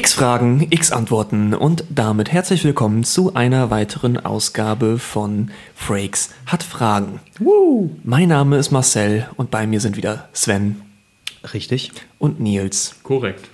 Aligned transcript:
X 0.00 0.14
Fragen, 0.14 0.66
X 0.70 0.92
Antworten 0.92 1.52
und 1.52 1.84
damit 1.90 2.32
herzlich 2.32 2.64
willkommen 2.64 3.04
zu 3.04 3.34
einer 3.34 3.68
weiteren 3.68 4.16
Ausgabe 4.16 4.98
von 4.98 5.50
Frakes 5.74 6.30
hat 6.46 6.62
Fragen. 6.62 7.20
Woo. 7.38 7.90
Mein 8.02 8.28
Name 8.30 8.56
ist 8.56 8.70
Marcel 8.70 9.28
und 9.36 9.50
bei 9.50 9.66
mir 9.66 9.78
sind 9.78 9.98
wieder 9.98 10.30
Sven 10.32 10.80
Richtig. 11.52 11.92
und 12.18 12.40
Nils. 12.40 12.94
Korrekt. 13.02 13.50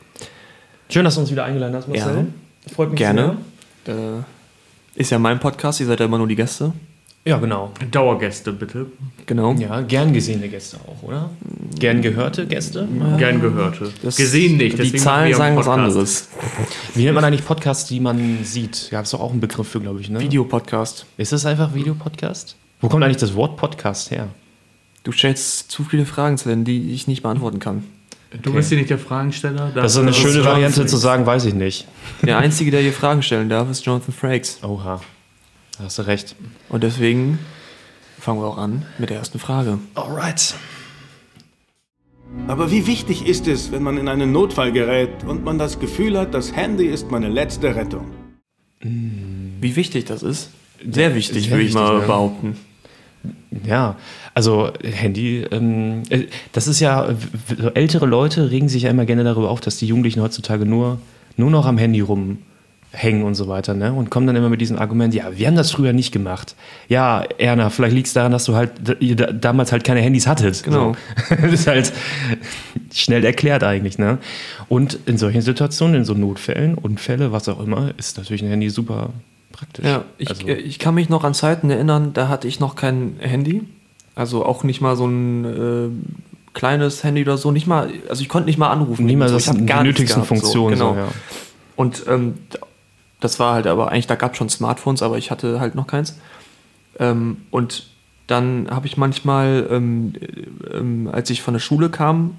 Schön, 0.89 1.03
dass 1.03 1.17
du 1.17 1.23
uns 1.23 1.33
wieder 1.33 1.45
eingeladen 1.45 1.75
hast, 1.75 1.89
Marcel. 1.89 2.29
Freut 2.73 2.91
mich 2.91 2.99
Gerne. 2.99 3.39
Äh, 3.89 4.21
ist 4.95 5.11
ja 5.11 5.19
mein 5.19 5.41
Podcast, 5.41 5.81
ihr 5.81 5.87
seid 5.87 5.99
ja 5.99 6.07
immer 6.07 6.19
nur 6.19 6.29
die 6.29 6.37
Gäste. 6.37 6.73
Ja, 7.27 7.39
genau. 7.39 7.73
Dauergäste 7.91 8.53
bitte. 8.53 8.87
Genau. 9.27 9.53
Ja, 9.55 9.81
gern 9.81 10.13
gesehene 10.13 10.49
Gäste 10.49 10.77
auch, 10.87 11.03
oder? 11.03 11.31
Gern 11.77 12.01
gehörte 12.01 12.47
Gäste? 12.47 12.87
Gern 13.19 13.41
gehörte. 13.41 13.93
Das- 14.03 14.15
Gesehen 14.17 14.57
nicht. 14.59 14.79
Die 14.79 14.93
Zahlen 14.95 15.35
sagen 15.35 15.57
was 15.57 15.67
anderes. 15.67 16.29
Wie 16.95 17.03
nennt 17.03 17.17
man 17.17 17.25
eigentlich 17.25 17.45
Podcasts, 17.45 17.89
die 17.89 17.99
man 17.99 18.39
sieht? 18.45 18.89
Gab 18.93 19.07
es 19.07 19.11
doch 19.11 19.21
auch 19.21 19.33
einen 19.33 19.41
Begriff 19.41 19.67
für, 19.67 19.81
glaube 19.81 20.01
ich, 20.01 20.09
ne? 20.09 20.21
Videopodcast. 20.21 21.05
Ist 21.17 21.33
das 21.33 21.45
einfach 21.47 21.75
Videopodcast? 21.75 22.55
Wo 22.81 22.89
kommt 22.89 23.03
eigentlich 23.03 23.17
das 23.17 23.35
Wort 23.35 23.57
Podcast 23.57 24.13
her? 24.13 24.29
Du 25.03 25.11
stellst 25.11 25.71
zu 25.71 25.83
viele 25.83 26.07
Fragen, 26.07 26.39
Sven, 26.39 26.65
die 26.65 26.93
ich 26.93 27.09
nicht 27.09 27.23
beantworten 27.25 27.59
kann. 27.59 27.83
Du 28.43 28.53
bist 28.53 28.69
hier 28.69 28.79
nicht 28.79 28.91
der 28.91 28.99
Fragensteller. 28.99 29.71
Das 29.75 29.93
ist 29.93 29.99
eine 29.99 30.09
Das 30.09 30.17
schöne 30.17 30.39
ist 30.41 30.45
Variante 30.45 30.87
zu 30.87 30.97
sagen, 30.97 31.27
weiß 31.27 31.45
ich 31.47 31.55
nicht. 31.55 31.89
Der 32.23 32.39
Einzige, 32.45 32.71
der 32.71 32.83
hier 32.83 32.93
Fragen 32.93 33.23
stellen 33.23 33.49
darf, 33.49 33.69
ist 33.71 33.85
Jonathan 33.85 34.15
Frakes. 34.15 34.59
Oha. 34.63 35.01
Da 35.79 35.85
hast 35.85 35.99
du 35.99 36.03
recht. 36.03 36.37
Und 36.69 36.83
deswegen 36.83 37.39
fangen 38.19 38.41
wir 38.41 38.47
auch 38.47 38.59
an 38.59 38.87
mit 38.99 39.11
der 39.11 39.19
ersten 39.19 39.39
Frage. 39.39 39.79
Alright. 39.95 40.55
Aber 42.49 42.71
wie 42.71 42.87
wichtig 42.87 43.27
ist 43.27 43.47
es, 43.47 43.73
wenn 43.73 43.83
man 43.83 43.99
in 43.99 44.09
einen 44.09 44.33
Notfall 44.33 44.73
gerät 44.73 45.25
und 45.27 45.45
man 45.45 45.59
das 45.59 45.79
Gefühl 45.79 46.19
hat, 46.19 46.35
das 46.35 46.55
Handy 46.55 46.87
ist 46.87 47.11
meine 47.11 47.29
letzte 47.29 47.75
Rettung? 47.75 48.07
Wie 48.81 49.77
wichtig 49.77 50.07
das 50.07 50.23
ist? 50.23 50.51
Sehr 50.91 51.15
wichtig, 51.15 51.45
Sehr 51.45 51.53
würde 51.53 51.63
ich 51.63 51.75
wichtig, 51.75 51.75
mal 51.75 52.01
ne? 52.01 52.07
behaupten. 52.07 52.57
Ja, 53.65 53.97
also 54.35 54.71
Handy, 54.83 55.39
ähm, 55.51 56.03
äh, 56.11 56.27
das 56.53 56.69
ist 56.69 56.81
ja, 56.81 57.09
ältere 57.75 58.07
Leute 58.07 58.51
regen 58.51 58.69
sich 58.69 58.83
ja 58.83 58.91
immer 58.91 59.07
gerne 59.07 59.25
darüber 59.25 59.51
auf, 59.51 59.61
dass 59.61 59.79
die 59.79 59.87
Jugendlichen 59.87 60.21
heutzutage 60.21 60.67
nur, 60.67 61.01
nur 61.37 61.51
noch 61.51 61.67
am 61.67 61.79
Handy 61.79 62.01
rumhängen 62.97 63.23
und 63.23 63.35
so 63.35 63.49
weiter, 63.49 63.75
ne? 63.75 63.93
Und 63.93 64.11
kommen 64.11 64.27
dann 64.27 64.37
immer 64.37 64.49
mit 64.49 64.61
diesem 64.61 64.79
Argument, 64.79 65.15
ja, 65.15 65.37
wir 65.37 65.47
haben 65.47 65.57
das 65.57 65.71
früher 65.71 65.93
nicht 65.93 66.13
gemacht. 66.13 66.55
Ja, 66.89 67.25
Erna, 67.39 67.71
vielleicht 67.71 67.95
liegt 67.95 68.07
es 68.09 68.13
daran, 68.13 68.33
dass 68.33 68.45
du 68.45 68.55
halt 68.55 68.73
ihr 69.01 69.17
da- 69.17 69.33
damals 69.33 69.73
halt 69.73 69.85
keine 69.85 70.01
Handys 70.01 70.27
hattet. 70.27 70.63
Genau. 70.63 70.93
So. 71.29 71.37
Das 71.47 71.53
ist 71.53 71.67
halt 71.67 71.93
schnell 72.93 73.25
erklärt 73.25 73.63
eigentlich, 73.63 73.99
ne? 73.99 74.19
Und 74.69 74.99
in 75.07 75.19
solchen 75.19 75.43
Situationen, 75.43 75.97
in 75.97 76.05
so 76.05 76.15
Notfällen, 76.15 76.75
Unfälle, 76.75 77.33
was 77.33 77.49
auch 77.49 77.61
immer, 77.61 77.93
ist 77.99 78.19
natürlich 78.19 78.43
ein 78.43 78.49
Handy 78.49 78.71
super 78.71 79.11
praktisch. 79.53 79.85
Ja, 79.85 80.05
ich, 80.19 80.29
also, 80.29 80.47
äh, 80.47 80.55
ich 80.55 80.79
kann 80.79 80.95
mich 80.95 81.09
noch 81.09 81.25
an 81.25 81.35
Zeiten 81.35 81.71
erinnern, 81.71 82.13
da 82.15 82.29
hatte 82.29 82.49
ich 82.49 82.61
noch 82.61 82.77
kein 82.77 83.17
Handy. 83.21 83.63
Also 84.15 84.45
auch 84.47 84.65
nicht 84.65 84.81
mal 84.81 84.97
so 84.97 85.07
ein 85.07 85.45
äh, 85.45 86.55
kleines 86.55 87.05
Handy 87.05 87.23
oder 87.23 87.37
so. 87.37 87.53
Nicht 87.53 87.67
mal, 87.67 87.91
also 88.09 88.23
ich 88.23 88.29
konnte 88.29 88.47
nicht 88.47 88.59
mal 88.59 88.71
anrufen. 88.71 89.05
niemals 89.05 89.31
so. 89.33 89.37
das 89.37 89.45
die 89.57 89.61
nötigsten 89.63 90.07
gehabt, 90.23 90.29
so. 90.29 90.35
Funktionen. 90.35 90.75
Genau. 90.75 90.95
So, 90.95 90.99
ja. 91.01 91.09
Und 91.77 92.05
ähm, 92.09 92.35
das 93.21 93.39
war 93.39 93.55
halt 93.55 93.67
aber 93.67 93.91
eigentlich, 93.91 94.07
da 94.07 94.15
gab 94.15 94.33
es 94.33 94.39
schon 94.39 94.49
Smartphones, 94.49 95.03
aber 95.03 95.19
ich 95.19 95.31
hatte 95.31 95.61
halt 95.61 95.75
noch 95.75 95.87
keins. 95.87 96.19
Ähm, 96.99 97.39
und 97.51 97.89
dann 98.27 98.69
habe 98.71 98.87
ich 98.87 98.97
manchmal, 98.97 99.67
ähm, 99.71 100.15
äh, 100.21 100.77
ähm, 100.77 101.09
als 101.11 101.31
ich 101.31 101.43
von 101.43 101.55
der 101.55 101.61
Schule 101.61 101.91
kam, 101.91 102.37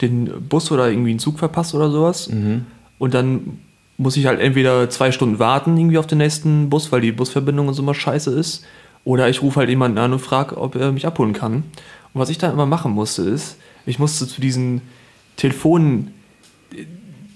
den 0.00 0.48
Bus 0.48 0.70
oder 0.72 0.90
irgendwie 0.90 1.10
einen 1.10 1.18
Zug 1.18 1.38
verpasst 1.38 1.74
oder 1.74 1.90
sowas. 1.90 2.28
Mhm. 2.28 2.66
Und 2.98 3.14
dann 3.14 3.58
muss 3.98 4.16
ich 4.16 4.26
halt 4.26 4.40
entweder 4.40 4.88
zwei 4.88 5.12
Stunden 5.12 5.38
warten 5.38 5.76
irgendwie 5.76 5.98
auf 5.98 6.06
den 6.06 6.18
nächsten 6.18 6.70
Bus, 6.70 6.90
weil 6.90 7.02
die 7.02 7.12
Busverbindung 7.12 7.68
und 7.68 7.74
so 7.74 7.82
mal 7.82 7.94
scheiße 7.94 8.30
ist. 8.30 8.64
Oder 9.04 9.28
ich 9.28 9.42
rufe 9.42 9.60
halt 9.60 9.68
jemanden 9.68 9.98
an 9.98 10.12
und 10.12 10.18
frage, 10.18 10.56
ob 10.56 10.74
er 10.74 10.92
mich 10.92 11.06
abholen 11.06 11.32
kann. 11.32 11.64
Und 12.12 12.20
was 12.20 12.30
ich 12.30 12.38
dann 12.38 12.52
immer 12.52 12.66
machen 12.66 12.92
musste, 12.92 13.22
ist, 13.22 13.56
ich 13.86 13.98
musste 13.98 14.26
zu 14.26 14.40
diesen 14.40 14.82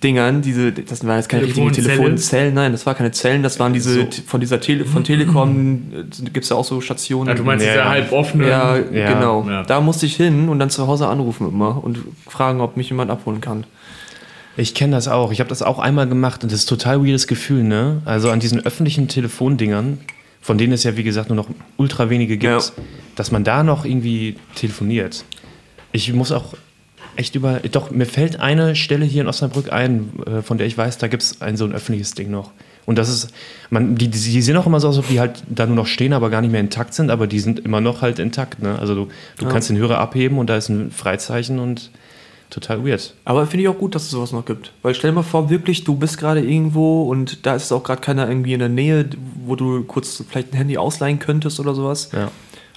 Telefon-Dingern, 0.04 0.42
diese, 0.42 0.72
das 0.72 1.06
waren 1.06 1.16
jetzt 1.16 1.28
keine 1.28 1.44
richtigen 1.44 1.72
Telefonzelle? 1.72 1.97
Telefonzellen, 1.98 2.54
nein, 2.54 2.72
das 2.72 2.84
war 2.87 2.94
keine 2.94 3.10
Zellen, 3.12 3.42
das 3.42 3.59
waren 3.59 3.72
diese, 3.72 3.94
So. 3.94 4.09
von 4.26 4.41
dieser 4.41 4.60
Tele, 4.60 4.84
von 4.84 5.03
Telekom, 5.04 5.82
gibt 6.32 6.44
es 6.44 6.50
ja 6.50 6.56
auch 6.56 6.65
so 6.65 6.81
Stationen. 6.81 7.28
Ja, 7.28 7.34
du 7.34 7.42
meinst 7.44 7.65
Ja, 7.65 7.72
diese 7.72 7.84
ja. 7.84 7.88
halb 7.88 8.12
offene. 8.12 8.48
ja, 8.48 8.76
Ja, 8.76 9.12
genau. 9.14 9.47
ja. 9.48 9.62
Da 9.64 9.81
musste 9.81 10.06
ich 10.06 10.16
hin 10.16 10.48
und 10.48 10.59
dann 10.59 10.70
zu 10.70 10.87
Hause 10.87 11.09
anrufen 11.09 11.48
immer 11.48 11.82
und 11.82 11.98
fragen, 12.28 12.60
ob 12.60 12.76
mich 12.76 12.91
jemand 12.91 13.10
abholen 13.10 13.41
kann. 13.41 13.64
Ich 14.56 14.75
kenne 14.75 14.93
das 14.94 15.09
auch. 15.09 15.32
Ich 15.32 15.41
habe 15.41 15.48
das 15.48 15.62
auch 15.62 15.78
einmal 15.81 16.06
gemacht 16.09 16.44
und 16.44 16.53
das 16.53 16.60
ist 16.60 16.66
ein 16.66 16.78
total 16.78 17.04
weirdes 17.04 17.26
Gefühl, 17.26 17.64
ne? 17.64 18.03
Also 18.04 18.31
an 18.31 18.38
diesen 18.38 18.64
öffentlichen 18.64 19.09
Telefondingern, 19.09 19.98
von 20.41 20.59
denen 20.59 20.72
es 20.72 20.84
ja 20.84 20.97
wie 20.97 21.03
gesagt 21.03 21.28
nur 21.28 21.37
noch 21.37 21.48
ultra 21.76 22.09
wenige 22.09 22.37
gibt, 22.37 22.44
Ja. 22.53 22.60
dass 23.16 23.32
man 23.32 23.43
da 23.43 23.64
noch 23.64 23.84
irgendwie 23.84 24.37
telefoniert. 24.54 25.25
Ich 25.91 26.12
muss 26.12 26.31
auch 26.31 26.54
echt 27.16 27.34
über. 27.34 27.60
Doch, 27.70 27.91
mir 27.91 28.06
fällt 28.06 28.41
eine 28.41 28.76
Stelle 28.76 29.04
hier 29.04 29.22
in 29.22 29.28
Osnabrück 29.28 29.72
ein, 29.72 30.12
äh, 30.26 30.42
von 30.42 30.58
der 30.58 30.66
ich 30.66 30.76
weiß, 30.76 30.98
da 30.98 31.08
gibt 31.08 31.22
es 31.22 31.41
ein 31.41 31.56
so 31.56 31.64
ein 31.64 31.72
öffentliches 31.72 32.14
Ding 32.14 32.30
noch. 32.30 32.50
Und 32.86 32.98
das 32.98 33.08
ist, 33.08 33.30
man, 33.70 33.94
die, 33.94 34.08
die, 34.08 34.42
sehen 34.42 34.56
auch 34.58 34.66
immer 34.66 34.78
so 34.78 34.88
aus, 34.88 34.97
als 34.97 35.06
ob 35.06 35.10
die 35.10 35.19
halt 35.19 35.42
da 35.48 35.64
nur 35.66 35.76
noch 35.76 35.86
stehen, 35.86 36.12
aber 36.12 36.28
gar 36.28 36.42
nicht 36.42 36.50
mehr 36.50 36.60
intakt 36.60 36.92
sind, 36.92 37.10
aber 37.10 37.26
die 37.26 37.41
sind 37.41 37.60
immer 37.60 37.80
noch 37.80 38.02
halt 38.02 38.19
intakt, 38.19 38.62
ne? 38.62 38.78
Also 38.78 38.94
du, 38.94 39.08
du 39.38 39.47
Ja. 39.47 39.50
kannst 39.50 39.70
den 39.70 39.78
Hörer 39.78 39.98
abheben 39.98 40.36
und 40.38 40.50
da 40.50 40.56
ist 40.56 40.69
ein 40.69 40.91
Freizeichen 40.91 41.58
und 41.58 41.91
total 42.50 42.86
weird. 42.86 43.14
Aber 43.25 43.46
finde 43.46 43.62
ich 43.62 43.69
auch 43.69 43.78
gut, 43.78 43.94
dass 43.94 44.02
es 44.02 44.10
sowas 44.10 44.32
noch 44.32 44.44
gibt. 44.44 44.72
Weil 44.82 44.94
stell 44.94 45.10
dir 45.10 45.14
mal 45.14 45.22
vor, 45.22 45.48
wirklich, 45.48 45.84
du 45.84 45.96
bist 45.96 46.19
gerade 46.19 46.41
irgendwo 46.41 47.04
und 47.04 47.46
da 47.46 47.54
ist 47.54 47.72
auch 47.72 47.82
gerade 47.82 48.02
keiner 48.02 48.28
irgendwie 48.28 48.52
in 48.52 48.60
der 48.60 48.69
Nähe, 48.69 49.08
wo 49.46 49.56
du 49.56 49.82
kurz 49.84 50.22
vielleicht 50.28 50.52
ein 50.52 50.56
Handy 50.56 50.76
ausleihen 50.76 51.19
könntest 51.19 51.58
oder 51.60 51.75
sowas. 51.75 52.10
Ja. 52.12 52.31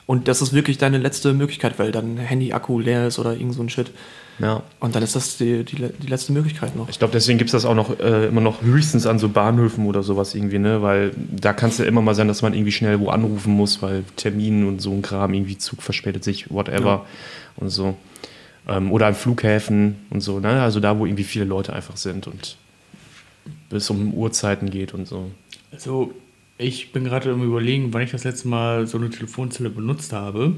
Und 0.06 0.30
das 0.30 0.42
ist 0.42 0.54
wirklich 0.54 0.78
deine 0.78 1.00
letzte 1.00 1.34
Möglichkeit, 1.34 1.78
weil 1.80 1.92
dein 1.92 2.18
Handy-Akku 2.18 2.80
leer 2.80 3.08
ist 3.08 3.20
oder 3.20 3.34
irgend 3.34 3.56
so 3.56 3.62
ein 3.62 3.70
Shit. 3.70 3.92
Ja. 4.40 4.62
Und 4.80 4.96
dann 4.96 5.02
ist 5.02 5.16
das 5.16 5.38
die, 5.38 5.64
die, 5.64 5.76
die 5.76 6.08
letzte 6.08 6.32
Möglichkeit 6.32 6.76
noch. 6.76 6.90
Ich 6.90 7.00
glaube, 7.00 7.12
deswegen 7.12 7.38
gibt 7.40 7.48
es 7.48 7.54
das 7.54 7.66
auch 7.66 7.74
noch 7.74 8.00
äh, 8.00 8.28
immer 8.28 8.42
noch 8.42 8.62
höchstens 8.62 9.08
an 9.08 9.18
so 9.18 9.30
Bahnhöfen 9.30 9.86
oder 9.88 10.04
sowas 10.04 10.36
irgendwie, 10.36 10.60
ne? 10.60 10.82
Weil 10.82 11.12
da 11.32 11.54
kann 11.54 11.70
es 11.70 11.80
ja 11.80 11.86
immer 11.86 12.02
mal 12.02 12.14
sein, 12.14 12.28
dass 12.28 12.42
man 12.44 12.54
irgendwie 12.54 12.72
schnell 12.72 13.00
wo 13.00 13.10
anrufen 13.10 13.54
muss, 13.54 13.82
weil 13.82 14.04
Termin 14.16 14.68
und 14.68 14.80
so 14.82 14.92
ein 14.92 15.02
Kram, 15.02 15.34
irgendwie 15.34 15.58
Zug 15.58 15.82
verspätet 15.82 16.24
sich, 16.24 16.52
whatever 16.52 16.86
Ja. 16.86 17.06
und 17.56 17.70
so. 17.70 17.96
Ähm, 18.68 18.92
oder 18.92 19.08
an 19.08 19.16
Flughäfen 19.16 19.96
und 20.12 20.22
so, 20.22 20.40
ne? 20.40 20.62
Also 20.62 20.80
da, 20.80 21.00
wo 21.00 21.06
irgendwie 21.06 21.24
viele 21.24 21.46
Leute 21.46 21.74
einfach 21.74 21.98
sind 21.98 22.28
und 22.28 22.58
bis 23.70 23.90
um 23.90 24.14
Uhrzeiten 24.14 24.70
geht 24.70 24.94
und 24.94 25.08
so. 25.08 25.32
Also, 25.72 26.14
ich 26.58 26.92
bin 26.92 27.04
gerade 27.06 27.32
am 27.32 27.44
Überlegen, 27.44 27.94
wann 27.94 28.02
ich 28.02 28.12
das 28.12 28.24
letzte 28.24 28.48
Mal 28.48 28.88
so 28.88 28.98
eine 28.98 29.10
Telefonzelle 29.10 29.70
benutzt 29.70 30.14
habe. 30.14 30.54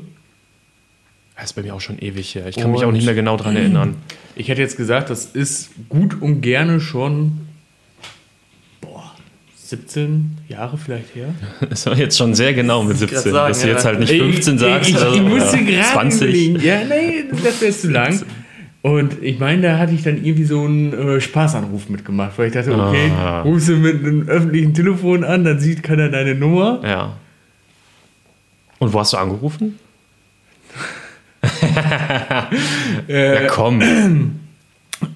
Das 1.40 1.52
ist 1.52 1.54
bei 1.54 1.62
mir 1.62 1.74
auch 1.74 1.80
schon 1.82 2.00
ewig 2.00 2.36
her. 2.36 2.48
Ich 2.48 2.58
kann 2.58 2.72
mich 2.72 2.84
auch 2.84 2.88
Und- 2.88 2.96
nicht 2.96 3.06
mehr 3.06 3.16
genau 3.16 3.38
dran 3.38 3.56
erinnern. 3.56 3.96
Ich 4.36 4.50
hätte 4.50 4.62
jetzt 4.62 4.76
gesagt, 4.78 5.10
das 5.10 5.26
ist 5.26 5.70
gut 5.90 6.22
und 6.22 6.42
gerne 6.42 6.80
schon. 6.82 7.48
Boah, 8.82 9.12
17 9.56 10.38
Jahre 10.50 10.78
vielleicht 10.78 11.16
her. 11.16 11.30
Das 11.70 11.86
war 11.86 11.96
jetzt 11.98 12.18
schon 12.18 12.34
sehr 12.36 12.54
genau 12.54 12.84
mit 12.84 13.02
ich 13.02 13.10
grad 13.10 13.24
17, 13.24 13.32
sagen, 13.34 13.48
dass 13.50 13.62
du 13.62 13.68
ja. 13.68 13.74
jetzt 13.74 13.86
halt 13.86 14.00
nicht 14.00 14.12
15 14.12 14.58
sagst. 14.58 14.90
Ich, 14.90 14.96
ich, 14.96 15.02
ich 15.16 15.22
musste 15.22 15.64
gerade 15.64 15.84
20. 15.94 16.22
überlegen. 16.22 16.60
Ja, 16.62 16.84
nee, 16.84 17.24
das 17.44 17.62
wäre 17.62 17.72
zu 17.74 17.90
lang. 17.90 18.22
Und 18.82 19.22
ich 19.22 19.40
meine, 19.40 19.62
da 19.62 19.78
hatte 19.78 19.94
ich 19.94 20.04
dann 20.04 20.18
irgendwie 20.24 20.46
so 20.46 20.64
einen 20.64 20.94
äh, 20.94 21.20
Spaßanruf 21.22 21.90
mitgemacht, 21.90 22.38
weil 22.38 22.47
ich 22.47 22.53
dachte, 22.53 22.74
okay, 22.74 23.12
Ah. 23.18 23.42
rufst 23.42 23.68
du 23.70 23.74
mit 23.78 23.96
einem 24.06 24.28
öffentlichen 24.30 24.74
Telefon 24.74 25.24
an, 25.26 25.44
dann 25.44 25.59
sieht 25.59 25.84
keiner 25.84 26.09
deine 26.09 26.34
Nummer. 26.35 26.80
Ja. 26.84 27.18
Und 28.80 28.94
wo 28.94 29.00
hast 29.02 29.12
du 29.14 29.18
angerufen? 29.18 29.78
ja, 33.08 33.48
komm. 33.48 33.82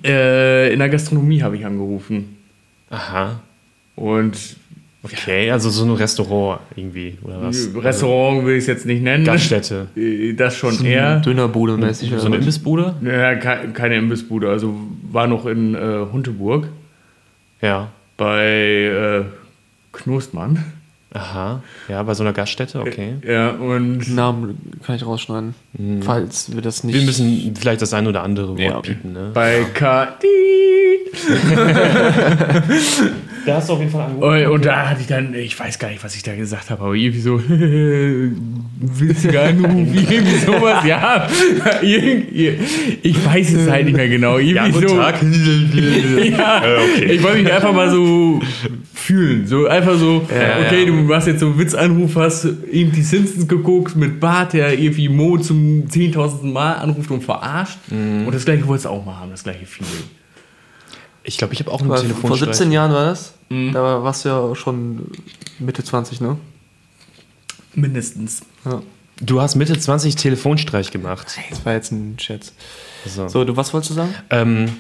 Äh, 0.06 0.72
in 0.72 0.80
der 0.80 0.88
Gastronomie 0.88 1.44
habe 1.44 1.58
ich 1.58 1.66
angerufen. 1.66 2.38
Aha. 2.90 3.40
Und 3.98 4.38
Okay, 5.06 5.52
also 5.52 5.70
so 5.70 5.84
ein 5.84 5.92
Restaurant 5.92 6.62
irgendwie, 6.78 7.18
oder 7.24 7.42
was? 7.42 7.68
Restaurant 7.76 8.46
will 8.46 8.54
ich 8.56 8.60
es 8.64 8.68
jetzt 8.68 8.86
nicht 8.86 9.04
nennen. 9.04 9.26
Gaststätte. 9.26 9.88
Äh, 9.98 10.32
Das 10.36 10.56
schon 10.56 10.86
eher. 10.86 11.20
Dönerbude 11.20 11.76
mäßig 11.76 12.14
So 12.16 12.28
eine? 12.28 12.38
Imbissbude? 12.38 12.96
Ja, 13.04 13.36
ke- 13.36 13.72
keine 13.74 13.96
Imbissbude, 13.98 14.50
also 14.50 14.74
war 15.12 15.28
noch 15.28 15.46
in 15.46 15.76
äh, 15.76 16.06
Hunteburg 16.14 16.70
Ja. 17.62 17.90
bei 18.16 18.46
äh, 18.46 19.24
Knostmann. 19.92 20.64
Aha. 21.14 21.62
Ja, 21.90 22.04
bei 22.04 22.14
so 22.14 22.24
einer 22.24 22.34
Gaststätte, 22.34 22.82
okay. 22.82 23.16
Ja, 23.26 23.52
und 23.52 24.14
Namen 24.14 24.58
kann 24.84 24.96
ich 24.96 25.06
rausschneiden. 25.06 25.56
Falls 26.02 26.54
wir 26.54 26.62
das 26.62 26.84
nicht. 26.84 26.96
Wir 26.96 27.04
müssen 27.04 27.56
vielleicht 27.56 27.82
das 27.82 27.94
ein 27.94 28.08
oder 28.08 28.24
andere 28.24 28.50
Wort 28.50 28.60
Ja, 28.60 28.80
bieten, 28.82 29.14
ne? 29.14 29.32
bei 29.34 29.64
K. 29.74 30.08
Da 33.46 33.56
hast 33.56 33.68
du 33.70 33.74
auf 33.74 33.80
jeden 33.80 33.92
Fall 33.92 34.06
angerufen. 34.06 34.46
Und, 34.46 34.52
und 34.54 34.66
da 34.66 34.90
hatte 34.90 35.02
ich 35.02 35.08
dann, 35.08 35.34
ich 35.34 35.60
weiß 35.60 35.78
gar 35.80 35.90
nicht, 35.90 36.04
was 36.04 36.16
ich 36.16 36.24
da 36.24 36.36
gesagt 36.36 36.70
habe, 36.70 36.82
aber 36.84 36.94
irgendwie 36.94 37.20
so, 37.20 37.40
witziger 38.80 39.44
Anruf, 39.44 39.88
irgendwie 39.94 40.38
sowas, 40.38 40.86
ja. 40.86 41.28
Irgendwie- 41.82 42.58
Ich 43.02 43.26
weiß 43.26 43.54
es 43.54 43.70
halt 43.70 43.86
nicht 43.86 43.96
mehr 43.96 44.08
genau. 44.10 44.38
Irgendwie 44.38 44.72
so, 44.88 44.98
ja, 44.98 46.64
ich 47.06 47.22
wollte 47.24 47.44
mich 47.44 47.52
einfach 47.52 47.74
mal 47.74 47.90
so 47.90 48.40
fühlen. 48.94 49.46
So 49.48 49.68
einfach 49.68 49.98
so, 49.98 50.26
Ja, 50.30 50.66
okay, 50.66 50.82
ja. 50.82 50.86
du 50.86 50.94
machst 50.94 51.28
jetzt 51.28 51.40
so 51.42 51.48
einen 51.48 51.60
Witzanruf, 51.60 52.16
hast 52.16 52.48
eben 52.72 52.92
die 52.92 53.02
Simpsons 53.02 53.48
geguckt 53.48 53.96
mit 53.96 54.20
Bart, 54.20 54.54
der 54.54 54.78
irgendwie 54.80 55.10
Mo 55.10 55.38
zum 55.38 55.86
10.000. 55.90 56.44
Mal 56.54 56.74
anruft 56.74 57.10
und 57.12 57.24
verarscht. 57.24 57.78
Mhm. 57.90 58.26
Und 58.28 58.36
das 58.36 58.46
gleiche 58.46 58.68
wolltest 58.68 58.86
du 58.86 58.90
auch 58.90 59.04
mal 59.06 59.18
haben, 59.20 59.32
das 59.32 59.44
gleiche 59.44 59.66
Feeling. 59.66 59.92
Ich 61.24 61.38
glaube, 61.38 61.54
ich 61.54 61.60
habe 61.60 61.72
auch 61.72 61.82
einen 61.82 61.96
Telefonstreich. 61.96 62.40
Vor 62.40 62.54
17 62.54 62.72
Jahren 62.72 62.92
war 62.92 63.06
das. 63.06 63.34
Mhm. 63.50 63.72
Da 63.74 64.04
warst 64.04 64.26
du 64.26 64.30
ja 64.30 64.56
schon 64.56 65.12
Mitte 65.60 65.84
20, 65.84 66.22
ne? 66.22 66.38
Mindestens. 67.76 68.42
Ja. 68.66 68.82
Du 69.22 69.42
hast 69.42 69.56
Mitte 69.56 69.78
20 69.78 70.16
Telefonstreich 70.16 70.92
gemacht. 70.92 71.38
Das 71.50 71.66
war 71.66 71.74
jetzt 71.74 71.92
ein 71.92 72.18
Scherz. 72.20 72.54
So. 73.06 73.28
So, 73.28 73.46
du 73.46 73.56
was 73.56 73.74
wolltest 73.74 73.92
du 73.92 73.96
sagen? 73.96 74.14
Ähm, 74.30 74.78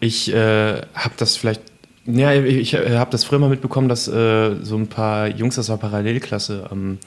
ich 0.00 0.32
äh, 0.32 0.82
habe 0.94 1.14
das 1.16 1.36
vielleicht. 1.36 1.62
Ja, 2.06 2.32
ich 2.32 2.74
äh, 2.74 2.96
habe 2.96 3.10
das 3.10 3.24
früher 3.24 3.38
mal 3.38 3.48
mitbekommen, 3.48 3.88
dass 3.88 4.08
äh, 4.08 4.56
so 4.62 4.76
ein 4.76 4.88
paar 4.88 5.28
Jungs 5.28 5.58
aus 5.58 5.66
der 5.66 5.76
Parallelklasse 5.76 6.68
ähm, 6.70 6.98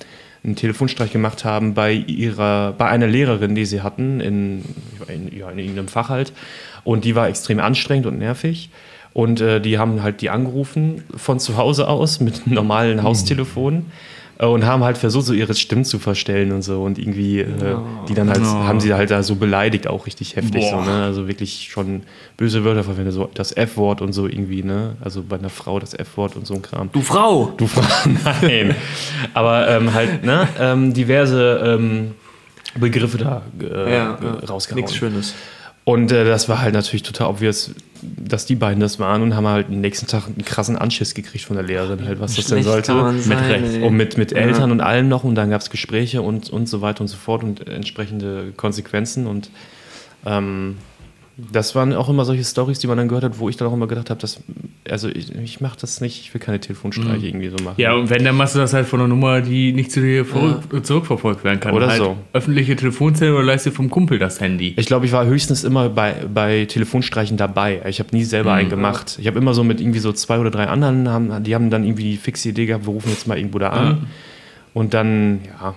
einen 0.43 0.55
Telefonstreich 0.55 1.11
gemacht 1.11 1.45
haben 1.45 1.73
bei 1.73 1.91
ihrer, 1.91 2.73
bei 2.73 2.87
einer 2.87 3.07
Lehrerin, 3.07 3.53
die 3.53 3.65
sie 3.65 3.81
hatten 3.81 4.19
in, 4.19 4.63
in, 5.07 5.35
ja, 5.37 5.49
in 5.51 5.59
irgendeinem 5.59 5.87
Fach 5.87 6.09
halt. 6.09 6.33
Und 6.87 7.03
die 7.03 7.15
war 7.15 7.27
extrem 7.27 7.59
anstrengend 7.59 8.05
und 8.05 8.17
nervig. 8.17 8.69
Und 9.11 9.41
äh, 9.41 9.59
die 9.59 9.77
haben 9.77 10.03
halt 10.03 10.21
die 10.21 10.29
angerufen 10.29 11.03
von 11.17 11.37
zu 11.37 11.57
Hause 11.57 11.89
aus 11.89 12.21
mit 12.21 12.47
normalen 12.47 13.03
Haustelefon 13.03 13.87
äh, 14.39 14.45
und 14.45 14.65
haben 14.65 14.85
halt 14.85 14.97
versucht, 14.97 15.25
so 15.25 15.33
ihre 15.33 15.53
Stimmen 15.53 15.83
zu 15.83 15.99
verstellen 15.99 16.53
und 16.53 16.61
so. 16.61 16.81
Und 16.81 16.97
irgendwie, 16.97 17.41
äh, 17.41 17.75
die 18.07 18.13
dann 18.13 18.29
halt, 18.29 18.39
Oh. 18.41 18.63
haben 18.63 18.79
sie 18.79 18.93
halt 18.93 19.11
da 19.11 19.21
so 19.21 19.35
beleidigt, 19.35 19.85
auch 19.85 20.05
richtig 20.05 20.37
heftig. 20.37 20.63
So, 20.69 20.79
ne? 20.79 21.03
Also 21.03 21.27
wirklich 21.27 21.67
schon 21.69 22.03
böse 22.37 22.63
Wörter 22.63 22.85
verwendet, 22.85 23.13
so 23.13 23.29
das 23.33 23.51
F-Wort 23.51 24.01
und 24.01 24.13
so 24.13 24.25
irgendwie, 24.25 24.63
ne? 24.63 24.95
Also 25.01 25.23
bei 25.23 25.37
einer 25.37 25.49
Frau 25.49 25.81
das 25.81 25.93
F-Wort 25.93 26.37
und 26.37 26.47
so 26.47 26.53
ein 26.53 26.61
Kram. 26.61 26.89
Du 26.93 27.01
Frau! 27.01 27.51
Du 27.57 27.67
Frau, 27.67 27.83
nein. 28.41 28.75
Aber 29.33 29.67
ähm, 29.67 29.93
halt, 29.93 30.23
ne? 30.23 30.47
Ähm, 30.57 30.93
diverse 30.93 31.61
ähm, 31.65 32.11
Begriffe 32.79 33.17
da 33.17 33.41
äh, 33.59 33.93
ja. 33.93 34.17
rausgehauen. 34.47 34.81
Nichts 34.81 34.95
Schönes. 34.95 35.33
Und 35.87 36.11
äh, 36.11 36.25
das 36.25 36.49
war 36.49 36.59
halt 36.59 36.73
natürlich 36.73 37.03
total 37.03 37.29
obvious, 37.29 37.71
dass 38.01 38.45
die 38.45 38.55
beiden 38.55 38.81
das 38.81 38.99
waren 38.99 39.21
und 39.21 39.37
haben 39.37 39.47
halt 39.47 39.67
am 39.69 39.79
nächsten 39.79 40.05
Tag 40.05 40.25
einen 40.25 40.43
krassen 40.43 40.75
Anschiss 40.75 41.13
gekriegt 41.13 41.45
von 41.45 41.55
der 41.55 41.63
Lehrerin, 41.65 42.05
halt, 42.05 42.19
was 42.19 42.35
das 42.35 42.47
denn 42.47 42.61
Schlecht 42.61 42.87
sollte. 42.87 43.13
mit 43.13 43.23
sein, 43.23 43.63
Recht. 43.63 43.81
Und 43.81 43.95
mit, 43.95 44.17
mit 44.17 44.33
Ja. 44.33 44.39
Eltern 44.39 44.73
und 44.73 44.81
allem 44.81 45.07
noch 45.07 45.23
und 45.23 45.35
dann 45.35 45.49
gab 45.49 45.61
es 45.61 45.69
Gespräche 45.69 46.21
und, 46.21 46.49
und 46.49 46.67
so 46.67 46.81
weiter 46.81 46.99
und 46.99 47.07
so 47.07 47.15
fort 47.15 47.41
und 47.41 47.69
entsprechende 47.69 48.51
Konsequenzen 48.57 49.27
und 49.27 49.49
ähm, 50.25 50.75
das 51.51 51.75
waren 51.75 51.93
auch 51.93 52.09
immer 52.09 52.25
solche 52.25 52.43
Stories, 52.43 52.79
die 52.79 52.87
man 52.87 52.97
dann 52.97 53.07
gehört 53.07 53.23
hat, 53.23 53.37
wo 53.37 53.47
ich 53.47 53.57
dann 53.57 53.67
auch 53.67 53.73
immer 53.73 53.85
gedacht 53.85 54.09
habe, 54.09 54.19
dass, 54.19 54.39
also 54.89 55.07
ich, 55.07 55.33
ich 55.35 55.61
mache 55.61 55.77
das 55.79 56.01
nicht, 56.01 56.19
ich 56.21 56.33
will 56.33 56.41
keine 56.41 56.59
Telefonstreiche 56.59 57.27
irgendwie 57.27 57.49
so 57.49 57.57
machen. 57.63 57.75
Ja, 57.77 57.93
und 57.93 58.09
wenn, 58.09 58.23
dann 58.23 58.35
machst 58.35 58.55
du 58.55 58.59
das 58.59 58.73
halt 58.73 58.87
von 58.87 58.99
einer 58.99 59.07
Nummer, 59.07 59.41
die 59.41 59.71
nicht 59.71 59.91
zu 59.91 60.01
dir 60.01 60.25
vor- 60.25 60.61
zurückverfolgt 60.81 61.43
werden 61.43 61.59
kann. 61.59 61.75
Oder 61.75 61.89
halt 61.89 61.99
so. 61.99 62.17
Öffentliche 62.33 62.75
Telefonzelle 62.75 63.35
oder 63.35 63.43
leist 63.43 63.67
dir 63.67 63.71
vom 63.71 63.89
Kumpel 63.91 64.17
das 64.17 64.41
Handy. 64.41 64.73
Ich 64.77 64.87
glaube, 64.87 65.05
ich 65.05 65.11
war 65.11 65.25
höchstens 65.27 65.63
immer 65.63 65.89
bei, 65.89 66.15
bei 66.33 66.65
Telefonstreichen 66.65 67.37
dabei. 67.37 67.81
Ich 67.87 67.99
habe 67.99 68.09
nie 68.15 68.23
selber 68.23 68.53
einen 68.53 68.69
gemacht. 68.69 69.17
Ich 69.21 69.27
habe 69.27 69.37
immer 69.37 69.53
so 69.53 69.63
mit 69.63 69.79
irgendwie 69.79 69.99
so 69.99 70.11
zwei 70.13 70.39
oder 70.39 70.49
drei 70.49 70.65
anderen, 70.67 71.07
haben, 71.07 71.43
die 71.43 71.53
haben 71.53 71.69
dann 71.69 71.83
irgendwie 71.83 72.03
die 72.03 72.17
fixe 72.17 72.49
Idee 72.49 72.65
gehabt, 72.65 72.87
wir 72.87 72.93
rufen 72.93 73.09
jetzt 73.09 73.27
mal 73.27 73.37
irgendwo 73.37 73.59
da 73.59 73.69
an. 73.69 74.07
Und 74.73 74.93
dann, 74.93 75.41
ja, 75.45 75.75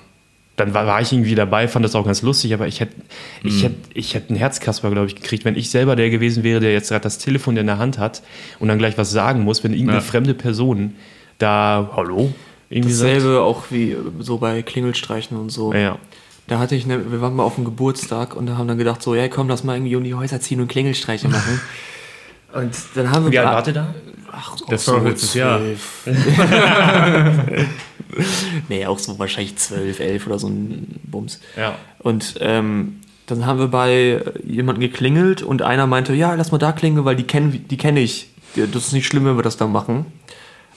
dann 0.61 0.75
war, 0.75 0.87
war 0.87 1.01
ich 1.01 1.13
irgendwie 1.13 1.35
dabei, 1.35 1.67
fand 1.67 1.85
das 1.85 1.95
auch 1.97 2.05
ganz 2.05 2.23
lustig, 2.23 2.55
aber 2.55 2.69
ich 2.69 2.81
hätte 2.81 2.95
ich 3.43 3.65
hätt, 3.65 3.75
ich 3.95 4.15
hätt 4.15 4.29
einen 4.29 4.39
Herzkasper, 4.39 4.91
glaube 4.91 5.07
ich, 5.09 5.17
gekriegt, 5.17 5.45
wenn 5.45 5.57
ich 5.57 5.71
selber 5.71 5.97
der 5.97 6.11
gewesen 6.11 6.43
wäre, 6.45 6.61
der 6.61 6.73
jetzt 6.73 6.91
gerade 6.91 7.03
das 7.03 7.19
Telefon 7.19 7.57
in 7.57 7.67
der 7.67 7.79
Hand 7.79 7.99
hat 7.99 8.23
und 8.61 8.69
dann 8.69 8.79
gleich 8.79 8.97
was 8.99 9.11
sagen 9.11 9.41
muss, 9.43 9.65
wenn 9.65 9.73
irgendeine 9.73 9.99
Ja. 9.99 10.05
fremde 10.05 10.35
Person 10.35 10.95
da, 11.39 11.91
hallo, 11.97 12.33
irgendwie 12.69 12.91
Dasselbe 12.93 13.41
auch 13.41 13.65
wie 13.71 13.97
so 14.21 14.39
bei 14.39 14.63
Klingelstreichen 14.63 15.37
und 15.37 15.51
so. 15.51 15.73
sagt. 15.73 15.83
Ja. 15.83 15.99
Da 16.47 16.59
hatte 16.59 16.75
ich, 16.75 16.85
ne, 16.87 17.11
wir 17.13 17.21
waren 17.21 17.35
mal 17.37 17.45
auf 17.45 17.55
dem 17.55 17.65
Geburtstag 17.65 18.35
und 18.37 18.47
da 18.47 18.57
haben 18.57 18.67
dann 18.69 18.79
gedacht, 18.79 19.03
so, 19.03 19.15
ja 19.15 19.29
komm, 19.29 19.49
lass 19.49 19.65
mal 19.65 19.77
irgendwie 19.77 19.97
um 19.97 20.05
die 20.05 20.15
Häuser 20.15 20.41
ziehen 20.41 20.61
und 20.61 20.69
Klingelstreiche 20.69 21.29
machen. 21.29 21.61
und 22.53 22.73
dann 22.95 23.11
haben 23.11 23.25
wir 23.27 23.33
Wie 23.33 23.39
alt 23.39 23.49
gra- 23.49 23.53
wart 23.53 23.67
ihr 23.69 23.73
da? 23.73 23.95
Ach, 24.33 24.57
Das 24.69 24.87
war 24.89 25.03
letztes 25.03 25.35
Jahr. 25.35 25.61
nee, 28.69 28.87
auch 28.87 28.99
so 28.99 29.19
wahrscheinlich 29.19 29.57
zwölf, 29.57 30.01
elf 30.01 30.27
oder 30.27 30.39
so 30.39 30.49
ein 30.49 31.01
Bums. 31.05 31.41
Ja. 31.57 31.77
Und 31.99 32.37
ähm, 32.41 33.01
dann 33.27 33.47
haben 33.47 33.59
wir 33.59 33.69
bei 33.69 34.23
jemandem 34.45 34.81
geklingelt 34.81 35.43
und 35.43 35.63
einer 35.63 35.87
meinte, 35.87 36.15
ja, 36.15 36.35
lass 36.35 36.53
mal 36.53 36.59
da 36.59 36.73
klingeln, 36.73 37.05
weil 37.05 37.17
die 37.17 37.25
kenne 37.25 37.51
die 37.51 37.77
kenn 37.77 37.97
ich. 37.97 38.31
Das 38.57 38.87
ist 38.87 38.93
nicht 38.93 39.07
schlimm, 39.07 39.25
wenn 39.25 39.37
wir 39.37 39.43
das 39.43 39.57
da 39.57 39.67
machen. 39.67 40.07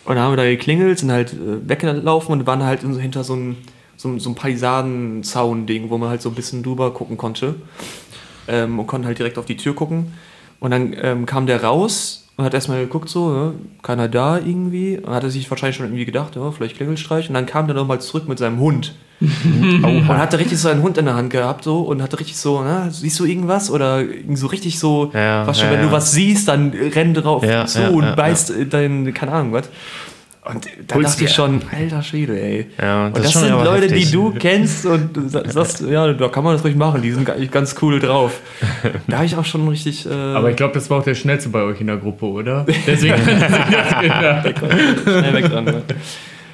Und 0.06 0.16
dann 0.16 0.24
haben 0.24 0.34
wir 0.34 0.38
da 0.38 0.44
geklingelt, 0.44 1.00
sind 1.00 1.12
halt 1.12 1.34
äh, 1.34 1.68
weggelaufen 1.68 2.34
und 2.34 2.46
waren 2.46 2.64
halt 2.64 2.82
hinter 2.82 3.24
so 3.24 3.34
einem 3.34 3.58
so, 3.96 4.20
so 4.20 4.30
einem 4.30 4.36
Palisadenzaun-Ding, 4.36 5.90
wo 5.90 5.98
man 5.98 6.10
halt 6.10 6.22
so 6.22 6.30
ein 6.30 6.36
bisschen 6.36 6.62
drüber 6.62 6.94
gucken 6.94 7.18
konnte. 7.18 7.56
Ähm, 8.48 8.78
und 8.78 8.88
konnte 8.88 9.08
halt 9.08 9.18
direkt 9.18 9.38
auf 9.38 9.46
die 9.46 9.58
Tür 9.58 9.74
gucken. 9.74 10.14
Und 10.60 10.72
dann 10.72 10.94
ähm, 11.02 11.26
kam 11.26 11.48
der 11.48 11.64
raus 11.64 12.23
und 12.36 12.46
hat 12.46 12.54
erstmal 12.54 12.80
geguckt, 12.80 13.10
so, 13.10 13.36
ja, 13.36 13.52
keiner 13.84 14.08
da 14.08 14.38
irgendwie. 14.38 14.98
Und 14.98 15.14
hat 15.14 15.24
er 15.24 15.30
sich 15.30 15.50
wahrscheinlich 15.52 15.76
schon 15.76 15.86
irgendwie 15.86 16.06
gedacht, 16.06 16.36
ja, 16.36 16.52
vielleicht 16.52 16.78
Klingelstreich. 16.78 17.28
Und 17.30 17.36
dann 17.36 17.46
kam 17.46 17.68
der 17.68 17.76
nochmal 17.76 18.02
zurück 18.02 18.28
mit 18.28 18.40
seinem 18.40 18.60
Hund. 18.60 18.96
Und 19.84 20.08
hatte 20.10 20.38
richtig 20.40 20.58
so 20.58 20.68
einen 20.68 20.82
Hund 20.82 20.98
in 20.98 21.06
der 21.06 21.16
Hand 21.16 21.30
gehabt 21.30 21.64
so 21.64 21.82
und 21.82 22.02
hatte 22.02 22.20
richtig 22.20 22.36
so, 22.36 22.62
na, 22.62 22.90
siehst 22.90 23.18
du 23.20 23.26
irgendwas? 23.26 23.72
Oder 23.72 24.04
so 24.34 24.48
richtig 24.48 24.80
so, 24.80 25.12
Ja, 25.14 25.48
was 25.48 25.60
schon, 25.60 25.70
ja, 25.70 25.76
wenn 25.76 25.84
du 25.84 25.92
was 25.94 26.12
siehst, 26.12 26.50
dann 26.50 26.72
renn 26.72 27.14
drauf 27.14 27.42
zu 27.68 27.90
und 27.90 28.16
beißt 28.18 28.50
äh, 28.50 28.66
dein, 28.66 29.14
keine 29.14 29.32
Ahnung 29.32 29.54
was. 29.54 29.70
Und 30.46 30.68
da 30.88 30.96
Holst 30.96 31.14
dachte 31.14 31.24
ich 31.24 31.32
schon, 31.34 31.62
alter 31.72 32.04
Schwede, 32.04 32.38
ey. 32.38 32.68
Ja, 32.82 33.06
und 33.06 33.16
das 33.16 33.24
das, 33.24 33.36
ist 33.36 33.40
schon 33.40 33.42
sind 33.44 33.64
Leute, 33.64 33.86
heftig. 33.86 34.06
die 34.08 34.12
du 34.12 34.32
kennst 34.32 34.86
und 34.86 35.32
sagst, 35.32 35.82
ja, 35.82 36.12
da 36.12 36.28
kann 36.28 36.44
man 36.44 36.54
das 36.54 36.66
ruhig 36.66 36.76
machen, 36.76 37.02
die 37.02 37.12
sind 37.12 37.30
eigentlich 37.30 37.52
ganz 37.52 37.76
cool 37.82 38.00
drauf. 38.00 38.42
Da 39.08 39.18
habe 39.18 39.26
ich 39.26 39.36
auch 39.36 39.46
schon 39.46 39.68
richtig. 39.68 40.06
Äh, 40.06 40.10
Aber 40.10 40.50
ich 40.50 40.56
glaube, 40.56 40.74
das 40.74 40.90
war 40.90 41.00
auch 41.00 41.04
der 41.04 41.16
schnellste 41.16 41.50
bei 41.50 41.62
euch 41.62 41.80
in 41.80 41.88
der 41.88 41.98
Gruppe, 41.98 42.26
oder? 42.26 42.66
Deswegen 42.88 43.16
das 43.26 44.44
schnell 45.04 45.34
weg 45.34 45.50
dran. 45.50 45.66
Ne? 45.66 45.84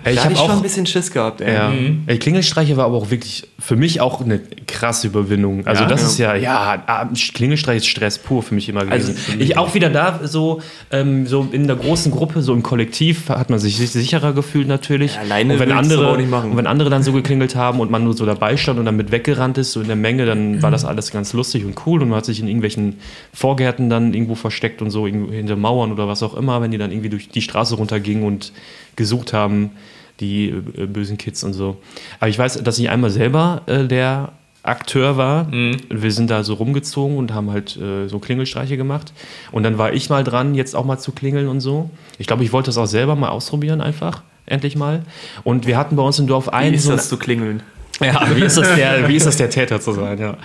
Ey, 0.04 0.16
da 0.16 0.20
ich 0.22 0.26
habe 0.26 0.34
ich 0.34 0.40
schon 0.40 0.52
ein 0.52 0.62
bisschen 0.62 0.86
Schiss 0.86 1.12
gehabt, 1.12 1.42
ey. 1.42 1.54
Ja. 1.54 1.72
Ey, 2.08 2.18
Klingelstreiche 2.18 2.78
war 2.78 2.86
aber 2.86 2.96
auch 2.98 3.12
wirklich 3.12 3.48
für 3.60 3.76
mich 3.76 4.00
auch 4.00 4.22
eine 4.22 4.40
krasse 4.68 5.08
Überwindung. 5.08 5.68
Also 5.68 5.84
Ja? 5.84 5.90
das 5.90 6.02
Ja. 6.02 6.08
ist 6.08 6.18
ja, 6.20 6.36
ja, 6.36 6.84
ah, 6.88 7.10
Klingelstreich 7.34 7.78
ist 7.78 7.88
Stress 7.88 8.18
pur 8.18 8.42
für 8.42 8.56
mich 8.56 8.70
immer 8.70 8.86
gewesen. 8.86 9.16
Also, 9.28 9.40
ich 9.40 9.58
auch 9.58 9.74
wieder 9.74 9.90
da 9.90 10.22
so, 10.24 10.62
ähm, 10.92 11.28
so 11.28 11.48
in 11.52 11.68
der 11.68 11.76
großen 11.76 12.12
Gruppe, 12.12 12.42
so 12.42 12.54
im 12.54 12.64
Kollektiv 12.64 13.30
hat 13.30 13.50
man 13.50 13.60
sich 13.60 13.76
sicherer 13.78 14.34
gefühlt 14.34 14.68
natürlich. 14.68 15.18
Alleine 15.20 15.54
und 15.54 15.60
wenn 15.60 15.72
andere, 15.72 16.04
aber 16.04 16.14
auch 16.14 16.18
nicht 16.18 16.30
machen. 16.30 16.52
und 16.52 16.58
wenn 16.58 16.68
andere 16.68 16.90
dann 16.90 17.04
so 17.04 17.12
geklingelt 17.12 17.56
haben 17.56 17.80
und 17.80 17.92
man 17.92 18.04
nur 18.04 18.14
so 18.14 18.26
dabei 18.26 18.56
stand 18.58 18.80
und 18.80 18.86
dann 18.86 18.96
mit 18.96 19.12
weggerannt 19.12 19.58
ist, 19.58 19.74
so 19.74 19.82
in 19.82 19.88
der 19.88 19.96
Menge, 19.98 20.26
dann 20.26 20.62
war 20.62 20.72
das 20.72 20.86
alles 20.86 21.12
ganz 21.12 21.34
lustig 21.34 21.66
und 21.66 21.76
cool 21.86 22.02
und 22.02 22.10
man 22.10 22.18
hat 22.18 22.26
sich 22.26 22.40
in 22.40 22.48
irgendwelchen 22.48 22.98
Vorgärten 23.34 23.90
dann 23.90 24.14
irgendwo 24.14 24.36
versteckt 24.36 24.82
und 24.82 24.90
so 24.92 25.08
hinter 25.08 25.56
Mauern 25.56 25.92
oder 25.92 26.08
was 26.08 26.24
auch 26.24 26.36
immer, 26.36 26.62
wenn 26.62 26.72
die 26.72 26.78
dann 26.78 26.92
irgendwie 26.92 27.10
durch 27.10 27.30
die 27.30 27.42
Straße 27.42 27.76
runtergingen 27.76 28.24
und 28.24 28.54
gesucht 29.00 29.34
haben, 29.34 29.72
die 30.20 30.50
äh, 30.50 30.86
bösen 30.86 31.18
Kids 31.18 31.44
und 31.44 31.54
so. 31.54 31.78
Aber 32.20 32.30
ich 32.30 32.38
weiß, 32.38 32.62
dass 32.64 32.78
ich 32.78 32.90
einmal 32.90 33.10
selber 33.10 33.64
äh, 33.66 33.86
der 33.86 34.34
Akteur 34.62 35.16
war. 35.16 35.48
Wir 35.52 36.12
sind 36.12 36.30
da 36.30 36.44
so 36.44 36.54
rumgezogen 36.54 37.18
und 37.18 37.34
haben 37.34 37.50
halt 37.50 37.78
äh, 37.78 38.08
so 38.08 38.20
Klingelstreiche 38.20 38.76
gemacht. 38.76 39.14
Und 39.52 39.64
dann 39.64 39.78
war 39.78 39.94
ich 39.94 40.10
mal 40.10 40.26
dran, 40.26 40.54
jetzt 40.54 40.76
auch 40.76 40.84
mal 40.84 41.00
zu 41.00 41.14
klingeln 41.14 41.48
und 41.48 41.62
so. 41.62 41.90
Ich 42.18 42.28
glaube, 42.28 42.44
ich 42.44 42.52
wollte 42.52 42.68
das 42.68 42.78
auch 42.78 42.86
selber 42.86 43.16
mal 43.16 43.30
ausprobieren, 43.30 43.80
einfach. 43.80 44.22
Endlich 44.46 44.76
mal. 44.76 45.04
Und 45.46 45.66
wir 45.66 45.78
hatten 45.78 45.96
bei 45.96 46.04
uns 46.04 46.20
im 46.20 46.28
Dorf 46.28 46.48
Wie 46.48 46.52
einen 46.52 46.76
ist 46.76 46.84
so 46.84 46.92
das 46.92 47.08
zu 47.08 47.18
klingeln? 47.18 47.64
ja, 48.02 48.36
wie 48.36 48.44
ist 48.44 48.58
das 48.58 48.76
der, 48.76 49.08
wie 49.08 49.16
ist 49.16 49.26
das 49.26 49.38
der 49.38 49.50
Täter 49.50 49.80
zu 49.80 49.94
sein, 49.94 50.18
ja. 50.20 50.38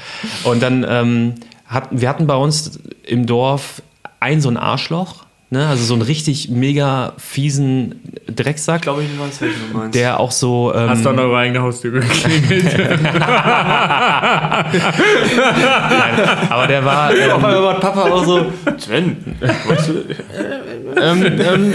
Und 0.44 0.62
dann 0.62 0.86
ähm, 0.88 1.34
hatten 1.66 2.00
wir 2.00 2.08
hatten 2.08 2.26
bei 2.26 2.36
uns 2.36 2.78
im 3.04 3.26
Dorf 3.26 3.82
ein 4.20 4.40
so 4.40 4.48
ein 4.48 4.56
Arschloch, 4.56 5.23
ne, 5.54 5.66
also 5.68 5.84
so 5.84 5.94
einen 5.94 6.02
richtig 6.02 6.50
mega 6.50 7.14
fiesen 7.16 8.02
Drecksack, 8.26 8.82
glaube, 8.82 9.04
ich 9.04 9.18
weiß, 9.18 9.40
welchen 9.40 9.72
du 9.72 9.78
meinst. 9.78 9.94
der 9.94 10.20
auch 10.20 10.30
so 10.30 10.74
ähm, 10.74 10.90
Hast 10.90 11.02
du 11.04 11.08
an 11.10 11.18
eure 11.18 11.38
eigene 11.38 11.62
Haustür 11.62 11.92
geklingelt? 11.92 12.74
aber 16.50 16.66
der 16.66 16.84
war 16.84 17.10
Auf 17.10 17.16
ähm, 17.16 17.32
einmal 17.32 17.62
war 17.62 17.80
Papa 17.80 18.02
auch 18.02 18.24
so, 18.24 18.52
Sven, 18.78 19.36
weißt 19.40 19.88
du, 19.88 20.04
ähm, 21.00 21.40
ähm, 21.40 21.72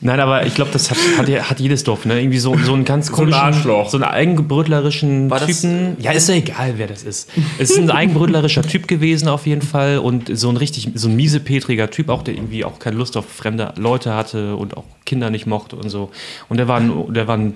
nein. 0.00 0.20
Aber 0.20 0.46
ich 0.46 0.54
glaube, 0.54 0.70
das 0.72 0.90
hat, 0.90 0.98
hat, 1.18 1.28
hat 1.28 1.60
jedes 1.60 1.84
Dorf, 1.84 2.04
ne? 2.04 2.20
Irgendwie 2.20 2.38
so, 2.38 2.56
so 2.58 2.74
einen 2.74 2.84
ganz 2.84 3.08
So 3.08 3.22
ein 3.22 3.32
Arschloch. 3.32 3.88
so 3.90 3.96
einen 3.96 4.04
eigenbrötlerischen 4.04 5.30
War 5.30 5.40
das- 5.40 5.60
Typen. 5.62 5.96
Ja, 6.00 6.12
ist 6.12 6.28
ja 6.28 6.34
egal, 6.36 6.74
wer 6.76 6.86
das 6.86 7.02
ist. 7.02 7.30
Es 7.58 7.70
ist 7.70 7.78
ein 7.78 7.90
eigenbrötlerischer 7.90 8.62
Typ 8.62 8.88
gewesen 8.88 9.28
auf 9.28 9.46
jeden 9.46 9.62
Fall 9.62 9.98
und 9.98 10.30
so 10.36 10.48
ein 10.48 10.56
richtig, 10.56 10.90
so 10.94 11.08
ein 11.08 11.16
miesepetriger 11.16 11.90
Typ 11.90 12.08
auch, 12.08 12.22
der 12.22 12.34
irgendwie 12.34 12.64
auch 12.64 12.78
keine 12.78 12.96
Lust 12.96 13.16
auf 13.16 13.26
fremde 13.28 13.72
Leute 13.76 14.14
hatte 14.14 14.56
und 14.56 14.76
auch 14.76 14.84
Kinder 15.06 15.30
nicht 15.30 15.46
mochte 15.46 15.76
und 15.76 15.88
so. 15.90 16.10
Und 16.48 16.56
der 16.58 16.68
war 16.68 16.78
ein, 16.80 17.12
der 17.12 17.26
war 17.28 17.36
ein 17.36 17.54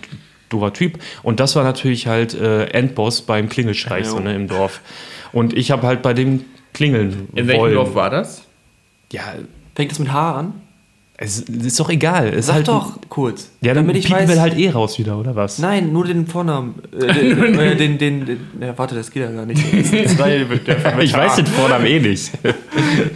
doofer 0.48 0.72
Typ 0.72 0.98
und 1.22 1.40
das 1.40 1.56
war 1.56 1.64
natürlich 1.64 2.06
halt 2.06 2.34
äh, 2.34 2.64
Endboss 2.66 3.22
beim 3.22 3.48
Klingelstreich 3.48 4.06
so, 4.06 4.18
ne, 4.20 4.34
im 4.34 4.48
Dorf. 4.48 4.80
Und 5.32 5.56
ich 5.56 5.70
habe 5.70 5.86
halt 5.86 6.02
bei 6.02 6.12
dem 6.12 6.44
klingeln 6.74 7.28
In 7.34 7.46
welchem 7.46 7.60
wollen. 7.60 7.74
Dorf 7.74 7.94
war 7.94 8.10
das? 8.10 8.42
Ja, 9.12 9.22
Fängt 9.74 9.90
das 9.90 9.98
mit 9.98 10.12
H 10.12 10.38
an? 10.40 10.52
Es 11.22 11.40
ist 11.40 11.78
doch 11.80 11.88
egal. 11.88 12.28
Es 12.28 12.46
Sag 12.46 12.54
halt, 12.56 12.68
doch 12.68 12.98
kurz. 13.08 13.50
Ja, 13.60 13.74
dann 13.74 13.84
damit 13.84 13.96
ich 13.98 14.06
piepen 14.06 14.22
weiß. 14.22 14.28
wir 14.30 14.40
halt 14.40 14.58
eh 14.58 14.70
raus 14.70 14.98
wieder, 14.98 15.18
oder 15.18 15.36
was? 15.36 15.58
Nein, 15.58 15.92
nur 15.92 16.04
den 16.04 16.26
Vornamen. 16.26 16.74
Äh, 16.92 17.12
den, 17.14 17.58
äh, 17.58 17.76
den, 17.76 17.98
den, 17.98 18.26
den, 18.26 18.40
ja, 18.60 18.76
warte, 18.76 18.94
das 18.94 19.10
geht 19.10 19.22
ja 19.22 19.30
gar 19.30 19.46
nicht. 19.46 19.62
Das 20.04 20.16
der- 20.16 20.46
mit 20.46 20.68
Ich 21.02 21.16
weiß 21.16 21.36
den 21.36 21.46
Vornamen 21.46 21.86
eh 21.86 22.00
nicht. 22.00 22.30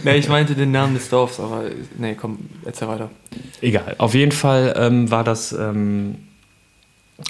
Nee, 0.03 0.15
ich 0.17 0.29
meinte 0.29 0.55
den 0.55 0.71
Namen 0.71 0.93
des 0.93 1.09
Dorfs, 1.09 1.39
aber 1.39 1.63
nee, 1.97 2.15
komm, 2.19 2.37
erzähl 2.65 2.87
weiter. 2.87 3.09
Egal. 3.61 3.95
Auf 3.97 4.13
jeden 4.13 4.31
Fall 4.31 4.73
ähm, 4.77 5.11
war 5.11 5.23
das 5.23 5.51
ähm, 5.53 6.15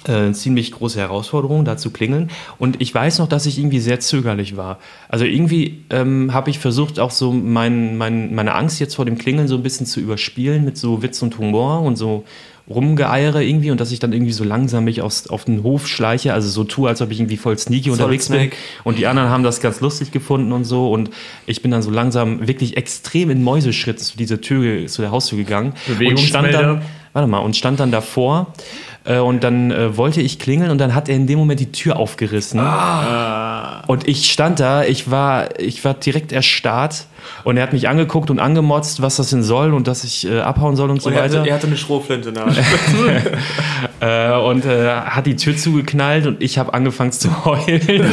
äh, 0.08 0.12
eine 0.12 0.34
ziemlich 0.34 0.72
große 0.72 1.00
Herausforderung, 1.00 1.64
da 1.64 1.78
zu 1.78 1.92
klingeln. 1.92 2.30
Und 2.58 2.82
ich 2.82 2.94
weiß 2.94 3.20
noch, 3.20 3.28
dass 3.28 3.46
ich 3.46 3.58
irgendwie 3.58 3.80
sehr 3.80 4.00
zögerlich 4.00 4.58
war. 4.58 4.80
Also 5.08 5.26
irgendwie 5.26 5.84
ähm, 5.90 6.34
habe 6.34 6.50
ich 6.50 6.60
versucht, 6.60 7.00
auch 7.00 7.12
so 7.12 7.32
mein, 7.32 7.98
mein, 7.98 8.36
meine 8.36 8.54
Angst 8.56 8.80
jetzt 8.80 8.96
vor 8.96 9.06
dem 9.06 9.18
Klingeln 9.18 9.48
so 9.48 9.56
ein 9.56 9.64
bisschen 9.64 9.86
zu 9.86 10.00
überspielen 10.00 10.66
mit 10.66 10.78
so 10.78 11.02
Witz 11.04 11.22
und 11.22 11.38
Humor 11.38 11.82
und 11.82 11.96
so 11.96 12.26
rumgeeiere 12.70 13.42
irgendwie 13.42 13.72
und 13.72 13.80
dass 13.80 13.92
ich 13.92 14.00
dann 14.00 14.12
irgendwie 14.12 14.34
so 14.34 14.44
langsam 14.44 14.84
mich 14.84 15.02
aus, 15.02 15.28
auf 15.28 15.46
den 15.46 15.64
Hof 15.64 15.88
schleiche, 15.88 16.34
also 16.34 16.50
so 16.50 16.66
tue, 16.66 16.90
als 16.90 17.02
ob 17.02 17.12
ich 17.12 17.20
irgendwie 17.20 17.38
voll 17.38 17.58
sneaky 17.58 17.86
Solid 17.86 18.02
unterwegs 18.02 18.28
bin. 18.28 18.40
Snake. 18.40 18.58
Und 18.84 18.98
die 18.98 19.08
anderen 19.08 19.30
haben 19.30 19.44
das 19.44 19.62
ganz 19.62 19.80
lustig 19.80 20.12
gefunden 20.12 20.52
und 20.52 20.66
so. 20.66 20.92
Und 20.92 21.10
ich 21.46 21.62
bin 21.62 21.72
dann 21.72 21.82
so 21.82 21.90
langsam 21.90 22.46
wirklich 22.46 22.76
extrem 22.76 23.30
in 23.30 23.42
Mäuseschritten 23.42 24.04
zu 24.04 24.18
dieser 24.18 24.42
Tür, 24.42 24.86
zu 24.88 25.02
der 25.02 25.12
Haustür 25.12 25.38
gegangen. 25.38 25.74
Und 26.00 26.20
stand 26.20 26.54
dann, 26.54 26.82
warte 27.14 27.28
mal, 27.30 27.40
und 27.40 27.56
stand 27.56 27.80
dann 27.80 27.92
davor. 27.92 28.54
Äh, 29.08 29.20
Und 29.20 29.44
dann 29.44 29.72
äh, 29.72 29.96
wollte 29.98 30.22
ich 30.22 30.38
klingeln 30.40 30.70
und 30.72 30.78
dann 30.80 30.94
hat 30.94 31.10
er 31.10 31.16
in 31.16 31.28
dem 31.28 31.40
Moment 31.40 31.60
die 31.60 31.72
Tür 31.72 31.98
aufgerissen. 31.98 32.60
Und 33.88 34.08
ich 34.08 34.32
stand 34.32 34.60
da, 34.60 34.84
ich 34.84 35.10
war, 35.10 35.60
ich 35.60 35.84
war 35.86 35.94
direkt 35.94 36.32
erstarrt 36.32 37.06
und 37.44 37.58
er 37.58 37.64
hat 37.64 37.74
mich 37.74 37.88
angeguckt 37.88 38.30
und 38.30 38.40
angemotzt, 38.40 39.02
was 39.02 39.18
das 39.18 39.30
denn 39.30 39.44
soll 39.44 39.74
und 39.74 39.88
dass 39.88 40.04
ich 40.04 40.28
äh, 40.30 40.40
abhauen 40.40 40.76
soll 40.76 40.90
und 40.90 41.02
so 41.02 41.10
Und 41.10 41.16
er 41.16 41.24
weiter. 41.24 41.40
hatte, 41.40 41.50
er 41.50 41.56
hatte 41.56 41.68
eine 41.68 41.78
Schrotflinte 41.78 42.30
in 42.30 42.36
der 42.36 42.46
Hand. 42.46 42.58
Äh, 44.00 44.32
und 44.38 44.64
äh, 44.64 44.92
hat 44.92 45.26
die 45.26 45.36
Tür 45.36 45.58
zugeknallt 45.58 46.28
und 46.28 46.44
ich 46.44 46.60
habe 46.60 46.72
angefangen 46.76 47.12
zu 47.12 47.46
heulen. 47.46 47.82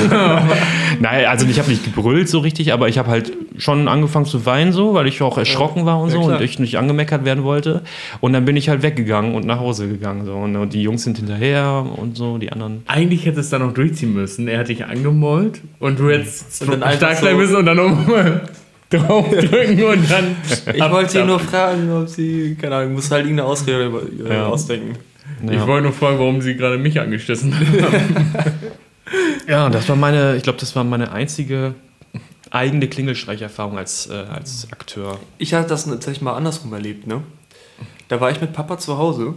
Nein, 1.01 1.27
also 1.27 1.47
ich 1.47 1.59
habe 1.59 1.69
nicht 1.69 1.85
gebrüllt 1.85 2.27
so 2.31 2.39
richtig, 2.39 2.73
aber 2.73 2.89
ich 2.89 2.97
habe 2.97 3.11
halt 3.11 3.33
schon 3.59 3.87
angefangen 3.87 4.25
zu 4.25 4.47
weinen 4.47 4.73
so, 4.73 4.95
weil 4.95 5.07
ich 5.07 5.21
auch 5.21 5.37
erschrocken 5.37 5.85
war 5.85 6.01
und 6.01 6.09
so 6.09 6.23
klar. 6.23 6.39
und 6.39 6.43
ich 6.43 6.59
nicht 6.59 6.79
angemeckert 6.79 7.27
werden 7.27 7.45
wollte. 7.45 7.83
Und 8.21 8.33
dann 8.33 8.47
bin 8.47 8.57
ich 8.57 8.71
halt 8.71 8.83
weggegangen 8.83 9.35
und 9.35 9.45
nach 9.45 9.59
Hause 9.59 9.87
gegangen 9.87 10.25
so 10.25 10.33
und, 10.33 10.57
und 10.57 10.73
die 10.73 10.84
Jungs 10.85 11.03
sind 11.05 11.17
hinterher 11.19 11.85
und 11.97 12.17
so, 12.17 12.39
die 12.39 12.53
anderen. 12.53 12.83
Eigentlich 12.87 13.27
hätte 13.27 13.41
es 13.41 13.51
dann 13.51 13.63
noch 13.63 13.75
durchziehen 13.75 14.15
müssen. 14.15 14.47
Er 14.49 14.61
hat 14.61 14.69
dich 14.69 14.85
angemollt 14.85 15.61
und 15.81 15.99
du 15.99 16.11
hättest 16.11 16.63
Und 16.63 16.71
dann 16.73 16.83
einfach 16.83 16.99
stark 16.99 17.17
so- 17.19 17.25
sein 17.27 17.37
müssen 17.37 17.57
und 17.57 17.67
dann 17.67 17.77
nochmal 17.77 18.43
draufdrücken 18.91 19.83
und 19.85 20.11
dann. 20.11 20.37
Ich 20.73 20.81
wollte 20.91 21.11
sie 21.13 21.25
nur 21.25 21.41
fragen, 21.41 21.91
ob 21.93 22.09
sie, 22.09 22.57
keine 22.61 22.77
Ahnung, 22.77 22.95
muss 22.95 23.11
halt 23.11 23.25
irgendeine 23.25 23.49
Ausrede 23.49 23.87
über- 23.87 24.03
äh, 24.31 24.35
Ja. 24.35 24.47
ausdenken. 24.47 24.97
Ich 25.45 25.53
Ja. 25.53 25.67
wollte 25.67 25.85
nur 25.85 25.93
fragen, 25.93 26.19
warum 26.19 26.41
sie 26.43 26.55
gerade 26.57 26.79
mich 26.79 27.01
angestoßen 27.01 27.53
haben. 27.55 28.35
ja, 29.49 29.69
das 29.71 29.89
war 29.89 29.97
meine, 29.97 30.37
ich 30.37 30.43
glaube, 30.43 30.59
das 30.59 30.75
war 30.77 30.85
meine 30.85 31.13
einzige 31.13 31.75
eigene 32.51 32.87
Klingelstreicherfahrung 32.89 33.77
als, 33.79 34.09
äh, 34.09 34.13
als 34.33 34.69
Akteur. 34.71 35.19
Ich 35.39 35.55
hatte 35.55 35.69
das 35.71 35.87
tatsächlich 35.87 36.23
mal 36.23 36.35
andersrum 36.37 36.73
erlebt, 36.73 37.07
ne? 37.07 37.23
Da 38.09 38.21
war 38.21 38.31
ich 38.31 38.41
mit 38.41 38.53
Papa 38.53 38.79
zu 38.79 38.97
Hause 38.99 39.35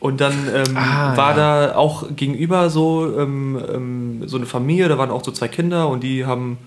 und 0.00 0.20
dann 0.20 0.34
ähm, 0.54 0.76
Ah, 0.76 1.16
war 1.16 1.30
ja. 1.36 1.66
da 1.68 1.76
auch 1.76 2.14
gegenüber 2.14 2.70
so, 2.70 3.18
ähm, 3.18 3.60
ähm, 3.72 4.22
so 4.26 4.36
eine 4.36 4.46
Familie, 4.46 4.88
da 4.88 4.98
waren 4.98 5.10
auch 5.10 5.24
so 5.24 5.32
zwei 5.32 5.48
Kinder 5.48 5.88
und 5.88 6.02
die 6.02 6.24
haben 6.24 6.58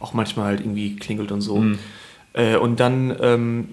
auch 0.00 0.12
manchmal 0.14 0.46
halt 0.46 0.60
irgendwie 0.60 0.96
klingelt 0.96 1.32
und 1.32 1.40
so. 1.40 1.64
Äh, 2.34 2.56
und 2.56 2.78
dann 2.78 3.16
ähm, 3.20 3.68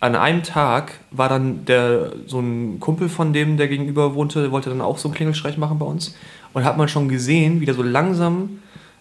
an 0.00 0.14
einem 0.14 0.44
Tag 0.44 1.00
war 1.10 1.28
dann 1.28 1.64
der 1.64 2.12
so 2.26 2.38
ein 2.38 2.78
Kumpel 2.78 3.08
von 3.08 3.32
dem, 3.32 3.56
der 3.56 3.66
gegenüber 3.66 4.14
wohnte, 4.14 4.40
der 4.42 4.52
wollte 4.52 4.70
dann 4.70 4.80
auch 4.80 4.98
so 4.98 5.08
einen 5.08 5.14
Klingelstreich 5.16 5.58
machen 5.58 5.78
bei 5.80 5.86
uns. 5.86 6.14
Und 6.52 6.64
hat 6.64 6.78
man 6.78 6.88
schon 6.88 7.08
gesehen, 7.08 7.60
wie 7.60 7.66
der 7.66 7.74
so 7.74 7.82
langsam 7.82 8.60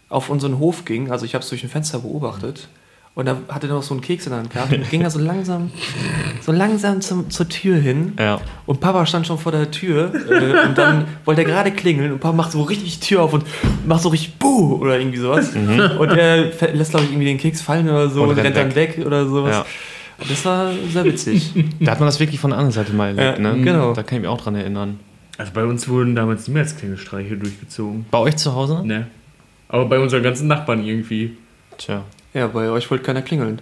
auf 0.09 0.29
unseren 0.29 0.57
Hof 0.59 0.85
ging. 0.85 1.11
Also 1.11 1.25
ich 1.25 1.33
habe 1.35 1.43
es 1.43 1.49
durch 1.49 1.63
ein 1.63 1.69
Fenster 1.69 1.99
beobachtet. 1.99 2.67
Und 3.17 3.25
da 3.25 3.35
hatte 3.49 3.65
er 3.65 3.73
noch 3.73 3.81
so 3.81 3.95
einen 3.95 4.01
Keks 4.01 4.27
in 4.27 4.29
der 4.29 4.39
Hand 4.41 4.51
gehabt 4.51 4.71
und 4.71 4.87
ging 4.91 5.01
er 5.01 5.09
so 5.09 5.17
langsam, 5.17 5.71
so 6.39 6.51
langsam 6.51 7.01
zum, 7.01 7.31
zur 7.31 7.49
Tür 7.49 7.77
hin. 7.77 8.13
Ja. 8.19 8.39
Und 8.67 8.79
Papa 8.79 9.07
stand 9.07 9.25
schon 9.25 9.39
vor 9.39 9.51
der 9.51 9.71
Tür 9.71 10.13
äh, 10.13 10.67
und 10.67 10.77
dann 10.77 11.05
wollte 11.25 11.41
er 11.41 11.47
gerade 11.47 11.71
klingeln 11.71 12.11
und 12.11 12.19
Papa 12.19 12.35
macht 12.35 12.51
so 12.51 12.61
richtig 12.61 12.99
die 12.99 13.07
Tür 13.07 13.23
auf 13.23 13.33
und 13.33 13.43
macht 13.87 14.03
so 14.03 14.09
richtig 14.09 14.35
Buh 14.35 14.75
oder 14.75 14.99
irgendwie 14.99 15.17
sowas. 15.17 15.49
Und 15.55 16.11
er 16.11 16.51
lässt, 16.75 16.91
glaube 16.91 17.05
ich, 17.05 17.11
irgendwie 17.11 17.25
den 17.25 17.39
Keks 17.39 17.59
fallen 17.59 17.89
oder 17.89 18.07
so 18.07 18.21
Und 18.21 18.29
und, 18.29 18.35
rennt 18.35 18.55
rennt 18.55 18.57
dann 18.57 18.75
weg 18.75 19.01
oder 19.03 19.25
sowas. 19.25 19.55
Ja. 19.55 19.65
Und 20.19 20.29
das 20.29 20.45
war 20.45 20.71
sehr 20.93 21.03
witzig. 21.03 21.53
Da 21.79 21.93
hat 21.93 21.99
man 21.99 22.05
das 22.07 22.19
wirklich 22.19 22.39
von 22.39 22.51
der 22.51 22.59
anderen 22.59 22.73
Seite 22.73 22.93
mal 22.93 23.17
erlebt, 23.17 23.39
Ja, 23.39 23.51
ne? 23.51 23.63
genau. 23.63 23.93
Da 23.93 24.03
kann 24.03 24.17
ich 24.17 24.21
mich 24.21 24.29
auch 24.29 24.41
dran 24.41 24.53
erinnern. 24.53 24.99
Also 25.39 25.53
bei 25.55 25.65
uns 25.65 25.89
wurden 25.89 26.13
damals 26.15 26.47
niemals 26.47 26.77
Klingelstreiche 26.77 27.35
durchgezogen. 27.35 28.05
Bei 28.11 28.19
euch 28.19 28.37
zu 28.37 28.53
Hause? 28.53 28.83
Ne. 28.85 29.07
Aber 29.69 29.85
bei 29.85 29.97
unseren 29.97 30.21
ganzen 30.21 30.47
Nachbarn 30.47 30.85
irgendwie. 30.85 31.35
Tja. 31.79 32.03
Ja, 32.37 32.47
bei 32.47 32.69
euch 32.69 32.89
wollte 32.91 33.03
keiner 33.03 33.21
klingeln. 33.21 33.61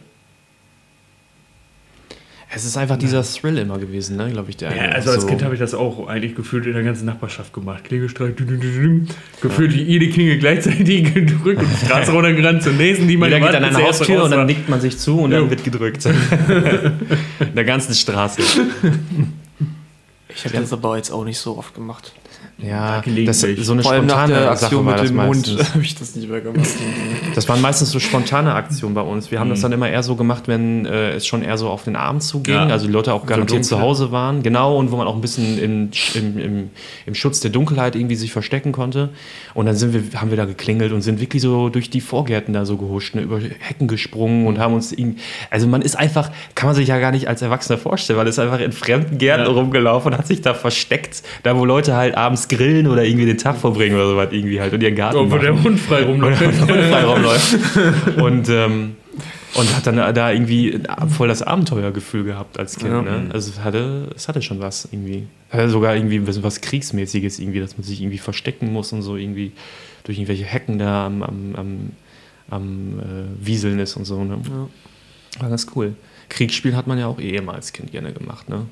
Es 2.54 2.64
ist 2.64 2.78
einfach 2.78 2.98
dieser 2.98 3.22
Thrill 3.24 3.58
immer 3.58 3.78
gewesen, 3.80 4.16
ne, 4.16 4.30
glaube 4.32 4.50
ich, 4.50 4.56
der 4.56 4.74
Ja, 4.74 4.84
also 4.84 5.10
als 5.12 5.22
so- 5.24 5.28
Kind 5.28 5.44
habe 5.44 5.56
ich 5.56 5.60
das 5.60 5.74
auch 5.74 6.08
eigentlich 6.08 6.36
gefühlt 6.36 6.66
in 6.66 6.74
der 6.74 6.84
ganzen 6.84 7.06
Nachbarschaft 7.06 7.52
gemacht. 7.54 7.84
Klingelstreich, 7.84 8.36
dü- 8.36 8.46
dü- 8.48 8.62
dü- 8.62 8.82
dü- 9.08 9.08
gefühlt 9.42 9.74
jede 9.74 10.10
Klingel 10.10 10.38
gleichzeitig 10.38 11.14
gedrückt 11.14 11.62
und 11.62 11.68
die 11.82 11.86
Straße 11.86 12.12
runtergerannt 12.14 12.64
zur 12.64 12.74
nächsten, 12.74 13.08
die 13.10 13.18
man 13.18 13.30
Jeder 13.30 13.40
geht 13.40 13.54
wartet, 13.54 13.68
an 13.70 13.76
eine 13.76 13.86
Haustür 13.86 14.24
und 14.24 14.32
dann 14.32 14.46
nickt 14.46 14.70
man 14.70 14.80
sich 14.80 14.98
zu 14.98 15.20
und 15.20 15.32
Jo. 15.34 15.40
dann 15.42 15.50
wird 15.50 15.64
gedrückt. 15.66 16.06
In 17.40 17.56
der 17.56 17.66
ganzen 17.66 17.94
Straße. 17.94 18.42
Ich 20.30 20.46
habe 20.46 20.58
das 20.58 20.72
aber 20.72 20.96
jetzt 20.98 21.12
auch 21.12 21.26
nicht 21.26 21.40
so 21.40 21.58
oft 21.58 21.74
gemacht. 21.76 22.14
Ja, 22.58 23.02
das, 23.26 23.42
so 23.42 23.74
eine 23.74 23.84
Vor 23.84 23.92
allem 23.92 24.06
nach 24.06 24.14
spontane 24.24 24.34
der 24.34 24.44
Sache 24.56 24.66
Aktion 24.66 24.86
war 24.86 25.02
mit 25.02 25.10
dem 25.10 25.16
Mund 25.18 25.58
habe 25.74 25.84
ich 25.84 25.94
das 25.96 26.16
nicht 26.16 26.30
mehr 26.30 26.40
gemacht. 26.40 26.70
Das 27.36 27.50
waren 27.50 27.60
meistens 27.60 27.92
so 27.92 28.00
spontane 28.00 28.54
Aktionen 28.54 28.96
bei 28.96 29.02
uns. 29.02 29.30
Wir 29.30 29.40
haben 29.42 29.48
Mhm. 29.48 29.52
das 29.52 29.62
dann 29.62 29.74
immer 29.74 29.90
eher 29.90 30.04
so 30.04 30.16
gemacht, 30.16 30.44
wenn 30.48 30.86
äh, 30.86 31.12
es 31.12 31.28
schon 31.28 31.42
eher 31.44 31.58
so 31.58 31.68
auf 31.70 31.84
den 31.84 31.98
Abend 31.98 32.24
zuging. 32.24 32.56
Ja. 32.56 32.68
Also 32.68 32.88
die 32.88 32.94
Leute 32.94 33.14
auch 33.14 33.26
garantiert 33.26 33.66
zu 33.66 33.72
dunkle. 33.72 33.86
Hause 33.88 34.12
waren. 34.14 34.42
Genau, 34.42 34.78
und 34.78 34.90
wo 34.92 34.96
man 34.96 35.06
auch 35.06 35.16
ein 35.16 35.22
bisschen 35.22 35.58
in, 35.60 35.92
im, 36.14 36.38
im, 36.40 36.70
im 37.06 37.16
Schutz 37.16 37.42
der 37.42 37.52
Dunkelheit 37.52 37.98
irgendwie 37.98 38.16
sich 38.16 38.32
verstecken 38.32 38.72
konnte. 38.72 39.10
Und 39.54 39.66
dann 39.66 39.76
sind 39.76 39.94
wir, 39.94 40.20
haben 40.22 40.30
wir 40.30 40.38
da 40.38 40.46
geklingelt 40.46 40.94
und 40.94 41.02
sind 41.02 41.20
wirklich 41.20 41.42
so 41.42 41.68
durch 41.68 41.90
die 41.90 42.00
Vorgärten 42.00 42.54
da 42.54 42.66
so 42.66 42.78
gehuscht, 42.78 43.16
ne, 43.16 43.22
über 43.22 43.40
Hecken 43.60 43.90
gesprungen 43.90 44.48
und 44.48 44.60
haben 44.60 44.74
uns 44.74 44.94
ihm. 44.94 45.18
Also 45.52 45.68
man 45.68 45.82
ist 45.82 45.96
einfach, 45.98 46.32
kann 46.56 46.68
man 46.68 46.76
sich 46.76 46.88
ja 46.88 47.00
gar 47.00 47.12
nicht 47.12 47.28
als 47.28 47.42
Erwachsener 47.42 47.78
vorstellen, 47.78 48.18
weil 48.18 48.28
es 48.30 48.40
einfach 48.40 48.60
in 48.60 48.72
fremden 48.72 49.18
Gärten 49.18 49.44
Ja. 49.44 49.50
rumgelaufen 49.52 50.14
und 50.14 50.18
hat 50.18 50.28
sich 50.28 50.42
da 50.42 50.54
versteckt, 50.54 51.22
da 51.44 51.58
wo 51.58 51.66
Leute 51.66 51.96
halt 51.98 52.16
abends 52.16 52.45
grillen 52.48 52.88
oder 52.88 53.04
irgendwie 53.04 53.26
den 53.26 53.38
Tag 53.38 53.58
verbringen 53.58 53.96
oder 53.96 54.08
sowas 54.08 54.30
irgendwie 54.32 54.60
halt 54.60 54.74
und 54.74 54.82
ihren 54.82 54.96
Garten 54.96 55.18
Oh, 55.18 55.32
wo 55.32 55.38
der 55.38 55.62
Hund 55.62 55.80
frei 55.80 56.04
rumläuft. 56.04 56.44
Freiraum 56.44 57.22
läuft. 57.24 57.58
Und, 58.18 58.50
ähm, 58.50 58.96
und 59.56 59.76
hat 59.76 59.88
dann 59.88 59.96
da 59.96 60.32
irgendwie 60.32 60.80
voll 61.16 61.28
das 61.28 61.42
Abenteuergefühl 61.42 62.26
gehabt 62.26 62.60
als 62.60 62.78
Kind. 62.78 62.92
Ja. 62.92 63.02
Ne? 63.02 63.30
Also 63.32 63.52
es 63.52 63.64
hatte, 63.64 64.10
es 64.16 64.28
hatte 64.28 64.42
schon 64.42 64.60
was 64.60 64.88
irgendwie. 64.92 65.28
Hatte 65.50 65.70
sogar 65.70 65.96
irgendwie 65.96 66.18
ein 66.18 66.26
bisschen 66.26 66.44
was 66.44 66.60
Kriegsmäßiges 66.62 67.40
irgendwie, 67.40 67.60
dass 67.62 67.78
man 67.78 67.84
sich 67.84 68.02
irgendwie 68.02 68.18
verstecken 68.18 68.74
muss 68.74 68.92
und 68.92 69.02
so 69.02 69.16
irgendwie 69.16 69.54
durch 70.04 70.18
irgendwelche 70.18 70.44
Hecken 70.44 70.78
da 70.78 71.06
am, 71.06 71.24
am, 71.24 71.56
am, 71.56 71.92
am 72.50 73.00
äh, 73.00 73.46
Wieseln 73.46 73.80
ist 73.80 73.96
und 73.96 74.06
so. 74.06 74.24
Ne? 74.24 74.40
Ja. 74.50 75.42
War 75.42 75.50
ganz 75.50 75.68
cool. 75.76 75.96
Kriegsspiel 76.30 76.76
hat 76.76 76.88
man 76.88 76.98
ja 76.98 77.08
auch 77.08 77.20
eh 77.20 77.36
immer 77.36 77.54
als 77.54 77.72
Kind 77.74 77.92
gerne 77.92 78.12
gemacht. 78.12 78.50
Ne? 78.50 78.66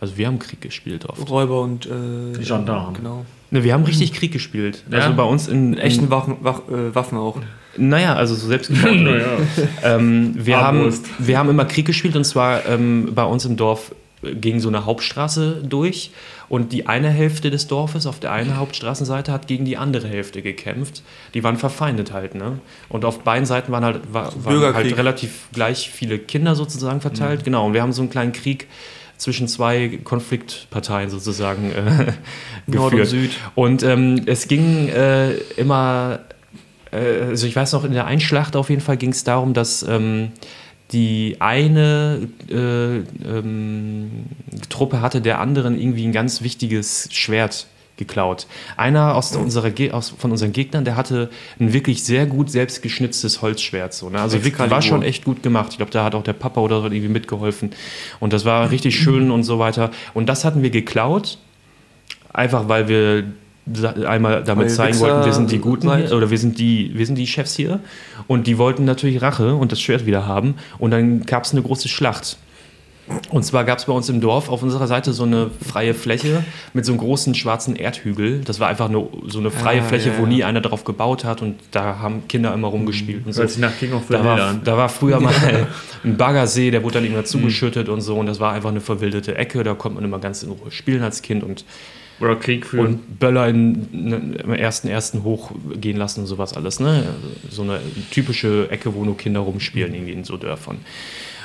Also 0.00 0.16
wir 0.16 0.26
haben 0.26 0.38
Krieg 0.38 0.60
gespielt 0.60 1.04
oft. 1.06 1.28
Räuber 1.28 1.60
und 1.60 1.86
äh, 1.86 2.38
Gendarmen. 2.42 2.94
Genau. 2.94 3.26
Ne, 3.50 3.64
wir 3.64 3.74
haben 3.74 3.84
richtig 3.84 4.12
Krieg 4.12 4.32
gespielt. 4.32 4.84
Ja? 4.90 5.00
Also 5.00 5.14
bei 5.14 5.24
uns 5.24 5.48
in, 5.48 5.74
in 5.74 5.78
Echten 5.78 6.10
Wachen, 6.10 6.36
Wach, 6.40 6.62
äh, 6.68 6.94
Waffen 6.94 7.18
auch. 7.18 7.38
Naja, 7.76 8.14
also 8.14 8.34
so 8.34 8.46
selbstgebaute. 8.46 8.94
naja. 8.96 9.26
Ähm, 9.82 10.34
wir, 10.34 10.60
haben, 10.60 10.92
wir 11.18 11.38
haben 11.38 11.50
immer 11.50 11.64
Krieg 11.64 11.86
gespielt 11.86 12.16
und 12.16 12.24
zwar 12.24 12.66
ähm, 12.66 13.10
bei 13.14 13.24
uns 13.24 13.44
im 13.44 13.56
Dorf 13.56 13.94
äh, 14.22 14.34
ging 14.34 14.60
so 14.60 14.68
eine 14.68 14.86
Hauptstraße 14.86 15.62
durch 15.68 16.12
und 16.48 16.72
die 16.72 16.86
eine 16.86 17.10
Hälfte 17.10 17.50
des 17.50 17.66
Dorfes 17.66 18.06
auf 18.06 18.20
der 18.20 18.32
einen 18.32 18.56
Hauptstraßenseite 18.56 19.32
hat 19.32 19.46
gegen 19.46 19.64
die 19.64 19.76
andere 19.76 20.08
Hälfte 20.08 20.42
gekämpft. 20.42 21.02
Die 21.34 21.44
waren 21.44 21.56
verfeindet 21.56 22.12
halt, 22.12 22.34
ne? 22.34 22.58
Und 22.88 23.04
auf 23.04 23.20
beiden 23.20 23.46
Seiten 23.46 23.70
waren 23.70 23.84
halt, 23.84 24.00
war, 24.12 24.32
waren 24.44 24.74
halt 24.74 24.96
relativ 24.96 25.48
gleich 25.52 25.90
viele 25.90 26.18
Kinder 26.18 26.54
sozusagen 26.54 27.00
verteilt. 27.00 27.44
Genau, 27.44 27.66
und 27.66 27.74
wir 27.74 27.82
haben 27.82 27.92
so 27.92 28.02
einen 28.02 28.10
kleinen 28.10 28.32
Krieg 28.32 28.66
zwischen 29.20 29.48
zwei 29.48 29.98
Konfliktparteien 30.02 31.10
sozusagen 31.10 31.70
äh, 31.72 32.12
Nord 32.66 32.94
und 32.94 32.98
geführt. 33.00 33.08
Süd. 33.08 33.30
Und 33.54 33.82
ähm, 33.82 34.22
es 34.24 34.48
ging 34.48 34.88
äh, 34.88 35.32
immer, 35.56 36.20
äh, 36.90 37.24
also 37.28 37.46
ich 37.46 37.54
weiß 37.54 37.72
noch, 37.74 37.84
in 37.84 37.92
der 37.92 38.06
Einschlacht 38.06 38.56
auf 38.56 38.70
jeden 38.70 38.80
Fall 38.80 38.96
ging 38.96 39.10
es 39.10 39.22
darum, 39.22 39.52
dass 39.52 39.82
ähm, 39.82 40.32
die 40.92 41.36
eine 41.38 42.28
äh, 42.50 42.96
ähm, 42.96 44.10
Truppe 44.70 45.02
hatte 45.02 45.20
der 45.20 45.38
anderen 45.38 45.78
irgendwie 45.78 46.06
ein 46.06 46.12
ganz 46.12 46.40
wichtiges 46.40 47.08
Schwert 47.12 47.66
geklaut. 48.00 48.48
Einer 48.76 49.14
aus 49.14 49.36
unserer 49.36 49.70
Ge 49.70 49.92
aus, 49.92 50.10
von 50.10 50.32
unseren 50.32 50.52
Gegnern, 50.52 50.84
der 50.84 50.96
hatte 50.96 51.30
ein 51.60 51.72
wirklich 51.72 52.02
sehr 52.02 52.26
gut 52.26 52.50
selbstgeschnitztes 52.50 53.42
Holzschwert. 53.42 53.94
So, 53.94 54.10
ne? 54.10 54.20
Also 54.20 54.38
wirklich, 54.38 54.58
war 54.58 54.64
Excalibur. 54.66 54.88
schon 54.88 55.02
echt 55.04 55.24
gut 55.24 55.44
gemacht. 55.44 55.68
Ich 55.70 55.76
glaube, 55.76 55.92
da 55.92 56.02
hat 56.02 56.16
auch 56.16 56.24
der 56.24 56.32
Papa 56.32 56.60
oder 56.60 56.80
so 56.80 56.86
irgendwie 56.86 57.08
mitgeholfen. 57.08 57.70
Und 58.18 58.32
das 58.32 58.44
war 58.44 58.72
richtig 58.72 58.98
schön 58.98 59.30
und 59.30 59.44
so 59.44 59.60
weiter. 59.60 59.92
Und 60.14 60.28
das 60.28 60.44
hatten 60.44 60.62
wir 60.64 60.70
geklaut, 60.70 61.38
einfach 62.32 62.68
weil 62.68 62.88
wir 62.88 63.24
einmal 64.06 64.42
damit 64.42 64.66
Weil 64.66 64.74
zeigen 64.74 64.94
Wichser 64.94 65.06
wollten, 65.06 65.26
wir 65.26 65.32
sind 65.32 65.52
die 65.52 65.58
Guten 65.58 65.94
hier, 65.94 66.16
oder 66.16 66.30
wir 66.30 66.38
sind 66.38 66.58
die, 66.58 66.90
wir 66.94 67.06
sind 67.06 67.16
die 67.16 67.26
Chefs 67.26 67.54
hier. 67.54 67.80
Und 68.26 68.46
die 68.46 68.58
wollten 68.58 68.84
natürlich 68.84 69.22
Rache 69.22 69.54
und 69.54 69.70
das 69.70 69.80
Schwert 69.80 70.06
wieder 70.06 70.26
haben. 70.26 70.54
Und 70.78 70.90
dann 70.90 71.22
gab 71.22 71.44
es 71.44 71.52
eine 71.52 71.62
große 71.62 71.88
Schlacht. 71.88 72.38
Und 73.30 73.44
zwar 73.44 73.64
gab 73.64 73.78
es 73.78 73.84
bei 73.84 73.92
uns 73.92 74.08
im 74.08 74.20
Dorf 74.20 74.48
auf 74.48 74.62
unserer 74.62 74.86
Seite 74.86 75.12
so 75.12 75.22
eine 75.24 75.50
freie 75.66 75.94
Fläche 75.94 76.44
mit 76.74 76.84
so 76.84 76.92
einem 76.92 77.00
großen 77.00 77.34
schwarzen 77.34 77.76
Erdhügel. 77.76 78.40
Das 78.44 78.60
war 78.60 78.68
einfach 78.68 78.88
nur 78.88 79.10
so 79.26 79.38
eine 79.38 79.50
freie 79.50 79.80
Ah, 79.80 79.84
Fläche, 79.84 80.10
ja, 80.10 80.18
wo 80.18 80.22
ja. 80.22 80.28
nie 80.28 80.44
einer 80.44 80.60
drauf 80.60 80.84
gebaut 80.84 81.24
hat 81.24 81.42
und 81.42 81.56
da 81.70 81.98
haben 81.98 82.26
Kinder 82.28 82.52
immer 82.54 82.68
rumgespielt 82.68 83.26
und 83.26 83.32
so. 83.32 83.40
Hört 83.40 83.50
sich 83.50 83.60
nach 83.60 83.76
King 83.78 83.92
of 83.92 84.04
the 84.08 84.14
Da 84.14 84.24
war, 84.24 84.54
da 84.64 84.76
war 84.76 84.88
früher 84.88 85.20
mal 85.20 85.34
ein 86.04 86.16
Baggersee, 86.16 86.70
der 86.70 86.82
wurde 86.82 86.94
dann 86.94 87.04
irgendwann 87.04 87.26
zugeschüttet 87.26 87.88
und 87.88 88.00
so 88.00 88.16
und 88.16 88.26
das 88.26 88.40
war 88.40 88.52
einfach 88.52 88.70
eine 88.70 88.80
verwilderte 88.80 89.36
Ecke, 89.36 89.62
da 89.62 89.74
konnte 89.74 89.96
man 89.96 90.04
immer 90.04 90.18
ganz 90.18 90.42
in 90.42 90.50
Ruhe 90.50 90.70
spielen 90.70 91.02
als 91.02 91.22
Kind 91.22 91.42
und, 91.44 91.64
Oder 92.20 92.36
Krieg 92.36 92.66
führen. 92.66 92.86
und 92.86 93.18
Böller 93.18 93.48
in, 93.48 93.86
in, 93.92 94.32
im 94.34 94.52
ersten 94.54 94.88
ersten 94.88 95.22
hochgehen 95.24 95.96
lassen 95.96 96.20
und 96.20 96.26
sowas 96.26 96.54
alles, 96.54 96.80
ne? 96.80 97.04
So 97.50 97.62
eine 97.62 97.80
typische 98.10 98.68
Ecke, 98.70 98.94
wo 98.94 99.04
nur 99.04 99.16
Kinder 99.16 99.40
rumspielen, 99.40 99.94
irgendwie 99.94 100.12
in 100.12 100.24
so 100.24 100.36
Dörfern. 100.36 100.78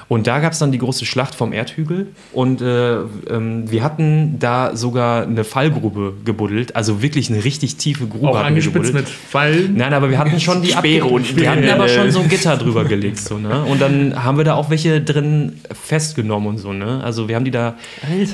Und 0.07 0.27
da 0.27 0.39
gab 0.39 0.53
es 0.53 0.59
dann 0.59 0.71
die 0.71 0.77
große 0.77 1.05
Schlacht 1.05 1.33
vom 1.35 1.51
Erdhügel 1.51 2.07
und 2.31 2.61
äh, 2.61 2.95
ähm, 2.95 3.71
wir 3.71 3.83
hatten 3.83 4.37
da 4.39 4.75
sogar 4.75 5.23
eine 5.23 5.43
Fallgrube 5.43 6.13
gebuddelt, 6.23 6.75
also 6.75 7.01
wirklich 7.01 7.31
eine 7.31 7.43
richtig 7.43 7.77
tiefe 7.77 8.05
Grube 8.07 8.29
auch 8.29 8.35
hatten 8.35 8.43
wir 8.43 8.47
angespitzt 8.47 8.87
gebuddelt. 8.87 9.05
mit 9.05 9.09
Fallen. 9.09 9.75
Nein, 9.75 9.93
aber 9.93 10.09
wir 10.09 10.19
hatten 10.19 10.39
schon 10.39 10.61
die 10.61 10.71
Speere 10.71 11.05
und 11.05 11.35
Wir 11.35 11.49
hatten 11.49 11.63
Speere. 11.63 11.75
aber 11.75 11.87
schon 11.87 12.11
so 12.11 12.19
ein 12.19 12.29
Gitter 12.29 12.57
drüber 12.57 12.85
gelegt. 12.85 13.17
So, 13.17 13.37
ne? 13.37 13.63
Und 13.63 13.81
dann 13.81 14.23
haben 14.23 14.37
wir 14.37 14.43
da 14.43 14.53
auch 14.55 14.69
welche 14.69 15.01
drin 15.01 15.53
festgenommen 15.71 16.47
und 16.49 16.57
so. 16.59 16.73
Ne? 16.73 17.01
Also 17.03 17.27
wir 17.27 17.35
haben 17.35 17.45
die 17.45 17.51
da 17.51 17.75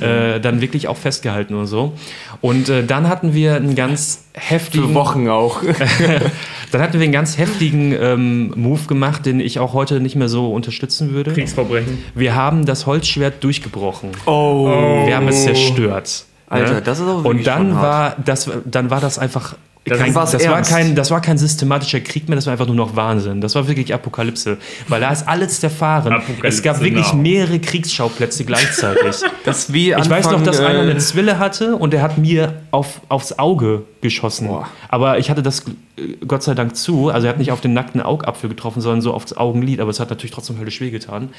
äh, 0.01 0.39
dann 0.39 0.61
wirklich 0.61 0.87
auch 0.87 0.97
festgehalten 0.97 1.55
und 1.55 1.67
so. 1.67 1.93
Und 2.41 2.69
äh, 2.69 2.83
dann 2.85 3.07
hatten 3.07 3.33
wir 3.33 3.55
einen 3.55 3.75
ganz 3.75 4.25
heftigen... 4.33 4.87
Für 4.87 4.93
Wochen 4.93 5.27
auch. 5.27 5.61
Dann 6.71 6.81
hatten 6.81 6.93
wir 6.93 7.03
einen 7.03 7.11
ganz 7.11 7.37
heftigen 7.37 7.93
ähm, 7.93 8.53
Move 8.55 8.85
gemacht, 8.87 9.25
den 9.25 9.39
ich 9.39 9.59
auch 9.59 9.73
heute 9.73 9.99
nicht 9.99 10.15
mehr 10.15 10.29
so 10.29 10.51
unterstützen 10.53 11.11
würde. 11.11 11.33
Kriegsverbrechen. 11.33 12.01
Wir 12.15 12.35
haben 12.35 12.65
das 12.65 12.85
Holzschwert 12.85 13.43
durchgebrochen. 13.43 14.11
Oh. 14.25 15.05
Wir 15.05 15.15
haben 15.15 15.27
es 15.27 15.43
zerstört. 15.43 16.25
Alter, 16.47 16.73
ne? 16.75 16.81
das 16.81 16.99
ist 16.99 17.03
aber 17.03 17.17
Und 17.17 17.23
wirklich 17.25 17.45
dann 17.45 17.67
schon 17.69 17.75
hart. 17.75 18.17
war 18.17 18.23
das, 18.25 18.49
dann 18.65 18.89
war 18.89 18.99
das 18.99 19.17
einfach. 19.17 19.55
Das 19.83 19.97
kein, 19.97 20.13
das, 20.13 20.47
war 20.47 20.61
kein, 20.61 20.95
das 20.95 21.09
war 21.09 21.21
kein 21.21 21.39
systematischer 21.39 22.01
Krieg 22.01 22.29
mehr, 22.29 22.35
das 22.35 22.45
war 22.45 22.51
einfach 22.51 22.67
nur 22.67 22.75
noch 22.75 22.95
Wahnsinn. 22.95 23.41
Das 23.41 23.55
war 23.55 23.67
wirklich 23.67 23.91
Apokalypse. 23.91 24.57
Weil 24.87 25.01
da 25.01 25.09
ist 25.09 25.27
alles 25.27 25.59
zerfahren. 25.59 26.13
Apokalypse 26.13 26.47
es 26.47 26.61
gab 26.61 26.81
wirklich 26.81 27.13
now. 27.13 27.19
mehrere 27.19 27.59
Kriegsschauplätze 27.59 28.45
gleichzeitig. 28.45 29.15
Das 29.43 29.73
wie 29.73 29.91
Ich 29.91 30.09
weiß 30.09 30.29
noch, 30.29 30.43
dass 30.43 30.59
Anfang, 30.59 30.75
einer 30.75 30.87
äh, 30.87 30.91
eine 30.91 30.99
Zwille 30.99 31.39
hatte 31.39 31.75
und 31.77 31.93
der 31.93 32.03
hat 32.03 32.19
mir 32.19 32.61
auf, 32.69 33.01
aufs 33.09 33.39
Auge 33.39 33.85
geschossen. 34.01 34.47
Boah. 34.47 34.67
Aber 34.89 35.19
ich 35.19 35.29
hatte 35.29 35.41
das 35.43 35.61
äh, 35.97 36.15
Gott 36.27 36.43
sei 36.43 36.53
Dank 36.53 36.75
zu. 36.75 37.09
Also 37.09 37.27
er 37.27 37.33
hat 37.33 37.39
nicht 37.39 37.51
auf 37.51 37.61
den 37.61 37.73
nackten 37.73 38.01
Augapfel 38.01 38.49
getroffen, 38.49 38.81
sondern 38.81 39.01
so 39.01 39.13
aufs 39.13 39.33
Augenlid. 39.33 39.79
Aber 39.79 39.89
es 39.91 39.99
hat 39.99 40.09
natürlich 40.09 40.31
trotzdem 40.31 40.57
höllisch 40.59 40.81
wehgetan. 40.81 41.29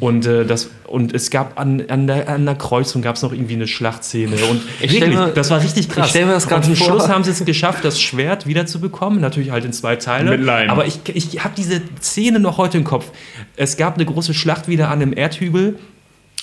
Und, 0.00 0.26
äh, 0.26 0.44
das, 0.44 0.70
und 0.86 1.12
es 1.14 1.30
gab 1.30 1.58
an, 1.58 1.82
an, 1.88 2.06
der, 2.06 2.28
an 2.28 2.44
der 2.44 2.54
Kreuzung 2.54 3.02
gab 3.02 3.16
es 3.16 3.22
noch 3.22 3.32
irgendwie 3.32 3.54
eine 3.54 3.66
Schlachtszene. 3.66 4.36
Und 4.50 4.62
Ich 4.80 4.92
wirklich, 4.92 5.14
mir- 5.14 5.28
das 5.28 5.50
war 5.50 5.60
richtig 5.62 5.88
krass. 5.88 6.06
ich 6.06 6.10
stell 6.10 6.26
mir 6.26 6.32
das 6.32 6.46
und 6.46 6.64
zum 6.64 6.76
vor. 6.76 6.86
Schluss 6.86 7.08
haben 7.08 7.24
sie 7.24 7.30
es 7.30 7.44
geschafft, 7.44 7.84
das 7.84 8.00
Schwert 8.00 8.46
wiederzubekommen. 8.46 9.20
Natürlich 9.20 9.50
halt 9.50 9.64
in 9.64 9.72
zwei 9.72 9.96
Teile. 9.96 10.30
Mit 10.30 10.40
Leim. 10.40 10.70
Aber 10.70 10.86
ich, 10.86 11.00
ich 11.12 11.42
habe 11.44 11.54
diese 11.56 11.80
Szene 12.00 12.40
noch 12.40 12.58
heute 12.58 12.78
im 12.78 12.84
Kopf. 12.84 13.10
Es 13.56 13.76
gab 13.76 13.94
eine 13.94 14.04
große 14.04 14.34
Schlacht 14.34 14.68
wieder 14.68 14.90
an 14.90 15.00
dem 15.00 15.12
Erdhügel. 15.16 15.78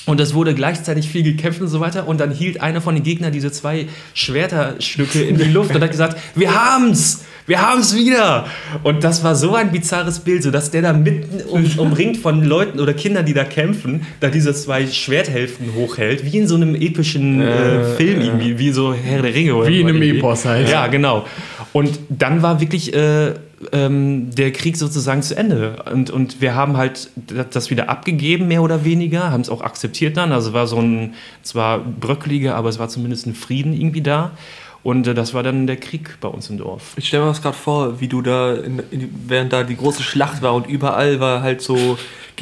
Und 0.05 0.19
es 0.19 0.33
wurde 0.33 0.55
gleichzeitig 0.55 1.07
viel 1.07 1.23
gekämpft 1.23 1.61
und 1.61 1.67
so 1.67 1.79
weiter. 1.79 2.07
Und 2.07 2.19
dann 2.19 2.31
hielt 2.31 2.61
einer 2.61 2.81
von 2.81 2.95
den 2.95 3.03
Gegnern 3.03 3.31
diese 3.31 3.51
zwei 3.51 3.87
Schwerterstücke 4.13 5.21
in 5.21 5.37
die 5.37 5.43
Luft 5.43 5.75
und 5.75 5.81
hat 5.81 5.91
gesagt, 5.91 6.17
wir 6.35 6.53
haben's! 6.53 7.23
Wir 7.47 7.61
haben's 7.61 7.95
wieder! 7.95 8.45
Und 8.83 9.03
das 9.03 9.23
war 9.23 9.35
so 9.35 9.55
ein 9.55 9.71
bizarres 9.71 10.19
Bild, 10.19 10.43
so 10.43 10.51
dass 10.51 10.71
der 10.71 10.81
da 10.81 10.93
mitten 10.93 11.41
um, 11.49 11.65
umringt 11.77 12.17
von 12.17 12.43
Leuten 12.43 12.79
oder 12.79 12.93
Kindern, 12.93 13.25
die 13.25 13.33
da 13.33 13.43
kämpfen, 13.43 14.05
da 14.19 14.29
diese 14.29 14.53
zwei 14.53 14.87
Schwerthälften 14.87 15.73
hochhält, 15.75 16.25
wie 16.25 16.37
in 16.37 16.47
so 16.47 16.55
einem 16.55 16.75
epischen 16.75 17.41
äh, 17.41 17.83
Film 17.95 18.21
irgendwie, 18.21 18.59
wie 18.59 18.71
so 18.71 18.93
Herr 18.93 19.21
der 19.21 19.33
Ringe 19.33 19.55
oder 19.55 19.69
Wie 19.69 19.81
in 19.81 19.87
einem 19.87 20.01
irgendwie. 20.01 20.19
Epos 20.19 20.45
halt. 20.45 20.69
Ja, 20.69 20.87
genau. 20.87 21.25
Und 21.73 21.99
dann 22.09 22.41
war 22.41 22.59
wirklich 22.59 22.93
äh, 22.93 23.33
ähm, 23.71 24.29
der 24.35 24.51
Krieg 24.51 24.77
sozusagen 24.77 25.21
zu 25.21 25.35
Ende. 25.35 25.83
Und, 25.91 26.09
und 26.09 26.41
wir 26.41 26.55
haben 26.55 26.77
halt 26.77 27.09
das 27.51 27.69
wieder 27.69 27.89
abgegeben, 27.89 28.47
mehr 28.47 28.61
oder 28.61 28.83
weniger, 28.83 29.31
haben 29.31 29.41
es 29.41 29.49
auch 29.49 29.61
akzeptiert 29.61 30.17
dann. 30.17 30.31
Also 30.31 30.53
war 30.53 30.67
so 30.67 30.77
ein, 30.77 31.13
zwar 31.43 31.79
bröckeliger, 31.79 32.55
aber 32.55 32.69
es 32.69 32.79
war 32.79 32.89
zumindest 32.89 33.27
ein 33.27 33.35
Frieden 33.35 33.73
irgendwie 33.73 34.01
da. 34.01 34.31
Und 34.83 35.07
äh, 35.07 35.13
das 35.13 35.33
war 35.33 35.43
dann 35.43 35.67
der 35.67 35.77
Krieg 35.77 36.17
bei 36.21 36.27
uns 36.27 36.49
im 36.49 36.57
Dorf. 36.57 36.93
Ich 36.95 37.07
stelle 37.07 37.23
mir 37.23 37.29
das 37.29 37.41
gerade 37.41 37.57
vor, 37.57 37.99
wie 37.99 38.07
du 38.07 38.21
da, 38.21 38.55
in, 38.55 38.81
in, 38.91 39.13
während 39.27 39.53
da 39.53 39.63
die 39.63 39.77
große 39.77 40.03
Schlacht 40.03 40.41
war 40.41 40.53
und 40.53 40.67
überall 40.67 41.19
war 41.19 41.41
halt 41.41 41.61
so 41.61 41.97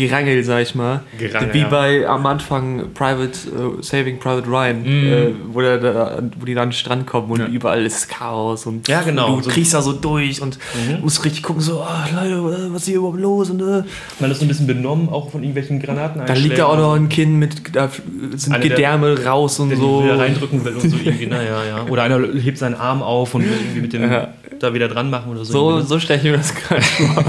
Gerangel, 0.07 0.43
sag 0.45 0.61
ich 0.61 0.75
mal. 0.75 1.01
Gerangel, 1.17 1.53
wie 1.53 1.59
ja. 1.59 1.67
bei 1.67 2.07
am 2.07 2.25
Anfang 2.25 2.93
Private, 2.93 3.31
äh, 3.49 3.81
Saving 3.83 4.17
Private 4.19 4.47
Ryan, 4.47 4.85
äh, 4.85 5.27
wo, 5.51 5.59
der, 5.59 5.77
da, 5.77 6.23
wo 6.39 6.45
die 6.45 6.53
dann 6.53 6.63
an 6.63 6.69
den 6.69 6.73
Strand 6.73 7.05
kommen 7.05 7.29
und 7.31 7.39
Ja. 7.41 7.47
überall 7.47 7.85
ist 7.85 8.07
Chaos 8.07 8.65
und 8.65 8.87
Ja, 8.87 9.01
genau. 9.01 9.35
du 9.35 9.43
So- 9.43 9.49
kriegst 9.49 9.73
da 9.73 9.81
so 9.81 9.91
durch 9.93 10.41
und 10.41 10.57
musst 11.01 11.25
richtig 11.25 11.43
gucken, 11.43 11.61
so, 11.61 11.81
ah, 11.81 12.07
Leute, 12.13 12.71
was 12.71 12.83
ist 12.83 12.87
hier 12.87 12.97
überhaupt 12.97 13.19
los? 13.19 13.49
Und, 13.49 13.61
äh, 13.61 13.83
Man 14.19 14.31
ist 14.31 14.39
so 14.39 14.45
ein 14.45 14.47
bisschen 14.47 14.67
benommen, 14.67 15.09
auch 15.09 15.29
von 15.31 15.41
irgendwelchen 15.43 15.81
Granaten. 15.81 16.21
da 16.25 16.33
liegt 16.33 16.57
da 16.57 16.65
auch 16.67 16.77
noch 16.77 16.93
ein 16.95 17.09
Kind 17.09 17.33
mit, 17.33 17.75
da 17.75 17.89
sind 18.35 18.53
Einer, 18.53 18.59
der- 18.63 18.69
Gedärme 18.69 19.25
raus 19.25 19.59
und 19.59 19.69
der 19.69 19.77
so. 19.77 19.99
die 19.99 20.05
wieder 20.05 20.19
reindrücken 20.19 20.63
will 20.63 20.75
und 20.75 20.89
so 20.89 20.95
irgendwie. 21.03 21.25
Naja, 21.27 21.63
ja. 21.67 21.85
Oder 21.89 22.03
einer 22.03 22.19
hebt 22.41 22.57
seinen 22.57 22.75
Arm 22.75 23.01
auf 23.03 23.35
und 23.35 23.43
will 23.43 23.51
irgendwie 23.51 23.81
mit 23.81 23.93
dem 23.93 24.09
Ja. 24.09 24.29
da 24.59 24.73
wieder 24.73 24.87
dran 24.87 25.09
machen 25.09 25.31
oder 25.31 25.43
so. 25.43 25.51
So, 25.51 25.77
ne? 25.79 25.83
so 25.83 25.99
stelle 25.99 26.19
ich 26.19 26.23
mir 26.25 26.37
das 26.37 26.55
gerade 26.55 26.81
vor. 26.81 27.23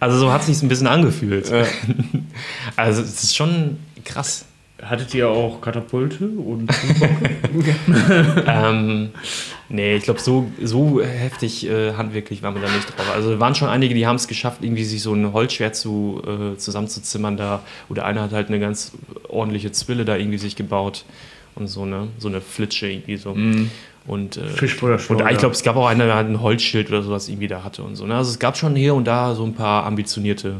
Also 0.00 0.18
so 0.18 0.32
hat 0.32 0.42
es 0.42 0.46
sich 0.46 0.62
ein 0.62 0.68
bisschen 0.68 0.86
angefühlt. 0.86 1.50
Also 2.76 3.00
es 3.00 3.22
ist 3.22 3.36
schon 3.36 3.78
krass. 4.04 4.44
Hattet 4.82 5.14
ihr 5.14 5.30
auch 5.30 5.62
Katapulte 5.62 6.28
und 6.28 6.70
ähm, 8.46 9.08
nee, 9.70 9.96
ich 9.96 10.02
glaube, 10.02 10.20
so, 10.20 10.50
so 10.62 11.00
heftig 11.00 11.66
äh, 11.66 11.94
handwerklich 11.94 12.42
waren 12.42 12.54
wir 12.54 12.60
da 12.60 12.68
nicht 12.68 12.86
drauf. 12.94 13.10
Also 13.14 13.40
waren 13.40 13.54
schon 13.54 13.68
einige, 13.68 13.94
die 13.94 14.06
haben 14.06 14.16
es 14.16 14.28
geschafft, 14.28 14.62
irgendwie 14.62 14.84
sich 14.84 15.00
so 15.00 15.14
ein 15.14 15.32
Holzschwert 15.32 15.74
zu, 15.74 16.20
äh, 16.26 16.58
zusammenzuzimmern 16.58 17.38
da. 17.38 17.62
Oder 17.88 18.04
einer 18.04 18.20
hat 18.20 18.32
halt 18.32 18.48
eine 18.48 18.60
ganz 18.60 18.92
ordentliche 19.28 19.72
Zwille 19.72 20.04
da 20.04 20.16
irgendwie 20.16 20.38
sich 20.38 20.56
gebaut 20.56 21.06
und 21.54 21.68
so, 21.68 21.86
ne? 21.86 22.08
So 22.18 22.28
eine 22.28 22.42
Flitsche 22.42 22.86
irgendwie 22.86 23.16
so. 23.16 23.34
Und, 24.06 24.36
äh, 24.36 24.42
und 25.10 25.20
ich 25.32 25.38
glaube, 25.38 25.54
es 25.54 25.62
gab 25.62 25.76
auch 25.76 25.86
einer, 25.86 26.06
der 26.06 26.14
hat 26.16 26.26
ein 26.26 26.40
Holzschild 26.40 26.88
oder 26.90 27.02
sowas 27.02 27.28
irgendwie 27.28 27.48
da 27.48 27.64
hatte 27.64 27.82
und 27.82 27.96
so. 27.96 28.06
Ne? 28.06 28.14
Also 28.14 28.30
es 28.30 28.38
gab 28.38 28.56
schon 28.56 28.76
hier 28.76 28.94
und 28.94 29.04
da 29.04 29.34
so 29.34 29.44
ein 29.44 29.54
paar 29.54 29.84
ambitionierte 29.84 30.56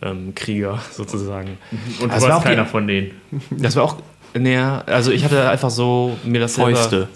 ähm, 0.00 0.34
Krieger 0.34 0.78
sozusagen. 0.92 1.58
Und 1.70 2.02
du 2.02 2.06
Das 2.08 2.22
war 2.22 2.28
warst 2.30 2.32
auch 2.38 2.42
die- 2.42 2.48
keiner 2.48 2.66
von 2.66 2.86
denen. 2.88 3.12
Das 3.50 3.76
war 3.76 3.84
auch, 3.84 3.96
näher, 4.34 4.82
also 4.86 5.12
ich 5.12 5.24
hatte 5.24 5.48
einfach 5.48 5.70
so 5.70 6.16
mir 6.24 6.40
das 6.40 6.54
selber 6.54 6.74
Fäuste. 6.74 7.08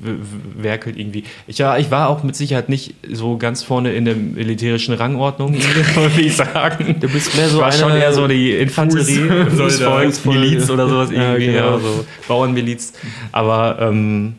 Zusammengewerkelt 0.00 0.96
irgendwie. 0.96 1.24
Ich, 1.46 1.58
ja, 1.58 1.76
ich 1.78 1.90
war 1.90 2.08
auch 2.08 2.22
mit 2.22 2.36
Sicherheit 2.36 2.68
nicht 2.68 2.94
so 3.10 3.36
ganz 3.36 3.62
vorne 3.62 3.92
in 3.92 4.04
der 4.04 4.14
militärischen 4.14 4.94
Rangordnung, 4.94 5.54
würde 5.94 6.20
ich 6.20 6.36
sagen. 6.36 6.96
Du 7.00 7.08
bist 7.08 7.36
mehr 7.36 7.48
so 7.48 7.58
war 7.60 7.72
schon 7.72 7.92
eher 7.92 8.12
so 8.12 8.26
die 8.26 8.52
Infanterie, 8.52 9.18
Fuß- 9.18 9.50
Fußvolk. 9.50 10.24
Miliz 10.26 10.70
oder 10.70 10.88
sowas 10.88 11.10
Ja, 11.10 11.32
irgendwie, 11.32 11.46
genau. 11.52 11.72
ja, 11.74 11.78
so 11.78 12.04
Bauernmiliz. 12.26 12.92
Aber 13.32 13.78
ähm, 13.80 14.34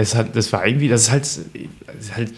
es 0.00 0.14
hat, 0.14 0.34
das 0.34 0.52
war 0.52 0.66
irgendwie, 0.66 0.88
das 0.88 1.02
ist 1.02 1.10
halt, 1.10 1.22
es 1.24 1.40
ist 2.00 2.16
halt 2.16 2.32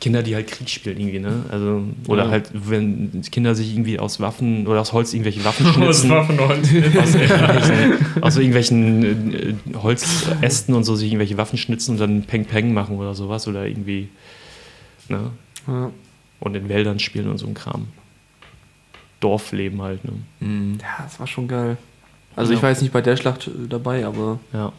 Kinder, 0.00 0.22
die 0.22 0.34
halt 0.36 0.46
Krieg 0.46 0.68
spielen 0.70 0.98
irgendwie, 1.00 1.18
ne? 1.18 1.44
Also, 1.50 1.82
oder 2.06 2.24
Ja. 2.26 2.30
halt, 2.30 2.50
wenn 2.52 3.20
Kinder 3.32 3.54
sich 3.54 3.72
irgendwie 3.72 3.98
aus 3.98 4.20
Waffen 4.20 4.66
oder 4.66 4.80
aus 4.80 4.92
Holz 4.92 5.12
irgendwelche 5.12 5.44
Waffen 5.44 5.66
Aus 5.66 5.74
schnitzen 5.74 6.10
Waffenholz. 6.10 6.68
aus 6.68 7.14
irgendwelchen, 7.14 8.22
aus 8.22 8.36
irgendwelchen 8.36 9.34
äh, 9.34 9.54
Holzästen 9.82 10.74
und 10.74 10.84
so 10.84 10.94
sich 10.94 11.08
irgendwelche 11.08 11.36
Waffen 11.36 11.58
schnitzen 11.58 11.92
und 11.92 11.98
dann 12.00 12.22
Peng 12.22 12.44
Peng 12.44 12.72
machen 12.72 12.96
oder 12.98 13.14
sowas 13.14 13.48
oder 13.48 13.66
irgendwie 13.66 14.08
ne? 15.08 15.30
Ja. 15.66 15.90
und 16.40 16.54
in 16.56 16.68
Wäldern 16.68 16.98
spielen 17.00 17.28
und 17.28 17.38
so 17.38 17.46
ein 17.46 17.54
Kram. 17.54 17.88
Dorfleben 19.20 19.82
halt. 19.82 20.00
Ne? 20.04 20.78
Ja, 20.80 21.02
das 21.04 21.18
war 21.18 21.26
schon 21.26 21.48
geil. 21.48 21.76
Also 22.36 22.52
ich 22.52 22.58
Ja. 22.58 22.62
war 22.62 22.70
jetzt 22.70 22.82
nicht 22.82 22.92
bei 22.92 23.00
der 23.02 23.16
Schlacht 23.16 23.48
äh, 23.48 23.50
dabei, 23.68 24.06
aber 24.06 24.38
Ja. 24.52 24.72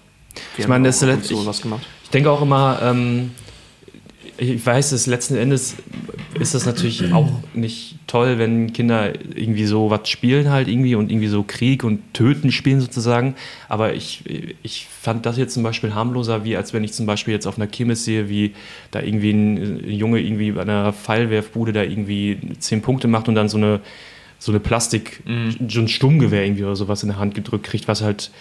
Wir 0.56 0.64
Ich 0.64 0.68
meine, 0.68 0.88
das 0.88 1.00
zu 1.00 1.10
ich- 1.10 1.46
was 1.46 1.62
gemacht. 1.62 1.86
Ich 2.04 2.10
denke 2.10 2.32
auch 2.32 2.42
immer, 2.42 2.80
ähm, 2.82 3.32
ich 4.38 4.66
weiß, 4.66 4.92
dass 4.92 5.06
letzten 5.06 5.36
Endes 5.36 5.76
ist 6.40 6.54
das 6.56 6.66
natürlich 6.66 7.12
auch 7.12 7.30
nicht 7.54 7.96
toll, 8.08 8.38
wenn 8.40 8.72
Kinder 8.72 9.14
irgendwie 9.36 9.66
so 9.66 9.90
was 9.90 10.08
spielen 10.08 10.50
halt 10.50 10.70
irgendwie 10.70 10.96
und 10.96 11.12
irgendwie 11.12 11.28
so 11.28 11.44
Krieg 11.44 11.84
und 11.84 12.14
Töten 12.14 12.52
spielen 12.52 12.80
sozusagen. 12.80 13.36
Aber 13.68 13.94
ich, 13.94 14.24
ich 14.64 14.88
fand 14.90 15.26
das 15.26 15.38
jetzt 15.38 15.54
zum 15.54 15.64
Beispiel 15.64 15.94
harmloser, 15.94 16.46
wie 16.46 16.56
als 16.56 16.74
wenn 16.74 16.84
ich 16.86 16.94
zum 16.94 17.06
Beispiel 17.06 17.34
jetzt 17.34 17.48
auf 17.48 17.58
einer 17.58 17.68
Kirmes 17.68 18.06
sehe, 18.06 18.30
wie 18.30 18.54
da 18.92 19.02
irgendwie 19.02 19.32
ein 19.32 19.90
Junge 19.90 20.20
irgendwie 20.22 20.52
bei 20.52 20.62
einer 20.62 20.94
Pfeilwerfbude 20.94 21.74
da 21.74 21.84
irgendwie 21.84 22.38
zehn 22.60 22.82
Punkte 22.82 23.08
macht 23.10 23.28
und 23.28 23.36
dann 23.36 23.50
so 23.50 23.58
eine 23.58 23.82
so 24.42 24.54
eine 24.54 24.62
Plastik, 24.62 25.22
so 25.68 25.82
ein 25.82 25.90
Stummgewehr 25.90 26.46
irgendwie 26.46 26.64
oder 26.64 26.78
sowas 26.78 27.04
in 27.04 27.10
der 27.10 27.20
Hand 27.20 27.36
gedrückt 27.36 27.66
kriegt, 27.66 27.90
was 27.90 28.02
halt 28.02 28.32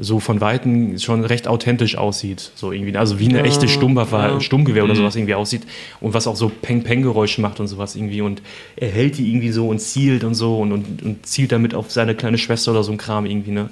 so 0.00 0.20
von 0.20 0.40
Weitem 0.40 0.96
schon 0.98 1.24
recht 1.24 1.48
authentisch 1.48 1.96
aussieht. 1.98 2.52
So 2.54 2.70
irgendwie, 2.70 2.96
also 2.96 3.18
wie 3.18 3.28
eine 3.28 3.38
Ja, 3.38 3.44
echte 3.44 3.66
Stummwaffe, 3.66 4.14
ja. 4.16 4.40
Stummgewehr 4.40 4.84
oder 4.84 4.94
sowas 4.94 5.16
irgendwie 5.16 5.34
aussieht 5.34 5.62
und 6.00 6.14
was 6.14 6.28
auch 6.28 6.36
so 6.36 6.48
Peng-Peng-Geräusche 6.48 7.40
macht 7.40 7.58
und 7.58 7.66
sowas 7.66 7.96
irgendwie 7.96 8.20
und 8.20 8.40
er 8.76 8.88
hält 8.90 9.18
die 9.18 9.28
irgendwie 9.28 9.50
so 9.50 9.68
und 9.68 9.80
zielt 9.80 10.22
und 10.22 10.34
so 10.34 10.58
und, 10.58 10.70
und, 10.72 11.02
und 11.02 11.26
zielt 11.26 11.50
damit 11.50 11.74
auf 11.74 11.90
seine 11.90 12.14
kleine 12.14 12.38
Schwester 12.38 12.70
oder 12.70 12.84
so 12.84 12.92
ein 12.92 12.98
Kram 12.98 13.26
irgendwie, 13.26 13.50
ne? 13.50 13.70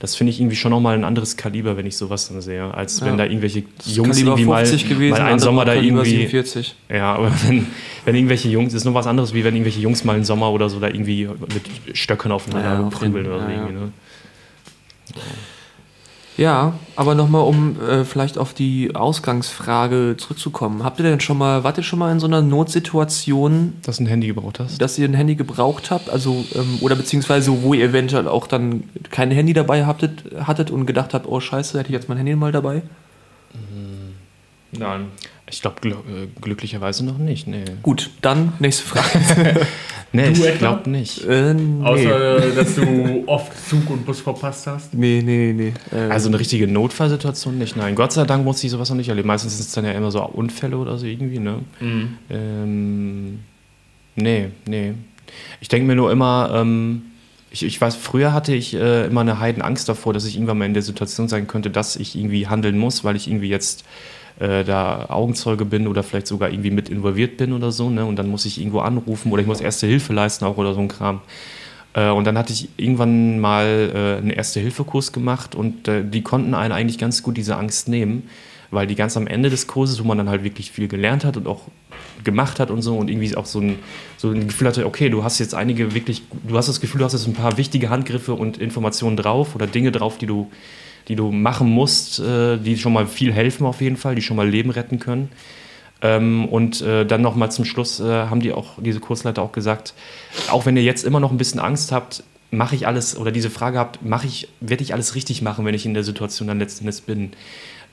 Das 0.00 0.14
finde 0.14 0.32
ich 0.32 0.40
irgendwie 0.40 0.54
schon 0.56 0.70
nochmal 0.70 0.94
ein 0.96 1.02
anderes 1.02 1.36
Kaliber, 1.36 1.76
wenn 1.76 1.84
ich 1.86 1.96
sowas 1.96 2.28
dann 2.28 2.40
sehe, 2.40 2.72
als 2.72 3.00
Ja. 3.00 3.06
wenn 3.06 3.18
da 3.18 3.24
irgendwelche 3.24 3.64
Jungs 3.84 4.10
Kaliber 4.10 4.30
irgendwie 4.30 4.44
mal, 4.44 4.64
50 4.66 4.88
gewesen, 4.88 5.18
mal 5.18 5.22
einen 5.22 5.38
Sommer 5.40 5.64
da 5.64 5.74
Kaliber 5.74 5.98
irgendwie 6.04 6.10
47. 6.28 6.74
ja, 6.88 7.14
aber 7.14 7.32
wenn, 7.46 7.66
wenn 8.04 8.14
irgendwelche 8.16 8.48
Jungs, 8.48 8.74
ist 8.74 8.84
noch 8.84 8.94
was 8.94 9.06
anderes, 9.06 9.32
wie 9.34 9.42
wenn 9.44 9.54
irgendwelche 9.54 9.80
Jungs 9.80 10.04
mal 10.04 10.16
im 10.16 10.24
Sommer 10.24 10.50
oder 10.52 10.68
so 10.68 10.78
da 10.80 10.88
irgendwie 10.88 11.28
mit 11.52 11.96
Stöcken 11.96 12.30
aufeinander 12.32 12.72
Ja, 12.80 12.86
auf 12.86 12.94
prügeln 12.94 13.26
oder 13.26 13.40
so 13.40 13.48
irgendwie, 13.48 13.72
ne? 13.72 13.92
Ja, 16.38 16.74
aber 16.94 17.16
nochmal, 17.16 17.42
um 17.42 17.76
äh, 17.80 18.04
vielleicht 18.04 18.38
auf 18.38 18.54
die 18.54 18.94
Ausgangsfrage 18.94 20.14
zurückzukommen. 20.16 20.84
Habt 20.84 21.00
ihr 21.00 21.02
denn 21.02 21.18
schon 21.18 21.36
mal, 21.36 21.64
wart 21.64 21.78
ihr 21.78 21.82
schon 21.82 21.98
mal 21.98 22.12
in 22.12 22.20
so 22.20 22.28
einer 22.28 22.42
Notsituation, 22.42 23.74
Dass 23.82 23.96
du 23.96 24.04
ein 24.04 24.06
Handy 24.06 24.28
gebraucht 24.28 24.60
hast? 24.60 24.80
dass 24.80 24.96
ihr 24.98 25.08
ein 25.08 25.14
Handy 25.14 25.34
gebraucht 25.34 25.90
habt? 25.90 26.08
Also, 26.08 26.44
ähm, 26.54 26.78
oder 26.80 26.94
beziehungsweise 26.94 27.62
wo 27.62 27.74
ihr 27.74 27.86
eventuell 27.86 28.28
auch 28.28 28.46
dann 28.46 28.84
kein 29.10 29.32
Handy 29.32 29.52
dabei 29.52 29.84
hattet, 29.84 30.24
hattet 30.40 30.70
und 30.70 30.86
gedacht 30.86 31.12
habt, 31.12 31.26
oh 31.26 31.40
scheiße, 31.40 31.76
hätte 31.76 31.88
ich 31.88 31.94
jetzt 31.94 32.08
mein 32.08 32.18
Handy 32.18 32.36
mal 32.36 32.52
dabei? 32.52 32.82
Nein. 34.70 35.06
Ich 35.50 35.62
glaube 35.62 35.76
gl 35.80 35.92
äh, 35.92 36.28
glücklicherweise 36.40 37.04
noch 37.04 37.18
nicht, 37.18 37.48
nee. 37.48 37.64
Gut, 37.82 38.10
dann 38.20 38.52
nächste 38.58 38.84
Frage. 38.84 39.66
Nee, 40.12 40.32
Du 40.32 40.42
ich 40.46 40.58
glaube 40.58 40.88
nicht. 40.88 41.22
äh, 41.26 41.52
nee. 41.52 41.84
Außer, 41.84 42.40
dass 42.54 42.74
du 42.76 43.24
oft 43.26 43.52
Zug 43.68 43.90
und 43.90 44.06
Bus 44.06 44.20
verpasst 44.20 44.66
hast. 44.66 44.94
nee, 44.94 45.22
nee, 45.24 45.52
nee. 45.52 45.72
Äh, 45.96 46.10
Also 46.10 46.28
eine 46.28 46.38
richtige 46.40 46.66
Notfallsituation 46.66 47.58
nicht, 47.58 47.76
nein. 47.76 47.94
Gott 47.94 48.12
sei 48.12 48.24
Dank 48.24 48.44
musste 48.44 48.66
ich 48.66 48.70
sowas 48.72 48.88
noch 48.88 48.96
nicht 48.96 49.08
erleben. 49.10 49.28
Meistens 49.28 49.58
sind 49.58 49.66
es 49.66 49.72
dann 49.72 49.84
ja 49.84 49.92
immer 49.92 50.10
so 50.10 50.24
Unfälle 50.24 50.78
oder 50.78 50.96
so 50.96 51.04
irgendwie, 51.06 51.38
ne? 51.38 51.56
Ähm, 52.30 53.40
nee, 54.16 54.48
nee. 54.66 54.94
Ich 55.60 55.68
denke 55.68 55.86
mir 55.86 55.94
nur 55.96 56.10
immer, 56.10 56.50
ähm, 56.54 57.02
ich, 57.50 57.62
ich 57.64 57.80
weiß, 57.80 57.96
früher 57.96 58.32
hatte 58.32 58.54
ich 58.54 58.74
äh, 58.74 59.06
immer 59.06 59.20
eine 59.22 59.38
Heidenangst 59.40 59.88
davor, 59.88 60.12
dass 60.14 60.24
ich 60.24 60.36
irgendwann 60.36 60.58
mal 60.58 60.64
in 60.66 60.74
der 60.74 60.82
Situation 60.82 61.28
sein 61.28 61.46
könnte, 61.46 61.70
dass 61.70 61.96
ich 61.96 62.16
irgendwie 62.16 62.46
handeln 62.46 62.78
muss, 62.78 63.04
weil 63.04 63.16
ich 63.16 63.28
irgendwie 63.28 63.48
jetzt 63.48 63.84
äh, 64.38 64.64
da 64.64 65.06
Augenzeuge 65.08 65.64
bin 65.64 65.86
oder 65.86 66.02
vielleicht 66.02 66.26
sogar 66.26 66.50
irgendwie 66.50 66.70
mit 66.70 66.88
involviert 66.88 67.36
bin 67.36 67.52
oder 67.52 67.72
so, 67.72 67.90
ne? 67.90 68.04
Und 68.04 68.16
dann 68.16 68.28
muss 68.28 68.44
ich 68.44 68.58
irgendwo 68.60 68.80
anrufen 68.80 69.32
oder 69.32 69.42
ich 69.42 69.48
muss 69.48 69.60
erste 69.60 69.86
Hilfe 69.86 70.12
leisten 70.12 70.44
auch 70.44 70.56
oder 70.56 70.74
so 70.74 70.80
ein 70.80 70.88
Kram. 70.88 71.20
Äh, 71.94 72.10
und 72.10 72.24
dann 72.24 72.38
hatte 72.38 72.52
ich 72.52 72.68
irgendwann 72.76 73.40
mal 73.40 73.90
äh, 73.94 74.18
einen 74.18 74.30
Erste-Hilfe-Kurs 74.30 75.12
gemacht 75.12 75.54
und 75.54 75.88
äh, 75.88 76.04
die 76.04 76.22
konnten 76.22 76.54
einen 76.54 76.72
eigentlich 76.72 76.98
ganz 76.98 77.22
gut 77.22 77.36
diese 77.36 77.56
Angst 77.56 77.88
nehmen, 77.88 78.28
weil 78.70 78.86
die 78.86 78.94
ganz 78.94 79.16
am 79.16 79.26
Ende 79.26 79.50
des 79.50 79.66
Kurses, 79.66 80.02
wo 80.02 80.06
man 80.06 80.18
dann 80.18 80.28
halt 80.28 80.44
wirklich 80.44 80.70
viel 80.70 80.88
gelernt 80.88 81.24
hat 81.24 81.36
und 81.36 81.46
auch 81.46 81.62
gemacht 82.24 82.60
hat 82.60 82.70
und 82.70 82.82
so 82.82 82.96
und 82.96 83.08
irgendwie 83.08 83.34
auch 83.36 83.46
so 83.46 83.60
ein, 83.60 83.78
so 84.16 84.30
ein 84.30 84.46
Gefühl 84.46 84.68
hatte, 84.68 84.86
okay, 84.86 85.08
du 85.08 85.24
hast 85.24 85.38
jetzt 85.38 85.54
einige 85.54 85.94
wirklich, 85.94 86.22
du 86.46 86.56
hast 86.56 86.68
das 86.68 86.80
Gefühl, 86.80 86.98
du 86.98 87.04
hast 87.04 87.12
jetzt 87.14 87.26
ein 87.26 87.34
paar 87.34 87.56
wichtige 87.56 87.90
Handgriffe 87.90 88.34
und 88.34 88.58
Informationen 88.58 89.16
drauf 89.16 89.54
oder 89.54 89.66
Dinge 89.66 89.90
drauf, 89.90 90.18
die 90.18 90.26
du, 90.26 90.50
die 91.08 91.16
du 91.16 91.32
machen 91.32 91.68
musst, 91.70 92.20
äh, 92.20 92.58
die 92.58 92.76
schon 92.76 92.92
mal 92.92 93.06
viel 93.06 93.32
helfen 93.32 93.66
auf 93.66 93.80
jeden 93.80 93.96
Fall, 93.96 94.14
die 94.14 94.22
schon 94.22 94.36
mal 94.36 94.48
Leben 94.48 94.70
retten 94.70 94.98
können. 94.98 95.30
Ähm, 96.00 96.46
und 96.46 96.80
äh, 96.80 97.04
dann 97.04 97.22
nochmal 97.22 97.50
zum 97.50 97.64
Schluss 97.64 97.98
äh, 97.98 98.04
haben 98.04 98.40
die 98.40 98.52
auch, 98.52 98.80
diese 98.80 99.00
Kursleiter 99.00 99.42
auch 99.42 99.52
gesagt, 99.52 99.94
auch 100.50 100.64
wenn 100.64 100.76
ihr 100.76 100.82
jetzt 100.82 101.04
immer 101.04 101.18
noch 101.18 101.32
ein 101.32 101.38
bisschen 101.38 101.60
Angst 101.60 101.90
habt, 101.90 102.22
mache 102.50 102.76
ich 102.76 102.86
alles, 102.86 103.16
oder 103.18 103.32
diese 103.32 103.50
Frage 103.50 103.78
habt, 103.78 104.04
mache 104.04 104.26
ich, 104.26 104.48
werde 104.60 104.82
ich 104.82 104.94
alles 104.94 105.14
richtig 105.14 105.42
machen, 105.42 105.64
wenn 105.64 105.74
ich 105.74 105.86
in 105.86 105.94
der 105.94 106.04
Situation 106.04 106.48
dann 106.48 106.58
letzten 106.58 106.84
Endes 106.84 107.00
bin, 107.00 107.32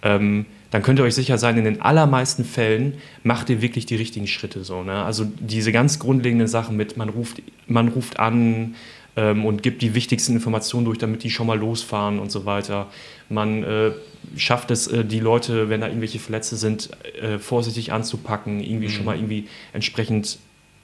ähm, 0.03 0.45
dann 0.71 0.83
könnt 0.83 0.99
ihr 0.99 1.03
euch 1.03 1.15
sicher 1.15 1.37
sein, 1.37 1.57
in 1.57 1.63
den 1.63 1.81
allermeisten 1.81 2.45
Fällen 2.45 2.95
macht 3.23 3.49
ihr 3.49 3.61
wirklich 3.61 3.85
die 3.85 3.95
richtigen 3.95 4.27
Schritte 4.27 4.63
so. 4.63 4.83
Ne? 4.83 5.03
Also 5.03 5.25
diese 5.39 5.71
ganz 5.71 5.99
grundlegenden 5.99 6.47
Sachen 6.47 6.77
mit, 6.77 6.97
man 6.97 7.09
ruft, 7.09 7.41
man 7.67 7.87
ruft 7.87 8.19
an 8.19 8.75
ähm, 9.15 9.45
und 9.45 9.63
gibt 9.63 9.81
die 9.81 9.95
wichtigsten 9.95 10.33
Informationen 10.33 10.85
durch, 10.85 10.97
damit 10.97 11.23
die 11.23 11.29
schon 11.29 11.47
mal 11.47 11.57
losfahren 11.57 12.19
und 12.19 12.31
so 12.31 12.45
weiter. 12.45 12.87
Man 13.29 13.63
äh, 13.63 13.91
schafft 14.35 14.71
es, 14.71 14.87
äh, 14.87 15.05
die 15.05 15.19
Leute, 15.19 15.69
wenn 15.69 15.81
da 15.81 15.87
irgendwelche 15.87 16.19
Verletzte 16.19 16.55
sind, 16.55 16.89
äh, 17.21 17.39
vorsichtig 17.39 17.91
anzupacken, 17.91 18.59
irgendwie 18.61 18.89
schon 18.89 19.05
mal 19.05 19.15
irgendwie 19.15 19.47
entsprechend 19.73 20.37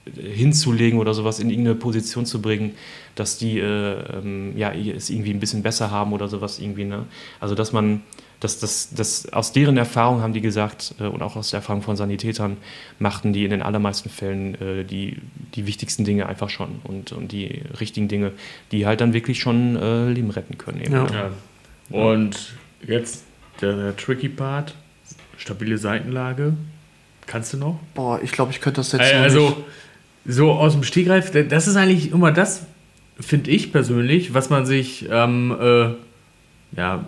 äh, 0.05 0.21
hinzulegen 0.21 0.99
oder 0.99 1.13
sowas 1.13 1.39
in 1.39 1.49
irgendeine 1.49 1.75
Position 1.75 2.25
zu 2.25 2.41
bringen, 2.41 2.75
dass 3.15 3.37
die 3.37 3.59
äh, 3.59 3.95
ähm, 4.17 4.57
ja, 4.57 4.71
es 4.73 5.09
irgendwie 5.09 5.31
ein 5.31 5.39
bisschen 5.39 5.63
besser 5.63 5.91
haben 5.91 6.13
oder 6.13 6.27
sowas 6.27 6.59
irgendwie. 6.59 6.85
Ne? 6.85 7.05
Also 7.39 7.55
dass 7.55 7.73
man, 7.73 8.01
dass 8.41 8.59
das, 8.59 8.89
das 8.93 9.31
aus 9.31 9.53
deren 9.53 9.77
Erfahrung 9.77 10.21
haben 10.21 10.33
die 10.33 10.41
gesagt 10.41 10.95
äh, 10.99 11.03
und 11.03 11.21
auch 11.21 11.35
aus 11.37 11.51
der 11.51 11.59
Erfahrung 11.59 11.81
von 11.81 11.95
Sanitätern 11.95 12.57
machten 12.99 13.31
die 13.33 13.45
in 13.45 13.51
den 13.51 13.61
allermeisten 13.61 14.09
Fällen 14.09 14.55
äh, 14.61 14.83
die, 14.83 15.17
die 15.55 15.65
wichtigsten 15.67 16.03
Dinge 16.03 16.27
einfach 16.27 16.49
schon 16.49 16.79
und, 16.83 17.11
und 17.13 17.31
die 17.31 17.61
richtigen 17.79 18.07
Dinge, 18.09 18.33
die 18.73 18.85
halt 18.85 18.99
dann 18.99 19.13
wirklich 19.13 19.39
schon 19.39 19.75
äh, 19.77 20.09
Leben 20.09 20.31
retten 20.31 20.57
können. 20.57 20.81
Eben, 20.81 20.93
Ja. 20.93 21.03
ne? 21.03 21.31
Ja. 21.89 21.97
Und 21.97 22.53
jetzt 22.85 23.23
der, 23.61 23.75
der 23.77 23.95
tricky 23.95 24.27
Part, 24.29 24.75
stabile 25.37 25.77
Seitenlage. 25.77 26.53
Kannst 27.27 27.53
du 27.53 27.57
noch? 27.57 27.79
boah, 27.93 28.19
ich 28.21 28.31
glaube, 28.31 28.51
ich 28.51 28.59
könnte 28.59 28.81
das 28.81 28.91
jetzt 28.91 29.01
Äh, 29.01 29.17
so 29.17 29.23
Also, 29.23 29.47
nicht. 29.49 29.57
so 30.25 30.51
aus 30.51 30.73
dem 30.73 30.83
Stegreif, 30.83 31.31
das 31.47 31.67
ist 31.67 31.75
eigentlich 31.75 32.11
immer 32.11 32.31
das, 32.31 32.65
finde 33.19 33.51
ich 33.51 33.71
persönlich, 33.71 34.33
was 34.33 34.49
man 34.49 34.65
sich 34.65 35.07
ähm, 35.11 35.55
äh, 35.61 35.89
ja, 36.75 37.05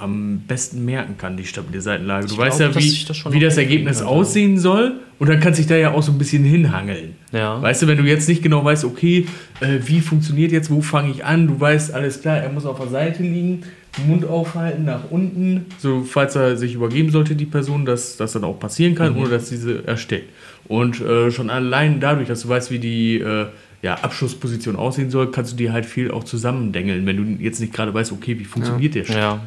am 0.00 0.40
besten 0.46 0.84
merken 0.84 1.16
kann, 1.18 1.36
die 1.36 1.44
stabile 1.44 1.80
Seitenlage. 1.80 2.26
Du 2.26 2.34
Ich 2.34 2.38
weißt 2.38 2.58
glaube, 2.58 2.74
ja, 2.74 2.80
wie, 2.80 3.04
das 3.06 3.32
wie 3.32 3.40
das 3.40 3.56
Ergebnis 3.56 4.02
aussehen 4.02 4.58
soll 4.58 5.00
und 5.18 5.28
dann 5.28 5.38
kannst 5.40 5.58
du 5.58 5.62
dich 5.62 5.68
da 5.68 5.76
ja 5.76 5.92
auch 5.92 6.02
so 6.02 6.12
ein 6.12 6.18
bisschen 6.18 6.44
hinhangeln. 6.44 7.14
Ja. 7.32 7.60
Weißt 7.60 7.82
du, 7.82 7.86
wenn 7.86 7.98
du 7.98 8.04
jetzt 8.04 8.28
nicht 8.28 8.42
genau 8.42 8.64
weißt, 8.64 8.84
okay, 8.84 9.26
äh, 9.60 9.78
wie 9.84 10.00
funktioniert 10.00 10.52
jetzt, 10.52 10.70
wo 10.70 10.80
fange 10.80 11.10
ich 11.10 11.24
an, 11.24 11.46
du 11.46 11.60
weißt, 11.60 11.92
alles 11.92 12.20
klar, 12.22 12.38
er 12.38 12.50
muss 12.50 12.64
auf 12.64 12.78
der 12.78 12.88
Seite 12.88 13.22
liegen, 13.22 13.62
Mund 14.06 14.24
aufhalten, 14.24 14.84
nach 14.84 15.10
unten, 15.10 15.66
so 15.78 16.02
falls 16.02 16.36
er 16.36 16.56
sich 16.56 16.74
übergeben 16.74 17.10
sollte, 17.10 17.34
die 17.34 17.46
Person, 17.46 17.84
dass 17.84 18.16
das 18.16 18.32
dann 18.32 18.44
auch 18.44 18.58
passieren 18.58 18.94
kann, 18.94 19.16
ohne 19.16 19.30
dass 19.30 19.48
diese 19.48 19.86
erstickt. 19.86 20.30
Und 20.68 21.00
äh, 21.00 21.30
schon 21.30 21.50
allein 21.50 22.00
dadurch, 22.00 22.28
dass 22.28 22.42
du 22.42 22.48
weißt, 22.48 22.70
wie 22.70 22.78
die 22.78 23.18
äh, 23.18 23.46
ja, 23.82 23.94
Abschussposition 23.94 24.76
aussehen 24.76 25.10
soll, 25.10 25.30
kannst 25.30 25.52
du 25.52 25.56
dir 25.56 25.72
halt 25.72 25.86
viel 25.86 26.10
auch 26.10 26.24
zusammendengeln, 26.24 27.06
wenn 27.06 27.16
du 27.16 27.42
jetzt 27.42 27.60
nicht 27.60 27.72
gerade 27.72 27.92
weißt, 27.92 28.12
okay, 28.12 28.38
wie 28.38 28.44
funktioniert 28.44 28.94
der 28.94 29.04
Schuss. 29.04 29.16
Ja. 29.16 29.40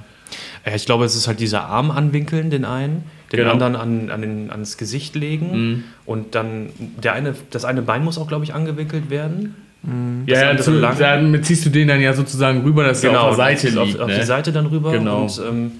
Ja, 0.65 0.73
ich 0.75 0.85
glaube, 0.85 1.03
es 1.05 1.15
ist 1.15 1.27
halt 1.27 1.39
dieser 1.39 1.65
Arm 1.65 1.91
anwinkeln, 1.91 2.49
den 2.49 2.63
einen, 2.65 3.03
den 3.31 3.39
Genau. 3.39 3.51
anderen 3.51 3.75
an, 3.75 4.09
an 4.09 4.21
den, 4.21 4.49
ans 4.51 4.77
Gesicht 4.77 5.15
legen 5.15 5.83
und 6.05 6.35
dann 6.35 6.69
der 7.03 7.13
eine, 7.13 7.35
das 7.49 7.65
eine 7.65 7.81
Bein 7.81 8.03
muss 8.03 8.17
auch, 8.17 8.27
glaube 8.27 8.43
ich, 8.45 8.53
angewinkelt 8.53 9.09
werden. 9.09 9.55
Ja, 10.27 10.39
ja 10.41 10.49
andere 10.51 10.63
zu, 10.63 10.71
lang. 10.79 10.97
dann 10.97 11.43
ziehst 11.43 11.65
du 11.65 11.69
den 11.69 11.89
dann 11.89 11.99
ja 11.99 12.13
sozusagen 12.13 12.61
rüber, 12.61 12.85
dass 12.85 13.03
er 13.03 13.21
auf 13.21 13.35
der 13.35 13.57
Seite 13.57 13.81
auf, 13.81 13.87
liegt. 13.87 13.99
auf 13.99 14.07
ne? 14.07 14.19
die 14.19 14.25
Seite 14.25 14.51
dann 14.53 14.67
rüber. 14.67 14.91
Genau. 14.93 15.23
Und, 15.23 15.41
ähm, 15.45 15.71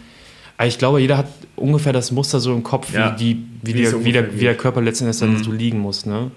ich 0.66 0.78
glaube, 0.78 1.00
jeder 1.00 1.18
hat 1.18 1.28
ungefähr 1.56 1.94
das 1.94 2.12
Muster 2.12 2.40
so 2.42 2.54
im 2.54 2.64
Kopf, 2.64 2.94
Ja. 2.94 3.14
wie, 3.18 3.36
die, 3.36 3.46
wie, 3.62 3.74
Wie 3.74 3.82
der, 3.84 3.92
so 3.92 4.04
wie, 4.04 4.12
der, 4.12 4.34
wie 4.36 4.42
der. 4.44 4.56
Körper 4.56 4.82
letztendlich 4.82 5.18
dann 5.20 5.42
so 5.42 5.52
liegen 5.54 5.80
muss. 5.80 6.06
Ne? 6.06 6.32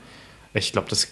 Ich 0.55 0.71
glaube, 0.73 0.87
das. 0.89 1.09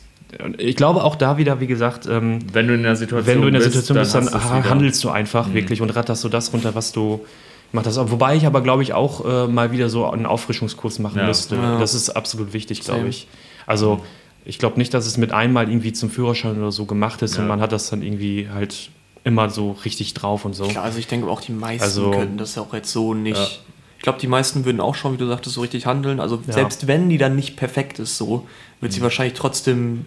Ich 0.59 0.77
glaube 0.77 1.05
auch 1.05 1.16
da 1.16 1.37
wieder, 1.38 1.61
wie 1.61 1.66
gesagt, 1.66 2.07
ähm, 2.07 2.38
Wenn 2.53 2.68
du 2.68 2.75
in 2.75 2.83
der 2.83 2.97
Situation 2.97 3.27
wenn 3.27 3.40
du 3.42 3.49
in 3.49 3.55
der 3.55 3.61
bist, 3.61 3.73
Situation 3.73 3.99
bist, 3.99 4.14
dann 4.35 4.42
ha- 4.44 4.59
wieder. 4.59 4.70
handelst 4.70 5.03
du 5.05 5.11
einfach 5.11 5.53
wirklich 5.53 5.81
und 5.83 5.90
ratterst 5.90 6.25
du 6.25 6.29
das 6.29 6.53
runter, 6.53 6.75
was 6.75 6.92
du 6.92 7.25
gemacht 7.70 7.87
hast. 7.87 7.99
Wobei 8.11 8.37
ich 8.37 8.47
aber, 8.47 8.61
glaube 8.62 8.83
ich, 8.83 8.92
auch 8.92 9.25
äh, 9.25 9.47
mal 9.49 9.73
wieder 9.73 9.88
so 9.88 10.09
einen 10.09 10.27
Auffrischungskurs 10.27 10.99
machen 10.99 11.18
Ja. 11.18 11.27
müsste. 11.27 11.57
Ja. 11.57 11.79
Das 11.79 11.94
ist 11.94 12.11
absolut 12.11 12.53
wichtig, 12.53 12.81
glaube 12.81 13.09
ich. 13.09 13.27
Also 13.66 14.01
ich 14.44 14.59
glaube 14.59 14.79
nicht, 14.79 14.92
dass 14.92 15.07
es 15.07 15.16
mit 15.16 15.33
einmal 15.33 15.68
irgendwie 15.68 15.92
zum 15.92 16.11
Führerschein 16.11 16.59
oder 16.59 16.70
so 16.73 16.85
gemacht 16.85 17.23
ist 17.23 17.37
Ja. 17.37 17.42
und 17.42 17.49
man 17.49 17.61
hat 17.61 17.73
das 17.73 17.90
dann 17.90 18.03
irgendwie 18.03 18.49
halt 18.53 18.90
immer 19.25 19.49
so 19.49 19.73
richtig 19.85 20.12
drauf 20.14 20.44
und 20.44 20.55
so. 20.55 20.64
Klar, 20.64 20.85
also 20.85 20.99
ich 20.99 21.07
denke 21.07 21.29
auch 21.29 21.40
die 21.40 21.53
meisten 21.53 21.83
Also- 21.85 22.11
könnten 22.11 22.37
das 22.38 22.59
auch 22.59 22.75
jetzt 22.75 22.92
so 22.92 23.14
nicht. 23.14 23.62
Glaube, 24.05 24.19
die 24.21 24.27
meisten 24.29 24.67
würden 24.67 24.81
auch 24.83 24.95
schon, 24.95 25.14
wie 25.14 25.17
du 25.17 25.27
sagtest, 25.27 25.55
so 25.55 25.62
richtig 25.62 25.87
handeln. 25.87 26.21
Also 26.21 26.43
Ja. 26.47 26.53
selbst 26.53 26.87
wenn 26.87 27.09
die 27.09 27.17
dann 27.17 27.35
nicht 27.37 27.57
perfekt 27.57 27.99
ist, 27.99 28.19
so 28.19 28.47
wird 28.83 28.93
sie 28.93 29.01
wahrscheinlich 29.01 29.33
trotzdem 29.35 30.05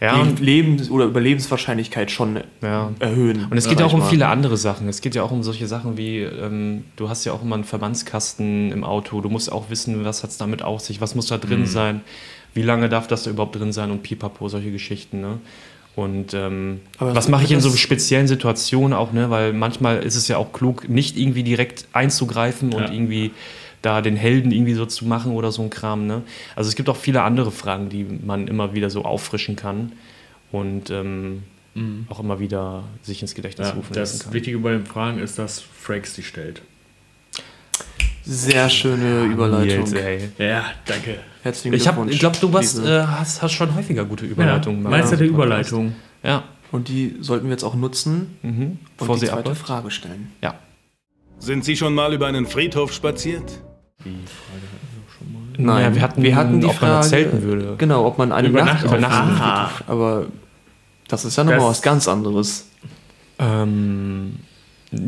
Ja, 0.00 0.24
die 0.24 0.42
Lebens- 0.42 0.88
oder 0.88 1.04
Überlebenswahrscheinlichkeit 1.06 2.10
schon 2.10 2.40
Ja. 2.62 2.92
erhöhen. 3.00 3.46
Und 3.50 3.58
es 3.58 3.68
geht 3.68 3.80
ja 3.80 3.86
auch 3.86 3.92
um 3.92 4.02
viele 4.02 4.28
andere 4.28 4.56
Sachen. 4.56 4.88
Es 4.88 5.00
geht 5.02 5.14
ja 5.14 5.22
auch 5.24 5.30
um 5.32 5.42
solche 5.42 5.66
Sachen 5.66 5.98
wie, 5.98 6.20
ähm, 6.20 6.84
du 6.96 7.08
hast 7.10 7.24
ja 7.26 7.32
auch 7.32 7.42
immer 7.42 7.56
einen 7.56 7.64
Verbandskasten 7.64 8.72
im 8.72 8.84
Auto. 8.84 9.20
Du 9.20 9.28
musst 9.28 9.50
auch 9.52 9.68
wissen, 9.68 10.02
was 10.04 10.22
hat 10.22 10.30
es 10.30 10.38
damit 10.38 10.62
auf 10.62 10.80
sich, 10.80 11.00
was 11.00 11.14
muss 11.14 11.26
da 11.26 11.36
Mhm. 11.36 11.40
drin 11.42 11.66
sein, 11.66 12.00
wie 12.54 12.62
lange 12.62 12.88
darf 12.88 13.08
das 13.08 13.24
da 13.24 13.30
überhaupt 13.30 13.56
drin 13.56 13.72
sein 13.72 13.90
und 13.90 14.02
pipapo, 14.02 14.48
solche 14.48 14.70
Geschichten. 14.72 15.20
Ne? 15.20 15.38
Und 15.96 16.34
ähm, 16.34 16.80
Aber 16.98 17.10
was 17.10 17.24
das- 17.24 17.28
mache 17.28 17.44
ich 17.44 17.52
in 17.52 17.60
so 17.60 17.68
das- 17.70 17.78
speziellen 17.78 18.28
Situationen 18.28 18.92
auch, 18.96 19.12
ne? 19.12 19.28
weil 19.30 19.52
manchmal 19.52 20.02
ist 20.02 20.14
es 20.16 20.28
ja 20.28 20.36
auch 20.36 20.52
klug, 20.52 20.88
nicht 20.88 21.16
irgendwie 21.18 21.42
direkt 21.42 21.86
einzugreifen 21.92 22.72
und 22.72 22.82
Ja. 22.84 22.92
irgendwie 22.92 23.32
da 23.82 24.00
den 24.02 24.16
Helden 24.16 24.52
irgendwie 24.52 24.74
so 24.74 24.86
zu 24.86 25.04
machen 25.06 25.32
oder 25.32 25.50
so 25.52 25.62
ein 25.62 25.70
Kram. 25.70 26.06
Ne? 26.06 26.22
Also 26.54 26.68
es 26.68 26.76
gibt 26.76 26.88
auch 26.88 26.96
viele 26.96 27.22
andere 27.22 27.50
Fragen, 27.50 27.88
die 27.88 28.04
man 28.04 28.46
immer 28.46 28.74
wieder 28.74 28.88
so 28.90 29.04
auffrischen 29.04 29.56
kann 29.56 29.92
und 30.52 30.90
ähm, 30.90 31.42
auch 32.08 32.20
immer 32.20 32.40
wieder 32.40 32.84
sich 33.02 33.22
ins 33.22 33.34
Gedächtnis 33.34 33.68
Ja, 33.68 33.74
rufen 33.74 33.94
lassen 33.94 34.18
das 34.18 34.24
kann. 34.24 34.32
Wichtige 34.34 34.58
bei 34.58 34.72
den 34.72 34.84
Fragen 34.84 35.18
ist, 35.18 35.38
dass 35.38 35.60
Frakes 35.60 36.14
die 36.14 36.22
stellt. 36.22 36.60
Sehr 38.22 38.68
schöne 38.68 39.24
Überleitung. 39.24 39.90
Nils. 39.90 40.34
Ja, 40.38 40.64
danke. 40.84 41.18
Herzlichen 41.42 41.74
Ich, 41.74 41.86
hab- 41.86 41.94
Glückwunsch. 41.94 42.12
ich 42.14 42.20
glaube, 42.20 42.36
du 42.40 42.52
warst, 42.52 42.78
äh, 42.78 43.02
hast, 43.06 43.40
hast 43.42 43.52
schon 43.52 43.74
häufiger 43.74 44.04
gute 44.04 44.26
Ja, 44.26 44.32
Überleitungen. 44.32 44.82
gemacht. 44.82 45.00
Meister 45.00 45.16
der 45.16 45.26
Ja. 45.26 45.32
Überleitung. 45.32 45.94
Ja. 46.22 46.42
Und 46.70 46.88
die 46.88 47.16
sollten 47.20 47.46
wir 47.46 47.52
jetzt 47.52 47.64
auch 47.64 47.74
nutzen 47.74 48.36
Mhm. 48.42 48.50
und 48.62 48.78
Bevor 48.98 49.14
die 49.16 49.20
sie 49.22 49.26
zweite 49.26 49.40
abläuft. 49.40 49.62
Frage 49.62 49.90
stellen. 49.90 50.32
Ja. 50.42 50.54
Sind 51.38 51.64
Sie 51.64 51.76
schon 51.76 51.94
mal 51.94 52.12
über 52.12 52.26
einen 52.26 52.46
Friedhof 52.46 52.92
spaziert? 52.92 53.60
Naja, 55.56 55.94
wir 55.94 56.02
hatten, 56.02 56.22
wir 56.22 56.36
hatten 56.36 56.60
die 56.60 56.66
ob 56.66 56.80
man 56.80 56.90
Frage, 56.90 57.06
zelten 57.08 57.42
würde. 57.42 57.74
Genau, 57.78 58.06
ob 58.06 58.18
man 58.18 58.32
eine 58.32 58.48
Übernacht- 58.48 58.74
Nacht 58.82 58.84
auf 58.86 58.90
dem 58.92 58.98
übernachten. 58.98 59.36
Friedhof- 59.36 59.82
Aber 59.88 60.26
das 61.08 61.24
ist 61.24 61.36
ja 61.36 61.44
nochmal 61.44 61.68
was 61.70 61.82
ganz 61.82 62.08
anderes. 62.08 62.68
Ähm, 63.38 64.36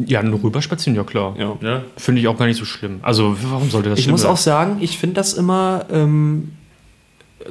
ja, 0.06 0.22
nur 0.22 0.42
rüberspazieren, 0.42 0.94
ja 0.96 1.02
klar. 1.04 1.34
Ja. 1.38 1.56
Ja? 1.60 1.82
Finde 1.96 2.20
ich 2.20 2.28
auch 2.28 2.38
gar 2.38 2.46
nicht 2.46 2.58
so 2.58 2.64
schlimm. 2.64 3.00
Also, 3.02 3.36
warum 3.50 3.68
sollte 3.70 3.90
das 3.90 3.98
Ich 3.98 4.04
schlimm 4.04 4.12
muss 4.12 4.22
sein? 4.22 4.30
auch 4.30 4.36
sagen, 4.36 4.76
ich 4.80 4.98
finde 4.98 5.14
das 5.16 5.32
immer 5.34 5.86
ähm, 5.90 6.52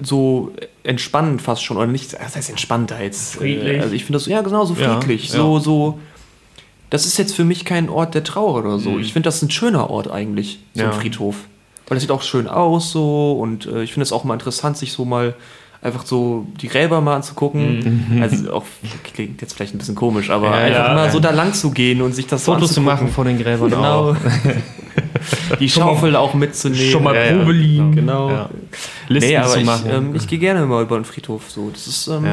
so 0.01 0.51
entspannend 0.83 1.41
fast 1.41 1.63
schon. 1.63 1.77
Oder 1.77 1.87
nicht, 1.87 2.13
das 2.13 2.35
heißt 2.35 2.49
entspannter 2.49 3.01
jetzt. 3.01 3.35
Friedlich. 3.35 3.77
Äh, 3.77 3.81
also 3.81 3.93
ich 3.93 4.05
finde 4.05 4.19
das, 4.19 4.27
ja 4.27 4.41
genau, 4.41 4.65
so 4.65 4.73
Ja, 4.75 4.99
friedlich. 4.99 5.29
ja. 5.29 5.35
So, 5.35 5.59
so. 5.59 5.99
Das 6.89 7.05
ist 7.05 7.17
jetzt 7.17 7.35
für 7.35 7.45
mich 7.45 7.63
kein 7.65 7.89
Ort 7.89 8.15
der 8.15 8.23
Trauer 8.23 8.55
oder 8.59 8.77
so. 8.79 8.91
Mhm. 8.91 8.99
Ich 9.01 9.13
finde 9.13 9.27
das 9.27 9.41
ein 9.41 9.49
schöner 9.49 9.89
Ort 9.89 10.09
eigentlich, 10.11 10.59
so 10.73 10.81
Ja. 10.81 10.91
ein 10.91 10.93
Friedhof. 10.99 11.35
Weil 11.87 11.95
das 11.95 12.01
sieht 12.03 12.11
auch 12.11 12.21
schön 12.21 12.47
aus 12.47 12.91
so 12.91 13.33
und 13.33 13.65
äh, 13.65 13.83
ich 13.83 13.93
finde 13.93 14.03
es 14.03 14.11
auch 14.13 14.23
mal 14.23 14.33
interessant, 14.33 14.77
sich 14.77 14.93
so 14.93 15.03
mal 15.05 15.33
einfach 15.81 16.05
so 16.05 16.45
die 16.61 16.67
Gräber 16.67 17.01
mal 17.01 17.15
anzugucken. 17.15 18.19
Also 18.21 18.53
auch 18.53 18.65
klingt 19.13 19.41
jetzt 19.41 19.53
vielleicht 19.53 19.73
ein 19.73 19.79
bisschen 19.79 19.95
komisch, 19.95 20.29
aber 20.29 20.47
Mhm. 20.49 20.53
Ja, 20.53 20.59
einfach 20.61 20.87
ja. 20.89 20.93
mal 20.93 21.11
so 21.11 21.19
da 21.19 21.31
lang 21.31 21.53
zu 21.53 21.71
gehen 21.71 22.01
und 22.01 22.13
sich 22.13 22.27
das 22.27 22.45
so 22.45 22.53
Fotos 22.53 22.73
zu 22.73 22.79
anzugucken. 22.81 23.03
machen 23.05 23.13
von 23.13 23.27
den 23.27 23.39
Gräbern 23.39 23.69
Genau. 23.69 24.11
auch. 24.11 24.15
Die 25.59 25.69
Schaufel 25.69 26.15
auch 26.15 26.33
mitzunehmen. 26.33 26.91
Schon 26.91 27.03
mal. 27.03 27.13
Probe 27.15 27.51
liegen. 27.53 27.95
Genau. 27.95 28.29
Ja. 28.29 28.49
Listen 29.07 29.29
Nee, 29.29 29.37
aber 29.37 29.47
zu 29.49 29.59
ich, 29.59 29.65
machen. 29.65 29.89
ähm, 29.91 30.15
ich 30.15 30.27
gehe 30.27 30.39
gerne 30.39 30.65
mal 30.65 30.83
über 30.83 30.97
den 30.99 31.05
Friedhof. 31.05 31.49
So. 31.49 31.69
Das 31.71 31.87
ist 31.87 32.07
ähm, 32.07 32.25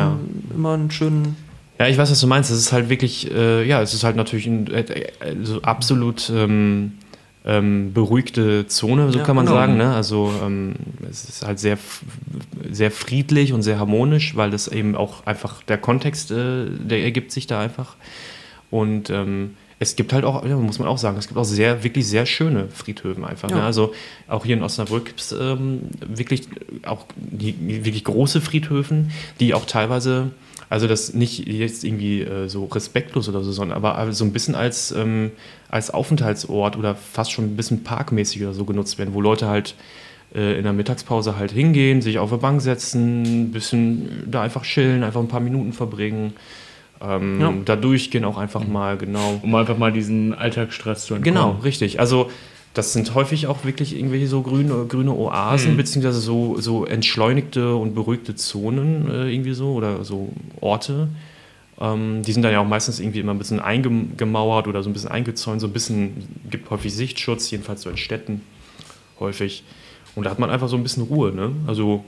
immer 0.54 0.76
ein 0.76 0.90
schönen. 0.90 1.36
Ja, 1.78 1.86
ich 1.86 1.96
weiß, 1.96 2.10
was 2.10 2.20
du 2.20 2.26
meinst. 2.26 2.50
Es 2.50 2.58
ist 2.58 2.72
halt 2.72 2.88
wirklich, 2.88 3.30
äh, 3.32 3.64
ja, 3.66 3.80
es 3.82 3.94
ist 3.94 4.02
halt 4.04 4.16
natürlich 4.16 4.46
ein, 4.46 4.66
äh, 4.72 4.80
äh, 4.80 5.06
so 5.42 5.62
absolut 5.62 6.30
ähm, 6.34 6.94
ähm, 7.48 7.94
beruhigte 7.94 8.66
Zone, 8.66 9.10
so 9.10 9.18
Ja, 9.18 9.24
kann 9.24 9.34
man 9.34 9.46
genau. 9.46 9.56
sagen. 9.56 9.76
Ne? 9.78 9.92
Also 9.94 10.30
ähm, 10.44 10.74
es 11.10 11.24
ist 11.28 11.46
halt 11.46 11.58
sehr, 11.58 11.78
sehr 12.70 12.90
friedlich 12.90 13.54
und 13.54 13.62
sehr 13.62 13.78
harmonisch, 13.78 14.36
weil 14.36 14.50
das 14.50 14.68
eben 14.68 14.94
auch 14.94 15.26
einfach 15.26 15.62
der 15.62 15.78
Kontext, 15.78 16.30
äh, 16.30 16.66
der 16.68 17.02
ergibt 17.02 17.32
sich 17.32 17.46
da 17.46 17.58
einfach. 17.60 17.96
Und 18.70 19.08
ähm, 19.08 19.54
es 19.80 19.96
gibt 19.96 20.12
halt 20.12 20.24
auch, 20.24 20.44
muss 20.44 20.78
man 20.78 20.88
auch 20.88 20.98
sagen, 20.98 21.16
es 21.18 21.28
gibt 21.28 21.38
auch 21.38 21.44
sehr, 21.44 21.84
wirklich 21.84 22.06
sehr 22.06 22.26
schöne 22.26 22.68
Friedhöfen 22.68 23.24
einfach. 23.24 23.48
Ne? 23.48 23.58
Ja. 23.58 23.66
Also 23.66 23.92
auch 24.26 24.44
hier 24.44 24.56
in 24.56 24.62
Osnabrück 24.62 25.06
gibt 25.06 25.20
es 25.20 25.32
ähm, 25.32 25.82
wirklich 26.00 26.48
auch 26.84 27.06
die, 27.16 27.84
wirklich 27.84 28.04
große 28.04 28.40
Friedhöfen, 28.40 29.12
die 29.38 29.54
auch 29.54 29.66
teilweise, 29.66 30.32
also 30.68 30.88
das 30.88 31.14
nicht 31.14 31.46
jetzt 31.46 31.84
irgendwie 31.84 32.22
äh, 32.22 32.48
so 32.48 32.64
respektlos 32.64 33.28
oder 33.28 33.42
so, 33.44 33.52
sondern 33.52 33.76
aber, 33.76 33.96
aber 33.96 34.12
so 34.12 34.24
ein 34.24 34.32
bisschen 34.32 34.56
als, 34.56 34.90
ähm, 34.90 35.30
als 35.68 35.90
Aufenthaltsort 35.90 36.76
oder 36.76 36.96
fast 36.96 37.30
schon 37.30 37.44
ein 37.44 37.56
bisschen 37.56 37.84
parkmäßig 37.84 38.42
oder 38.42 38.54
so 38.54 38.64
genutzt 38.64 38.98
werden, 38.98 39.14
wo 39.14 39.20
Leute 39.20 39.46
halt 39.46 39.76
äh, 40.34 40.58
in 40.58 40.64
der 40.64 40.72
Mittagspause 40.72 41.36
halt 41.36 41.52
hingehen, 41.52 42.02
sich 42.02 42.18
auf 42.18 42.32
eine 42.32 42.40
Bank 42.40 42.62
setzen, 42.62 43.44
ein 43.44 43.52
bisschen 43.52 44.24
da 44.26 44.42
einfach 44.42 44.64
chillen, 44.64 45.04
einfach 45.04 45.20
ein 45.20 45.28
paar 45.28 45.40
Minuten 45.40 45.72
verbringen. 45.72 46.34
Ähm, 47.00 47.40
Ja. 47.40 47.52
Da 47.64 47.76
durchgehen 47.76 48.24
auch 48.24 48.38
einfach 48.38 48.66
mal, 48.66 48.96
genau. 48.96 49.40
Um 49.42 49.54
einfach 49.54 49.78
mal 49.78 49.92
diesen 49.92 50.34
Alltagsstress 50.34 51.06
zu 51.06 51.14
entkommen. 51.14 51.34
Genau, 51.34 51.58
richtig. 51.62 52.00
Also 52.00 52.30
das 52.74 52.92
sind 52.92 53.14
häufig 53.14 53.46
auch 53.46 53.64
wirklich 53.64 53.96
irgendwelche 53.96 54.26
so 54.28 54.42
grüne, 54.42 54.84
grüne 54.86 55.12
Oasen, 55.12 55.76
beziehungsweise 55.76 56.20
so, 56.20 56.60
so 56.60 56.84
entschleunigte 56.84 57.74
und 57.74 57.94
beruhigte 57.94 58.34
Zonen 58.34 59.10
äh, 59.10 59.32
irgendwie 59.32 59.54
so 59.54 59.72
oder 59.72 60.04
so 60.04 60.32
Orte. 60.60 61.08
Ähm, 61.80 62.22
die 62.22 62.32
sind 62.32 62.42
dann 62.42 62.52
ja 62.52 62.60
auch 62.60 62.66
meistens 62.68 63.00
irgendwie 63.00 63.20
immer 63.20 63.32
ein 63.32 63.38
bisschen 63.38 63.60
eingemauert 63.60 64.68
oder 64.68 64.82
so 64.82 64.90
ein 64.90 64.92
bisschen 64.92 65.10
eingezäunt, 65.10 65.60
so 65.60 65.66
ein 65.66 65.72
bisschen, 65.72 66.28
gibt 66.50 66.70
häufig 66.70 66.94
Sichtschutz, 66.94 67.50
jedenfalls 67.50 67.82
so 67.82 67.90
in 67.90 67.96
Städten 67.96 68.42
häufig. 69.20 69.62
Und 70.14 70.24
da 70.24 70.30
hat 70.30 70.38
man 70.38 70.50
einfach 70.50 70.68
so 70.68 70.76
ein 70.76 70.82
bisschen 70.82 71.04
Ruhe, 71.04 71.32
ne? 71.32 71.52
Also 71.66 72.04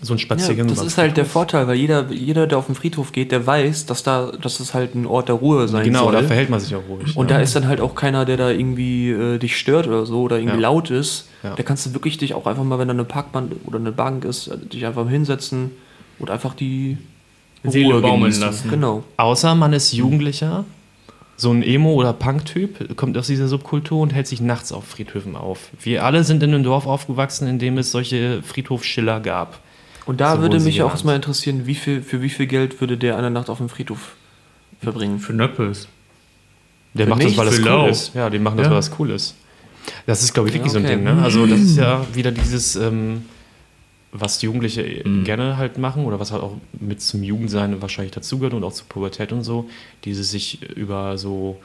so 0.00 0.14
ein 0.14 0.18
Ja, 0.18 0.22
Spaziergang. 0.22 0.68
das 0.68 0.78
über- 0.78 0.86
ist 0.86 0.98
halt 0.98 1.16
der 1.16 1.24
Vorteil, 1.26 1.66
weil 1.66 1.76
jeder, 1.76 2.10
jeder, 2.10 2.46
der 2.46 2.58
auf 2.58 2.66
dem 2.66 2.74
Friedhof 2.74 3.12
geht, 3.12 3.32
der 3.32 3.46
weiß, 3.46 3.86
dass 3.86 4.02
da, 4.02 4.32
dass 4.40 4.60
es 4.60 4.72
halt 4.74 4.94
ein 4.94 5.06
Ort 5.06 5.28
der 5.28 5.34
Ruhe 5.36 5.66
sein 5.68 5.84
Genau, 5.84 6.04
soll. 6.04 6.12
da 6.12 6.22
verhält 6.22 6.50
man 6.50 6.60
sich 6.60 6.74
auch 6.74 6.82
ruhig. 6.88 7.16
und 7.16 7.26
ne? 7.26 7.34
da 7.34 7.40
ist 7.40 7.56
dann 7.56 7.66
halt 7.66 7.80
auch 7.80 7.94
keiner, 7.94 8.24
der 8.24 8.36
da 8.36 8.50
irgendwie 8.50 9.10
äh, 9.10 9.38
dich 9.38 9.56
stört 9.56 9.86
oder 9.88 10.06
so 10.06 10.22
oder 10.22 10.38
irgendwie 10.38 10.56
Ja. 10.56 10.62
laut 10.62 10.90
ist. 10.90 11.28
Ja. 11.42 11.54
Da 11.56 11.62
kannst 11.62 11.86
du 11.86 11.94
wirklich 11.94 12.16
dich 12.18 12.34
auch 12.34 12.46
einfach 12.46 12.64
mal, 12.64 12.78
wenn 12.78 12.88
da 12.88 12.94
eine 12.94 13.04
Parkbank 13.04 13.52
oder 13.66 13.78
eine 13.78 13.92
Bank 13.92 14.24
ist, 14.24 14.48
äh, 14.48 14.56
dich 14.58 14.86
einfach 14.86 15.08
hinsetzen 15.08 15.70
und 16.18 16.30
einfach 16.30 16.54
die 16.54 16.98
Seele 17.64 18.00
baumeln 18.00 18.20
genießen. 18.22 18.42
lassen. 18.42 18.70
Genau. 18.70 19.02
Außer 19.16 19.54
man 19.56 19.72
ist 19.72 19.92
Jugendlicher, 19.92 20.64
so 21.36 21.50
ein 21.52 21.62
Emo- 21.62 21.94
oder 21.94 22.12
Punk-Typ, 22.12 22.96
kommt 22.96 23.16
aus 23.18 23.26
dieser 23.28 23.46
Subkultur 23.48 24.00
und 24.00 24.12
hält 24.12 24.26
sich 24.26 24.40
nachts 24.40 24.72
auf 24.72 24.84
Friedhöfen 24.84 25.36
auf. 25.36 25.70
Wir 25.80 26.04
alle 26.04 26.22
sind 26.24 26.42
in 26.42 26.52
einem 26.54 26.64
Dorf 26.64 26.86
aufgewachsen, 26.86 27.46
in 27.48 27.58
dem 27.60 27.78
es 27.78 27.90
solche 27.92 28.42
Friedhofsschiller 28.42 29.20
gab. 29.20 29.58
Und 30.08 30.20
da 30.22 30.36
So 30.36 30.42
würde 30.42 30.58
mich 30.60 30.80
auch 30.82 30.90
erstmal 30.90 31.16
interessieren, 31.16 31.66
wie 31.66 31.74
viel, 31.74 32.00
für 32.02 32.22
wie 32.22 32.30
viel 32.30 32.46
Geld 32.46 32.80
würde 32.80 32.96
der 32.96 33.18
eine 33.18 33.30
Nacht 33.30 33.50
auf 33.50 33.58
dem 33.58 33.68
Friedhof 33.68 34.16
verbringen? 34.80 35.18
Für 35.20 35.34
Nöppes. 35.34 35.86
Der 36.94 37.04
Für 37.04 37.10
macht 37.10 37.24
das, 37.24 37.36
weil 37.36 37.44
das 37.46 37.58
cool 37.58 37.62
Für 37.62 37.68
lau. 37.68 37.86
ist. 37.88 38.14
Ja, 38.14 38.30
die 38.30 38.38
machen 38.38 38.56
das, 38.56 38.64
Ja. 38.64 38.70
weil 38.70 38.78
das 38.78 38.90
cool 38.98 39.10
ist. 39.10 39.34
Das 40.06 40.22
ist, 40.22 40.32
glaube 40.32 40.48
ich, 40.48 40.54
wirklich 40.54 40.72
Ja, 40.72 40.78
so 40.80 40.84
ein 40.84 40.86
okay. 40.86 40.94
Ding. 40.96 41.04
Ne? 41.04 41.22
Also, 41.22 41.46
das 41.46 41.60
ist 41.60 41.76
ja 41.76 42.06
wieder 42.14 42.30
dieses, 42.30 42.74
ähm, 42.76 43.26
was 44.10 44.40
Jugendliche 44.40 45.02
Mhm. 45.04 45.24
gerne 45.24 45.58
halt 45.58 45.76
machen 45.76 46.06
oder 46.06 46.18
was 46.18 46.32
halt 46.32 46.42
auch 46.42 46.56
mit 46.80 47.02
zum 47.02 47.22
Jugendsein 47.22 47.82
wahrscheinlich 47.82 48.12
dazugehört 48.14 48.54
und 48.54 48.64
auch 48.64 48.72
zur 48.72 48.86
Pubertät 48.88 49.32
und 49.32 49.44
so, 49.44 49.68
dieses 50.06 50.30
sich 50.30 50.62
über 50.74 51.18
so 51.18 51.60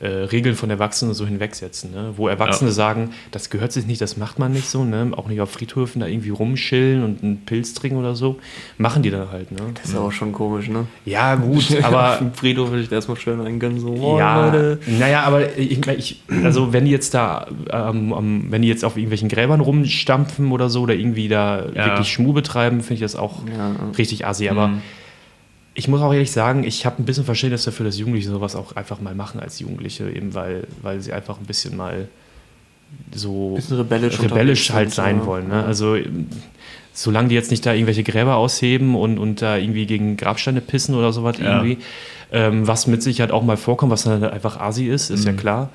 äh, 0.00 0.06
Regeln 0.06 0.56
von 0.56 0.68
Erwachsenen 0.70 1.14
so 1.14 1.24
hinwegsetzen. 1.26 1.92
Ne? 1.92 2.14
Wo 2.16 2.26
Erwachsene 2.26 2.70
Ja. 2.70 2.74
sagen, 2.74 3.10
das 3.30 3.50
gehört 3.50 3.70
sich 3.72 3.86
nicht, 3.86 4.00
das 4.00 4.16
macht 4.16 4.38
man 4.38 4.52
nicht 4.52 4.68
so, 4.68 4.84
ne? 4.84 5.12
auch 5.16 5.28
nicht 5.28 5.40
auf 5.40 5.50
Friedhöfen 5.52 6.00
da 6.00 6.06
irgendwie 6.08 6.30
rumschillen 6.30 7.04
und 7.04 7.22
einen 7.22 7.44
Pilz 7.46 7.74
trinken 7.74 7.98
oder 7.98 8.16
so. 8.16 8.38
Machen 8.78 9.02
die 9.02 9.10
dann 9.10 9.30
halt. 9.30 9.52
Ne? 9.52 9.58
Das 9.74 9.90
ist 9.90 9.96
auch 9.96 10.10
schon 10.10 10.32
komisch, 10.32 10.68
ne? 10.68 10.86
Ja, 11.04 11.36
gut, 11.36 11.70
auf 11.78 11.84
aber 11.84 12.16
dem 12.20 12.34
Friedhof 12.34 12.70
würde 12.70 12.82
ich 12.82 12.88
da 12.88 12.96
erstmal 12.96 13.16
schön 13.16 13.40
eingönnen, 13.40 13.78
so, 13.78 13.88
oh, 13.90 14.18
ja, 14.18 14.44
Leute. 14.46 14.78
naja, 14.86 15.22
aber 15.22 15.56
ich, 15.56 15.86
ich, 15.86 16.22
also 16.42 16.72
wenn 16.72 16.84
die 16.84 16.90
jetzt 16.90 17.14
da, 17.14 17.46
ähm, 17.70 18.12
ähm, 18.16 18.46
wenn 18.50 18.62
die 18.62 18.68
jetzt 18.68 18.84
auf 18.84 18.96
irgendwelchen 18.96 19.28
Gräbern 19.28 19.60
rumstampfen 19.60 20.50
oder 20.52 20.68
so 20.68 20.82
oder 20.82 20.94
irgendwie 20.94 21.28
da 21.28 21.66
Ja. 21.74 21.86
wirklich 21.86 22.08
Schmuh 22.12 22.32
betreiben, 22.32 22.80
finde 22.80 22.94
ich 22.94 23.00
das 23.00 23.14
auch 23.14 23.46
Ja, 23.46 23.68
ja. 23.68 23.74
richtig 23.96 24.26
assi. 24.26 24.48
Aber 24.48 24.68
Mhm. 24.68 24.82
Ich 25.74 25.88
muss 25.88 26.00
auch 26.00 26.12
ehrlich 26.12 26.30
sagen, 26.30 26.64
ich 26.64 26.84
habe 26.84 27.02
ein 27.02 27.04
bisschen 27.04 27.24
Verständnis 27.24 27.64
dafür, 27.64 27.86
dass 27.86 27.98
Jugendliche 27.98 28.28
sowas 28.28 28.54
auch 28.56 28.76
einfach 28.76 29.00
mal 29.00 29.14
machen 29.14 29.40
als 29.40 29.58
Jugendliche, 29.58 30.10
eben 30.10 30.34
weil, 30.34 30.66
weil 30.82 31.00
sie 31.00 31.12
einfach 31.12 31.38
ein 31.38 31.46
bisschen 31.46 31.76
mal 31.76 32.08
so 33.14 33.54
Bisschen 33.54 33.78
rebellisch 33.78 34.20
rebellisch 34.20 34.70
halt 34.70 34.90
sind, 34.90 34.96
sein 34.96 35.18
ja. 35.20 35.26
wollen. 35.26 35.48
Ne? 35.48 35.64
Also 35.64 35.96
solange 36.92 37.28
die 37.28 37.34
jetzt 37.34 37.50
nicht 37.50 37.64
da 37.64 37.72
irgendwelche 37.72 38.02
Gräber 38.02 38.36
ausheben 38.36 38.94
und, 38.94 39.18
und 39.18 39.40
da 39.40 39.56
irgendwie 39.56 39.86
gegen 39.86 40.16
Grabsteine 40.18 40.60
pissen 40.60 40.94
oder 40.94 41.12
sowas 41.12 41.38
Ja. 41.38 41.56
irgendwie, 41.62 41.78
ähm, 42.32 42.66
was 42.66 42.86
mit 42.86 43.02
Sicherheit 43.02 43.30
auch 43.32 43.42
mal 43.42 43.56
vorkommt, 43.56 43.92
was 43.92 44.04
dann 44.04 44.20
halt 44.20 44.32
einfach 44.32 44.60
Asi 44.60 44.88
ist, 44.88 45.10
ist 45.10 45.24
ja 45.24 45.32
klar, 45.32 45.70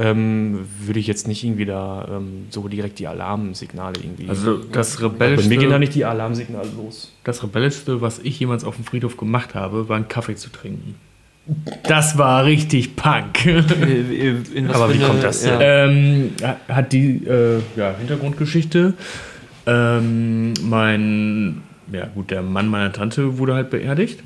ähm, 0.00 0.66
würde 0.80 0.98
ich 0.98 1.06
jetzt 1.06 1.28
nicht 1.28 1.44
irgendwie 1.44 1.66
da 1.66 2.08
ähm, 2.10 2.46
so 2.48 2.66
direkt 2.68 2.98
die 2.98 3.06
Alarmsignale 3.06 4.00
irgendwie. 4.02 4.30
Also 4.30 4.56
das 4.56 4.96
bei 4.96 5.08
mir 5.08 5.10
gehen 5.10 5.28
da 5.28 5.46
Rebellischste, 5.46 5.78
nicht 5.78 5.94
die 5.94 6.06
Alarmsignale 6.06 6.68
los. 6.74 7.12
das 7.22 7.42
Rebellischste, 7.42 8.00
was 8.00 8.18
ich 8.20 8.40
jemals 8.40 8.64
auf 8.64 8.76
dem 8.76 8.84
Friedhof 8.84 9.18
gemacht 9.18 9.54
habe, 9.54 9.90
war 9.90 9.96
einen 9.96 10.08
Kaffee 10.08 10.36
zu 10.36 10.48
trinken. 10.48 10.94
Das 11.82 12.16
war 12.16 12.44
richtig 12.44 12.96
Punk. 12.96 13.44
Äh, 13.44 13.58
äh, 13.58 14.36
in 14.54 14.68
was 14.68 14.76
Aber 14.76 14.94
wie 14.94 14.98
kommt 14.98 15.22
das 15.22 15.42
denn? 15.42 15.60
Ja. 15.60 15.84
ähm, 15.86 16.30
hat 16.68 16.92
die 16.92 17.26
äh, 17.26 17.60
ja, 17.76 17.94
Hintergrundgeschichte. 17.98 18.94
Ähm, 19.66 20.54
mein 20.62 21.62
ja 21.92 22.06
gut, 22.06 22.30
der 22.30 22.42
Mann 22.42 22.68
meiner 22.68 22.92
Tante 22.92 23.38
wurde 23.38 23.54
halt 23.54 23.70
beerdigt. 23.70 24.22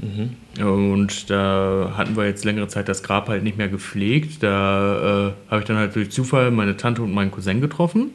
Und 0.65 1.31
da 1.31 1.95
hatten 1.97 2.17
wir 2.17 2.27
jetzt 2.27 2.45
längere 2.45 2.69
Zeit 2.69 2.89
das 2.89 3.03
Grab 3.03 3.29
halt 3.29 3.43
nicht 3.43 3.59
mehr 3.59 3.69
gepflegt. 3.69 4.43
Da 4.43 5.29
äh, 5.29 5.51
habe 5.51 5.61
ich 5.61 5.67
dann 5.67 5.77
halt 5.77 5.95
durch 5.95 6.11
Zufall 6.11 6.51
meine 6.51 6.77
Tante 6.77 7.03
und 7.03 7.13
meinen 7.13 7.31
Cousin 7.31 7.61
getroffen. 7.61 8.11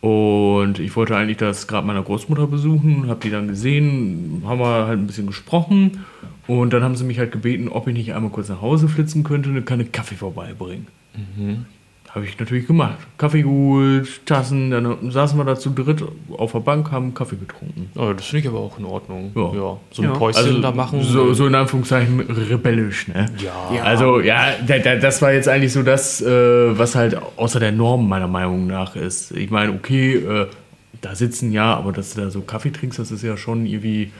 Und 0.00 0.80
ich 0.80 0.94
wollte 0.96 1.16
eigentlich 1.16 1.38
das 1.38 1.66
Grab 1.66 1.86
meiner 1.86 2.02
Großmutter 2.02 2.46
besuchen, 2.46 3.08
habe 3.08 3.20
die 3.20 3.30
dann 3.30 3.48
gesehen, 3.48 4.42
haben 4.44 4.60
wir 4.60 4.86
halt 4.86 4.98
ein 4.98 5.06
bisschen 5.06 5.26
gesprochen. 5.26 6.04
Und 6.46 6.74
dann 6.74 6.82
haben 6.82 6.94
sie 6.94 7.04
mich 7.04 7.18
halt 7.18 7.32
gebeten, 7.32 7.68
ob 7.68 7.88
ich 7.88 7.94
nicht 7.94 8.12
einmal 8.14 8.30
kurz 8.30 8.50
nach 8.50 8.60
Hause 8.60 8.88
flitzen 8.88 9.24
könnte 9.24 9.48
und 9.48 9.56
eine 9.56 9.64
Kanne 9.64 9.86
Kaffee 9.86 10.16
vorbeibringen. 10.16 10.88
Habe 12.14 12.26
ich 12.26 12.38
natürlich 12.38 12.68
gemacht. 12.68 12.98
Kaffee 13.18 13.42
geholt, 13.42 14.24
Tassen, 14.24 14.70
dann 14.70 15.10
saßen 15.10 15.36
wir 15.36 15.44
da 15.44 15.56
zu 15.56 15.70
dritt 15.70 16.04
auf 16.38 16.52
der 16.52 16.60
Bank, 16.60 16.92
haben 16.92 17.12
Kaffee 17.12 17.34
getrunken. 17.34 17.90
Oh, 17.96 18.12
das 18.12 18.26
finde 18.26 18.42
ich 18.42 18.48
aber 18.48 18.60
auch 18.60 18.78
in 18.78 18.84
Ordnung. 18.84 19.32
Ja. 19.34 19.78
So 19.90 20.02
ein 20.02 20.04
Ja. 20.04 20.12
Päuschen 20.12 20.62
da 20.62 20.70
machen. 20.70 21.02
So, 21.02 21.34
so 21.34 21.48
in 21.48 21.56
Anführungszeichen 21.56 22.20
rebellisch, 22.20 23.08
ne? 23.08 23.26
ja. 23.42 23.82
Also, 23.82 24.20
ja, 24.20 24.52
da, 24.64 24.78
da, 24.78 24.94
das 24.94 25.22
war 25.22 25.32
jetzt 25.32 25.48
eigentlich 25.48 25.72
so 25.72 25.82
das, 25.82 26.22
äh, 26.22 26.78
was 26.78 26.94
halt 26.94 27.16
außer 27.36 27.58
der 27.58 27.72
Norm 27.72 28.08
meiner 28.08 28.28
Meinung 28.28 28.68
nach 28.68 28.94
ist. 28.94 29.32
Ich 29.32 29.50
meine, 29.50 29.72
okay, 29.72 30.14
äh, 30.14 30.46
da 31.00 31.16
sitzen 31.16 31.50
ja, 31.50 31.74
aber 31.74 31.90
dass 31.90 32.14
du 32.14 32.20
da 32.20 32.30
so 32.30 32.42
Kaffee 32.42 32.70
trinkst, 32.70 32.96
das 33.00 33.10
ist 33.10 33.22
ja 33.22 33.36
schon 33.36 33.66
irgendwie, 33.66 34.12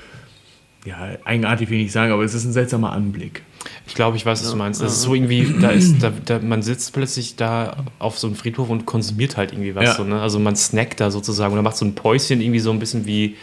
ja, 0.84 1.16
eigenartig 1.24 1.70
will 1.70 1.78
ich 1.78 1.84
nicht 1.84 1.92
sagen, 1.92 2.12
aber 2.12 2.24
es 2.24 2.34
ist 2.34 2.44
ein 2.44 2.52
seltsamer 2.52 2.92
Anblick. 2.92 3.42
Ich 3.86 3.94
glaube, 3.94 4.16
ich 4.16 4.26
weiß, 4.26 4.42
was 4.42 4.50
du 4.50 4.56
meinst. 4.56 4.82
Das 4.82 4.92
ist 4.92 5.02
so 5.02 5.14
irgendwie, 5.14 5.54
da 5.60 5.70
ist, 5.70 6.02
da, 6.02 6.12
da, 6.24 6.38
man 6.38 6.62
sitzt 6.62 6.92
plötzlich 6.92 7.36
da 7.36 7.84
auf 7.98 8.18
so 8.18 8.26
einem 8.26 8.36
Friedhof 8.36 8.68
und 8.68 8.84
konsumiert 8.84 9.38
halt 9.38 9.52
irgendwie 9.52 9.74
was. 9.74 9.84
Ja. 9.84 9.94
So, 9.94 10.04
ne? 10.04 10.20
Also 10.20 10.38
man 10.38 10.56
snackt 10.56 11.00
da 11.00 11.10
sozusagen 11.10 11.54
oder 11.54 11.62
macht 11.62 11.76
so 11.76 11.86
ein 11.86 11.94
Päuschen 11.94 12.42
irgendwie 12.42 12.60
so 12.60 12.70
ein 12.70 12.78
bisschen 12.78 13.06
wie, 13.06 13.36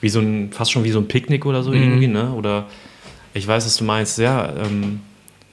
wie 0.00 0.08
so 0.08 0.20
ein, 0.20 0.52
fast 0.52 0.70
schon 0.70 0.84
wie 0.84 0.90
so 0.90 1.00
ein 1.00 1.08
Picknick 1.08 1.46
oder 1.46 1.64
so 1.64 1.72
irgendwie, 1.72 2.06
ne? 2.06 2.32
Oder 2.32 2.66
ich 3.34 3.46
weiß, 3.46 3.66
was 3.66 3.76
du 3.76 3.84
meinst. 3.84 4.18
Ja, 4.18 4.54
ähm, 4.56 5.00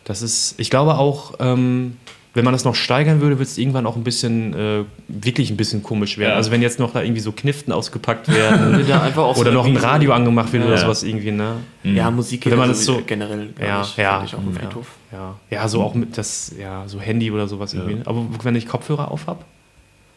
das 0.04 0.22
ist, 0.22 0.60
ich 0.60 0.70
glaube 0.70 0.96
auch, 0.96 1.34
ähm, 1.40 1.98
wenn 2.34 2.46
man 2.46 2.54
das 2.54 2.64
noch 2.64 2.76
steigern 2.76 3.20
würde, 3.20 3.40
wird 3.40 3.50
es 3.50 3.58
irgendwann 3.58 3.86
auch 3.86 3.96
ein 3.98 4.04
bisschen, 4.04 4.54
äh, 4.54 4.84
wirklich 5.10 5.50
ein 5.52 5.58
bisschen 5.58 5.84
komisch 5.84 6.18
werden. 6.18 6.32
Ja. 6.32 6.36
Also 6.38 6.50
wenn 6.52 6.62
jetzt 6.62 6.80
noch 6.80 6.94
da 6.94 7.02
irgendwie 7.02 7.20
so 7.22 7.32
Kniften 7.34 7.74
ausgepackt 7.74 8.30
werden 8.34 8.78
Wenn 8.78 8.88
da 8.88 9.02
einfach 9.02 9.24
auch 9.24 9.36
so 9.36 9.42
oder 9.42 9.52
noch 9.52 9.66
ein 9.66 9.76
Radio 9.76 10.14
angemacht 10.14 10.54
wird 10.54 10.64
oder 10.64 10.76
Ja. 10.76 10.80
sowas 10.82 11.04
irgendwie, 11.04 11.32
ne? 11.32 11.56
Ja, 11.84 12.10
Musik 12.10 12.46
Wenn 12.46 12.58
man 12.58 12.70
geht 12.70 12.78
das 12.78 12.86
so- 12.86 13.02
generell 13.06 13.50
gar 13.58 13.68
Ja, 13.68 13.80
nicht, 13.82 13.98
ja, 13.98 14.12
finde 14.20 14.26
ich, 14.28 14.36
auf 14.36 14.44
dem 14.44 14.54
ja. 14.54 14.60
Friedhof. 14.62 14.88
Ja, 15.12 15.36
ja, 15.50 15.68
so 15.68 15.82
auch 15.82 15.94
mit 15.94 16.18
das, 16.18 16.54
ja, 16.58 16.84
so 16.88 17.00
Handy 17.02 17.30
oder 17.32 17.48
sowas 17.50 17.74
irgendwie. 17.74 17.98
Aber 18.06 18.26
wenn 18.44 18.56
ich 18.56 18.66
Kopfhörer 18.68 19.12
auf 19.12 19.28
habe, 19.28 19.44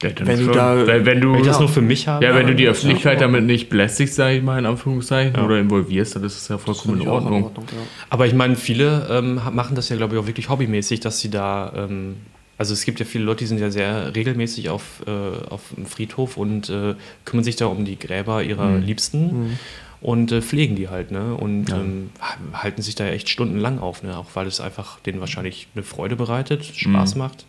Ja, 0.05 0.11
dann 0.11 0.27
Wenn 0.27 0.39
du 0.39 0.45
schon. 0.45 0.53
da- 0.55 0.87
wenn, 0.87 1.07
wenn 1.07 1.21
du, 1.21 1.33
wenn 1.33 1.41
ich 1.41 1.47
das 1.47 1.57
Ja. 1.57 1.61
nur 1.61 1.69
für 1.69 1.81
mich 1.83 2.07
habe. 2.09 2.25
ja, 2.25 2.35
wenn 2.35 2.47
du 2.47 2.55
die 2.55 2.65
ja, 2.65 2.71
Öffentlichkeit 2.71 3.21
damit 3.21 3.45
nicht 3.45 3.69
belästigst, 3.71 4.15
sage 4.15 4.37
ich 4.37 4.43
mal, 4.43 4.59
in 4.59 4.67
Anführungszeichen, 4.67 5.35
Ja. 5.37 5.45
oder 5.45 5.59
involvierst, 5.59 6.15
dann 6.17 6.25
ist 6.25 6.37
es 6.37 6.49
ja 6.49 6.59
vollkommen 6.59 7.01
in 7.01 7.09
auch 7.09 7.19
in 7.19 7.25
Ordnung. 7.25 7.45
Ordnung, 7.45 7.65
ja. 7.73 7.79
Aber 8.11 8.27
ich 8.27 8.35
meine, 8.35 8.57
viele 8.57 9.07
ähm, 9.11 9.41
machen 9.53 9.75
das 9.75 9.89
ja, 9.89 9.97
glaube 9.97 10.15
ich, 10.15 10.21
auch 10.23 10.27
wirklich 10.27 10.49
hobbymäßig, 10.49 11.01
dass 11.01 11.21
sie 11.21 11.31
da, 11.31 11.73
ähm, 11.77 12.17
also 12.59 12.73
es 12.73 12.85
gibt 12.85 13.01
ja 13.01 13.07
viele 13.07 13.25
Leute, 13.25 13.41
die 13.41 13.47
sind 13.47 13.59
ja 13.59 13.71
sehr 13.71 14.15
regelmäßig 14.15 14.69
auf, 14.71 15.03
äh, 15.07 15.11
auf 15.51 15.63
dem 15.77 15.87
Friedhof 15.87 16.37
und 16.37 16.69
äh, 16.71 16.95
kümmern 17.25 17.43
sich 17.45 17.57
da 17.57 17.67
um 17.67 17.85
die 17.85 17.99
Gräber 17.99 18.43
ihrer 18.43 18.69
Mhm. 18.69 18.83
Liebsten 18.83 19.59
und 20.01 20.31
äh, 20.33 20.43
pflegen 20.43 20.77
die 20.77 20.89
halt, 20.89 21.11
ne? 21.11 21.35
Und 21.35 21.71
ähm, 21.71 22.11
ha- 22.21 22.63
halten 22.63 22.83
sich 22.83 22.95
da 22.95 23.07
echt 23.07 23.29
stundenlang 23.31 23.79
auf, 23.79 24.03
ne? 24.03 24.17
Auch 24.19 24.27
weil 24.35 24.47
es 24.47 24.61
einfach 24.61 25.01
denen 25.01 25.19
wahrscheinlich 25.21 25.67
eine 25.75 25.83
Freude 25.83 26.15
bereitet, 26.15 26.65
Spaß 26.65 27.15
Mhm. 27.15 27.19
macht. 27.19 27.47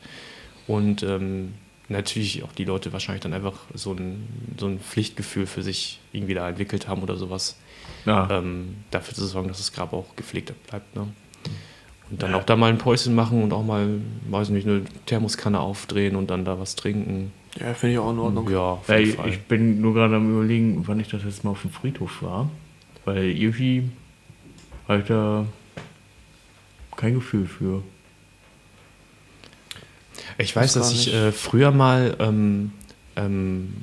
Und 0.68 1.04
ähm, 1.04 1.54
natürlich 1.89 2.43
auch 2.43 2.52
die 2.52 2.65
Leute 2.65 2.91
wahrscheinlich 2.93 3.21
dann 3.24 3.34
einfach 3.34 3.54
so 3.74 3.93
ein, 3.93 4.28
so 4.58 4.67
ein 4.67 4.80
Pflichtgefühl 4.80 5.45
für 5.45 5.62
sich 5.63 6.00
irgendwie 6.13 6.34
da 6.34 6.50
entwickelt 6.50 6.88
haben 6.88 7.04
oder 7.04 7.15
sowas 7.15 7.58
Ja. 8.06 8.28
ähm, 8.32 8.76
dafür 8.91 9.13
zu 9.13 9.26
sorgen, 9.26 9.48
dass 9.48 9.58
das 9.58 9.71
Grab 9.74 9.93
auch 9.93 10.15
gepflegt 10.15 10.52
bleibt. 10.67 10.95
Ne? 10.95 11.08
Und 12.12 12.21
dann 12.21 12.36
auch 12.36 12.43
da 12.43 12.56
mal 12.56 12.69
ein 12.69 12.78
Päuschen 12.78 13.15
machen 13.15 13.41
und 13.43 13.52
auch 13.54 13.63
mal, 13.63 13.88
weiß 14.30 14.50
nicht, 14.50 14.67
eine 14.67 14.84
Thermoskanne 15.08 15.60
aufdrehen 15.60 16.15
und 16.15 16.30
dann 16.30 16.45
da 16.45 16.60
was 16.60 16.76
trinken. 16.76 17.32
Ja, 17.60 17.74
finde 17.74 17.93
ich 17.93 18.00
auch 18.00 18.12
in 18.12 18.19
Ordnung. 18.19 18.50
Ja, 18.52 18.60
auf 18.60 18.89
Ja, 18.89 18.98
jeden 18.98 19.10
ich, 19.12 19.15
Fall. 19.15 19.30
ich 19.30 19.39
bin 19.41 19.82
nur 19.82 19.93
gerade 19.93 20.15
am 20.15 20.32
überlegen, 20.32 20.84
wann 20.88 21.00
ich 21.00 21.08
das 21.08 21.24
jetzt 21.24 21.43
mal 21.43 21.52
auf 21.52 21.62
dem 21.62 21.71
Friedhof 21.71 22.21
war. 22.21 22.50
Weil 23.06 23.26
irgendwie 23.26 23.89
habe 24.88 25.00
ich 25.02 25.08
da 25.08 25.45
kein 26.95 27.15
Gefühl 27.15 27.48
für. 27.48 27.82
Ich 30.38 30.56
weiß, 30.56 30.74
dass 30.74 30.91
ich 30.91 31.13
äh, 31.13 31.32
früher 31.32 31.71
mal 31.71 32.15
ähm, 32.19 32.74
ähm, 33.15 33.74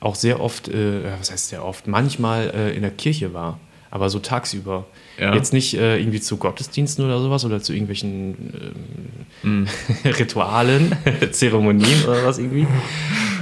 auch 0.00 0.14
sehr 0.14 0.40
oft, 0.40 0.68
äh, 0.68 1.04
was 1.18 1.30
heißt 1.30 1.48
sehr 1.48 1.64
oft, 1.64 1.86
manchmal 1.86 2.50
äh, 2.54 2.74
in 2.74 2.82
der 2.82 2.90
Kirche 2.90 3.34
war, 3.34 3.60
aber 3.90 4.08
so 4.08 4.18
tagsüber. 4.18 4.86
Ja. 5.20 5.34
Jetzt 5.34 5.52
nicht 5.52 5.74
äh, 5.74 5.98
irgendwie 5.98 6.20
zu 6.20 6.38
Gottesdiensten 6.38 7.04
oder 7.04 7.20
sowas 7.20 7.44
oder 7.44 7.60
zu 7.60 7.72
irgendwelchen 7.74 8.74
ähm, 9.44 9.66
Ritualen, 10.04 10.96
Zeremonien 11.32 12.04
oder 12.06 12.24
was 12.24 12.38
irgendwie. 12.38 12.66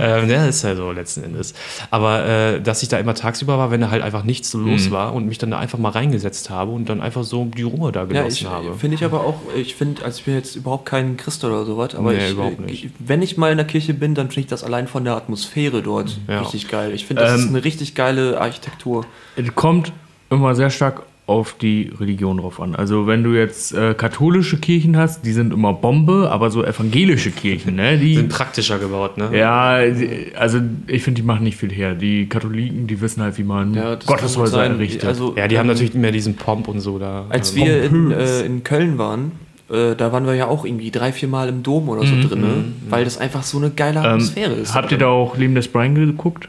ähm, 0.00 0.28
ja, 0.28 0.46
ist 0.46 0.62
ja 0.64 0.74
so 0.74 0.90
letzten 0.92 1.22
Endes. 1.24 1.54
Aber 1.90 2.24
äh, 2.26 2.60
dass 2.60 2.82
ich 2.82 2.88
da 2.88 2.98
immer 2.98 3.14
tagsüber 3.14 3.58
war, 3.58 3.70
wenn 3.70 3.80
da 3.80 3.90
halt 3.90 4.02
einfach 4.02 4.24
nichts 4.24 4.50
so 4.50 4.58
los 4.58 4.90
war 4.90 5.14
und 5.14 5.26
mich 5.26 5.38
dann 5.38 5.50
da 5.52 5.58
einfach 5.58 5.78
mal 5.78 5.90
reingesetzt 5.90 6.50
habe 6.50 6.72
und 6.72 6.88
dann 6.88 7.00
einfach 7.00 7.22
so 7.24 7.44
die 7.56 7.62
Ruhe 7.62 7.92
da 7.92 8.00
Ja, 8.00 8.06
genossen 8.06 8.32
ich 8.32 8.46
habe. 8.46 8.74
finde 8.74 8.96
ich 8.96 9.04
aber 9.04 9.20
auch, 9.24 9.40
ich 9.56 9.74
finde, 9.76 10.04
also 10.04 10.18
ich 10.18 10.24
bin 10.24 10.34
jetzt 10.34 10.56
überhaupt 10.56 10.86
kein 10.86 11.16
Christ 11.16 11.44
oder 11.44 11.64
sowas, 11.64 11.94
aber 11.94 12.12
Nee, 12.12 12.26
ich, 12.26 12.32
überhaupt 12.32 12.60
nicht. 12.60 12.84
ich, 12.86 12.90
wenn 12.98 13.22
ich 13.22 13.36
mal 13.36 13.50
in 13.52 13.56
der 13.58 13.66
Kirche 13.66 13.94
bin, 13.94 14.14
dann 14.14 14.28
finde 14.28 14.40
ich 14.40 14.46
das 14.46 14.64
allein 14.64 14.88
von 14.88 15.04
der 15.04 15.14
Atmosphäre 15.16 15.82
dort 15.82 16.18
Ja. 16.28 16.40
richtig 16.40 16.68
geil. 16.68 16.92
Ich 16.92 17.06
finde, 17.06 17.22
das 17.22 17.34
Ähm, 17.34 17.40
ist 17.40 17.48
eine 17.54 17.64
richtig 17.64 17.94
geile 17.94 18.40
Architektur. 18.40 19.04
Es 19.36 19.54
kommt 19.54 19.92
immer 20.30 20.54
sehr 20.54 20.70
stark 20.70 21.02
auf 21.28 21.52
die 21.60 21.92
Religion 22.00 22.38
drauf 22.38 22.58
an. 22.60 22.74
Also 22.74 23.06
wenn 23.06 23.22
du 23.22 23.34
jetzt 23.34 23.74
äh, 23.74 23.92
katholische 23.92 24.56
Kirchen 24.56 24.96
hast, 24.96 25.26
die 25.26 25.32
sind 25.32 25.52
immer 25.52 25.74
Bombe, 25.74 26.28
aber 26.30 26.50
so 26.50 26.64
evangelische 26.64 27.30
Kirchen, 27.30 27.76
ne, 27.76 27.98
die 27.98 28.14
sind 28.14 28.30
praktischer 28.30 28.78
gebaut, 28.78 29.18
ne? 29.18 29.28
ja, 29.36 29.84
die- 29.90 30.32
also 30.34 30.58
ich 30.86 31.02
finde, 31.02 31.20
die 31.20 31.26
machen 31.26 31.44
nicht 31.44 31.58
viel 31.58 31.70
her. 31.70 31.94
Die 31.94 32.26
Katholiken, 32.30 32.86
die 32.86 33.00
wissen 33.02 33.22
halt, 33.22 33.36
wie 33.36 33.44
man 33.44 33.74
Ja, 33.74 33.94
Gotteshäuser 34.06 34.46
sein. 34.46 34.72
errichtet. 34.72 35.04
Also, 35.04 35.34
Ja, 35.36 35.46
die 35.48 35.58
haben 35.58 35.66
ähm, 35.68 35.74
natürlich 35.74 35.92
mehr 35.94 36.12
diesen 36.12 36.34
Pomp 36.34 36.66
und 36.66 36.80
so 36.80 36.98
da. 36.98 37.26
Als 37.28 37.54
ähm, 37.54 37.56
wir 37.64 37.82
in, 37.84 38.10
äh, 38.10 38.40
in 38.46 38.64
Köln 38.64 38.96
waren, 38.96 39.32
äh, 39.70 39.94
da 39.96 40.12
waren 40.12 40.24
wir 40.24 40.34
ja 40.34 40.46
auch 40.46 40.64
irgendwie 40.64 40.90
drei, 40.90 41.12
vier 41.12 41.28
Mal 41.28 41.50
im 41.50 41.62
Dom 41.62 41.90
oder 41.90 42.06
so 42.06 42.14
drin, 42.26 42.40
ne? 42.40 42.64
weil 42.88 43.04
das 43.04 43.18
einfach 43.18 43.42
so 43.42 43.58
eine 43.58 43.68
geile 43.68 44.00
Atmosphäre 44.00 44.54
ist. 44.54 44.70
ähm, 44.70 44.74
habt 44.76 44.92
ihr 44.92 44.98
da 44.98 45.08
auch 45.08 45.36
Leben 45.36 45.54
des 45.54 45.68
Brian 45.68 45.94
geguckt? 45.94 46.48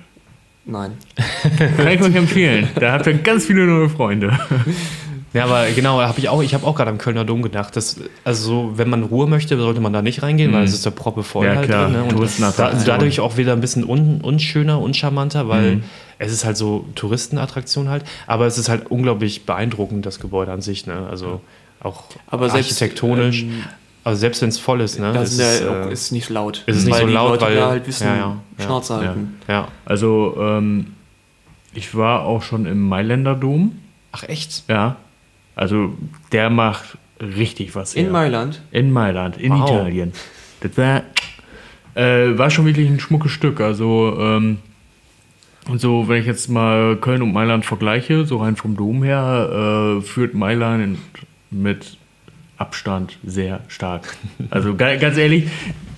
Nein. 0.69 0.91
Kann 1.77 1.87
ich 1.87 2.01
euch 2.01 2.15
empfehlen. 2.15 2.67
Da 2.79 2.93
habt 2.93 3.07
ihr 3.07 3.13
ganz 3.15 3.45
viele 3.45 3.65
neue 3.65 3.89
Freunde. 3.89 4.37
Ja, 5.31 5.43
aber 5.43 5.67
genau, 5.75 6.01
hab 6.01 6.17
ich 6.17 6.27
auch, 6.27 6.41
ich 6.41 6.55
habe 6.55 6.65
auch 6.65 6.75
gerade 6.75 6.89
am 6.89 6.97
Kölner 6.97 7.23
Dom 7.23 7.43
gedacht, 7.43 7.75
dass, 7.75 7.97
also 8.23 8.43
so, 8.47 8.77
wenn 8.77 8.89
man 8.89 9.03
Ruhe 9.03 9.27
möchte, 9.27 9.55
sollte 9.59 9.79
man 9.79 9.93
da 9.93 10.01
nicht 10.01 10.23
reingehen, 10.23 10.51
weil 10.53 10.63
es 10.63 10.73
ist 10.73 10.85
ja 10.85 10.89
proppe 10.89 11.21
voll 11.21 11.45
Ja, 11.45 11.55
halt 11.55 11.67
klar, 11.67 11.87
drin. 11.87 12.07
Ne? 12.07 12.15
Und 12.15 12.57
da, 12.57 12.73
dadurch 12.83 13.19
auch 13.19 13.37
wieder 13.37 13.53
ein 13.53 13.61
bisschen 13.61 13.83
un, 13.83 14.21
unschöner, 14.21 14.81
uncharmanter, 14.81 15.47
weil 15.47 15.83
es 16.17 16.31
ist 16.31 16.45
halt 16.45 16.57
so 16.57 16.85
Touristenattraktion 16.95 17.89
halt, 17.89 18.05
aber 18.25 18.47
es 18.47 18.57
ist 18.57 18.69
halt 18.69 18.89
unglaublich 18.89 19.45
beeindruckend, 19.45 20.03
das 20.03 20.19
Gebäude 20.19 20.51
an 20.51 20.61
sich, 20.61 20.87
ne? 20.87 21.07
Also 21.11 21.41
auch 21.79 22.05
Aber 22.25 22.49
selbst, 22.49 22.71
architektonisch, 22.71 23.43
ähm, 23.43 23.63
also 24.03 24.19
selbst 24.19 24.41
wenn 24.41 24.49
es 24.49 24.59
voll 24.59 24.81
ist, 24.81 24.99
ne? 24.99 25.11
Da 25.13 25.21
es 25.23 25.35
sind 25.37 25.45
ist, 25.45 25.61
ja, 25.61 25.69
auch- 25.83 25.87
äh, 25.87 25.93
ist 25.93 26.11
nicht 26.11 26.29
laut. 26.29 26.63
es 26.67 26.77
ist 26.77 26.85
nicht 26.85 26.93
weil 26.93 27.01
so 27.01 27.07
die 27.07 27.13
laut, 27.13 27.29
Leute 27.31 27.45
weil- 27.45 27.55
da 27.55 27.69
halt 27.69 27.87
wissen, 27.87 28.07
ja, 28.07 28.15
ja, 28.15 28.41
ja, 28.57 28.63
Schnauze 28.65 28.93
ja. 28.93 28.99
halten. 28.99 29.37
ja. 29.47 29.67
Also, 29.85 30.35
ähm, 30.39 30.87
ich 31.73 31.95
war 31.95 32.21
auch 32.21 32.41
schon 32.41 32.65
im 32.65 32.81
Mailänder 32.87 33.35
Dom. 33.35 33.77
Ach 34.11 34.23
echt? 34.23 34.63
Ja. 34.67 34.95
Also, 35.55 35.93
der 36.31 36.49
macht 36.49 36.97
richtig 37.21 37.75
was 37.75 37.93
In 37.93 38.05
her. 38.05 38.11
Mailand. 38.13 38.61
In 38.71 38.91
Mailand, 38.91 39.37
in 39.37 39.51
Wow. 39.51 39.69
Italien. 39.69 40.13
Das 40.61 40.77
war, 40.77 41.03
äh, 41.95 42.37
war 42.37 42.49
schon 42.49 42.65
wirklich 42.65 42.89
ein 42.89 42.99
schmuckes 42.99 43.31
Stück. 43.31 43.59
Also, 43.61 44.17
ähm, 44.19 44.57
und 45.67 45.79
so, 45.79 46.07
wenn 46.07 46.21
ich 46.21 46.25
jetzt 46.25 46.49
mal 46.49 46.95
Köln 46.95 47.21
und 47.21 47.33
Mailand 47.33 47.65
vergleiche, 47.65 48.25
so 48.25 48.37
rein 48.37 48.55
vom 48.55 48.75
Dom 48.75 49.03
her, 49.03 49.97
äh, 49.99 50.01
führt 50.01 50.33
Mailand 50.33 50.97
mit 51.51 51.97
Abstand 52.59 53.17
sehr 53.25 53.61
stark. 53.67 54.15
Also 54.51 54.75
ga- 54.75 54.95
ganz 54.97 55.17
ehrlich, 55.17 55.47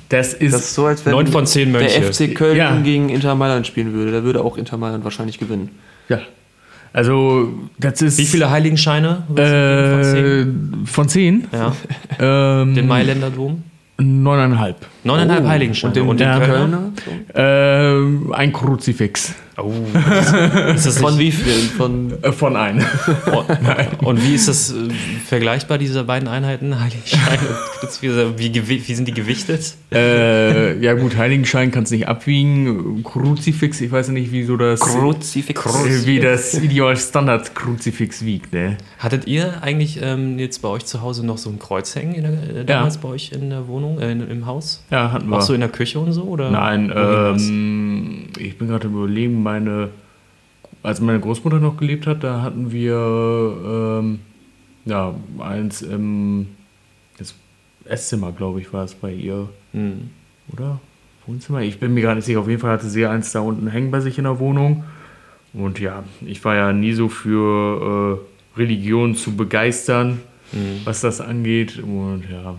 das 0.09 0.33
ist, 0.33 0.53
Das 0.53 0.61
ist 0.61 0.75
so, 0.75 0.85
als 0.85 1.05
wenn 1.05 1.11
Neun 1.13 1.27
von 1.27 1.45
zehn 1.45 1.71
Mönche. 1.71 1.99
der 1.99 2.13
FC 2.13 2.33
Köln 2.35 2.55
Ja. 2.57 2.75
gegen 2.81 3.09
Inter 3.09 3.35
Mailand 3.35 3.65
spielen 3.67 3.93
würde. 3.93 4.11
Da 4.11 4.23
würde 4.23 4.41
auch 4.43 4.57
Inter 4.57 4.77
Mailand 4.77 5.03
wahrscheinlich 5.03 5.37
gewinnen. 5.39 5.69
ja. 6.09 6.19
Also, 6.93 7.47
das 7.79 8.01
ist. 8.01 8.17
Wie 8.17 8.25
viele 8.25 8.49
Heiligenscheine? 8.51 9.23
von 9.27 9.37
Äh, 9.37 10.01
zehn? 10.03 10.81
von 10.85 11.07
zehn? 11.07 11.47
Ja, 11.53 11.73
Ähm, 12.61 12.75
den 12.75 12.85
Mailänder 12.85 13.29
Dom. 13.29 13.63
Neuneinhalb. 15.03 15.29
Neuneinhalb 15.29 15.47
Heiligenscheine. 15.47 16.03
Und 16.03 16.19
den, 16.19 16.29
den 16.29 16.47
Kölner? 16.47 16.91
Kölner? 16.95 17.31
Ähm, 17.33 18.33
ein 18.33 18.53
Kruzifix. 18.53 19.33
Oh, 19.57 19.71
ist 20.73 20.85
das 20.85 20.97
Von 20.97 21.19
wie 21.19 21.31
vielen? 21.31 21.69
Von 21.69 22.23
Äh, 22.23 22.31
von 22.31 22.55
einem. 22.55 22.85
und 24.03 24.23
wie 24.23 24.33
ist 24.33 24.47
das 24.47 24.71
äh, 24.71 24.89
vergleichbar, 25.25 25.77
diese 25.77 26.03
beiden 26.03 26.27
Einheiten? 26.27 26.79
Heiligenschein 26.79 27.39
und 27.39 27.79
Kruzifix? 27.79 28.37
Wie, 28.37 28.87
wie 28.87 28.93
sind 28.93 29.07
die 29.07 29.13
gewichtet? 29.13 29.73
äh, 29.91 30.79
ja 30.79 30.93
gut, 30.93 31.17
Heiligenschein 31.17 31.71
kannst 31.71 31.91
nicht 31.91 32.07
abwiegen. 32.07 33.03
Kruzifix, 33.03 33.81
ich 33.81 33.91
weiß 33.91 34.07
ja 34.07 34.13
nicht, 34.13 34.31
wie 34.31 34.43
so 34.43 34.57
das... 34.57 34.79
Kruzifix. 34.79 35.65
äh, 35.65 36.05
wie 36.05 36.19
das 36.19 36.53
ideal 36.55 36.95
Standard-Kruzifix 36.95 38.25
wiegt, 38.25 38.53
ne? 38.53 38.77
Hattet 38.99 39.27
ihr 39.27 39.61
eigentlich 39.61 39.99
ähm, 40.01 40.39
jetzt 40.39 40.61
bei 40.61 40.69
euch 40.69 40.85
zu 40.85 41.01
Hause 41.01 41.25
noch 41.25 41.37
so 41.37 41.49
ein 41.49 41.59
Kreuz 41.59 41.95
hängen, 41.95 42.15
in 42.15 42.23
der, 42.23 42.61
äh, 42.61 42.65
damals 42.65 42.97
bei 42.97 43.09
euch 43.09 43.31
in 43.31 43.49
der 43.49 43.67
Wohnung, 43.67 43.99
äh, 43.99 44.11
in, 44.11 44.27
im 44.29 44.45
Haus? 44.45 44.83
Ja, 44.91 45.11
hatten 45.11 45.29
wir. 45.29 45.37
Auch 45.37 45.41
so 45.41 45.53
in 45.53 45.61
der 45.61 45.69
Küche 45.69 45.99
und 45.99 46.11
so? 46.11 46.23
Oder 46.23 46.51
Nein, 46.51 46.91
ähm, 46.95 48.27
ich 48.37 48.57
bin 48.57 48.67
gerade 48.67 48.87
überlegen, 48.87 49.41
meine, 49.41 49.89
als 50.83 50.99
meine 51.01 51.19
Großmutter 51.19 51.59
noch 51.59 51.77
gelebt 51.77 52.05
hat, 52.07 52.23
da 52.23 52.41
hatten 52.41 52.71
wir 52.71 53.99
ähm, 54.01 54.19
ja, 54.85 55.15
eins 55.39 55.81
im 55.81 56.47
Esszimmer, 57.85 58.31
glaube 58.31 58.61
ich, 58.61 58.71
war 58.73 58.83
es 58.85 58.93
bei 58.93 59.11
ihr, 59.13 59.49
Hm. 59.73 60.09
oder? 60.53 60.79
Wohnzimmer? 61.25 61.61
Ich 61.61 61.79
bin 61.79 61.93
mir 61.93 62.01
gar 62.01 62.15
nicht 62.15 62.25
sicher. 62.25 62.39
Auf 62.39 62.47
jeden 62.47 62.59
Fall 62.59 62.71
hatte 62.71 62.89
sie 62.89 63.05
eins 63.05 63.31
da 63.31 63.39
unten 63.41 63.67
hängen 63.67 63.91
bei 63.91 63.99
sich 64.01 64.17
in 64.17 64.23
der 64.25 64.39
Wohnung. 64.39 64.83
Und 65.53 65.79
ja, 65.79 66.03
ich 66.25 66.43
war 66.45 66.55
ja 66.55 66.73
nie 66.73 66.93
so 66.93 67.09
für 67.09 68.19
äh, 68.55 68.59
Religion 68.59 69.15
zu 69.15 69.35
begeistern, 69.35 70.19
Hm. 70.51 70.81
was 70.83 71.01
das 71.01 71.21
angeht. 71.21 71.79
Und 71.81 72.23
ja, 72.29 72.55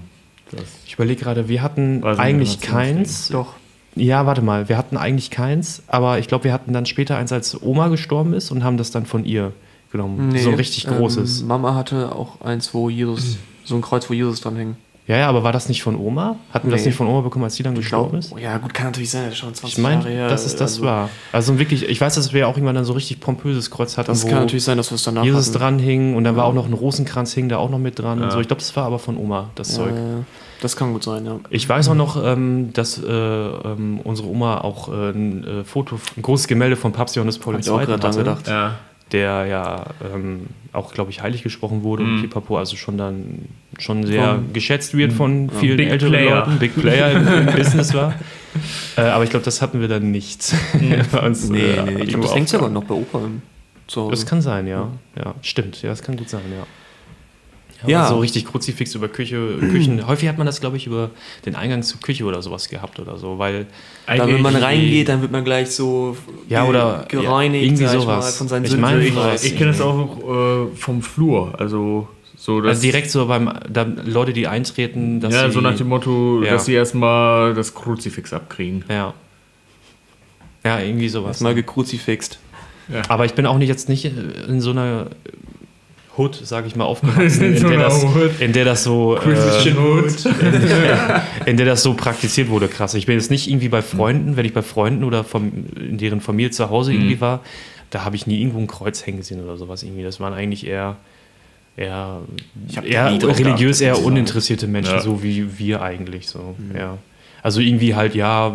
das 0.53 0.65
Ich 0.87 0.95
überlege 0.95 1.23
gerade, 1.23 1.49
wir 1.49 1.63
hatten 1.63 2.05
eigentlich 2.05 2.61
keins. 2.61 3.29
Doch. 3.29 3.55
Ja, 3.95 4.25
warte 4.25 4.41
mal, 4.41 4.69
wir 4.69 4.79
hatten 4.79 4.97
eigentlich 4.97 5.31
keins, 5.31 5.83
aber 5.87 6.19
ich 6.19 6.27
glaube, 6.27 6.45
wir 6.45 6.53
hatten 6.53 6.73
dann 6.73 6.87
später 6.87 7.17
eins, 7.19 7.31
als 7.31 7.61
Oma 7.63 7.89
gestorben 7.89 8.33
ist 8.33 8.51
und 8.51 8.65
haben 8.65 8.79
das 8.79 8.91
dann 8.91 9.05
von 9.05 9.25
ihr 9.25 9.53
genommen. 9.91 10.37
so 10.39 10.49
ein 10.49 10.55
richtig 10.55 10.87
großes. 10.87 11.43
Ähm, 11.43 11.49
Mama 11.49 11.75
hatte 11.75 12.15
auch 12.15 12.41
eins, 12.41 12.73
wo 12.73 12.89
Jesus, 12.89 13.37
so 13.65 13.75
ein 13.75 13.83
Kreuz, 13.83 14.09
wo 14.09 14.15
Jesus 14.15 14.41
dran 14.41 14.57
hing. 14.57 14.77
Ja, 15.09 15.17
ja, 15.17 15.29
aber 15.29 15.43
war 15.43 15.51
das 15.53 15.69
nicht 15.69 15.83
von 15.83 15.97
Oma? 15.99 16.37
Hatten 16.53 16.69
wir 16.69 16.73
das 16.73 16.83
Nee. 16.83 16.89
nicht 16.89 16.97
von 16.97 17.09
Oma 17.09 17.23
bekommen, 17.23 17.45
als 17.45 17.57
sie 17.57 17.65
dann 17.65 17.73
Ich 17.75 17.81
gestorben 17.81 18.19
ist? 18.19 18.33
ja, 18.39 18.57
gut, 18.59 18.73
kann 18.73 18.87
natürlich 18.87 19.11
sein, 19.11 19.25
das 19.25 19.33
ist 19.33 19.39
schon 19.41 19.53
20 19.53 19.77
Ich 19.77 19.83
meine, 19.83 19.97
Jahre 20.03 20.11
her. 20.11 20.29
dass 20.29 20.47
es 20.47 20.53
das 20.55 20.75
also, 20.75 20.85
war. 20.85 21.09
Also 21.33 21.59
wirklich, 21.59 21.89
ich 21.89 22.01
weiß, 22.01 22.15
dass 22.15 22.33
wir 22.33 22.47
auch 22.47 22.57
irgendwann 22.57 22.77
dann 22.77 22.85
so 22.85 22.93
richtig 22.93 23.19
pompöses 23.19 23.71
Kreuz 23.73 23.99
hatten, 23.99 24.07
Das 24.13 24.23
wo 24.25 24.29
kann 24.29 24.39
natürlich 24.41 24.63
sein, 24.65 24.77
dass 24.77 24.93
wir 24.93 24.95
es 24.95 25.03
danach 25.03 25.25
Jesus 25.25 25.49
hatten. 25.49 25.59
dran 25.59 25.79
hing 25.81 26.15
und 26.15 26.23
dann 26.23 26.37
war 26.37 26.45
auch 26.45 26.55
noch 26.55 26.67
ein 26.67 26.73
Rosenkranz 26.73 27.33
hing 27.33 27.49
da 27.49 27.57
auch 27.57 27.69
noch 27.69 27.79
mit 27.81 27.99
dran 27.99 28.19
und 28.19 28.25
Ja. 28.27 28.31
so. 28.31 28.41
Ich 28.41 28.47
glaube, 28.47 28.61
das 28.61 28.75
war 28.77 28.85
aber 28.85 29.01
von 29.01 29.17
Oma, 29.17 29.51
das 29.57 29.75
Zeug. 29.75 29.91
Äh, 29.93 30.23
das 30.61 30.77
kann 30.77 30.93
gut 30.93 31.03
sein, 31.03 31.27
ja. 31.27 31.41
Ich 31.51 31.69
weiß 31.69 31.89
auch 31.89 31.95
noch, 31.97 32.23
ähm, 32.25 32.73
dass 32.73 33.03
äh, 33.03 33.11
ähm, 33.11 33.99
unsere 34.05 34.29
Oma 34.29 34.59
auch 34.61 34.89
äh, 34.89 35.11
ein 35.11 35.45
äh, 35.45 35.65
Foto, 35.65 35.99
ein 36.17 36.23
großes 36.23 36.47
Gemälde 36.47 36.77
von 36.77 36.93
Papst 36.93 37.17
Johannes 37.17 37.39
Paul 37.39 37.55
II. 37.55 37.61
ich 37.61 37.71
auch 37.71 37.79
gerade 37.81 37.99
dran 37.99 38.11
hatte, 38.13 38.19
gedacht. 38.19 38.47
ja. 38.47 38.75
Der 39.13 39.47
ja 39.47 39.87
ähm, 40.15 40.47
auch, 40.73 40.93
glaube 40.95 41.11
ich, 41.11 41.23
heilig 41.23 41.43
gesprochen 41.43 41.83
wurde 41.83 42.03
und 42.05 42.23
Pipapo, 42.23 42.57
also 42.59 42.77
schon 42.77 42.97
dann 42.97 43.47
schon 43.79 44.07
sehr 44.07 44.37
Von- 44.37 44.53
geschätzt 44.53 44.97
wird 44.97 45.13
von 45.13 45.51
vielen 45.51 45.77
Big 45.77 45.91
älteren 45.91 46.13
Player. 46.13 46.37
Leuten, 46.41 46.59
Big 46.59 46.75
Player 46.75 47.11
im, 47.13 47.27
im 47.49 47.55
Business 47.57 47.93
war. 47.95 48.15
Äh, 48.97 49.03
aber 49.03 49.25
ich 49.25 49.31
glaube, 49.31 49.45
das 49.45 49.61
hatten 49.63 49.81
wir 49.81 49.89
dann 49.89 50.11
nicht. 50.11 50.55
Bei 51.13 51.27
uns, 51.27 51.49
Nee, 51.49 51.59
äh, 51.61 51.83
nee, 51.85 52.03
ich 52.03 52.09
glaube, 52.09 52.25
das 52.25 52.35
hängt 52.35 52.49
sogar 52.49 52.69
noch 52.71 52.85
bei 52.85 52.95
Opa 52.95 53.19
im 53.25 53.43
Zuhause. 53.87 54.11
Das 54.13 54.27
kann 54.27 54.41
sein, 54.43 54.67
ja. 54.67 54.89
ja. 55.17 55.35
Stimmt, 55.43 55.83
ja, 55.83 55.91
das 55.91 56.03
kann 56.03 56.17
gut 56.17 56.29
sein, 56.29 56.43
ja. 56.57 56.67
Ja. 57.87 58.09
So 58.09 58.19
richtig 58.19 58.47
Kruzifix 58.47 58.95
über 58.95 59.09
Küche, 59.09 59.57
Küchen. 59.61 60.07
Häufig 60.07 60.29
hat 60.29 60.39
man 60.39 60.47
das, 60.47 60.61
glaube 60.61 60.77
ich, 60.77 60.87
über 60.87 61.11
den 61.47 61.55
Eingang 61.57 61.83
zur 61.83 62.01
Küche 62.01 62.25
oder 62.25 62.43
sowas 62.43 62.69
gehabt 62.69 63.01
oder 63.01 63.17
so, 63.19 63.39
weil 63.39 63.67
da, 64.07 64.27
wenn 64.27 64.43
man 64.43 64.57
reingeht, 64.57 65.09
dann 65.09 65.21
wird 65.23 65.33
man 65.33 65.45
gleich 65.45 65.71
so 65.71 66.17
Ja, 66.49 66.65
oder- 66.65 67.05
gereinigt, 67.09 67.65
ja, 67.65 67.69
irgendwie 67.69 67.87
sowas. 68.01 68.25
mal, 68.25 68.33
von 68.33 68.49
seinen 68.49 68.65
Ich 68.65 68.77
meine, 68.77 69.05
Ich, 69.05 69.15
ich 69.45 69.57
kenne 69.57 69.71
das 69.73 69.81
auch 69.81 70.19
äh, 70.19 70.77
vom 70.77 71.03
Flur. 71.03 71.55
Also 71.59 72.09
so 72.37 72.59
also 72.59 72.83
direkt 72.83 73.11
so 73.11 73.27
beim 73.27 73.53
da, 73.69 73.87
Leute, 74.05 74.33
die 74.33 74.49
eintreten, 74.49 75.21
dass 75.21 75.33
ja, 75.33 75.47
sie, 75.49 75.53
so 75.55 75.61
nach 75.61 75.77
dem 75.77 75.89
Motto, 75.89 76.43
Ja. 76.43 76.53
dass 76.53 76.65
sie 76.65 76.75
erstmal 76.75 77.55
das 77.55 77.75
Kruzifix 77.75 78.33
abkriegen. 78.33 78.85
Ja. 78.89 79.15
Ja, 80.65 80.81
irgendwie 80.81 81.09
sowas. 81.09 81.31
Erstmal 81.31 81.55
gekruzifixt. 81.55 82.39
Aber 83.09 83.25
ich 83.25 83.35
bin 83.35 83.47
auch 83.47 83.59
nicht 83.59 83.69
jetzt 83.69 83.89
nicht 83.89 84.05
in 84.05 84.61
so 84.61 84.71
einer 84.71 85.07
Hood, 86.19 86.35
sage 86.45 86.67
ich 86.67 86.77
mal, 86.77 86.85
aufgewachsen, 86.85 87.43
in, 87.45 87.53
In 87.55 87.59
so 87.59 87.69
der 87.69 87.79
das, 87.79 88.05
in 88.41 88.53
der 88.53 88.65
das 88.65 88.85
so 88.85 89.19
Christian 89.21 89.79
Hood. 89.79 90.27
äh, 90.27 91.51
in 91.51 91.57
der 91.57 91.67
das 91.67 91.83
so 91.83 91.95
praktiziert 91.95 92.49
wurde, 92.49 92.69
krass. 92.69 92.95
Ich 92.95 93.07
bin 93.07 93.17
jetzt 93.17 93.31
nicht 93.31 93.49
irgendwie 93.49 93.69
bei 93.69 93.83
Freunden, 93.83 94.37
wenn 94.37 94.45
ich 94.45 94.53
bei 94.53 94.63
Freunden 94.63 95.05
oder 95.05 95.25
vom, 95.25 95.51
in 95.77 95.99
deren 95.99 96.21
Familie 96.21 96.51
zu 96.51 96.69
Hause 96.71 96.93
irgendwie 96.93 97.21
war, 97.21 97.41
da 97.91 98.05
habe 98.05 98.17
ich 98.17 98.27
nie 98.27 98.41
irgendwo 98.41 98.59
ein 98.59 98.67
Kreuz 98.67 99.07
hängen 99.07 99.19
gesehen 99.19 99.43
oder 99.43 99.57
sowas 99.57 99.83
irgendwie. 99.83 100.03
Das 100.03 100.21
waren 100.21 100.33
eigentlich 100.35 100.67
eher 100.67 100.97
eher, 101.77 102.19
eher 102.85 103.11
religiös, 103.23 103.81
eher 103.81 104.03
uninteressierte 104.05 104.67
Menschen, 104.67 104.95
Ja. 104.97 105.01
so 105.01 105.23
wie 105.23 105.59
wir 105.59 105.81
eigentlich 105.83 106.29
so. 106.29 106.55
Ja. 106.77 106.99
Also 107.43 107.61
irgendwie 107.61 107.95
halt 107.95 108.15
ja, 108.15 108.53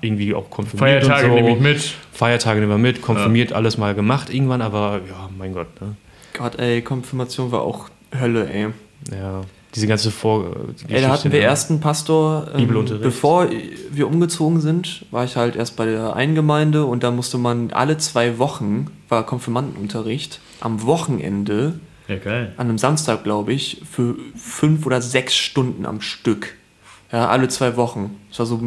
irgendwie 0.00 0.32
auch 0.34 0.48
konfirmiert 0.48 1.04
Feiertage 1.04 1.26
und 1.32 1.38
so. 1.38 1.42
nehme 1.44 1.56
ich 1.56 1.60
mit. 1.60 1.94
Feiertage 2.12 2.60
nehmen 2.60 2.72
wir 2.72 2.78
mit, 2.78 3.02
konfirmiert 3.02 3.52
alles 3.52 3.76
mal 3.78 3.94
gemacht 3.94 4.32
irgendwann, 4.32 4.62
aber 4.62 5.00
ja, 5.08 5.28
mein 5.36 5.52
Gott, 5.52 5.66
ne? 5.80 5.96
Gott, 6.38 6.58
ey, 6.58 6.82
Konfirmation 6.82 7.50
war 7.52 7.62
auch 7.62 7.88
Hölle, 8.18 8.48
ey. 8.50 8.68
Ja, 9.10 9.42
diese 9.74 9.86
ganze 9.86 10.10
Vor. 10.10 10.56
Ey, 10.88 11.02
da 11.02 11.10
hatten 11.10 11.30
wir 11.30 11.40
erst 11.40 11.70
einen 11.70 11.80
Pastor, 11.80 12.48
ähm, 12.52 12.60
Bibelunterricht. 12.60 13.02
bevor 13.02 13.48
wir 13.90 14.06
umgezogen 14.08 14.60
sind, 14.60 15.04
war 15.10 15.24
ich 15.24 15.36
halt 15.36 15.56
erst 15.56 15.76
bei 15.76 15.84
der 15.84 16.16
einen 16.16 16.34
Gemeinde 16.34 16.84
und 16.86 17.02
da 17.02 17.10
musste 17.10 17.36
man 17.38 17.70
alle 17.72 17.98
zwei 17.98 18.38
Wochen, 18.38 18.86
war 19.08 19.26
Konfirmandenunterricht, 19.26 20.40
am 20.60 20.82
Wochenende, 20.84 21.78
Ja, 22.08 22.16
geil. 22.16 22.54
an 22.56 22.68
einem 22.68 22.78
Samstag, 22.78 23.24
glaube 23.24 23.52
ich, 23.52 23.82
für 23.90 24.14
fünf 24.36 24.86
oder 24.86 25.02
sechs 25.02 25.34
Stunden 25.36 25.84
am 25.86 26.00
Stück. 26.00 26.54
Ja, 27.12 27.28
alle 27.28 27.48
zwei 27.48 27.76
Wochen. 27.76 28.16
Das 28.30 28.38
war 28.40 28.46
so 28.46 28.60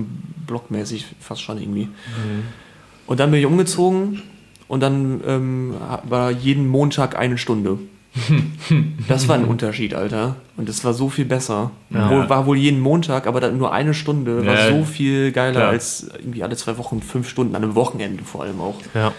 blockmäßig 0.47 1.05
fast 1.19 1.41
schon 1.41 1.59
irgendwie. 1.59 1.89
Und 3.07 3.19
dann 3.19 3.30
bin 3.32 3.39
ich 3.39 3.45
umgezogen 3.45 4.22
und 4.72 4.80
dann 4.80 5.19
ähm, 5.28 5.74
war 6.03 6.32
jeden 6.32 6.65
Montag 6.65 7.17
eine 7.17 7.38
Stunde. 7.38 7.78
Das 9.09 9.28
war 9.28 9.36
ein 9.36 9.43
Unterschied, 9.43 9.93
Alter. 9.93 10.38
Und 10.55 10.69
das 10.69 10.86
war 10.86 10.93
so 10.93 11.09
viel 11.09 11.26
besser. 11.26 11.72
Ja. 11.89 12.09
Wohl, 12.09 12.30
war 12.30 12.45
wohl 12.45 12.57
jeden 12.57 12.80
Montag, 12.80 13.28
aber 13.28 13.41
dann 13.41 13.57
nur 13.57 13.74
eine 13.74 13.93
Stunde 13.93 14.45
war 14.45 14.55
Ja, 14.55 14.69
so 14.69 14.86
viel 14.86 15.34
geiler 15.34 15.59
klar. 15.59 15.69
als 15.72 16.07
irgendwie 16.17 16.41
alle 16.43 16.55
zwei 16.55 16.78
Wochen 16.78 17.01
fünf 17.01 17.28
Stunden 17.28 17.53
an 17.55 17.63
einem 17.63 17.76
Wochenende 17.76 18.24
vor 18.24 18.43
allem 18.43 18.61
auch. 18.61 18.76
Ja. 18.93 19.13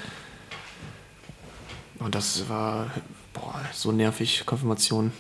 Und 1.99 2.15
das 2.15 2.49
war 2.49 2.87
boah, 3.35 3.61
so 3.73 3.93
nervig, 3.93 4.45
Konfirmation. 4.47 5.13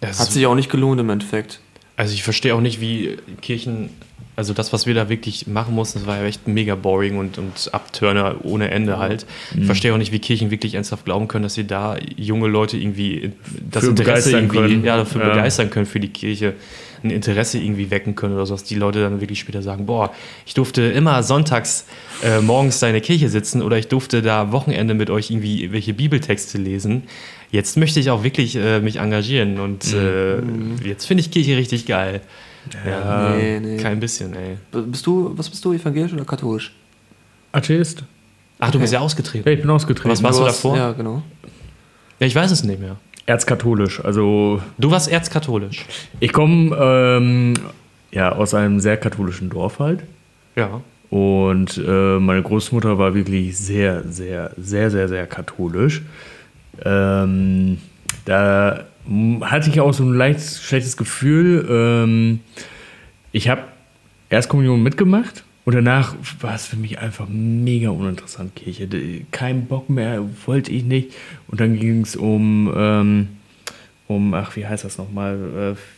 Das 0.00 0.20
Hat 0.20 0.30
sich 0.30 0.46
auch 0.46 0.54
nicht 0.54 0.70
gelohnt 0.70 1.00
im 1.00 1.08
Endeffekt. 1.08 1.60
Also 1.96 2.12
ich 2.12 2.22
verstehe 2.22 2.54
auch 2.54 2.60
nicht, 2.60 2.82
wie 2.82 3.16
Kirchen, 3.40 3.90
also 4.38 4.54
das, 4.54 4.72
was 4.72 4.86
wir 4.86 4.94
da 4.94 5.08
wirklich 5.08 5.48
machen 5.48 5.74
mussten, 5.74 5.98
das 5.98 6.06
war 6.06 6.16
ja 6.18 6.24
echt 6.24 6.46
mega 6.46 6.76
boring 6.76 7.18
und, 7.18 7.38
und 7.38 7.70
Abturner 7.72 8.36
ohne 8.44 8.70
Ende 8.70 8.96
halt. 8.96 9.26
Ich 9.58 9.66
verstehe 9.66 9.92
auch 9.92 9.98
nicht, 9.98 10.12
wie 10.12 10.20
Kirchen 10.20 10.52
wirklich 10.52 10.74
ernsthaft 10.74 11.04
glauben 11.04 11.26
können, 11.26 11.42
dass 11.42 11.54
sie 11.54 11.66
da 11.66 11.96
junge 12.16 12.46
Leute 12.46 12.76
irgendwie 12.76 13.32
das 13.68 13.82
Für 13.82 13.90
Interesse 13.90 14.30
irgendwie 14.30 14.58
können. 14.58 14.84
Ja, 14.84 14.96
dafür 14.96 15.22
Ja. 15.22 15.30
begeistern 15.30 15.70
können 15.70 15.86
für 15.86 15.98
die 15.98 16.10
Kirche, 16.10 16.54
ein 17.02 17.10
Interesse 17.10 17.58
irgendwie 17.58 17.90
wecken 17.90 18.14
können 18.14 18.34
oder 18.34 18.46
so, 18.46 18.54
dass 18.54 18.62
die 18.62 18.76
Leute 18.76 19.00
dann 19.00 19.20
wirklich 19.20 19.40
später 19.40 19.60
sagen, 19.60 19.86
boah, 19.86 20.12
ich 20.46 20.54
durfte 20.54 20.82
immer 20.82 21.24
sonntags 21.24 21.86
äh, 22.22 22.40
morgens 22.40 22.78
da 22.78 22.86
in 22.86 22.92
der 22.92 23.02
Kirche 23.02 23.28
sitzen 23.30 23.60
oder 23.60 23.76
ich 23.76 23.88
durfte 23.88 24.22
da 24.22 24.42
am 24.42 24.52
Wochenende 24.52 24.94
mit 24.94 25.10
euch 25.10 25.32
irgendwie 25.32 25.72
welche 25.72 25.94
Bibeltexte 25.94 26.58
lesen. 26.58 27.02
Jetzt 27.50 27.76
möchte 27.76 27.98
ich 27.98 28.10
auch 28.10 28.22
wirklich 28.22 28.54
äh, 28.54 28.78
mich 28.78 29.00
engagieren 29.00 29.58
und 29.58 29.92
äh, 29.94 30.36
jetzt 30.86 31.06
finde 31.06 31.22
ich 31.22 31.32
Kirche 31.32 31.56
richtig 31.56 31.86
geil. 31.86 32.20
Ja, 32.86 33.34
Nee, 33.36 33.60
nee. 33.60 33.76
kein 33.76 34.00
bisschen, 34.00 34.34
ey. 34.34 34.56
Bist 34.86 35.06
du, 35.06 35.32
was 35.36 35.48
bist 35.48 35.64
du, 35.64 35.72
evangelisch 35.72 36.12
oder 36.12 36.24
katholisch? 36.24 36.72
Atheist? 37.52 38.02
Ach, 38.58 38.70
du 38.70 38.78
bist 38.80 38.92
ja 38.92 39.00
ausgetreten. 39.00 39.48
Ja, 39.48 39.54
ich 39.54 39.60
bin 39.60 39.70
ausgetreten. 39.70 40.10
Was 40.10 40.22
warst 40.22 40.38
du 40.38 40.42
Du 40.42 40.46
warst- 40.46 40.64
davor? 40.64 40.76
Ja, 40.76 40.92
genau. 40.92 41.22
Ja, 42.20 42.26
ich 42.26 42.34
weiß 42.34 42.50
es 42.50 42.64
nicht 42.64 42.80
mehr. 42.80 42.96
Erzkatholisch. 43.26 44.04
Also 44.04 44.60
Du 44.78 44.90
warst 44.90 45.08
erzkatholisch. 45.10 45.84
ich 46.18 46.32
komme 46.32 46.76
ähm, 46.80 47.54
ja, 48.10 48.32
aus 48.32 48.54
einem 48.54 48.80
sehr 48.80 48.96
katholischen 48.96 49.50
Dorf 49.50 49.78
halt. 49.78 50.00
Ja. 50.56 50.80
Und 51.10 51.78
äh, 51.86 52.18
meine 52.18 52.42
Großmutter 52.42 52.98
war 52.98 53.14
wirklich 53.14 53.56
sehr, 53.56 54.02
sehr, 54.10 54.50
sehr, 54.56 54.90
sehr, 54.90 55.08
sehr 55.08 55.26
katholisch. 55.26 56.02
Ähm, 56.84 57.78
da 58.24 58.84
hatte 59.42 59.70
ich 59.70 59.80
auch 59.80 59.92
so 59.92 60.04
ein 60.04 60.14
leicht 60.14 60.40
schlechtes 60.40 60.96
Gefühl. 60.96 61.66
Ähm, 61.68 62.40
ich 63.32 63.48
habe 63.48 63.64
Erstkommunion 64.30 64.82
mitgemacht 64.82 65.44
und 65.64 65.74
danach 65.74 66.14
war 66.40 66.54
es 66.54 66.66
für 66.66 66.76
mich 66.76 66.98
einfach 66.98 67.26
mega 67.28 67.90
uninteressant, 67.90 68.54
Kirche. 68.54 68.88
Kein 69.30 69.66
Bock 69.66 69.88
mehr, 69.90 70.24
wollte 70.46 70.70
ich 70.72 70.84
nicht. 70.84 71.12
Und 71.48 71.60
dann 71.60 71.78
ging 71.78 72.02
es 72.02 72.16
um, 72.16 72.72
ähm, 72.76 73.28
um, 74.06 74.34
ach, 74.34 74.56
wie 74.56 74.66
heißt 74.66 74.84
das 74.84 74.98
nochmal? 74.98 75.76
Äh, 75.76 75.97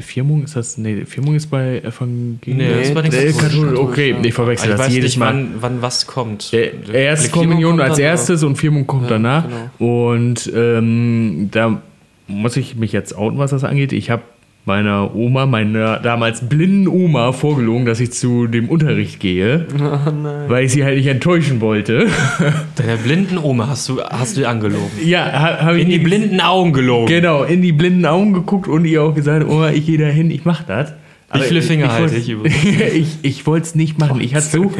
Firmung 0.00 0.44
ist 0.44 0.56
das? 0.56 0.78
Nee, 0.78 1.04
Firmung 1.04 1.34
ist 1.34 1.46
bei 1.50 1.78
Evangelien. 1.80 2.38
Nee, 2.58 2.68
das 2.78 2.88
ist 2.88 2.94
bei 2.94 3.02
den 3.02 3.12
äh, 3.12 3.16
Katholischen. 3.32 3.40
Katholisch, 3.40 3.78
okay, 3.78 4.16
ich 4.22 4.34
verwechsel 4.34 4.70
Also 4.70 4.74
ich 4.74 4.78
das 4.78 4.86
weiß 4.86 4.94
jedes 4.94 5.10
nicht, 5.10 5.18
Mal. 5.18 5.34
wann, 5.34 5.48
wann 5.60 5.82
was 5.82 6.06
kommt. 6.06 6.52
Erste 6.52 7.28
Firmung 7.28 7.48
Kommunion 7.48 7.80
als 7.80 7.96
dann, 7.96 8.04
erstes 8.04 8.42
und 8.42 8.56
Firmung 8.56 8.86
kommt 8.86 9.04
Ja, 9.04 9.08
danach. 9.10 9.44
genau. 9.78 10.10
Und 10.10 10.52
ähm, 10.54 11.48
da 11.50 11.80
muss 12.26 12.56
ich 12.56 12.76
mich 12.76 12.92
jetzt 12.92 13.14
outen, 13.16 13.38
was 13.38 13.50
das 13.50 13.64
angeht. 13.64 13.92
Ich 13.92 14.10
habe 14.10 14.22
meiner 14.66 15.14
Oma, 15.14 15.44
meiner 15.46 15.98
damals 15.98 16.48
blinden 16.48 16.88
Oma, 16.88 17.32
vorgelogen, 17.32 17.84
dass 17.84 18.00
ich 18.00 18.12
zu 18.12 18.46
dem 18.46 18.68
Unterricht 18.70 19.20
gehe, 19.20 19.66
weil 20.48 20.64
ich 20.64 20.72
sie 20.72 20.84
halt 20.84 20.96
nicht 20.96 21.06
enttäuschen 21.06 21.60
wollte. 21.60 22.06
Deiner 22.76 22.96
blinden 22.96 23.36
Oma 23.38 23.68
hast 23.68 23.88
du, 23.88 24.00
hast 24.02 24.36
du 24.38 24.48
angelogen. 24.48 24.90
ja, 25.04 25.24
ha- 25.32 25.58
habe 25.64 25.78
ich 25.78 25.84
In 25.84 25.90
die 25.90 25.98
blinden 25.98 26.40
Augen 26.40 26.72
gelogen. 26.72 27.06
Genau, 27.08 27.42
in 27.44 27.60
die 27.62 27.72
blinden 27.72 28.06
Augen 28.06 28.32
geguckt 28.32 28.66
und 28.68 28.84
ihr 28.86 29.02
auch 29.02 29.14
gesagt, 29.14 29.46
Oma, 29.48 29.70
ich 29.70 29.84
gehe 29.86 29.98
da 29.98 30.06
hin, 30.06 30.30
ich 30.30 30.44
mach 30.44 30.62
das. 30.62 30.92
Wie 31.32 31.40
viele 31.40 31.62
Finger 31.62 31.92
halte 31.92 32.14
ich 32.16 32.28
übrigens? 32.30 32.64
ich 32.94 33.08
ich 33.22 33.46
wollte 33.46 33.66
es 33.66 33.74
nicht 33.74 33.98
machen. 33.98 34.20
Ich 34.20 34.34
hatte, 34.34 34.46
so, 34.46 34.72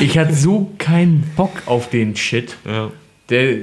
ich 0.00 0.18
hatte 0.18 0.32
so 0.34 0.70
keinen 0.78 1.22
Bock 1.36 1.52
auf 1.66 1.90
den 1.90 2.16
Shit. 2.16 2.56
Ja. 2.66 2.90
Der, 3.28 3.56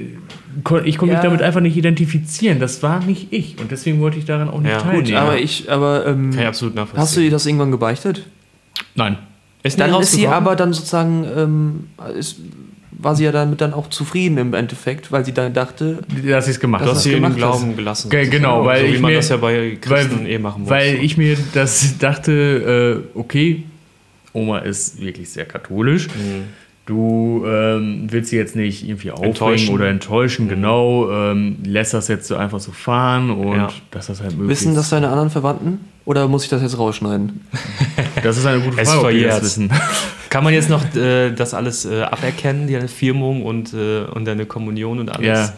ich 0.56 0.62
konnte 0.64 0.84
mich 0.86 0.98
Ja. 1.08 1.22
damit 1.22 1.42
einfach 1.42 1.60
nicht 1.60 1.76
identifizieren. 1.76 2.58
Das 2.60 2.82
war 2.82 3.04
nicht 3.04 3.32
ich. 3.32 3.58
Und 3.60 3.70
deswegen 3.70 4.00
wollte 4.00 4.18
ich 4.18 4.24
daran 4.24 4.48
auch 4.48 4.60
nicht 4.60 4.70
Ja, 4.72 4.78
teilnehmen. 4.80 5.04
Gut, 5.06 5.14
aber 5.14 5.38
ich, 5.38 5.70
aber 5.70 6.06
ähm, 6.06 6.30
Kann 6.30 6.40
ich 6.42 6.46
absolut 6.46 6.74
nachvollziehen. 6.74 7.00
hast 7.02 7.16
du 7.16 7.20
ihr 7.20 7.30
das 7.30 7.46
irgendwann 7.46 7.70
gebeichtet? 7.70 8.24
Nein. 8.94 9.18
ist 9.62 9.78
Dann 9.80 9.90
ist 10.00 10.12
sie 10.12 10.24
rausgekommen? 10.24 10.34
aber 10.34 10.56
dann 10.56 10.72
sozusagen, 10.72 11.26
ähm, 11.36 11.84
ist, 12.18 12.36
war 12.98 13.14
sie 13.14 13.24
ja 13.24 13.32
damit 13.32 13.60
dann 13.60 13.74
auch 13.74 13.90
zufrieden 13.90 14.38
im 14.38 14.54
Endeffekt, 14.54 15.12
weil 15.12 15.24
sie 15.24 15.32
dann 15.34 15.52
dachte, 15.52 15.98
Dass 16.26 16.46
ich 16.46 16.52
es 16.54 16.60
gemacht 16.60 16.80
Du 16.82 16.86
habe. 16.86 16.96
hast 16.96 17.02
sie 17.02 17.10
den 17.18 17.34
Glauben 17.36 17.76
gelassen. 17.76 18.08
Ge- 18.08 18.28
genau, 18.28 18.64
weil 18.64 18.80
so 18.82 18.86
wie 18.86 18.94
ich 18.94 19.00
man 19.00 19.10
mir- 19.10 19.16
das 19.18 19.28
ja 19.28 19.36
bei 19.36 19.76
Christen 19.80 20.20
weil, 20.20 20.30
eh 20.30 20.38
machen 20.38 20.62
muss. 20.62 20.70
Weil 20.70 20.94
ich 21.02 21.16
mir 21.18 21.36
das 21.52 21.98
dachte, 21.98 23.04
äh, 23.14 23.18
okay, 23.18 23.64
Oma 24.32 24.58
ist 24.60 25.00
wirklich 25.00 25.28
sehr 25.28 25.44
katholisch. 25.44 26.08
Mhm. 26.08 26.44
Du 26.86 27.44
ähm, 27.46 28.06
willst 28.10 28.30
sie 28.30 28.36
jetzt 28.36 28.54
nicht 28.54 28.84
irgendwie 28.88 29.10
aufregen 29.10 29.30
Enttäuschen. 29.32 29.74
oder 29.74 29.88
enttäuschen, 29.88 30.48
genau. 30.48 31.10
Ähm, 31.10 31.56
lässt 31.64 31.92
das 31.94 32.06
jetzt 32.06 32.28
so 32.28 32.36
einfach 32.36 32.60
so 32.60 32.70
fahren 32.72 33.30
und 33.30 33.56
Ja. 33.56 33.68
dass 33.90 34.06
das 34.06 34.20
halt 34.22 34.32
möglich 34.38 34.50
wissen 34.50 34.74
das 34.76 34.90
deine 34.90 35.08
anderen 35.08 35.30
Verwandten? 35.30 35.80
Oder 36.04 36.28
muss 36.28 36.44
ich 36.44 36.48
das 36.50 36.62
jetzt 36.62 36.78
rausschneiden? 36.78 37.40
Das 38.22 38.38
ist 38.38 38.46
eine 38.46 38.60
gute 38.60 38.82
Frage, 38.84 39.00
ob 39.06 39.10
die 39.10 39.22
das 39.24 39.42
wissen. 39.42 39.70
Kann 40.30 40.42
man 40.42 40.54
jetzt 40.54 40.70
noch 40.70 40.82
äh, 40.96 41.30
das 41.32 41.54
alles 41.54 41.84
äh, 41.84 42.02
aberkennen, 42.02 42.70
deine 42.70 42.88
Firmung 42.88 43.42
und, 43.44 43.74
äh, 43.74 44.02
und 44.04 44.24
deine 44.24 44.46
Kommunion 44.46 44.98
und 45.00 45.10
alles? 45.10 45.26
Ja. 45.26 45.52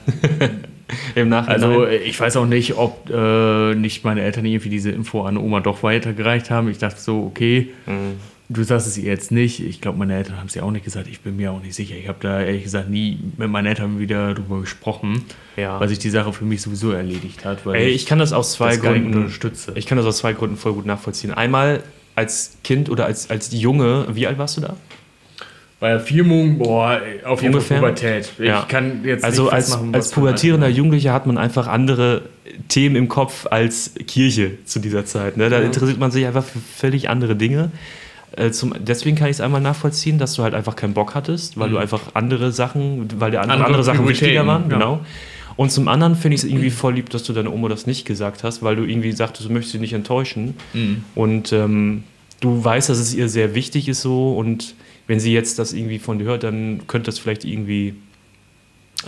Im 1.15 1.29
Nachhinein. 1.29 1.63
Also 1.63 1.85
äh, 1.85 1.97
ich 1.99 2.19
weiß 2.19 2.37
auch 2.37 2.47
nicht, 2.47 2.77
ob 2.77 3.09
äh, 3.11 3.75
nicht 3.75 4.05
meine 4.05 4.23
Eltern 4.23 4.45
irgendwie 4.47 4.71
diese 4.71 4.91
Info 4.91 5.23
an 5.23 5.37
Oma 5.37 5.61
doch 5.61 5.83
weitergereicht 5.83 6.51
haben. 6.51 6.69
Ich 6.69 6.79
dachte 6.79 7.01
so, 7.01 7.25
okay, 7.31 7.69
Mhm. 7.87 8.17
Du 8.49 8.63
sagst 8.63 8.87
es 8.87 8.97
ihr 8.99 9.05
jetzt 9.11 9.31
nicht. 9.31 9.61
Ich 9.61 9.81
glaube, 9.81 9.99
meine 9.99 10.15
Eltern 10.17 10.39
haben 10.39 10.47
es 10.47 10.55
ja 10.55 10.63
auch 10.63 10.71
nicht 10.71 10.85
gesagt. 10.85 11.07
Ich 11.09 11.21
bin 11.21 11.37
mir 11.37 11.53
auch 11.53 11.63
nicht 11.63 11.75
sicher. 11.75 11.95
Ich 11.97 12.09
habe 12.09 12.19
da 12.21 12.41
ehrlich 12.41 12.65
gesagt 12.65 12.89
nie 12.89 13.19
mit 13.37 13.49
meinen 13.51 13.67
Eltern 13.67 13.99
wieder 13.99 14.35
drüber 14.35 14.61
gesprochen, 14.61 15.25
Ja. 15.57 15.79
weil 15.81 15.89
sich 15.89 15.99
die 15.99 16.11
Sache 16.11 16.33
für 16.33 16.45
mich 16.45 16.63
sowieso 16.63 16.93
erledigt 16.93 17.45
hat. 17.45 17.67
Weil 17.67 17.77
Ey, 17.77 17.89
ich 17.91 18.07
kann 18.07 18.19
das 18.19 18.33
aus 18.33 18.53
zwei 18.53 18.71
das 18.71 18.81
Gründen 18.81 19.15
unterstütze. 19.15 19.73
Ich 19.75 19.87
kann 19.87 19.99
das 19.99 20.07
aus 20.07 20.19
zwei 20.19 20.33
Gründen 20.33 20.57
voll 20.57 20.73
gut 20.75 20.87
nachvollziehen. 20.87 21.33
Einmal 21.33 21.83
als 22.15 22.57
Kind 22.65 22.91
oder 22.91 23.07
als, 23.07 23.31
als 23.31 23.53
Junge, 23.53 24.07
wie 24.13 24.27
alt 24.27 24.39
warst 24.39 24.57
du 24.57 24.61
da? 24.63 24.77
Bei 25.81 25.91
der 25.91 26.01
Firmung, 26.01 26.59
boah, 26.59 27.01
auf 27.25 27.41
jeden 27.41 27.55
Ungefähr? 27.55 27.79
Fall 27.79 27.91
Pubertät. 27.93 28.33
Ich 28.39 28.47
Ja. 28.47 28.65
kann 28.69 29.05
jetzt 29.05 29.25
Also 29.25 29.45
nicht 29.45 29.53
als, 29.53 29.67
festmachen, 29.69 29.95
als 29.95 30.11
pubertierender. 30.11 30.69
Jugendlicher 30.69 31.13
hat 31.13 31.27
man 31.27 31.39
einfach 31.39 31.69
andere 31.69 32.23
Themen 32.67 32.97
im 32.97 33.07
Kopf 33.09 33.47
als 33.49 33.93
Kirche 34.09 34.65
zu 34.65 34.81
dieser 34.81 35.05
Zeit. 35.05 35.37
Ne? 35.37 35.49
Da 35.51 35.61
interessiert 35.61 36.01
man 36.01 36.11
sich 36.11 36.27
einfach 36.27 36.43
für 36.45 36.59
völlig 36.59 37.09
andere 37.09 37.37
Dinge. 37.37 37.71
Äh, 38.37 38.51
zum, 38.51 38.75
deswegen 38.79 39.17
kann 39.17 39.29
ich 39.29 39.37
es 39.37 39.41
einmal 39.41 39.61
nachvollziehen, 39.61 40.19
dass 40.19 40.35
du 40.35 40.43
halt 40.43 40.55
einfach 40.55 40.77
keinen 40.77 40.95
Bock 40.95 41.15
hattest, 41.15 41.59
weil 41.59 41.71
du 41.71 41.79
einfach 41.79 42.01
andere 42.15 42.53
Sachen, 42.53 43.09
weil 43.21 43.31
dir 43.31 43.41
andere, 43.41 43.65
Andere 43.65 43.85
Sachen 43.85 44.07
wichtiger 44.09 44.47
waren. 44.47 44.65
ja. 44.71 44.77
Genau. 44.77 45.01
Und 45.57 45.73
zum 45.73 45.89
anderen 45.89 46.15
finde 46.15 46.37
ich 46.37 46.43
es 46.45 46.49
irgendwie 46.49 46.71
voll 46.71 46.95
lieb, 46.95 47.11
dass 47.11 47.25
du 47.25 47.33
deiner 47.33 47.53
Oma 47.53 47.69
das 47.69 47.85
nicht 47.87 48.05
gesagt 48.05 48.45
hast, 48.45 48.63
weil 48.63 48.77
du 48.77 48.85
irgendwie 48.85 49.11
sagtest, 49.11 49.49
du 49.49 49.53
möchtest 49.53 49.73
sie 49.73 49.81
nicht 49.81 49.93
enttäuschen. 49.93 50.55
Und 51.17 51.53
ähm, 51.53 52.05
du 52.41 52.63
weißt, 52.65 52.89
dass 52.91 52.99
es 52.99 53.13
ihr 53.15 53.29
sehr 53.29 53.57
wichtig 53.57 53.89
ist 53.89 54.03
so 54.03 54.37
und 54.37 54.75
wenn 55.09 55.19
sie 55.19 55.33
jetzt 55.33 55.59
das 55.59 55.73
irgendwie 55.73 55.99
von 55.99 56.19
dir 56.21 56.27
hört, 56.27 56.45
dann 56.45 56.83
könnte 56.87 57.07
das 57.07 57.19
vielleicht 57.19 57.45
irgendwie 57.45 57.95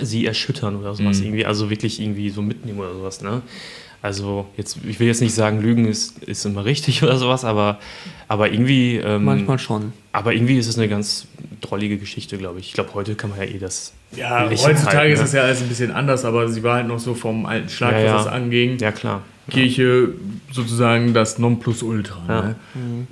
sie 0.01 0.25
erschüttern 0.27 0.77
oder 0.77 0.95
sowas 0.95 1.18
Mhm. 1.18 1.25
irgendwie, 1.27 1.47
also 1.47 1.68
wirklich 1.71 2.01
irgendwie 2.01 2.31
so 2.31 2.43
mitnehmen 2.43 2.79
oder 2.81 2.95
sowas, 2.95 3.21
ne? 3.23 3.43
Also 4.03 4.46
jetzt, 4.57 4.78
ich 4.86 4.98
will 4.98 5.07
jetzt 5.09 5.20
nicht 5.20 5.34
sagen, 5.34 5.61
Lügen 5.61 5.84
ist, 5.84 6.18
ist 6.24 6.44
immer 6.46 6.64
richtig 6.64 7.03
oder 7.03 7.18
sowas, 7.18 7.44
aber, 7.44 7.78
aber 8.28 8.51
irgendwie, 8.51 8.96
ähm, 8.96 9.24
Manchmal 9.24 9.59
schon. 9.59 9.92
aber 10.12 10.32
irgendwie 10.32 10.57
ist 10.57 10.68
es 10.68 10.78
eine 10.78 10.88
ganz 10.88 11.26
drollige 11.61 11.98
Geschichte, 11.98 12.38
glaube 12.38 12.61
ich. 12.61 12.68
Ich 12.68 12.72
glaube, 12.72 12.94
heute 12.94 13.14
kann 13.14 13.30
man 13.30 13.40
ja 13.40 13.44
eh 13.44 13.59
das. 13.59 13.92
Ja, 14.16 14.48
heutzutage 14.51 14.96
halten, 14.96 15.12
ist 15.12 15.18
ne? 15.18 15.24
das 15.24 15.32
ja 15.34 15.42
alles 15.42 15.62
ein 15.62 15.68
bisschen 15.68 15.90
anders, 15.92 16.24
aber 16.24 16.48
sie 16.48 16.62
war 16.62 16.76
halt 16.76 16.88
noch 16.88 16.98
so 16.98 17.14
vom 17.14 17.46
alten 17.46 17.68
Schlag, 17.68 17.92
Ja, 17.92 17.98
was 17.98 18.05
ja. 18.05 18.16
das 18.16 18.26
anging. 18.26 18.78
Ja, 18.78 18.92
klar. 18.92 19.22
Kirche 19.51 20.14
sozusagen 20.53 21.12
das 21.12 21.38
Nonplusultra. 21.38 22.22
Ja. 22.28 22.42
Ne? 22.42 22.57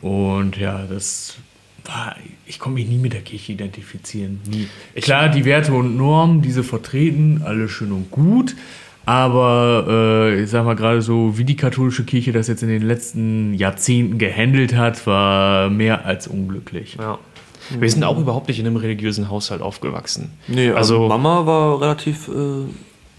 Und 0.00 0.56
ja, 0.56 0.84
das 0.88 1.36
war, 1.84 2.16
ich 2.46 2.58
konnte 2.58 2.80
mich 2.80 2.88
nie 2.88 2.98
mit 2.98 3.12
der 3.12 3.22
Kirche 3.22 3.52
identifizieren. 3.52 4.40
Nie. 4.46 4.68
Klar, 5.00 5.28
die 5.28 5.44
Werte 5.44 5.72
und 5.72 5.96
Normen, 5.96 6.42
diese 6.42 6.62
vertreten, 6.64 7.42
alles 7.44 7.70
schön 7.70 7.92
und 7.92 8.10
gut. 8.10 8.54
Aber 9.08 9.86
äh, 9.88 10.42
ich 10.42 10.50
sag 10.50 10.66
mal 10.66 10.74
gerade 10.76 11.00
so, 11.00 11.38
wie 11.38 11.44
die 11.44 11.56
katholische 11.56 12.04
Kirche 12.04 12.30
das 12.32 12.46
jetzt 12.46 12.62
in 12.62 12.68
den 12.68 12.82
letzten 12.82 13.54
Jahrzehnten 13.54 14.18
gehandelt 14.18 14.76
hat, 14.76 15.06
war 15.06 15.70
mehr 15.70 16.04
als 16.04 16.28
unglücklich. 16.28 16.96
Ja. 17.00 17.18
Wir 17.80 17.90
sind 17.90 18.04
auch 18.04 18.18
überhaupt 18.18 18.48
nicht 18.48 18.60
in 18.60 18.66
einem 18.66 18.76
religiösen 18.76 19.30
Haushalt 19.30 19.62
aufgewachsen. 19.62 20.30
Nee, 20.46 20.70
also 20.72 21.08
Mama 21.08 21.46
war 21.46 21.80
relativ 21.80 22.28
äh, 22.28 22.32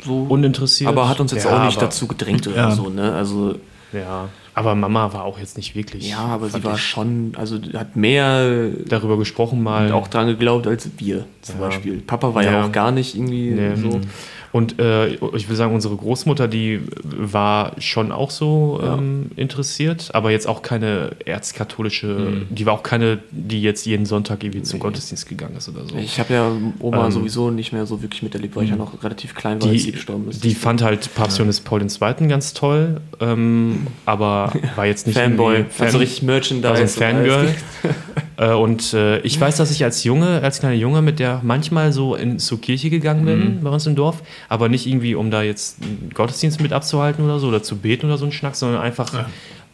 so. 0.06 0.28
Uninteressiert. 0.30 0.88
aber 0.90 1.10
hat 1.10 1.20
uns 1.20 1.32
jetzt 1.32 1.46
Ja, 1.46 1.58
auch 1.60 1.66
nicht 1.66 1.78
aber- 1.78 1.88
dazu 1.88 2.08
gedrängt 2.08 2.46
oder 2.48 2.56
Ja. 2.56 2.72
so, 2.72 2.90
ne? 2.90 3.12
Also, 3.14 3.56
Ja, 3.92 4.30
aber 4.54 4.76
Mama 4.76 5.12
war 5.14 5.24
auch 5.24 5.40
jetzt 5.40 5.58
nicht 5.58 5.76
wirklich. 5.76 6.08
ja, 6.12 6.20
aber 6.20 6.50
sie 6.50 6.64
war 6.64 6.78
schon, 6.78 7.32
also 7.36 7.58
hat 7.76 7.96
mehr 7.96 8.70
darüber 8.88 9.18
gesprochen 9.18 9.64
mal. 9.64 9.92
auch 9.92 10.08
dran 10.08 10.28
geglaubt 10.28 10.68
als 10.68 10.88
wir 11.00 11.26
zum 11.42 11.60
Ja. 11.60 11.66
Beispiel. 11.68 11.98
Papa 12.06 12.36
war 12.36 12.44
ja, 12.44 12.52
Ja. 12.52 12.66
auch 12.66 12.72
gar 12.72 12.92
nicht 12.92 13.16
irgendwie 13.16 13.50
Nee. 13.52 13.76
so. 13.76 14.00
Und 14.52 14.80
äh, 14.80 15.08
ich 15.36 15.48
will 15.48 15.56
sagen, 15.56 15.74
unsere 15.76 15.96
Großmutter, 15.96 16.48
die 16.48 16.82
war 17.04 17.74
schon 17.80 18.12
auch 18.12 18.32
so 18.32 18.80
Ja. 18.84 18.96
ähm, 18.96 19.32
interessiert, 19.36 20.10
aber 20.14 20.32
jetzt 20.32 20.48
auch 20.48 20.62
keine 20.64 21.12
erzkatholische, 21.26 22.08
Mhm. 22.08 22.46
die 22.50 22.66
war 22.66 22.74
auch 22.74 22.84
keine, 22.84 23.20
die 23.32 23.62
jetzt 23.62 23.86
jeden 23.86 24.06
Sonntag 24.08 24.44
irgendwie 24.44 24.64
zum 24.64 24.80
Gottesdienst 24.80 25.28
gegangen 25.30 25.56
ist 25.58 25.70
oder 25.70 25.86
so. 25.88 25.96
Ich 25.96 26.20
habe 26.20 26.34
ja 26.34 26.52
Oma 26.80 27.06
Ähm, 27.06 27.12
sowieso 27.12 27.52
nicht 27.52 27.74
mehr 27.74 27.86
so 27.86 28.02
wirklich 28.02 28.24
miterlebt, 28.24 28.56
weil 28.56 28.64
ich 28.64 28.70
ja 28.72 28.76
noch 28.76 29.04
relativ 29.04 29.36
klein 29.36 29.62
war, 29.62 29.70
als 29.70 29.80
sie 29.82 29.86
die, 29.88 29.92
gestorben 29.94 30.30
ist. 30.30 30.44
die 30.44 30.56
fand 30.56 30.82
halt 30.82 31.14
Papst 31.16 31.38
Johannes 31.38 31.60
Paul 31.62 31.82
II. 31.82 32.28
ganz 32.28 32.54
toll, 32.54 33.02
ähm, 33.20 33.86
aber 34.06 34.52
war 34.76 34.86
jetzt 34.86 35.06
nicht 35.06 35.18
Fanboy, 35.18 35.54
irgendwie 35.58 35.74
Fan, 35.74 35.86
also 35.88 35.98
richtig 36.00 36.24
Merchandise. 36.24 36.70
war 36.70 36.88
so 36.88 37.02
ein 37.04 37.16
und 37.18 37.22
alles. 37.30 37.32
Fangirl. 37.44 37.56
äh, 38.40 38.54
und 38.54 38.94
äh, 38.94 39.20
ich 39.20 39.40
weiß, 39.40 39.58
dass 39.58 39.70
ich 39.70 39.84
als 39.84 40.04
Junge, 40.04 40.42
als 40.42 40.60
kleiner 40.62 40.76
Junge 40.76 41.02
mit 41.02 41.20
der 41.20 41.42
manchmal 41.44 41.92
so 41.92 42.16
in, 42.16 42.40
zur 42.40 42.60
Kirche 42.60 42.90
gegangen 42.90 43.26
bin 43.26 43.40
Mhm. 43.58 43.64
bei 43.64 43.70
uns 43.70 43.86
im 43.86 43.96
Dorf, 43.96 44.24
aber 44.48 44.70
nicht 44.70 44.88
irgendwie, 44.88 45.14
um 45.14 45.30
da 45.30 45.44
jetzt 45.44 45.82
einen 45.84 46.10
Gottesdienst 46.14 46.62
mit 46.62 46.74
abzuhalten 46.74 47.24
oder 47.24 47.40
so 47.40 47.48
oder 47.50 47.62
zu 47.62 47.76
beten 47.78 48.06
oder 48.08 48.18
so 48.18 48.26
ein 48.26 48.32
Schnack, 48.32 48.56
sondern 48.56 48.82
einfach, 48.82 49.12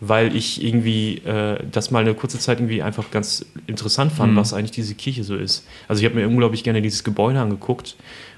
weil 0.01 0.35
ich 0.35 0.61
irgendwie 0.63 1.19
äh, 1.19 1.57
das 1.71 1.89
mal 1.91 1.99
eine 1.99 2.13
kurze 2.13 2.37
Zeit 2.37 2.59
irgendwie 2.59 2.81
einfach 2.81 3.11
ganz 3.11 3.45
interessant 3.67 4.11
fand, 4.11 4.33
Mhm. 4.33 4.37
was 4.37 4.53
eigentlich 4.53 4.71
diese 4.71 4.93
Kirche 4.95 5.23
so 5.23 5.35
ist. 5.35 5.65
Also 5.87 6.01
ich 6.01 6.05
habe 6.09 6.19
mir 6.19 6.27
unglaublich 6.27 6.63
gerne 6.63 6.81
dieses 6.81 7.03
Gebäude 7.03 7.39
angeguckt 7.39 7.95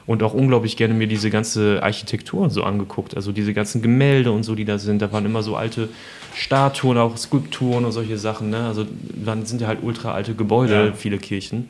und 0.07 0.23
auch 0.23 0.33
unglaublich 0.33 0.77
gerne 0.77 0.93
mir 0.93 1.05
diese 1.07 1.29
ganze 1.29 1.83
Architektur 1.83 2.41
und 2.41 2.49
so 2.49 2.63
angeguckt. 2.63 3.15
Also 3.15 3.31
diese 3.33 3.53
ganzen 3.53 3.81
Gemälde 3.81 4.31
und 4.31 4.43
so, 4.43 4.55
die 4.55 4.65
da 4.65 4.79
sind. 4.79 5.01
Da 5.01 5.11
waren 5.11 5.25
immer 5.25 5.43
so 5.43 5.55
alte 5.55 5.89
Statuen, 6.33 6.97
auch 6.97 7.17
Skulpturen 7.17 7.83
und 7.85 7.91
solche 7.91 8.17
Sachen. 8.17 8.49
Ne? 8.49 8.65
Also 8.65 8.85
dann 9.23 9.45
sind 9.45 9.61
ja 9.61 9.67
halt 9.67 9.79
ultra 9.83 10.13
alte 10.13 10.33
Gebäude, 10.33 10.87
Ja. 10.87 10.93
viele 10.93 11.17
Kirchen. 11.17 11.67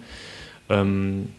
Ähm, 0.70 1.30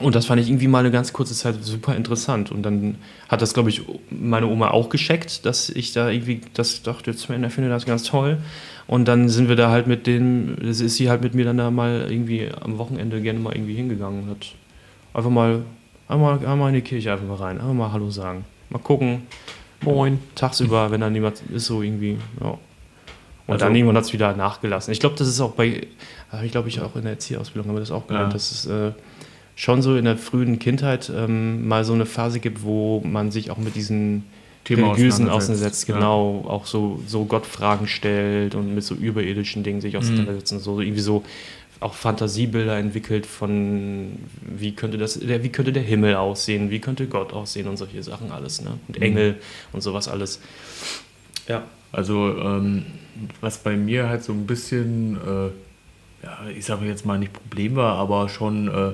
und 0.00 0.14
das 0.14 0.26
fand 0.26 0.40
ich 0.40 0.48
irgendwie 0.48 0.68
mal 0.68 0.80
eine 0.80 0.90
ganz 0.90 1.12
kurze 1.12 1.34
Zeit 1.34 1.56
super 1.62 1.94
interessant. 1.96 2.50
Und 2.50 2.62
dann 2.62 2.96
hat 3.28 3.42
das, 3.42 3.54
glaube 3.54 3.70
ich, 3.70 3.82
meine 4.10 4.46
Oma 4.46 4.70
auch 4.70 4.88
gescheckt, 4.88 5.44
dass 5.46 5.68
ich 5.70 5.92
da 5.92 6.10
irgendwie 6.10 6.40
das 6.54 6.82
dachte, 6.82 7.10
jetzt 7.10 7.24
finde 7.26 7.68
das 7.68 7.86
ganz 7.86 8.02
toll. 8.02 8.38
Und 8.86 9.06
dann 9.06 9.28
sind 9.28 9.48
wir 9.48 9.56
da 9.56 9.70
halt 9.70 9.86
mit 9.86 10.06
dem, 10.06 10.56
das 10.62 10.80
ist 10.80 10.96
sie 10.96 11.08
halt 11.08 11.22
mit 11.22 11.34
mir 11.34 11.44
dann 11.44 11.56
da 11.58 11.70
mal 11.70 12.06
irgendwie 12.10 12.48
am 12.60 12.78
Wochenende 12.78 13.20
gerne 13.20 13.38
mal 13.38 13.54
irgendwie 13.54 13.74
hingegangen 13.74 14.24
und 14.24 14.30
hat 14.30 14.46
einfach 15.14 15.30
mal, 15.30 15.62
einmal, 16.12 16.46
einmal 16.46 16.68
in 16.68 16.74
die 16.76 16.80
Kirche 16.82 17.12
einfach 17.12 17.26
mal 17.26 17.34
rein, 17.36 17.60
einfach 17.60 17.74
mal 17.74 17.92
Hallo 17.92 18.10
sagen. 18.10 18.44
Mal 18.70 18.78
gucken, 18.78 19.22
Moin. 19.82 20.18
tagsüber, 20.34 20.90
wenn 20.90 21.00
da 21.00 21.10
niemand 21.10 21.42
ist, 21.52 21.66
so 21.66 21.82
irgendwie, 21.82 22.18
ja. 22.40 22.50
Und 23.46 23.54
Also- 23.54 23.64
dann 23.66 23.74
irgendwann 23.74 23.96
hat 23.96 24.04
es 24.04 24.12
wieder 24.12 24.36
nachgelassen. 24.36 24.92
Ich 24.92 25.00
glaube, 25.00 25.16
das 25.18 25.26
ist 25.28 25.40
auch 25.40 25.52
bei, 25.52 25.86
habe 26.30 26.46
ich 26.46 26.52
glaube 26.52 26.68
ich 26.68 26.80
auch 26.80 26.94
in 26.96 27.02
der 27.02 27.12
Erzieherausbildung 27.12 27.68
haben 27.68 27.76
wir 27.76 27.80
das 27.80 27.90
auch 27.90 28.06
gelernt, 28.06 28.28
Ja. 28.28 28.32
dass 28.34 28.50
es 28.52 28.66
äh, 28.66 28.92
schon 29.56 29.82
so 29.82 29.96
in 29.96 30.04
der 30.04 30.16
frühen 30.16 30.58
Kindheit 30.58 31.10
ähm, 31.14 31.66
mal 31.68 31.84
so 31.84 31.92
eine 31.92 32.06
Phase 32.06 32.38
gibt, 32.40 32.62
wo 32.62 33.00
man 33.04 33.30
sich 33.32 33.50
auch 33.50 33.58
mit 33.58 33.74
diesen 33.74 34.24
Thema 34.64 34.88
religiösen 34.92 35.28
auseinandersetzt, 35.28 35.86
genau, 35.88 36.44
auch 36.46 36.66
so, 36.66 37.00
so 37.08 37.24
Gottfragen 37.24 37.88
stellt 37.88 38.54
und 38.54 38.74
mit 38.76 38.84
so 38.84 38.94
überirdischen 38.94 39.64
Dingen 39.64 39.80
sich 39.80 39.96
auseinandersetzt 39.96 40.52
und 40.52 40.60
so 40.60 40.80
irgendwie 40.80 41.00
so 41.00 41.24
auch 41.82 41.94
Fantasiebilder 41.94 42.78
entwickelt 42.78 43.26
von 43.26 44.18
wie 44.40 44.72
könnte 44.72 44.98
das, 44.98 45.18
der, 45.18 45.42
wie 45.42 45.48
könnte 45.50 45.72
der 45.72 45.82
Himmel 45.82 46.16
aussehen, 46.16 46.70
wie 46.70 46.78
könnte 46.78 47.06
Gott 47.06 47.32
aussehen 47.32 47.68
und 47.68 47.76
solche 47.76 48.02
Sachen 48.02 48.30
alles, 48.30 48.62
ne? 48.62 48.78
Und 48.88 49.00
Engel 49.02 49.36
und 49.72 49.82
sowas 49.82 50.08
alles. 50.08 50.40
Ja. 51.48 51.64
Also, 51.90 52.38
ähm, 52.38 52.86
was 53.40 53.58
bei 53.58 53.76
mir 53.76 54.08
halt 54.08 54.24
so 54.24 54.32
ein 54.32 54.46
bisschen, 54.46 55.16
äh, 55.16 56.24
ja, 56.24 56.38
ich 56.56 56.64
sage 56.64 56.86
jetzt 56.86 57.04
mal 57.04 57.18
nicht 57.18 57.32
Problem 57.32 57.76
war, 57.76 57.96
aber 57.96 58.30
schon 58.30 58.68
äh, 58.68 58.92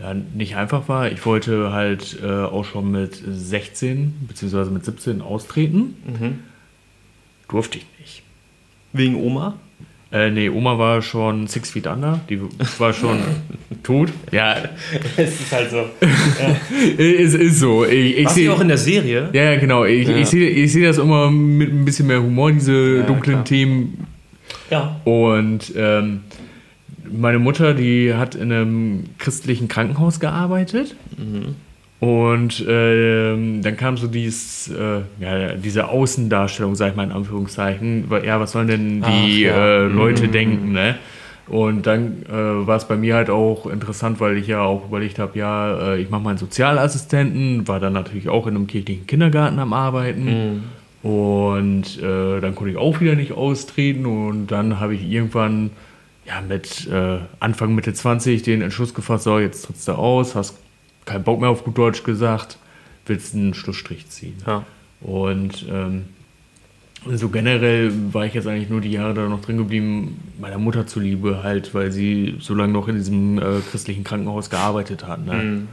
ja, 0.00 0.14
nicht 0.14 0.56
einfach 0.56 0.88
war. 0.88 1.10
Ich 1.12 1.24
wollte 1.26 1.72
halt 1.72 2.18
äh, 2.22 2.26
auch 2.26 2.64
schon 2.64 2.90
mit 2.90 3.22
16 3.26 4.26
bzw. 4.26 4.70
mit 4.70 4.84
17 4.84 5.20
austreten. 5.20 5.96
Durfte 7.48 7.78
ich 7.78 7.86
nicht. 8.00 8.22
Wegen 8.92 9.16
Oma? 9.16 9.58
Äh, 10.12 10.30
nee, 10.30 10.48
Oma 10.50 10.76
war 10.78 11.00
schon 11.00 11.46
six 11.46 11.70
feet 11.70 11.86
under. 11.86 12.20
Die 12.28 12.38
war 12.78 12.92
schon 12.92 13.18
tot. 13.82 14.10
Ja, 14.30 14.56
Es 15.16 15.40
ist 15.40 15.50
halt 15.52 15.70
so. 15.70 15.84
es 16.98 17.34
ist 17.34 17.58
so. 17.58 17.84
Ich, 17.86 18.18
ich 18.18 18.28
sehe 18.28 18.52
auch 18.52 18.60
in 18.60 18.68
der 18.68 18.76
Serie? 18.78 19.30
Ja, 19.32 19.42
ja, 19.52 19.56
genau. 19.58 19.84
Ich, 19.84 20.06
Ja. 20.06 20.16
ich 20.16 20.26
sehe 20.28 20.48
ich 20.50 20.72
seh 20.72 20.84
das 20.84 20.98
immer 20.98 21.30
mit 21.30 21.72
ein 21.72 21.84
bisschen 21.86 22.06
mehr 22.08 22.22
Humor, 22.22 22.52
diese 22.52 22.98
Ja, 22.98 23.02
dunklen 23.04 23.36
klar. 23.36 23.44
Themen. 23.44 24.06
Ja. 24.70 25.00
Und 25.04 25.72
ähm, 25.76 26.20
meine 27.10 27.38
Mutter, 27.38 27.72
die 27.74 28.12
hat 28.14 28.34
in 28.34 28.52
einem 28.52 29.04
christlichen 29.18 29.68
Krankenhaus 29.68 30.20
gearbeitet. 30.20 30.94
Und 32.02 32.64
ähm, 32.68 33.62
dann 33.62 33.76
kam 33.76 33.96
so 33.96 34.08
dieses, 34.08 34.68
äh, 34.68 35.02
ja, 35.20 35.54
diese 35.54 35.88
Außendarstellung, 35.88 36.74
sag 36.74 36.90
ich 36.90 36.96
mal 36.96 37.04
in 37.04 37.12
Anführungszeichen. 37.12 38.10
Ja, 38.24 38.40
was 38.40 38.50
sollen 38.50 38.66
denn 38.66 39.02
die 39.02 39.48
Ach, 39.48 39.56
ja. 39.56 39.84
äh, 39.84 39.86
Leute 39.86 40.26
denken, 40.26 40.72
ne? 40.72 40.96
Und 41.46 41.86
dann 41.86 42.24
äh, 42.28 42.66
war 42.66 42.76
es 42.76 42.88
bei 42.88 42.96
mir 42.96 43.14
halt 43.14 43.30
auch 43.30 43.68
interessant, 43.68 44.18
weil 44.18 44.36
ich 44.36 44.48
ja 44.48 44.62
auch 44.62 44.86
überlegt 44.86 45.20
habe, 45.20 45.38
ja, 45.38 45.92
äh, 45.92 46.00
ich 46.00 46.10
mache 46.10 46.22
meinen 46.22 46.38
Sozialassistenten, 46.38 47.68
war 47.68 47.78
dann 47.78 47.92
natürlich 47.92 48.28
auch 48.28 48.48
in 48.48 48.56
einem 48.56 48.66
kirchlichen 48.66 49.06
Kindergarten 49.06 49.60
am 49.60 49.72
Arbeiten. 49.72 50.26
Und 51.04 52.02
äh, 52.02 52.40
dann 52.40 52.56
konnte 52.56 52.72
ich 52.72 52.78
auch 52.78 53.00
wieder 53.00 53.14
nicht 53.14 53.30
austreten. 53.30 54.06
Und 54.06 54.48
dann 54.48 54.80
habe 54.80 54.96
ich 54.96 55.08
irgendwann 55.08 55.70
ja, 56.26 56.40
mit 56.40 56.88
äh, 56.88 57.18
Anfang, 57.38 57.76
Mitte 57.76 57.94
20 57.94 58.42
den 58.42 58.60
Entschluss 58.60 58.92
gefasst, 58.92 59.22
so, 59.22 59.38
jetzt 59.38 59.66
trittst 59.66 59.86
du 59.86 59.92
aus, 59.92 60.34
hast 60.34 60.61
keinen 61.04 61.24
Bock 61.24 61.40
mehr 61.40 61.50
auf 61.50 61.64
gut 61.64 61.76
Deutsch 61.78 62.02
gesagt, 62.04 62.58
willst 63.06 63.34
einen 63.34 63.54
Schlussstrich 63.54 64.08
ziehen. 64.08 64.36
Ja. 64.46 64.64
Und 65.00 65.66
ähm, 65.68 66.04
so 67.06 67.28
generell 67.28 67.92
war 68.12 68.26
ich 68.26 68.34
jetzt 68.34 68.46
eigentlich 68.46 68.70
nur 68.70 68.80
die 68.80 68.92
Jahre 68.92 69.14
da 69.14 69.28
noch 69.28 69.40
drin 69.40 69.58
geblieben, 69.58 70.20
meiner 70.40 70.58
Mutter 70.58 70.86
zuliebe 70.86 71.42
halt, 71.42 71.74
weil 71.74 71.90
sie 71.90 72.36
so 72.40 72.54
lange 72.54 72.72
noch 72.72 72.86
in 72.86 72.96
diesem 72.96 73.38
äh, 73.38 73.60
christlichen 73.70 74.04
Krankenhaus 74.04 74.50
gearbeitet 74.50 75.06
hat. 75.06 75.26
Ne? 75.26 75.66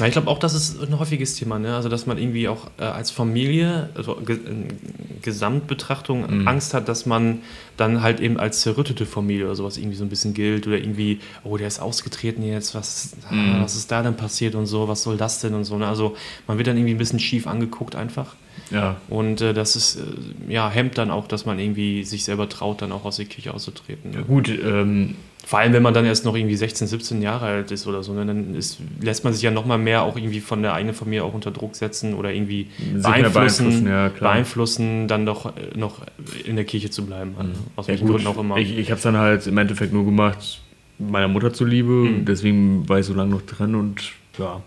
Ja, 0.00 0.06
ich 0.06 0.12
glaube 0.12 0.28
auch, 0.28 0.38
das 0.38 0.54
ist 0.54 0.82
ein 0.82 0.98
häufiges 0.98 1.34
Thema, 1.34 1.58
ne? 1.58 1.76
Also 1.76 1.88
dass 1.88 2.06
man 2.06 2.18
irgendwie 2.18 2.48
auch 2.48 2.70
äh, 2.78 2.84
als 2.84 3.10
Familie, 3.10 3.90
also 3.94 4.16
ge 4.16 4.38
in 4.44 4.68
Gesamtbetrachtung, 5.20 6.46
Angst 6.46 6.74
hat, 6.74 6.88
dass 6.88 7.06
man 7.06 7.40
dann 7.76 8.02
halt 8.02 8.20
eben 8.20 8.38
als 8.38 8.62
zerrüttete 8.62 9.06
Familie 9.06 9.44
oder 9.44 9.54
sowas 9.54 9.76
irgendwie 9.76 9.96
so 9.96 10.04
ein 10.04 10.08
bisschen 10.08 10.34
gilt 10.34 10.66
oder 10.66 10.78
irgendwie, 10.78 11.20
oh, 11.44 11.56
der 11.56 11.68
ist 11.68 11.80
ausgetreten 11.80 12.42
jetzt, 12.42 12.74
was, 12.74 13.12
ah, 13.30 13.60
was 13.62 13.76
ist 13.76 13.90
da 13.90 14.02
denn 14.02 14.16
passiert 14.16 14.54
und 14.54 14.66
so, 14.66 14.88
was 14.88 15.02
soll 15.02 15.16
das 15.16 15.40
denn 15.40 15.54
und 15.54 15.64
so. 15.64 15.78
Ne? 15.78 15.86
Also 15.86 16.16
man 16.46 16.58
wird 16.58 16.68
dann 16.68 16.76
irgendwie 16.76 16.94
ein 16.94 16.98
bisschen 16.98 17.20
schief 17.20 17.46
angeguckt 17.46 17.94
einfach. 17.94 18.34
Ja. 18.70 18.96
Und 19.08 19.40
äh, 19.40 19.54
das 19.54 19.76
ist, 19.76 19.96
äh, 19.96 20.52
ja, 20.52 20.68
hemmt 20.68 20.98
dann 20.98 21.10
auch, 21.10 21.26
dass 21.26 21.46
man 21.46 21.58
irgendwie 21.58 22.04
sich 22.04 22.24
selber 22.24 22.48
traut, 22.48 22.82
dann 22.82 22.92
auch 22.92 23.04
aus 23.04 23.16
der 23.16 23.26
Kirche 23.26 23.54
auszutreten. 23.54 24.10
Ne? 24.10 24.22
Gut, 24.24 24.48
ähm, 24.48 25.16
Vor 25.44 25.58
allem, 25.58 25.72
wenn 25.72 25.82
man 25.82 25.92
dann 25.92 26.04
erst 26.06 26.24
noch 26.24 26.36
irgendwie 26.36 26.54
16, 26.56 26.86
17 26.86 27.20
Jahre 27.20 27.46
alt 27.46 27.70
ist 27.72 27.86
oder 27.86 28.02
so, 28.02 28.12
ne, 28.12 28.24
dann 28.24 28.54
ist, 28.54 28.78
lässt 29.00 29.24
man 29.24 29.32
sich 29.32 29.42
ja 29.42 29.50
noch 29.50 29.66
mal 29.66 29.76
mehr 29.76 30.02
auch 30.02 30.16
irgendwie 30.16 30.40
von 30.40 30.62
der 30.62 30.72
eigenen 30.74 30.94
Familie 30.94 31.24
auch 31.24 31.34
unter 31.34 31.50
Druck 31.50 31.74
setzen 31.74 32.14
oder 32.14 32.32
irgendwie 32.32 32.68
beeinflussen, 32.94 33.32
beeinflussen, 33.32 33.86
ja, 33.88 34.08
beeinflussen, 34.08 35.08
dann 35.08 35.26
doch 35.26 35.46
äh, 35.56 35.76
noch 35.76 36.02
in 36.44 36.56
der 36.56 36.64
Kirche 36.64 36.90
zu 36.90 37.04
bleiben. 37.04 37.34
Also, 37.36 37.50
aus 37.76 37.86
Ja, 37.86 37.92
welchen 37.92 38.06
gut, 38.06 38.16
Gründen 38.16 38.28
auch 38.28 38.38
immer. 38.40 38.56
Ich, 38.56 38.78
ich 38.78 38.90
habe 38.90 38.96
es 38.98 39.02
dann 39.02 39.16
halt 39.16 39.46
im 39.46 39.58
Endeffekt 39.58 39.92
nur 39.92 40.04
gemacht, 40.04 40.60
meiner 40.98 41.28
Mutter 41.28 41.52
zuliebe. 41.52 41.90
Mhm. 41.90 42.24
Deswegen 42.24 42.88
war 42.88 43.00
ich 43.00 43.06
so 43.06 43.12
lange 43.14 43.32
noch 43.32 43.42
drin 43.42 43.74
und 43.74 44.12
ja, 44.38 44.62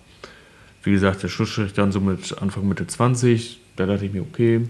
wie 0.83 0.91
gesagt, 0.91 1.23
der 1.23 1.29
Schlussstrich 1.29 1.73
dann 1.73 1.91
so 1.93 1.99
mit 2.01 2.37
Anfang, 2.41 2.67
Mitte 2.67 2.85
20. 2.85 3.59
Da 3.77 3.85
dachte 3.85 4.05
ich 4.05 4.13
mir, 4.13 4.21
okay, 4.21 4.61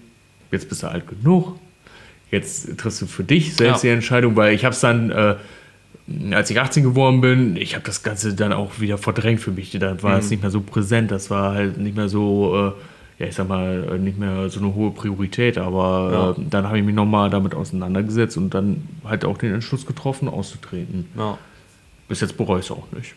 jetzt 0.52 0.70
bist 0.70 0.84
du 0.84 0.88
alt 0.88 1.06
genug. 1.08 1.60
Jetzt 2.32 2.78
triffst 2.78 3.02
du 3.02 3.06
für 3.08 3.24
dich 3.24 3.56
selbst 3.56 3.84
Ja. 3.84 3.90
die 3.90 3.96
Entscheidung, 3.96 4.36
weil 4.36 4.54
ich 4.54 4.64
habe 4.66 4.74
es 4.74 4.80
dann, 4.82 5.12
äh, 5.12 5.36
als 6.32 6.50
ich 6.52 6.60
18 6.60 6.84
geworden 6.84 7.22
bin, 7.22 7.56
ich 7.58 7.74
habe 7.76 7.84
das 7.86 8.04
Ganze 8.04 8.34
dann 8.36 8.54
auch 8.54 8.80
wieder 8.80 8.98
verdrängt 8.98 9.40
für 9.42 9.52
mich. 9.52 9.72
Da 9.72 10.02
war 10.04 10.14
Mhm. 10.14 10.20
es 10.20 10.30
nicht 10.30 10.42
mehr 10.44 10.52
so 10.52 10.62
präsent, 10.62 11.10
das 11.12 11.30
war 11.30 11.54
halt 11.56 11.78
nicht 11.78 11.96
mehr 11.98 12.10
so, 12.10 12.74
äh, 13.20 13.22
ja, 13.24 13.28
ich 13.30 13.36
sag 13.36 13.48
mal, 13.48 13.88
äh, 13.94 13.98
nicht 13.98 14.20
mehr 14.20 14.50
so 14.50 14.60
eine 14.60 14.76
hohe 14.76 14.92
Priorität. 14.92 15.58
Aber 15.58 16.36
Ja. 16.38 16.42
äh, 16.44 16.46
dann 16.50 16.66
habe 16.68 16.78
ich 16.78 16.84
mich 16.84 16.94
nochmal 16.96 17.30
damit 17.30 17.56
auseinandergesetzt 17.56 18.38
und 18.38 18.54
dann 18.54 18.88
halt 19.04 19.26
auch 19.26 19.38
den 19.38 19.54
Entschluss 19.54 19.86
getroffen, 19.86 20.28
auszutreten. 20.28 21.08
ja. 21.18 21.38
Bis 22.08 22.22
jetzt 22.22 22.38
bereue 22.38 22.60
ich 22.60 22.66
es 22.66 22.72
auch 22.72 22.86
nicht. 22.92 23.16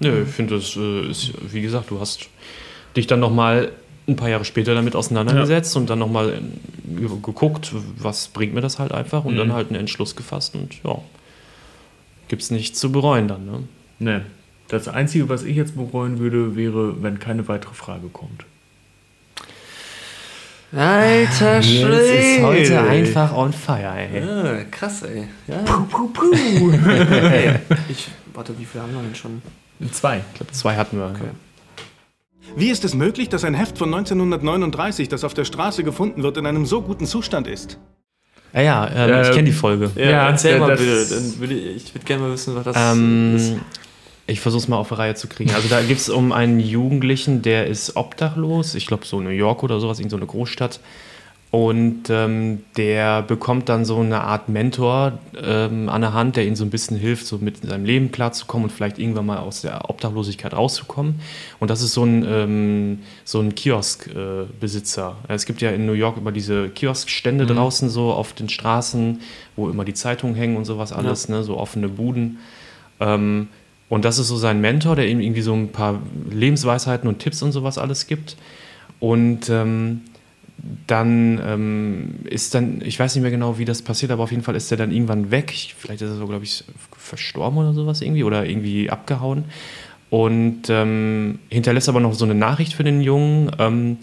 Nö, 0.00 0.22
ich 0.24 0.28
finde, 0.28 0.56
das 0.56 0.76
äh, 0.76 1.10
ist, 1.10 1.32
wie 1.52 1.62
gesagt, 1.62 1.90
du 1.90 1.98
hast 1.98 2.28
dich 2.94 3.06
dann 3.06 3.20
noch 3.20 3.32
mal 3.32 3.72
ein 4.08 4.16
paar 4.16 4.28
Jahre 4.28 4.44
später 4.44 4.74
damit 4.74 4.96
auseinandergesetzt 4.96 5.76
und 5.76 5.88
dann 5.90 5.98
noch 5.98 6.10
mal 6.10 6.30
äh, 6.32 6.40
geguckt, 7.22 7.72
was 7.98 8.28
bringt 8.28 8.54
mir 8.54 8.60
das 8.62 8.78
halt 8.78 8.92
einfach 8.92 9.24
und 9.24 9.34
Mhm. 9.34 9.38
dann 9.38 9.52
halt 9.52 9.68
einen 9.68 9.80
Entschluss 9.80 10.16
gefasst 10.16 10.54
und 10.54 10.82
ja, 10.82 10.98
gibt's 12.28 12.50
nichts 12.50 12.78
zu 12.80 12.90
bereuen 12.90 13.28
dann, 13.28 13.44
ne? 13.46 13.62
Ne. 14.00 14.24
Das 14.68 14.86
Einzige, 14.88 15.28
was 15.28 15.44
ich 15.44 15.56
jetzt 15.56 15.76
bereuen 15.76 16.18
würde, 16.18 16.54
wäre, 16.56 17.02
wenn 17.02 17.18
keine 17.18 17.48
weitere 17.48 17.74
Frage 17.74 18.08
kommt. 18.08 18.44
Alter 20.76 21.62
Schwede. 21.62 23.32
on 23.34 23.52
fire, 23.54 23.94
ey. 23.96 24.20
Ja, 24.20 24.64
krass, 24.70 25.02
ey. 25.02 25.24
Ja. 25.46 25.56
Puh, 25.64 25.84
puh, 25.88 26.08
puh. 26.08 26.72
hey, 26.84 27.54
ich, 27.88 28.08
warte, 28.34 28.58
wie 28.58 28.66
viel 28.66 28.82
haben 28.82 28.92
wir 28.94 29.00
denn 29.00 29.14
schon? 29.14 29.40
Zwei. 29.90 30.18
Ich 30.18 30.34
glaube, 30.34 30.52
zwei 30.52 30.76
hatten 30.76 30.98
wir. 30.98 31.06
Okay. 31.06 31.30
Wie 32.56 32.70
ist 32.70 32.84
es 32.84 32.94
möglich, 32.94 33.28
dass 33.28 33.44
ein 33.44 33.54
Heft 33.54 33.78
von 33.78 33.92
1939, 33.92 35.08
das 35.08 35.24
auf 35.24 35.34
der 35.34 35.44
Straße 35.44 35.84
gefunden 35.84 36.22
wird, 36.22 36.36
in 36.36 36.46
einem 36.46 36.66
so 36.66 36.82
guten 36.82 37.06
Zustand 37.06 37.46
ist? 37.46 37.78
Ja, 38.52 38.60
ja, 38.62 38.90
ähm, 38.94 39.10
Äh, 39.12 39.22
ich 39.22 39.30
kenne 39.30 39.44
die 39.44 39.52
Folge. 39.52 39.90
Ja, 39.94 40.10
Ja, 40.10 40.28
erzähl 40.30 40.52
ja, 40.52 40.58
mal 40.58 40.76
bitte. 40.76 41.06
Dann 41.08 41.38
würde 41.38 41.54
ich, 41.54 41.86
ich 41.86 41.94
würde 41.94 42.06
gerne 42.06 42.22
mal 42.22 42.32
wissen, 42.32 42.54
was 42.54 42.64
das 42.64 42.76
ist. 42.76 43.50
Ähm, 43.50 43.60
ich 44.26 44.40
versuche 44.40 44.62
es 44.62 44.68
mal 44.68 44.76
auf 44.76 44.88
die 44.88 44.94
Reihe 44.94 45.14
zu 45.14 45.26
kriegen. 45.26 45.54
Also 45.54 45.68
da 45.68 45.80
geht 45.80 45.98
es 45.98 46.08
um 46.10 46.32
einen 46.32 46.60
Jugendlichen, 46.60 47.40
der 47.42 47.66
ist 47.66 47.96
obdachlos. 47.96 48.74
Ich 48.74 48.86
glaube 48.86 49.06
so 49.06 49.20
New 49.20 49.30
York 49.30 49.62
oder 49.62 49.80
sowas, 49.80 50.00
in 50.00 50.10
so 50.10 50.16
eine 50.16 50.26
Großstadt. 50.26 50.80
Und 51.50 52.10
ähm, 52.10 52.62
der 52.76 53.22
bekommt 53.22 53.70
dann 53.70 53.86
so 53.86 53.98
eine 54.00 54.20
Art 54.20 54.50
Mentor 54.50 55.18
ähm, 55.42 55.88
an 55.88 56.02
der 56.02 56.12
Hand, 56.12 56.36
der 56.36 56.46
ihm 56.46 56.54
so 56.54 56.64
ein 56.64 56.68
bisschen 56.68 56.98
hilft, 56.98 57.26
so 57.26 57.38
mit 57.38 57.66
seinem 57.66 57.86
Leben 57.86 58.12
klarzukommen 58.12 58.64
und 58.64 58.70
vielleicht 58.70 58.98
irgendwann 58.98 59.24
mal 59.24 59.38
aus 59.38 59.62
der 59.62 59.88
Obdachlosigkeit 59.88 60.52
rauszukommen. 60.52 61.20
Und 61.58 61.70
das 61.70 61.80
ist 61.80 61.94
so 61.94 62.04
ein, 62.04 62.22
ähm, 62.28 62.98
so 63.24 63.40
ein 63.40 63.54
Kioskbesitzer. 63.54 65.16
Äh, 65.26 65.34
es 65.34 65.46
gibt 65.46 65.62
ja 65.62 65.70
in 65.70 65.86
New 65.86 65.94
York 65.94 66.18
immer 66.18 66.32
diese 66.32 66.68
Kioskstände 66.68 67.46
draußen 67.46 67.88
so 67.88 68.12
auf 68.12 68.34
den 68.34 68.50
Straßen, 68.50 69.20
wo 69.56 69.70
immer 69.70 69.86
die 69.86 69.94
Zeitungen 69.94 70.36
hängen 70.36 70.56
und 70.58 70.66
sowas 70.66 70.92
alles, 70.92 71.30
ne, 71.30 71.42
so 71.44 71.56
offene 71.56 71.88
Buden. 71.88 72.40
Ähm, 73.00 73.48
und 73.88 74.04
das 74.04 74.18
ist 74.18 74.28
so 74.28 74.36
sein 74.36 74.60
Mentor, 74.60 74.96
der 74.96 75.08
ihm 75.08 75.20
irgendwie 75.20 75.40
so 75.40 75.54
ein 75.54 75.72
paar 75.72 75.98
Lebensweisheiten 76.30 77.08
und 77.08 77.20
Tipps 77.20 77.40
und 77.40 77.52
sowas 77.52 77.78
alles 77.78 78.06
gibt. 78.06 78.36
Und 79.00 79.48
ähm, 79.48 80.02
dann 80.86 81.40
ähm, 81.44 82.14
ist 82.24 82.54
dann, 82.54 82.80
ich 82.84 82.98
weiß 82.98 83.14
nicht 83.14 83.22
mehr 83.22 83.30
genau, 83.30 83.58
wie 83.58 83.64
das 83.64 83.82
passiert, 83.82 84.10
aber 84.10 84.22
auf 84.24 84.30
jeden 84.30 84.42
Fall 84.42 84.56
ist 84.56 84.70
er 84.70 84.76
dann 84.76 84.90
irgendwann 84.90 85.30
weg. 85.30 85.50
Ich, 85.52 85.74
vielleicht 85.78 86.02
ist 86.02 86.10
er 86.10 86.16
so, 86.16 86.26
glaube 86.26 86.44
ich, 86.44 86.64
verstorben 86.96 87.58
oder 87.58 87.72
sowas 87.72 88.00
irgendwie 88.00 88.24
oder 88.24 88.44
irgendwie 88.46 88.90
abgehauen. 88.90 89.44
Und 90.10 90.62
ähm, 90.68 91.38
hinterlässt 91.50 91.88
aber 91.88 92.00
noch 92.00 92.14
so 92.14 92.24
eine 92.24 92.34
Nachricht 92.34 92.72
für 92.72 92.84
den 92.84 93.02
Jungen. 93.02 93.50
Ähm, 93.58 93.98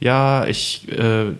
ja, 0.00 0.46
ich 0.46 0.88
äh, 0.90 1.28
äh, 1.28 1.32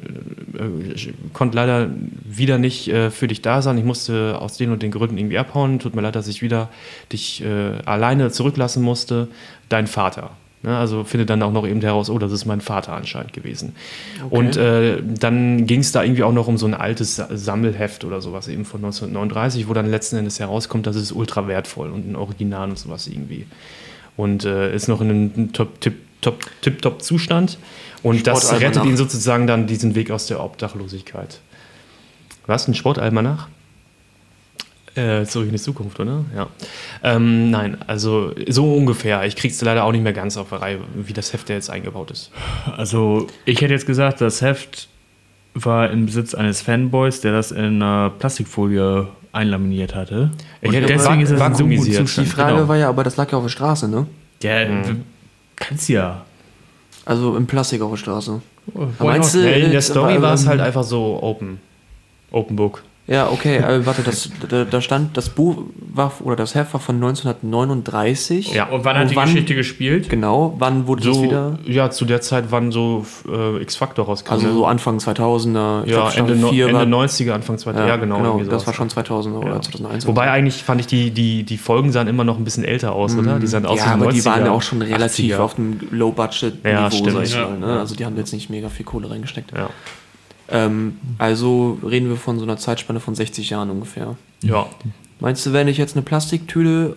ich 0.94 1.12
konnte 1.32 1.56
leider 1.56 1.90
wieder 2.24 2.58
nicht 2.58 2.88
äh, 2.88 3.10
für 3.10 3.26
dich 3.26 3.42
da 3.42 3.62
sein. 3.62 3.78
Ich 3.78 3.84
musste 3.84 4.38
aus 4.38 4.56
den 4.56 4.70
und 4.70 4.82
den 4.82 4.92
Gründen 4.92 5.18
irgendwie 5.18 5.38
abhauen. 5.38 5.78
Tut 5.78 5.96
mir 5.96 6.02
leid, 6.02 6.14
dass 6.14 6.28
ich 6.28 6.42
wieder 6.42 6.68
dich 7.12 7.42
äh, 7.42 7.78
alleine 7.84 8.30
zurücklassen 8.30 8.82
musste. 8.82 9.28
Dein 9.68 9.86
Vater. 9.86 10.30
Ne, 10.64 10.76
also 10.78 11.02
findet 11.02 11.28
dann 11.28 11.42
auch 11.42 11.50
noch 11.50 11.66
eben 11.66 11.80
heraus, 11.80 12.08
oh, 12.08 12.18
das 12.18 12.30
ist 12.30 12.44
mein 12.44 12.60
Vater 12.60 12.92
anscheinend 12.92 13.32
gewesen. 13.32 13.74
Und 14.30 14.56
äh, 14.56 15.02
dann 15.02 15.66
ging 15.66 15.80
es 15.80 15.90
da 15.90 16.04
irgendwie 16.04 16.22
auch 16.22 16.32
noch 16.32 16.46
um 16.46 16.56
so 16.56 16.66
ein 16.66 16.74
altes 16.74 17.16
Sa- 17.16 17.28
Sammelheft 17.32 18.04
oder 18.04 18.20
sowas 18.20 18.46
eben 18.46 18.64
von 18.64 18.78
1939, 18.84 19.68
wo 19.68 19.74
dann 19.74 19.90
letzten 19.90 20.16
Endes 20.18 20.38
herauskommt, 20.38 20.86
das 20.86 20.94
ist 20.94 21.10
ultra 21.10 21.48
wertvoll 21.48 21.90
und 21.90 22.08
ein 22.08 22.14
Original 22.14 22.68
und 22.70 22.78
sowas 22.78 23.08
irgendwie. 23.08 23.46
Und 24.16 24.44
äh, 24.44 24.72
ist 24.72 24.86
noch 24.86 25.00
in 25.00 25.08
den 25.34 25.52
Top, 25.52 25.80
Tipp, 25.80 25.94
top, 26.20 26.38
tipptopp 26.60 27.02
Zustand. 27.02 27.58
Und 28.04 28.26
das 28.28 28.42
Sportalmanach. 28.42 28.76
rettet 28.76 28.84
ihn 28.88 28.96
sozusagen 28.96 29.48
dann 29.48 29.66
diesen 29.66 29.96
Weg 29.96 30.12
aus 30.12 30.26
der 30.26 30.44
Obdachlosigkeit. 30.44 31.40
Was? 32.46 32.68
Ein 32.68 32.74
Sportalmanach? 32.74 33.48
Äh, 34.94 35.24
zurück 35.24 35.46
in 35.46 35.52
die 35.52 35.58
Zukunft, 35.60 35.98
oder? 36.00 36.22
Ja. 36.36 36.48
Ähm, 37.02 37.50
nein, 37.50 37.78
also 37.86 38.32
so 38.48 38.74
ungefähr. 38.74 39.24
Ich 39.24 39.36
krieg's 39.36 39.60
leider 39.62 39.84
auch 39.84 39.92
nicht 39.92 40.02
mehr 40.04 40.12
ganz 40.12 40.36
auf 40.36 40.50
die 40.50 40.56
Reihe, 40.56 40.78
wie 40.94 41.14
das 41.14 41.32
Heft 41.32 41.48
ja 41.48 41.54
jetzt 41.54 41.70
eingebaut 41.70 42.10
ist. 42.10 42.30
Also, 42.76 43.26
ich 43.46 43.60
hätte 43.62 43.72
jetzt 43.72 43.86
gesagt, 43.86 44.20
das 44.20 44.42
Heft 44.42 44.88
war 45.54 45.90
im 45.90 46.04
Besitz 46.06 46.34
eines 46.34 46.60
Fanboys, 46.60 47.20
der 47.22 47.32
das 47.32 47.52
in 47.52 47.82
einer 47.82 48.10
Plastikfolie 48.18 49.06
einlaminiert 49.32 49.94
hatte. 49.94 50.30
Ich 50.60 50.68
Und 50.68 50.74
hätte 50.74 50.86
deswegen 50.88 51.16
va- 51.18 51.22
ist 51.22 51.30
es 51.30 51.30
in 51.32 51.38
so 51.38 51.44
vakuumisiert. 51.44 52.16
Die. 52.18 52.24
Frage 52.26 52.54
genau. 52.56 52.68
war 52.68 52.76
ja, 52.76 52.88
aber 52.90 53.02
das 53.02 53.16
lag 53.16 53.32
ja 53.32 53.38
auf 53.38 53.44
der 53.44 53.48
Straße, 53.50 53.88
ne? 53.88 54.06
Ja, 54.42 54.68
Mhm. 54.68 54.82
du 54.82 54.94
kannst 55.56 55.88
ja. 55.88 56.24
Also 57.06 57.34
im 57.36 57.46
Plastik 57.46 57.80
auf 57.80 57.90
der 57.92 57.96
Straße. 57.96 58.42
Why 58.74 58.86
meinst 59.06 59.34
du- 59.34 59.38
Ja, 59.38 59.52
in 59.56 59.70
der 59.70 59.78
äh, 59.78 59.82
Story 59.82 60.20
war 60.20 60.34
es 60.34 60.42
ähm, 60.42 60.48
halt 60.50 60.60
einfach 60.60 60.84
so 60.84 61.18
open. 61.22 61.58
Open 62.30 62.56
Book. 62.56 62.82
Ja, 63.08 63.30
okay, 63.30 63.56
äh, 63.56 63.84
warte, 63.84 64.02
das, 64.02 64.30
da, 64.48 64.64
da 64.64 64.80
stand, 64.80 65.16
das 65.16 65.28
Buch 65.28 65.64
war, 65.92 66.12
oder 66.22 66.36
das 66.36 66.54
Heft 66.54 66.72
war 66.72 66.80
von 66.80 66.94
1939. 66.96 68.54
Ja. 68.54 68.66
Und 68.68 68.84
wann 68.84 68.96
hat 68.96 69.10
die 69.10 69.16
wann- 69.16 69.24
Geschichte 69.28 69.56
gespielt? 69.56 70.08
Genau, 70.08 70.54
wann 70.58 70.86
wurde 70.86 71.02
das 71.08 71.16
So, 71.16 71.22
wieder? 71.24 71.58
ja, 71.66 71.90
zu 71.90 72.04
der 72.04 72.20
Zeit, 72.20 72.46
wann 72.50 72.70
so 72.70 73.04
äh, 73.28 73.60
X-Factor 73.62 74.06
rauskam. 74.06 74.32
Also 74.34 74.46
ne? 74.46 74.52
so 74.52 74.66
Anfang 74.66 74.98
2000er. 74.98 75.84
Ich 75.84 75.90
ja, 75.90 75.96
glaub, 76.10 76.16
Ende, 76.16 76.36
no, 76.36 76.48
4 76.50 76.66
Ende 76.68 76.78
war, 76.78 76.86
90er, 77.04 77.32
Anfang 77.32 77.56
2000er. 77.56 77.86
Ja, 77.88 77.96
genau. 77.96 78.22
irgendwie 78.22 78.44
das 78.44 78.50
sowas. 78.52 78.66
war 78.68 78.74
schon 78.74 78.88
2000 78.88 79.34
oder 79.36 79.60
2001. 79.60 80.06
Wobei 80.06 80.30
eigentlich 80.30 80.62
fand 80.62 80.80
ich, 80.80 80.86
die, 80.86 81.10
die, 81.10 81.42
die 81.42 81.58
Folgen 81.58 81.90
sahen 81.90 82.06
immer 82.06 82.22
noch 82.24 82.38
ein 82.38 82.44
bisschen 82.44 82.64
älter 82.64 82.92
aus, 82.92 83.16
oder? 83.16 83.40
Die 83.40 83.46
sahen 83.48 83.66
aus 83.66 83.80
ja, 83.80 83.86
wie 83.86 83.90
aber 84.02 84.12
die 84.12 84.20
90er, 84.20 84.24
waren 84.26 84.44
ja 84.46 84.52
auch 84.52 84.62
schon 84.62 84.80
relativ 84.80 85.34
80er. 85.34 85.38
auf 85.40 85.58
einem 85.58 85.80
Low-Budget-Niveau, 85.90 86.68
Ja, 86.68 86.90
stimmt. 86.90 87.10
sag 87.12 87.22
ich 87.24 87.34
Ja. 87.34 87.48
mal. 87.48 87.58
Ne? 87.58 87.80
Also 87.80 87.96
die 87.96 88.04
haben 88.06 88.16
jetzt 88.16 88.32
nicht 88.32 88.48
mega 88.48 88.68
viel 88.68 88.86
Kohle 88.86 89.10
reingesteckt. 89.10 89.50
Ja. 89.56 89.68
Ähm, 90.52 90.96
also 91.18 91.78
reden 91.84 92.08
wir 92.08 92.16
von 92.16 92.38
so 92.38 92.44
einer 92.44 92.56
Zeitspanne 92.58 93.00
von 93.00 93.14
60 93.14 93.50
Jahren 93.50 93.70
ungefähr. 93.70 94.16
ja. 94.42 94.66
Meinst 95.20 95.46
du, 95.46 95.52
wenn 95.52 95.68
ich 95.68 95.78
jetzt 95.78 95.94
eine 95.94 96.02
Plastiktüte, 96.02 96.96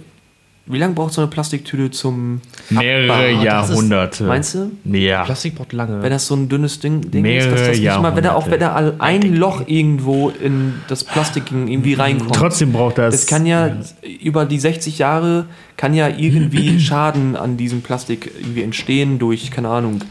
wie 0.65 0.79
lange 0.79 0.95
braucht 0.95 1.13
so 1.13 1.21
eine 1.21 1.29
Plastiktüte 1.29 1.91
zum 1.91 2.41
Mehrere 2.71 3.13
Abbau? 3.35 3.43
Jahrhunderte. 3.43 4.23
Meinst 4.23 4.55
du? 4.55 4.71
Ja. 4.97 5.23
Plastik 5.25 5.53
braucht 5.53 5.73
lange. 5.73 6.01
Wenn 6.01 6.09
das 6.09 6.25
so 6.25 6.35
ein 6.35 6.49
dünnes 6.49 6.79
Ding, 6.79 7.01
Ding 7.01 7.23
ist, 7.23 7.45
Mehrere 7.45 7.51
dass 7.51 7.67
das 7.67 7.77
nicht 7.77 8.01
mal, 8.01 8.15
wenn 8.15 8.23
er 8.23 8.35
auch 8.35 8.49
wenn 8.49 8.63
all- 8.63 8.95
ein 8.97 9.35
Loch 9.35 9.61
irgendwo 9.67 10.29
in 10.31 10.73
das 10.87 11.03
Plastik 11.03 11.43
irgendwie 11.51 11.93
reinkommt. 11.93 12.33
Trotzdem 12.33 12.71
braucht 12.71 12.97
das. 12.97 13.13
Das 13.13 13.27
kann 13.27 13.45
ja 13.45 13.77
über 14.23 14.45
die 14.45 14.57
60 14.57 14.97
Jahre 14.97 15.45
kann 15.77 15.93
ja 15.93 16.07
irgendwie 16.09 16.79
Schaden 16.79 17.35
an 17.35 17.57
diesem 17.57 17.83
Plastik 17.83 18.31
irgendwie 18.39 18.63
entstehen 18.63 19.19
durch, 19.19 19.51
keine 19.51 19.69
Ahnung. 19.69 20.01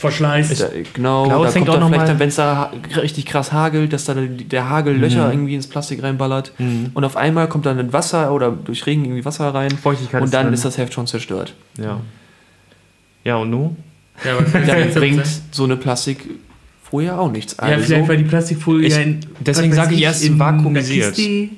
Verschleiß. 0.00 0.58
Da, 0.58 0.68
genau, 0.94 1.24
glaube, 1.26 1.46
da 1.46 1.52
kommt 1.52 1.68
auch 1.68 1.74
da 1.74 1.80
noch 1.80 1.88
vielleicht, 1.90 2.08
dann, 2.08 2.18
wenn 2.18 2.28
es 2.30 2.36
da 2.36 2.72
richtig 2.96 3.26
krass 3.26 3.52
hagelt, 3.52 3.92
dass 3.92 4.06
da 4.06 4.14
der 4.14 4.68
Hagel 4.70 4.96
Löcher 4.96 5.30
irgendwie 5.30 5.54
ins 5.54 5.66
Plastik 5.66 6.02
reinballert 6.02 6.52
und 6.94 7.04
auf 7.04 7.16
einmal 7.16 7.48
kommt 7.48 7.66
dann 7.66 7.78
ein 7.78 7.92
Wasser 7.92 8.32
oder 8.32 8.50
durch 8.50 8.86
Regen 8.86 9.04
irgendwie 9.04 9.24
Wasser 9.24 9.52
rein 9.54 9.70
Feuchtigkeit 9.70 10.22
und 10.22 10.26
ist 10.28 10.34
dann 10.34 10.52
ist 10.52 10.64
das 10.64 10.78
Heft 10.78 10.94
schon 10.94 11.06
zerstört. 11.06 11.54
ja. 11.78 12.00
Ja, 13.22 13.36
und 13.36 13.50
nun? 13.50 13.76
Ja, 14.24 14.38
Dann 14.40 14.86
das 14.86 14.94
bringt 14.94 15.22
so 15.50 15.64
eine 15.64 15.76
Plastikfolie 15.76 17.12
auch 17.16 17.30
nichts. 17.30 17.54
Ja, 17.58 17.64
Also, 17.68 17.84
vielleicht 17.84 18.08
war 18.08 18.16
die 18.16 18.24
Plastikfolie 18.24 18.86
Ich- 18.86 18.94
ja 18.94 19.00
in. 19.02 19.20
deswegen 19.40 19.72
sage 19.74 19.94
ich 19.94 20.02
erst 20.02 20.38
vakuumisiert. 20.38 21.14
Kiste. 21.14 21.48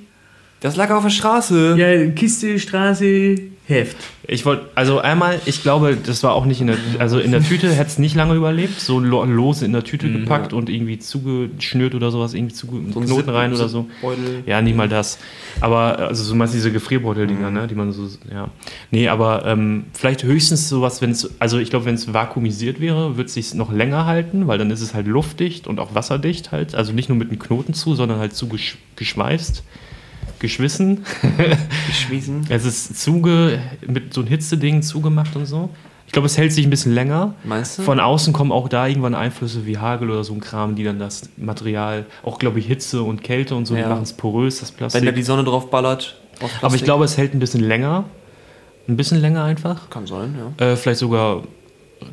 das 0.61 0.75
lag 0.77 0.91
auf 0.91 1.05
der 1.05 1.11
Straße. 1.11 1.77
Ja, 1.79 2.11
Kiste, 2.11 2.59
Straße, 2.59 3.37
Heft. 3.69 3.97
Ich 4.27 4.45
wollte, 4.45 4.67
also 4.75 4.99
einmal, 4.99 5.41
ich 5.47 5.63
glaube, 5.63 5.97
das 5.97 6.25
war 6.25 6.33
auch 6.35 6.47
nicht 6.47 6.61
in 6.61 6.67
der, 6.67 6.77
also 6.99 7.21
in 7.21 7.31
der 7.31 7.43
Tüte 7.45 7.69
hätte 7.73 7.87
es 7.91 7.99
nicht 7.99 8.17
lange 8.17 8.35
überlebt, 8.35 8.81
so 8.81 8.99
lo- 8.99 9.25
lose 9.25 9.65
in 9.65 9.73
der 9.73 9.85
Tüte 9.85 10.11
gepackt 10.11 10.53
und 10.53 10.69
irgendwie 10.69 10.99
zugeschnürt 10.99 11.95
oder 11.95 12.11
sowas, 12.11 12.35
irgendwie 12.35 12.55
zuge 12.55 12.77
Mhm. 12.79 12.93
So 12.93 13.01
Knoten 13.01 13.25
Zip- 13.27 13.35
rein 13.35 13.55
oder 13.55 13.69
so. 13.69 13.87
Beutel. 14.03 14.43
Ja, 14.47 14.61
nicht 14.63 14.77
mal 14.77 14.89
das. 14.89 15.19
Aber, 15.61 15.97
also 16.01 16.25
so 16.25 16.35
meinst 16.35 16.55
du 16.55 16.59
diese 16.59 16.73
Gefrierbeutel-Dinger, 16.73 17.49
Mhm. 17.51 17.55
ne, 17.55 17.67
die 17.69 17.77
man 17.77 17.93
so, 17.93 18.09
ja. 18.33 18.49
Nee, 18.91 19.09
aber 19.09 19.47
ähm, 19.47 19.85
vielleicht 19.93 20.25
höchstens 20.25 20.69
sowas, 20.69 21.01
wenn 21.01 21.13
es, 21.13 21.31
also 21.39 21.59
ich 21.59 21.71
glaube, 21.71 21.85
wenn 21.85 21.95
es 21.95 22.13
vakuumisiert 22.13 22.81
wäre, 22.81 23.17
wird 23.17 23.29
es 23.29 23.35
sich 23.35 23.55
noch 23.55 23.73
länger 23.73 24.07
halten, 24.07 24.49
weil 24.49 24.59
dann 24.59 24.73
ist 24.73 24.81
es 24.81 24.93
halt 24.93 25.07
luftdicht 25.07 25.69
und 25.69 25.79
auch 25.79 25.95
wasserdicht 25.95 26.51
halt. 26.51 26.75
Also 26.75 26.93
nicht 26.93 27.09
nur 27.09 27.17
mit 27.17 27.29
einem 27.31 27.39
Knoten 27.39 27.75
zu, 27.75 27.95
sondern 27.95 28.19
halt 28.19 28.35
zu 28.35 28.49
gesch 28.49 28.77
geschwissen. 30.43 31.05
Geschmissen. 31.87 32.45
Es 32.51 32.67
ist 32.67 33.01
zuge, 33.03 33.61
mit 33.87 34.13
so 34.13 34.21
einem 34.21 34.29
Hitzeding 34.29 34.83
zugemacht 34.83 35.35
und 35.37 35.47
so. 35.47 35.71
Ich 36.07 36.13
glaube, 36.13 36.27
es 36.27 36.37
hält 36.37 36.53
sich 36.53 36.67
ein 36.67 36.71
bisschen 36.71 36.93
länger. 36.93 37.35
Meinst 37.45 37.79
du? 37.79 37.83
Von 37.83 37.99
außen 37.99 38.35
kommen 38.35 38.53
auch 38.53 38.69
da 38.69 38.87
irgendwann 38.87 39.15
Einflüsse 39.15 39.65
wie 39.65 39.79
Hagel 39.79 40.11
oder 40.11 40.25
so 40.25 40.35
ein 40.35 40.41
Kram, 40.41 40.75
die 40.75 40.85
dann 40.85 40.99
das 40.99 41.31
Material, 41.39 42.05
auch 42.23 42.39
glaube 42.39 42.59
ich 42.59 42.67
Hitze 42.67 43.03
und 43.03 43.23
Kälte 43.23 43.55
und 43.55 43.65
so, 43.65 43.75
Ja. 43.75 43.85
die 43.85 43.89
machen 43.89 44.03
es 44.03 44.13
porös, 44.13 44.61
das 44.61 44.73
Wenn 44.73 44.77
Plastik. 44.77 45.05
da 45.07 45.13
die 45.13 45.23
Sonne 45.23 45.45
drauf 45.45 45.71
ballert. 45.71 46.21
Aber 46.61 46.75
ich 46.75 46.85
glaube, 46.85 47.05
es 47.07 47.17
hält 47.17 47.33
ein 47.35 47.39
bisschen 47.39 47.63
länger. 47.63 48.05
Ein 48.89 48.97
bisschen 48.97 49.21
länger 49.21 49.45
einfach. 49.45 49.89
Kann 49.89 50.07
sein, 50.07 50.35
ja. 50.59 50.67
Äh, 50.73 50.77
vielleicht 50.77 50.99
sogar 51.01 51.45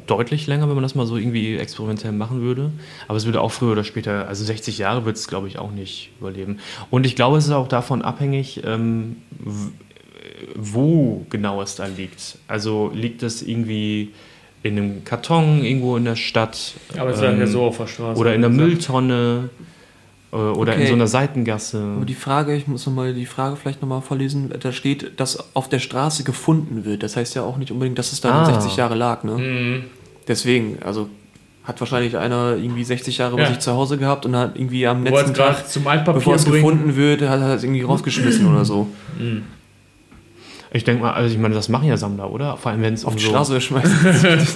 deutlich 0.08 0.48
länger, 0.48 0.68
wenn 0.68 0.76
man 0.76 0.84
das 0.84 0.96
mal 0.96 1.06
so 1.06 1.18
irgendwie 1.18 1.58
experimentell 1.58 2.12
machen 2.12 2.42
würde. 2.42 2.72
Aber 3.08 3.18
es 3.18 3.26
würde 3.26 3.42
auch 3.42 3.52
früher 3.52 3.72
oder 3.72 3.84
später, 3.84 4.28
also 4.28 4.44
60 4.44 4.78
Jahre 4.78 5.06
wird 5.06 5.18
es, 5.18 5.28
glaube 5.28 5.48
ich, 5.48 5.60
auch 5.60 5.72
nicht 5.72 6.12
überleben. 6.20 6.60
Und 6.90 7.06
ich 7.06 7.16
glaube, 7.16 7.38
es 7.38 7.46
ist 7.46 7.52
auch 7.52 7.68
davon 7.68 8.02
abhängig, 8.02 8.62
ähm, 8.66 9.18
wo 10.56 11.26
genau 11.30 11.62
es 11.62 11.76
da 11.76 11.86
liegt. 11.86 12.38
Also 12.48 12.92
liegt 12.94 13.24
es 13.24 13.42
irgendwie 13.42 14.12
in 14.64 14.78
einem 14.78 15.04
Karton 15.04 15.64
irgendwo 15.64 15.96
in 15.98 16.06
der 16.06 16.16
Stadt 16.16 16.74
Aber 16.98 17.12
es 17.12 17.20
ähm, 17.22 17.26
lag 17.32 17.40
ja 17.40 17.48
so 17.48 17.64
auf 17.64 17.78
der 17.78 17.88
Straße. 17.88 18.20
oder 18.20 18.36
in 18.36 18.42
der 18.42 18.50
Mülltonne 18.50 19.50
äh, 20.32 20.36
oder 20.36 20.74
in 20.74 20.80
Okay. 20.80 20.88
so 20.90 20.94
einer 20.94 21.08
Seitengasse. 21.08 21.82
Aber 21.98 22.06
die 22.06 22.14
Frage, 22.14 22.56
ich 22.56 22.68
muss 22.68 22.86
nochmal 22.86 23.14
die 23.14 23.26
Frage 23.26 23.56
vielleicht 23.56 23.82
nochmal 23.82 24.02
vorlesen. 24.02 24.52
Da 24.60 24.72
steht, 24.72 25.20
dass 25.20 25.56
auf 25.56 25.70
der 25.70 25.80
Straße 25.80 26.24
gefunden 26.24 26.86
wird. 26.86 27.04
Das 27.04 27.16
heißt 27.16 27.36
ja 27.36 27.44
auch 27.44 27.58
nicht 27.58 27.72
unbedingt, 27.72 27.98
dass 28.00 28.12
es 28.14 28.22
da 28.22 28.42
Ah. 28.44 28.46
60 28.46 28.76
Jahre 28.78 28.96
lag, 28.96 29.24
ne? 29.24 29.34
Mhm. 29.38 29.84
Deswegen, 30.28 30.78
also 30.86 31.10
hat 31.64 31.80
wahrscheinlich 31.82 32.18
einer 32.18 32.56
irgendwie 32.56 32.84
60 32.84 33.18
Jahre 33.20 33.36
bei 33.36 33.44
Ja. 33.44 33.50
sich 33.50 33.60
zu 33.60 33.74
Hause 33.74 33.98
gehabt 33.98 34.26
und 34.26 34.36
hat 34.36 34.56
irgendwie 34.56 34.88
am 34.88 35.04
letzten 35.04 35.34
Tag, 35.36 35.68
zum 35.70 35.86
Altpapier 35.88 36.14
bevor 36.20 36.36
es 36.36 36.46
bringen. 36.46 36.56
gefunden 36.64 36.96
wird, 36.96 37.22
hat 37.22 37.40
er 37.42 37.54
es 37.56 37.64
irgendwie 37.64 37.82
rausgeschmissen 37.82 38.48
oder 38.52 38.66
so. 38.66 38.88
Ich 40.72 40.84
denke 40.84 41.02
mal, 41.02 41.14
also 41.14 41.34
ich 41.34 41.40
meine, 41.42 41.56
das 41.56 41.68
machen 41.68 41.88
ja 41.88 41.98
Sammler, 41.98 42.32
oder? 42.32 42.56
Vor 42.58 42.72
allem 42.72 42.82
wenn 42.84 42.94
es 42.94 43.04
Auf 43.04 43.14
um 43.14 43.18
die 43.18 43.24
so 43.26 43.30
Straße 43.32 43.60
schmeißen. 43.60 43.98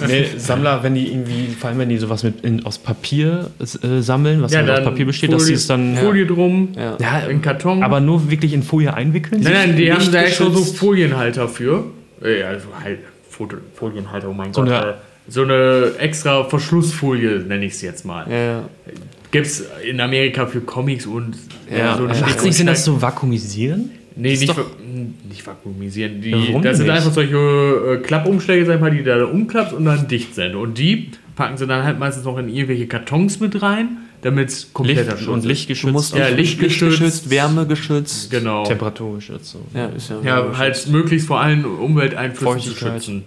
Nee, 0.06 0.26
Sammler, 0.36 0.82
wenn 0.84 0.94
die 0.94 1.08
irgendwie, 1.10 1.48
vor 1.58 1.70
allem 1.70 1.80
wenn 1.80 1.88
die 1.88 1.98
sowas 1.98 2.22
mit 2.22 2.42
in, 2.44 2.64
aus 2.64 2.78
Papier 2.78 3.50
äh, 3.58 4.00
sammeln, 4.00 4.40
was 4.40 4.52
Ja, 4.52 4.60
halt 4.60 4.70
aus 4.70 4.76
dann 4.76 4.84
Papier 4.84 5.06
besteht, 5.06 5.32
dass 5.32 5.42
Folie, 5.42 5.46
sie 5.56 5.60
es 5.60 5.66
dann. 5.66 5.96
Folie 5.96 6.24
drum, 6.26 6.68
Ja. 6.76 6.96
Ja, 7.00 7.18
in 7.28 7.42
Karton. 7.42 7.82
aber 7.82 7.98
nur 8.00 8.30
wirklich 8.30 8.52
in 8.52 8.62
Folie 8.62 8.94
einwickeln? 8.94 9.40
nein, 9.42 9.52
nein, 9.52 9.76
die 9.76 9.92
haben 9.92 10.12
da 10.12 10.22
extra 10.22 10.50
so. 10.50 10.62
Folienhalter 10.62 11.48
für. 11.48 11.86
Äh, 12.22 12.44
also 12.44 12.68
halt, 12.82 13.00
Foto- 13.28 13.56
Folienhalter, 13.74 14.28
oh 14.28 14.32
mein 14.32 14.52
So 14.54 14.62
Gott. 14.62 14.70
eine- 14.72 14.90
äh, 14.90 14.94
so 15.26 15.42
eine 15.42 15.92
extra 15.98 16.44
Verschlussfolie, 16.44 17.40
nenne 17.40 17.64
ich 17.64 17.72
es 17.72 17.82
jetzt 17.82 18.04
mal. 18.04 18.24
Ja, 18.30 18.36
ja. 18.36 18.64
Gibt 19.32 19.46
es 19.46 19.64
in 19.88 20.00
Amerika 20.00 20.46
für 20.46 20.60
Comics 20.60 21.06
und 21.06 21.34
Ja, 21.76 21.96
so 21.96 22.04
eine 22.04 22.14
ja. 22.14 22.20
Macht 22.20 22.36
es 22.38 22.44
nicht 22.44 22.54
Sinn, 22.56 22.66
das 22.68 22.84
zu 22.84 23.02
vakuumisieren? 23.02 23.90
Nee, 24.16 24.32
ist 24.34 24.40
nicht, 24.42 24.54
nicht 25.28 25.46
vakuumisieren. 25.46 26.20
Die, 26.20 26.30
Ja, 26.30 26.38
warum 26.48 26.62
das 26.62 26.76
sind 26.76 26.86
nicht? 26.86 26.96
einfach 26.96 27.12
solche 27.12 27.36
äh, 27.36 27.96
Klappumschläge, 27.98 28.64
sag 28.66 28.76
ich 28.76 28.80
mal, 28.80 28.90
die 28.90 29.02
da 29.02 29.24
umklappst 29.24 29.72
und 29.72 29.84
dann 29.84 30.06
dicht 30.06 30.34
sind. 30.34 30.54
Und 30.54 30.78
die 30.78 31.10
packen 31.34 31.56
sie 31.56 31.66
dann 31.66 31.84
halt 31.84 31.98
meistens 31.98 32.24
noch 32.24 32.38
in 32.38 32.48
irgendwelche 32.48 32.86
Kartons 32.86 33.40
mit 33.40 33.60
rein, 33.60 33.96
damit 34.22 34.50
es 34.50 34.72
kompletter 34.72 35.02
Licht 35.12 35.18
Schutz 35.24 35.28
und 35.28 35.38
ist. 35.40 35.44
Lichtgeschützt. 35.46 35.88
Du 35.88 35.92
musst 35.92 36.14
Ja, 36.16 36.28
lichtgeschützt. 36.28 36.80
lichtgeschützt, 36.92 37.30
wärmegeschützt. 37.30 38.30
Genau. 38.30 38.64
Temperaturgeschützt. 38.64 39.50
So. 39.50 39.60
Ja, 39.74 39.86
ist 39.86 40.10
ja. 40.10 40.20
Ja, 40.24 40.58
halt 40.58 40.86
möglichst 40.88 41.26
vor 41.26 41.40
allen 41.40 41.64
Umwelteinflüssen 41.64 42.60
zu 42.60 42.74
schützen. 42.76 43.24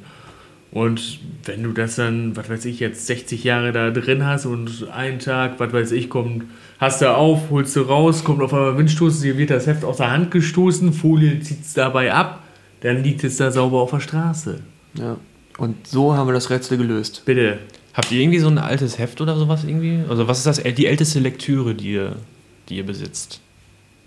Und 0.72 1.20
wenn 1.46 1.64
du 1.64 1.72
das 1.72 1.96
dann, 1.96 2.36
was 2.36 2.50
weiß 2.50 2.66
ich, 2.66 2.80
jetzt 2.80 3.08
60 3.08 3.44
Jahre 3.44 3.72
da 3.72 3.90
drin 3.90 4.26
hast 4.26 4.46
und 4.46 4.88
einen 4.94 5.20
Tag, 5.20 5.60
was 5.60 5.72
weiß 5.74 5.92
ich, 5.92 6.10
kommt, 6.10 6.44
hast 6.80 7.02
du 7.02 7.14
auf, 7.14 7.50
holst 7.50 7.76
du 7.76 7.82
raus, 7.82 8.24
kommt 8.24 8.42
auf 8.42 8.54
einmal 8.54 8.78
Windstoß, 8.78 9.22
dir 9.22 9.38
wird 9.38 9.50
das 9.50 9.68
Heft 9.68 9.84
aus 9.84 9.98
der 9.98 10.12
Hand 10.12 10.32
gestoßen, 10.32 10.94
Folie 10.94 11.40
zieht 11.40 11.62
es 11.62 11.74
dabei 11.74 12.14
ab, 12.14 12.44
dann 12.82 13.04
liegt 13.04 13.24
es 13.24 13.38
da 13.38 13.52
sauber 13.52 13.82
auf 13.82 13.92
der 13.92 14.00
Straße. 14.00 14.60
ja. 14.96 15.18
Und 15.58 15.88
so 15.88 16.16
haben 16.16 16.28
wir 16.28 16.34
das 16.34 16.52
Rätsel 16.52 16.78
gelöst. 16.78 17.24
Bitte. 17.26 17.58
Habt 17.96 18.12
ihr 18.12 18.22
irgendwie 18.22 18.38
so 18.38 18.48
ein 18.48 18.60
altes 18.60 19.00
Heft 19.00 19.20
oder 19.22 19.36
sowas 19.38 19.64
irgendwie? 19.64 20.02
Also 20.08 20.28
was 20.28 20.38
ist 20.38 20.46
das, 20.46 20.62
die 20.62 20.86
älteste 20.86 21.20
Lektüre, 21.20 21.74
die 21.74 21.94
ihr, 21.94 22.16
die 22.70 22.78
ihr 22.78 22.86
besitzt? 22.86 23.42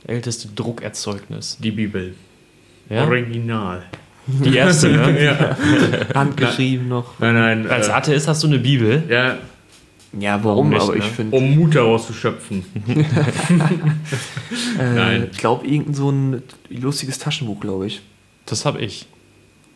Älteste 0.07 0.47
Druckerzeugnis. 0.55 1.59
Die 1.61 1.73
Bibel. 1.73 2.15
Ja? 2.89 3.05
Original. 3.05 3.83
Die 4.29 4.55
erste, 4.57 4.91
ne? 4.91 5.25
ja. 5.25 5.57
Handgeschrieben 6.15 6.89
noch. 6.89 7.19
Nein, 7.19 7.35
nein. 7.35 7.69
Als 7.69 7.89
äh, 7.89 7.93
Atheist 7.93 8.29
hast 8.29 8.45
du 8.45 8.47
eine 8.47 8.61
Bibel. 8.61 9.03
ja, 9.09 9.39
Ja, 10.19 10.43
warum? 10.43 10.71
nicht, 10.71 10.81
aber 10.83 10.93
ne? 10.93 10.99
ich 10.99 11.05
finde. 11.05 11.37
um 11.37 11.55
Mut 11.57 11.75
daraus 11.75 12.07
zu 12.07 12.13
schöpfen. 12.13 12.65
Äh, 14.79 14.95
Nein. 14.95 15.29
Ich 15.31 15.39
glaube, 15.39 15.67
irgendein 15.67 15.95
so 15.95 16.11
ein 16.11 16.43
lustiges 16.71 17.19
Taschenbuch, 17.19 17.61
glaube 17.61 17.87
ich. 17.87 18.01
Das 18.47 18.65
habe 18.65 18.81
ich. 18.81 19.07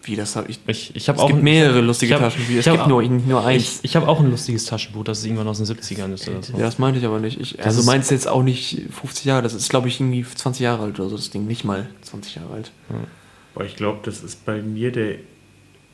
Wie 0.02 0.16
das 0.16 0.36
hab 0.36 0.48
ich. 0.48 0.58
Ich, 0.66 0.94
ich 0.96 1.08
habe 1.08 1.16
Es 1.18 1.22
auch 1.22 1.28
gibt 1.28 1.38
ein- 1.40 1.44
mehrere 1.44 1.80
lustige 1.80 2.14
hab- 2.14 2.20
Taschenbücher. 2.20 2.58
Es 2.60 2.66
ich 2.66 2.68
hab 2.68 2.76
gibt 2.78 2.88
nur, 2.88 3.02
nur 3.02 3.44
eins. 3.46 3.78
Ich, 3.78 3.90
ich 3.90 3.96
habe 3.96 4.06
auch 4.08 4.20
ein 4.20 4.30
lustiges 4.30 4.66
Taschenbuch, 4.66 5.04
das 5.04 5.18
ist 5.20 5.24
irgendwann 5.26 5.48
aus 5.48 5.58
den 5.58 5.66
70ern 5.66 6.12
ist 6.12 6.28
oder 6.28 6.42
so. 6.42 6.52
ja, 6.54 6.58
das 6.60 6.78
meinte 6.78 6.98
ich 7.00 7.06
aber 7.06 7.20
nicht. 7.20 7.40
Ich, 7.40 7.62
also 7.64 7.80
ist- 7.80 7.86
meins 7.86 8.10
jetzt 8.10 8.28
auch 8.28 8.42
nicht 8.42 8.82
50 8.90 9.24
Jahre. 9.24 9.42
Das 9.42 9.54
ist, 9.54 9.68
glaube 9.70 9.88
ich, 9.88 10.00
irgendwie 10.00 10.24
20 10.24 10.60
Jahre 10.62 10.82
alt 10.84 10.98
oder 11.00 11.08
so. 11.08 11.16
Das 11.16 11.30
Ding 11.30 11.46
nicht 11.46 11.64
mal 11.64 11.88
20 12.02 12.34
Jahre 12.34 12.52
alt. 12.54 12.72
Boah, 13.54 13.64
ich 13.64 13.76
glaube, 13.76 14.00
das 14.04 14.22
ist 14.22 14.44
bei 14.44 14.60
mir 14.60 14.90
der, 14.92 15.16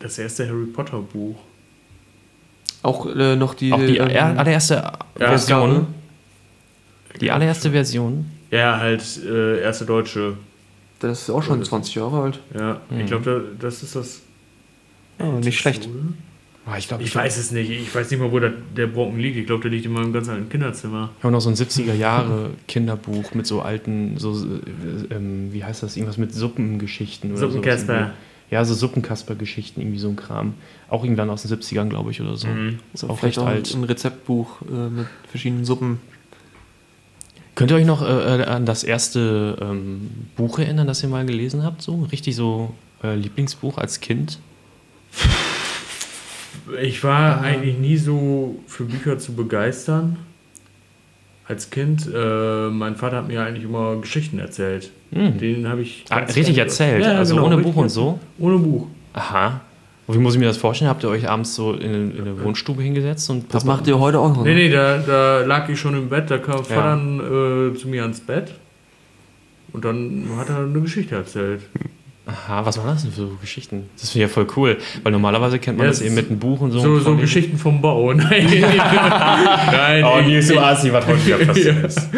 das 0.00 0.18
erste 0.18 0.48
Harry 0.48 0.66
Potter 0.66 0.98
Buch. 1.00 1.36
Auch 2.82 3.06
äh, 3.06 3.36
noch 3.36 3.54
die. 3.54 3.72
Auch 3.72 3.78
die 3.78 3.98
ähm, 3.98 4.08
er- 4.08 4.38
allererste 4.38 4.92
Version. 5.16 5.86
Die 7.20 7.30
allererste 7.30 7.70
Version. 7.70 8.26
Ja, 8.50 8.78
halt 8.78 9.02
äh, 9.24 9.60
erste 9.60 9.84
deutsche. 9.84 10.34
das 11.00 11.22
ist 11.22 11.30
auch 11.30 11.42
schon 11.42 11.62
20 11.62 11.94
Jahre 11.94 12.22
alt. 12.22 12.40
Ja, 12.58 12.80
Mhm. 12.90 13.00
ich 13.00 13.06
glaube, 13.06 13.24
da, 13.58 13.66
das 13.66 13.82
ist 13.82 13.94
das. 13.96 14.20
Ja, 15.18 15.26
nicht 15.32 15.58
schlecht. 15.58 15.88
Ah, 16.66 16.76
ich 16.78 16.88
glaube, 16.88 17.02
Ich 17.02 17.14
weiß 17.14 17.36
es 17.38 17.50
nicht. 17.52 17.70
Ich 17.70 17.94
weiß 17.94 18.10
nicht 18.10 18.20
mal, 18.20 18.30
wo 18.32 18.38
der, 18.38 18.52
der 18.76 18.86
Brocken 18.86 19.18
liegt. 19.18 19.36
Ich 19.36 19.46
glaube, 19.46 19.62
der 19.62 19.70
liegt 19.70 19.86
in 19.86 19.92
meinem 19.92 20.12
ganz 20.12 20.28
alten 20.28 20.48
Kinderzimmer. 20.48 21.10
Ich 21.18 21.24
habe 21.24 21.32
noch 21.32 21.40
so 21.40 21.48
ein 21.50 21.56
70er 21.56 21.94
Jahre 21.94 22.50
Kinderbuch 22.68 23.34
mit 23.34 23.46
so 23.46 23.60
alten, 23.62 24.18
so, 24.18 24.32
äh, 24.34 25.14
ähm, 25.14 25.52
wie 25.52 25.64
heißt 25.64 25.82
das, 25.82 25.96
irgendwas 25.96 26.18
mit 26.18 26.32
Suppengeschichten 26.34 27.32
oder 27.32 27.40
Suppenkasper. 27.40 27.98
sowas. 27.98 28.10
Ja, 28.50 28.64
so 28.64 28.74
Suppenkasper-Geschichten, 28.74 29.80
irgendwie 29.80 29.98
so 29.98 30.08
ein 30.08 30.16
Kram. 30.16 30.54
Auch 30.88 31.04
irgendwann 31.04 31.30
aus 31.30 31.42
den 31.42 31.56
70ern, 31.56 31.88
glaube 31.88 32.10
ich, 32.10 32.20
oder 32.20 32.36
so. 32.36 32.48
Mhm. 32.48 32.80
Ist 32.92 33.04
auch 33.04 33.18
Vielleicht 33.18 33.38
recht 33.38 33.38
auch 33.38 33.46
alt. 33.46 33.74
ein 33.74 33.84
Rezeptbuch 33.84 34.62
äh, 34.62 34.88
mit 34.88 35.06
verschiedenen 35.28 35.64
Suppen. 35.64 36.00
Könnt 37.54 37.70
ihr 37.70 37.76
euch 37.76 37.86
noch 37.86 38.02
äh, 38.02 38.40
äh, 38.40 38.44
an 38.44 38.66
das 38.66 38.84
erste 38.84 39.56
ähm, 39.60 40.10
Buch 40.36 40.58
erinnern, 40.58 40.86
das 40.86 41.02
ihr 41.02 41.08
mal 41.08 41.26
gelesen 41.26 41.62
habt? 41.62 41.82
So 41.82 42.02
richtig 42.10 42.34
so 42.34 42.74
äh, 43.04 43.14
Lieblingsbuch 43.14 43.78
als 43.78 44.00
Kind? 44.00 44.38
Ich 46.82 47.04
war 47.04 47.40
eigentlich 47.40 47.78
nie 47.78 47.96
so 47.96 48.56
für 48.66 48.84
Bücher 48.84 49.18
zu 49.18 49.34
begeistern. 49.34 50.16
Als 51.50 51.68
Kind. 51.68 52.08
Äh, 52.14 52.68
mein 52.70 52.94
Vater 52.94 53.16
hat 53.16 53.26
mir 53.28 53.42
eigentlich 53.42 53.64
immer 53.64 53.96
Geschichten 53.96 54.38
erzählt. 54.38 54.92
Hm. 55.12 55.36
Den 55.38 55.68
habe 55.68 55.82
ich. 55.82 56.04
Ah, 56.08 56.18
richtig 56.18 56.56
erzählt, 56.56 57.02
Ja, 57.04 57.18
also 57.18 57.34
genau, 57.34 57.46
ohne 57.48 57.56
Buch 57.58 57.74
und 57.74 57.88
so? 57.88 58.20
Ohne 58.38 58.56
Buch. 58.58 58.86
Aha. 59.14 59.60
Und 60.06 60.14
wie 60.14 60.20
muss 60.20 60.34
ich 60.34 60.38
mir 60.40 60.46
das 60.46 60.58
vorstellen? 60.58 60.88
Habt 60.88 61.02
ihr 61.02 61.08
euch 61.08 61.28
abends 61.28 61.56
so 61.56 61.72
in, 61.72 62.12
in 62.16 62.20
eine 62.20 62.44
Wohnstube 62.44 62.82
hingesetzt 62.82 63.28
und 63.30 63.52
Das 63.52 63.64
macht 63.64 63.88
ihr 63.88 63.98
heute 63.98 64.20
auch 64.20 64.32
noch. 64.34 64.44
Nee, 64.44 64.54
ne? 64.54 64.60
nee, 64.60 64.70
da, 64.70 64.98
da 64.98 65.40
lag 65.40 65.68
ich 65.68 65.80
schon 65.80 65.94
im 65.96 66.08
Bett, 66.08 66.30
da 66.30 66.38
kam 66.38 66.58
Ja. 66.58 66.62
Vater 66.62 66.82
dann, 66.82 67.72
äh, 67.74 67.76
zu 67.76 67.88
mir 67.88 68.02
ans 68.02 68.20
Bett. 68.20 68.54
Und 69.72 69.84
dann 69.84 70.28
hat 70.36 70.48
er 70.50 70.58
eine 70.58 70.80
Geschichte 70.80 71.16
erzählt. 71.16 71.62
Aha, 72.30 72.64
was 72.64 72.78
waren 72.78 72.88
das 72.88 73.02
denn 73.02 73.12
für 73.12 73.22
so 73.22 73.38
Geschichten? 73.40 73.88
Das 73.98 74.10
finde 74.10 74.26
ich 74.26 74.30
ja 74.30 74.34
voll 74.34 74.46
cool, 74.56 74.76
weil 75.02 75.12
normalerweise 75.12 75.58
kennt 75.58 75.78
man 75.78 75.86
Ja, 75.86 75.90
das 75.90 76.00
eben 76.00 76.14
mit 76.14 76.28
einem 76.28 76.38
Buch 76.38 76.60
und 76.60 76.70
so. 76.70 76.78
So, 76.78 77.00
so 77.00 77.16
Geschichten 77.16 77.58
vom 77.58 77.80
Bau. 77.80 78.12
Nein, 78.14 78.46
Nein, 79.72 80.04
Oh, 80.04 80.18
ich, 80.20 80.26
nie 80.26 80.40
so 80.40 80.58
assi, 80.60 80.92
was 80.92 81.06
heute 81.06 81.26
wieder 81.26 81.38
passiert 81.38 81.84
ist. 81.84 82.08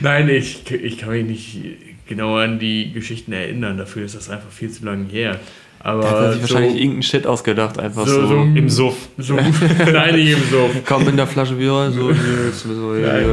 Nein, 0.00 0.28
ich, 0.28 0.70
ich 0.70 0.98
kann 0.98 1.10
mich 1.10 1.24
nicht 1.26 1.58
genau 2.08 2.36
an 2.36 2.58
die 2.58 2.92
Geschichten 2.92 3.32
erinnern. 3.32 3.78
Dafür 3.78 4.04
ist 4.04 4.16
das 4.16 4.28
einfach 4.30 4.50
viel 4.50 4.70
zu 4.70 4.84
lange 4.84 5.06
her. 5.08 5.38
Aber 5.84 6.02
Da 6.02 6.10
hat 6.10 6.32
sich 6.34 6.42
so, 6.42 6.54
wahrscheinlich 6.54 6.76
irgendeinen 6.76 7.02
Shit 7.02 7.26
ausgedacht, 7.26 7.78
einfach 7.78 8.06
so, 8.06 8.20
so. 8.22 8.26
so 8.28 8.34
Im 8.42 8.68
Suff. 8.68 8.96
So, 9.18 9.34
nein, 9.92 10.14
nicht 10.14 10.32
im 10.32 10.42
Suff. 10.48 10.70
Komm 10.86 11.08
in 11.08 11.16
der 11.16 11.26
Flasche 11.26 11.54
Bier, 11.54 11.90
so, 11.90 12.12
so, 12.52 12.94
ja, 12.94 13.18
ja. 13.18 13.26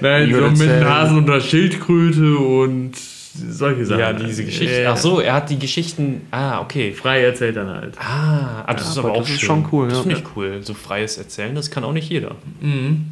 Nein, 0.00 0.32
so 0.56 0.64
mit. 0.64 0.84
Hasen 0.84 1.18
und 1.18 1.26
der 1.26 1.40
Schildkröte 1.40 2.36
und 2.36 2.92
solche 3.36 3.84
Sachen. 3.86 4.00
Ja, 4.00 4.12
diese 4.12 4.44
Geschichten. 4.44 4.82
Ja. 4.82 4.92
Ach 4.92 4.96
so, 4.96 5.20
er 5.20 5.34
hat 5.34 5.50
die 5.50 5.58
Geschichten. 5.58 6.22
Ah, 6.30 6.60
okay. 6.60 6.92
Frei 6.92 7.22
erzählt 7.22 7.56
dann 7.56 7.68
halt. 7.68 7.98
Ah, 7.98 8.64
ah, 8.66 8.74
das 8.74 8.88
ist 8.90 8.98
aber 8.98 9.08
aber 9.10 9.18
auch 9.18 9.22
das 9.22 9.30
ist 9.30 9.40
schön. 9.40 9.46
schon 9.46 9.66
cool, 9.72 9.88
Das 9.88 9.98
ja. 9.98 10.02
finde 10.02 10.18
ich 10.18 10.24
cool. 10.36 10.60
So 10.62 10.74
freies 10.74 11.18
Erzählen, 11.18 11.54
das 11.54 11.70
kann 11.70 11.84
auch 11.84 11.92
nicht 11.92 12.08
jeder. 12.08 12.36
Mhm. 12.60 13.06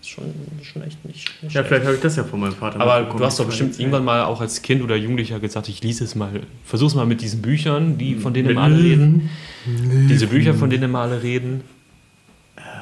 Das 0.00 0.08
ist 0.08 0.14
schon, 0.14 0.24
schon 0.62 0.82
echt 0.82 1.04
nicht, 1.04 1.16
nicht 1.42 1.42
Ja, 1.42 1.50
schlecht. 1.50 1.66
vielleicht 1.68 1.84
habe 1.86 1.94
ich 1.96 2.00
das 2.02 2.16
ja 2.16 2.24
von 2.24 2.38
meinem 2.40 2.54
Vater 2.54 2.80
Aber 2.80 3.02
du 3.16 3.24
hast 3.24 3.40
doch 3.40 3.46
bestimmt 3.46 3.78
irgendwann 3.80 4.04
mal 4.04 4.24
auch 4.24 4.40
als 4.40 4.62
Kind 4.62 4.82
oder 4.82 4.94
Jugendlicher 4.96 5.40
gesagt, 5.40 5.68
ich 5.68 5.82
lese 5.82 6.04
es 6.04 6.14
mal, 6.14 6.30
versuch's 6.64 6.94
mal 6.94 7.06
mit 7.06 7.20
diesen 7.22 7.42
Büchern, 7.42 7.98
die 7.98 8.14
von 8.14 8.32
denen 8.32 8.46
Mit 8.48 8.56
immer 8.56 8.64
alle 8.64 8.76
Löwen. 8.76 9.30
reden. 9.66 10.08
Diese 10.08 10.26
Bücher, 10.28 10.54
von 10.54 10.70
denen 10.70 10.84
immer 10.84 11.00
alle 11.00 11.22
reden. 11.22 11.62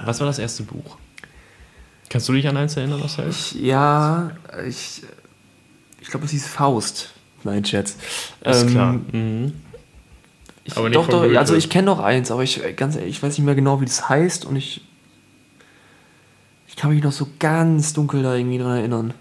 Was 0.05 0.21
war 0.21 0.27
das 0.27 0.39
erste 0.39 0.65
Buch? 0.65 0.99
Kannst 2.11 2.29
du 2.29 2.33
dich 2.35 2.47
an 2.47 2.57
eins 2.59 2.77
erinnern, 2.77 3.01
Marcel? 3.01 3.27
Ich, 3.31 3.55
ja, 3.55 4.31
ich, 4.69 5.03
ich 6.05 6.11
glaube, 6.11 6.27
es 6.27 6.31
hieß 6.31 6.47
Faust. 6.47 7.11
Nein, 7.43 7.65
Scherz. 7.65 7.97
Ist 8.45 8.63
Ähm, 8.63 8.69
klar. 8.69 8.93
Mhm. 8.93 9.53
Ich, 10.65 10.77
Aber 10.77 10.89
nicht 10.89 10.97
doch, 10.97 11.09
doch, 11.09 11.23
also 11.37 11.55
ich 11.55 11.69
kenne 11.69 11.87
noch 11.87 11.99
eins, 11.99 12.31
aber 12.31 12.43
ich 12.43 12.63
ganz 12.77 12.97
ehrlich, 12.97 13.17
ich 13.17 13.23
weiß 13.23 13.37
nicht 13.37 13.45
mehr 13.45 13.55
genau, 13.55 13.81
wie 13.81 13.85
das 13.85 14.09
heißt 14.09 14.47
und 14.47 14.57
ich 14.57 14.81
ich 16.69 16.77
kann 16.77 16.91
mich 16.91 17.03
noch 17.05 17.13
so 17.13 17.29
ganz 17.39 17.93
dunkel 17.93 18.23
da 18.23 18.35
irgendwie 18.35 18.59
dran 18.59 18.79
erinnern. 18.79 19.15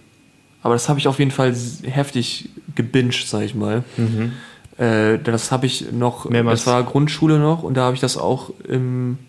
Aber 0.64 0.74
das 0.74 0.90
habe 0.90 0.98
ich 1.00 1.08
auf 1.08 1.20
jeden 1.20 1.32
Fall 1.32 1.56
heftig 1.84 2.50
gebinged, 2.74 3.28
sag 3.28 3.44
ich 3.44 3.54
mal. 3.54 3.84
Mhm. 3.98 4.32
Äh, 4.78 5.20
das 5.20 5.52
habe 5.52 5.66
ich 5.68 5.92
noch, 5.92 6.30
Mehrmals. 6.30 6.62
das 6.64 6.74
war 6.74 6.84
Grundschule 6.84 7.38
noch 7.38 7.62
und 7.62 7.76
da 7.76 7.84
habe 7.84 7.96
ich 7.96 8.02
das 8.02 8.18
auch 8.18 8.52
im, 8.68 9.20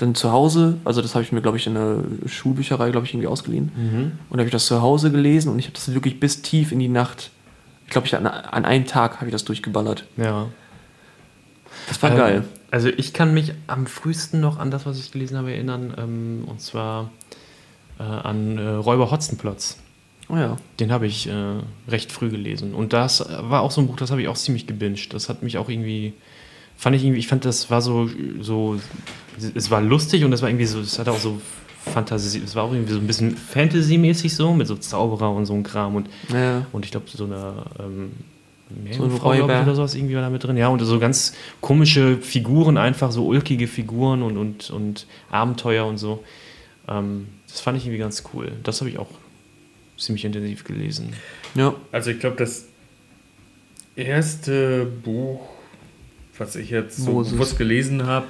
dann 0.00 0.14
zu 0.14 0.32
Hause, 0.32 0.78
also 0.84 1.02
das 1.02 1.14
habe 1.14 1.24
ich 1.24 1.32
mir, 1.32 1.42
glaube 1.42 1.56
ich, 1.58 1.66
in 1.66 1.74
der 1.74 1.98
Schulbücherei, 2.26 2.90
glaube 2.90 3.06
ich, 3.06 3.12
irgendwie 3.12 3.28
ausgeliehen. 3.28 3.70
Mhm. 3.76 4.12
Und 4.28 4.36
da 4.36 4.38
habe 4.38 4.46
ich 4.46 4.52
das 4.52 4.66
zu 4.66 4.80
Hause 4.80 5.10
gelesen 5.10 5.50
und 5.50 5.58
ich 5.58 5.66
habe 5.66 5.74
das 5.74 5.92
wirklich 5.92 6.20
bis 6.20 6.42
tief 6.42 6.72
in 6.72 6.78
die 6.78 6.88
Nacht, 6.88 7.30
ich 7.86 7.90
glaube, 7.90 8.06
ich 8.06 8.16
an, 8.16 8.26
an 8.26 8.64
einem 8.64 8.86
Tag 8.86 9.16
habe 9.16 9.26
ich 9.26 9.32
das 9.32 9.44
durchgeballert. 9.44 10.04
Ja. 10.16 10.46
Das 11.88 12.02
war 12.02 12.10
Ähm, 12.12 12.16
geil. 12.16 12.44
Also 12.70 12.88
ich 12.88 13.12
kann 13.12 13.34
mich 13.34 13.52
am 13.66 13.86
frühesten 13.86 14.40
noch 14.40 14.58
an 14.58 14.70
das, 14.70 14.86
was 14.86 14.98
ich 14.98 15.10
gelesen 15.10 15.36
habe, 15.36 15.52
erinnern. 15.52 15.92
Ähm, 15.98 16.44
und 16.46 16.60
zwar 16.60 17.10
äh, 17.98 18.02
an 18.02 18.58
äh, 18.58 18.68
Räuber 18.68 19.10
Hotzenplotz. 19.10 19.76
Oh 20.28 20.36
ja. 20.36 20.56
Den 20.78 20.92
habe 20.92 21.06
ich 21.06 21.28
äh, 21.28 21.56
recht 21.88 22.12
früh 22.12 22.30
gelesen. 22.30 22.74
Und 22.74 22.92
das 22.92 23.24
war 23.28 23.62
auch 23.62 23.72
so 23.72 23.80
ein 23.80 23.88
Buch, 23.88 23.96
das 23.96 24.12
habe 24.12 24.22
ich 24.22 24.28
auch 24.28 24.36
ziemlich 24.36 24.66
gebinged. 24.68 25.12
Das 25.12 25.28
hat 25.28 25.42
mich 25.42 25.58
auch 25.58 25.68
irgendwie, 25.68 26.14
fand 26.80 26.96
ich 26.96 27.04
irgendwie, 27.04 27.20
ich 27.20 27.28
fand, 27.28 27.44
das 27.44 27.70
war 27.70 27.80
so, 27.82 28.08
so 28.40 28.80
es 29.54 29.70
war 29.70 29.80
lustig 29.80 30.24
und 30.24 30.32
es 30.32 30.42
war 30.42 30.48
irgendwie 30.48 30.66
so, 30.66 30.80
es 30.80 30.98
hatte 30.98 31.12
auch 31.12 31.18
so 31.18 31.40
Fantasie, 31.84 32.42
es 32.44 32.54
war 32.54 32.64
auch 32.64 32.72
irgendwie 32.72 32.92
so 32.92 32.98
ein 32.98 33.06
bisschen 33.06 33.36
Fantasy-mäßig 33.36 34.34
so, 34.34 34.52
mit 34.52 34.66
so 34.66 34.76
Zauberer 34.76 35.30
und 35.30 35.46
so 35.46 35.54
ein 35.54 35.62
Kram 35.62 35.94
und, 35.94 36.08
Ja. 36.32 36.66
und 36.72 36.84
ich 36.84 36.90
glaube, 36.90 37.06
so 37.08 37.24
eine 37.24 37.64
ähm, 37.78 38.10
So 38.68 38.74
ein 38.74 38.84
Meerjungfrau, 38.84 39.34
glaub 39.34 39.50
ich, 39.50 39.56
oder 39.62 39.74
sowas 39.74 39.94
irgendwie 39.94 40.14
war 40.14 40.22
da 40.22 40.30
mit 40.30 40.42
drin. 40.42 40.56
Ja, 40.56 40.68
und 40.68 40.80
so 40.80 40.98
ganz 40.98 41.34
komische 41.60 42.16
Figuren, 42.18 42.76
einfach 42.76 43.12
so 43.12 43.26
ulkige 43.26 43.66
Figuren 43.66 44.22
und, 44.22 44.36
und, 44.36 44.70
und 44.70 45.06
Abenteuer 45.30 45.86
und 45.86 45.98
so. 45.98 46.22
Ähm, 46.88 47.28
das 47.48 47.60
fand 47.60 47.76
ich 47.78 47.84
irgendwie 47.84 47.98
ganz 48.00 48.24
cool. 48.34 48.52
Das 48.62 48.80
habe 48.80 48.90
ich 48.90 48.98
auch 48.98 49.08
ziemlich 49.98 50.24
intensiv 50.24 50.64
gelesen. 50.64 51.12
Ja. 51.54 51.74
Also 51.92 52.10
ich 52.10 52.20
glaube, 52.20 52.36
das 52.36 52.66
erste 53.96 54.86
Buch, 54.86 55.40
was 56.40 56.56
ich 56.56 56.70
jetzt 56.70 56.96
so 56.96 57.12
Moses. 57.12 57.32
bewusst 57.34 57.56
gelesen 57.58 58.06
habe, 58.06 58.26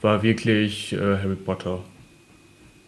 war 0.00 0.22
wirklich 0.22 0.92
äh, 0.92 0.98
Harry 0.98 1.34
Potter. 1.34 1.80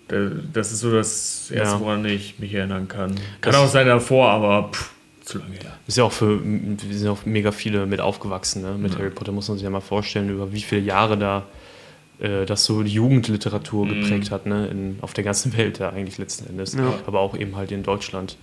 Da- 0.09 0.31
Das 0.53 0.71
ist 0.73 0.81
so 0.81 0.93
das 0.93 1.51
erste, 1.51 1.75
Ja. 1.77 1.81
woran 1.81 2.05
ich 2.05 2.39
mich 2.39 2.55
erinnern 2.55 2.87
kann. 2.89 3.15
Kann 3.41 3.53
Das- 3.53 3.57
auch 3.57 3.69
sein 3.69 3.87
davor, 3.87 4.31
aber 4.31 4.71
pff, 4.73 4.91
zu 5.25 5.39
lange 5.39 5.55
her. 5.55 5.77
Ist 5.89 5.97
ja 5.97 6.05
auch 6.05 6.13
für, 6.13 6.41
wir 6.45 6.97
sind 6.99 7.09
auch 7.09 7.25
mega 7.27 7.51
viele 7.51 7.87
mit 7.87 8.01
aufgewachsen, 8.01 8.63
ne? 8.63 8.77
Mit 8.79 8.97
Harry 8.99 9.11
Potter 9.11 9.33
muss 9.33 9.49
man 9.49 9.57
sich 9.57 9.65
ja 9.65 9.71
mal 9.71 9.81
vorstellen, 9.81 10.31
über 10.31 10.53
wie 10.53 10.61
viele 10.63 10.83
Jahre 10.83 11.19
da 11.19 11.43
äh, 12.21 12.47
das 12.47 12.65
so 12.65 12.83
die 12.83 12.93
Jugendliteratur 12.93 13.89
geprägt 13.89 14.31
hat, 14.31 14.47
ne? 14.47 14.69
In, 14.69 14.99
auf 15.01 15.13
der 15.15 15.25
ganzen 15.25 15.53
Welt 15.57 15.81
ja 15.81 15.91
eigentlich 15.91 16.19
letzten 16.19 16.49
Endes. 16.49 16.75
Ja. 16.75 16.95
Aber 17.07 17.21
auch 17.21 17.37
eben 17.37 17.57
halt 17.57 17.73
in 17.73 17.83
Deutschland. 17.83 18.37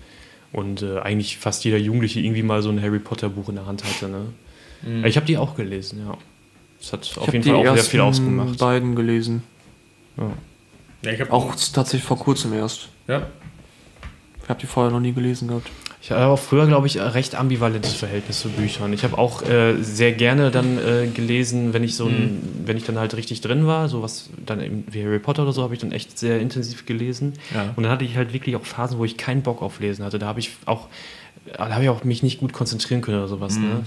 Und 0.52 0.82
äh, 0.84 1.00
eigentlich 1.00 1.38
fast 1.38 1.64
jeder 1.66 1.78
Jugendliche 1.78 2.20
irgendwie 2.20 2.44
mal 2.44 2.62
so 2.62 2.70
ein 2.70 2.82
Harry 2.82 3.00
Potter 3.00 3.30
Buch 3.30 3.50
in 3.50 3.56
der 3.56 3.66
Hand 3.66 3.84
hatte, 3.84 4.10
ne? 4.10 4.26
Ich 5.06 5.16
habe 5.16 5.26
die 5.26 5.38
auch 5.38 5.56
gelesen, 5.56 6.00
ja. 6.06 6.18
Das 6.80 6.94
hat 6.94 7.06
Ich 7.06 7.18
auf 7.18 7.28
habe 7.28 7.38
jeden 7.38 7.50
Fall 7.50 7.68
auch 7.68 7.76
sehr 7.76 7.84
viel 7.84 8.02
ausgemacht. 8.02 8.58
beiden 8.58 8.96
gelesen. 8.96 9.44
Ja. 10.18 10.32
Ja, 11.04 11.12
ich 11.12 11.32
Auch 11.32 11.56
tatsächlich 11.56 12.04
vor 12.04 12.18
kurzem 12.20 12.54
erst. 12.54 12.90
ja. 13.08 13.28
Ich 14.44 14.50
habe 14.50 14.60
die 14.60 14.66
vorher 14.68 14.92
noch 14.92 15.00
nie 15.00 15.14
gelesen 15.14 15.48
gehabt. 15.48 15.70
Ich 16.02 16.12
hatte 16.12 16.26
auch 16.26 16.38
früher, 16.38 16.68
glaube 16.68 16.86
ich, 16.86 17.00
ein 17.00 17.08
recht 17.08 17.34
ambivalentes 17.36 17.94
Verhältnis 17.94 18.42
zu 18.42 18.50
Büchern. 18.50 18.92
Ich 18.92 19.06
habe 19.06 19.18
auch 19.18 19.42
äh, 19.44 19.82
sehr 19.82 20.12
gerne 20.12 20.52
dann 20.52 20.78
äh, 20.78 21.08
gelesen, 21.08 21.72
wenn 21.72 21.82
ich 21.82 21.96
so 21.96 22.08
ein, 22.08 22.42
wenn 22.66 22.76
ich 22.76 22.84
dann 22.84 23.00
halt 23.00 23.16
richtig 23.16 23.40
drin 23.40 23.68
war, 23.68 23.88
sowas 23.88 24.30
dann 24.46 24.60
eben 24.62 24.84
wie 24.92 25.02
Harry 25.02 25.20
Potter 25.20 25.44
oder 25.44 25.54
so, 25.54 25.64
habe 25.64 25.74
ich 25.76 25.80
dann 25.80 25.94
echt 25.94 26.20
sehr 26.20 26.42
intensiv 26.42 26.86
gelesen. 26.86 27.36
Ja. 27.54 27.72
Und 27.78 27.84
dann 27.84 27.92
hatte 27.94 28.04
ich 28.04 28.18
halt 28.18 28.34
wirklich 28.34 28.58
auch 28.58 28.66
Phasen, 28.66 28.98
wo 28.98 29.06
ich 29.06 29.16
keinen 29.16 29.44
Bock 29.44 29.62
auf 29.62 29.80
Lesen 29.80 30.04
hatte. 30.04 30.20
Da 30.20 30.26
habe 30.28 30.42
ich 30.42 30.52
auch, 30.66 30.90
da 31.58 31.70
habe 31.74 31.84
ich 31.86 31.90
auch 31.90 32.04
mich 32.04 32.22
nicht 32.22 32.42
gut 32.42 32.52
konzentrieren 32.52 33.00
können 33.00 33.20
oder 33.20 33.30
sowas. 33.30 33.56
Ne? 33.58 33.86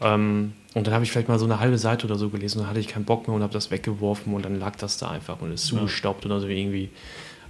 Ähm, 0.00 0.52
und 0.74 0.86
dann 0.86 0.92
habe 0.94 1.04
ich 1.04 1.10
vielleicht 1.12 1.28
mal 1.28 1.38
so 1.38 1.46
eine 1.46 1.58
halbe 1.58 1.78
Seite 1.78 2.06
oder 2.06 2.16
so 2.16 2.28
gelesen 2.28 2.58
und 2.58 2.64
dann 2.64 2.70
hatte 2.70 2.80
ich 2.80 2.88
keinen 2.88 3.04
Bock 3.06 3.26
mehr 3.28 3.34
und 3.36 3.42
habe 3.42 3.52
das 3.52 3.70
weggeworfen 3.70 4.34
und 4.34 4.44
dann 4.44 4.58
lag 4.60 4.76
das 4.76 4.98
da 4.98 5.08
einfach 5.10 5.40
und 5.40 5.52
ist 5.52 5.66
zugestaubt 5.66 6.26
oder 6.26 6.38
so 6.40 6.46
irgendwie. 6.48 6.90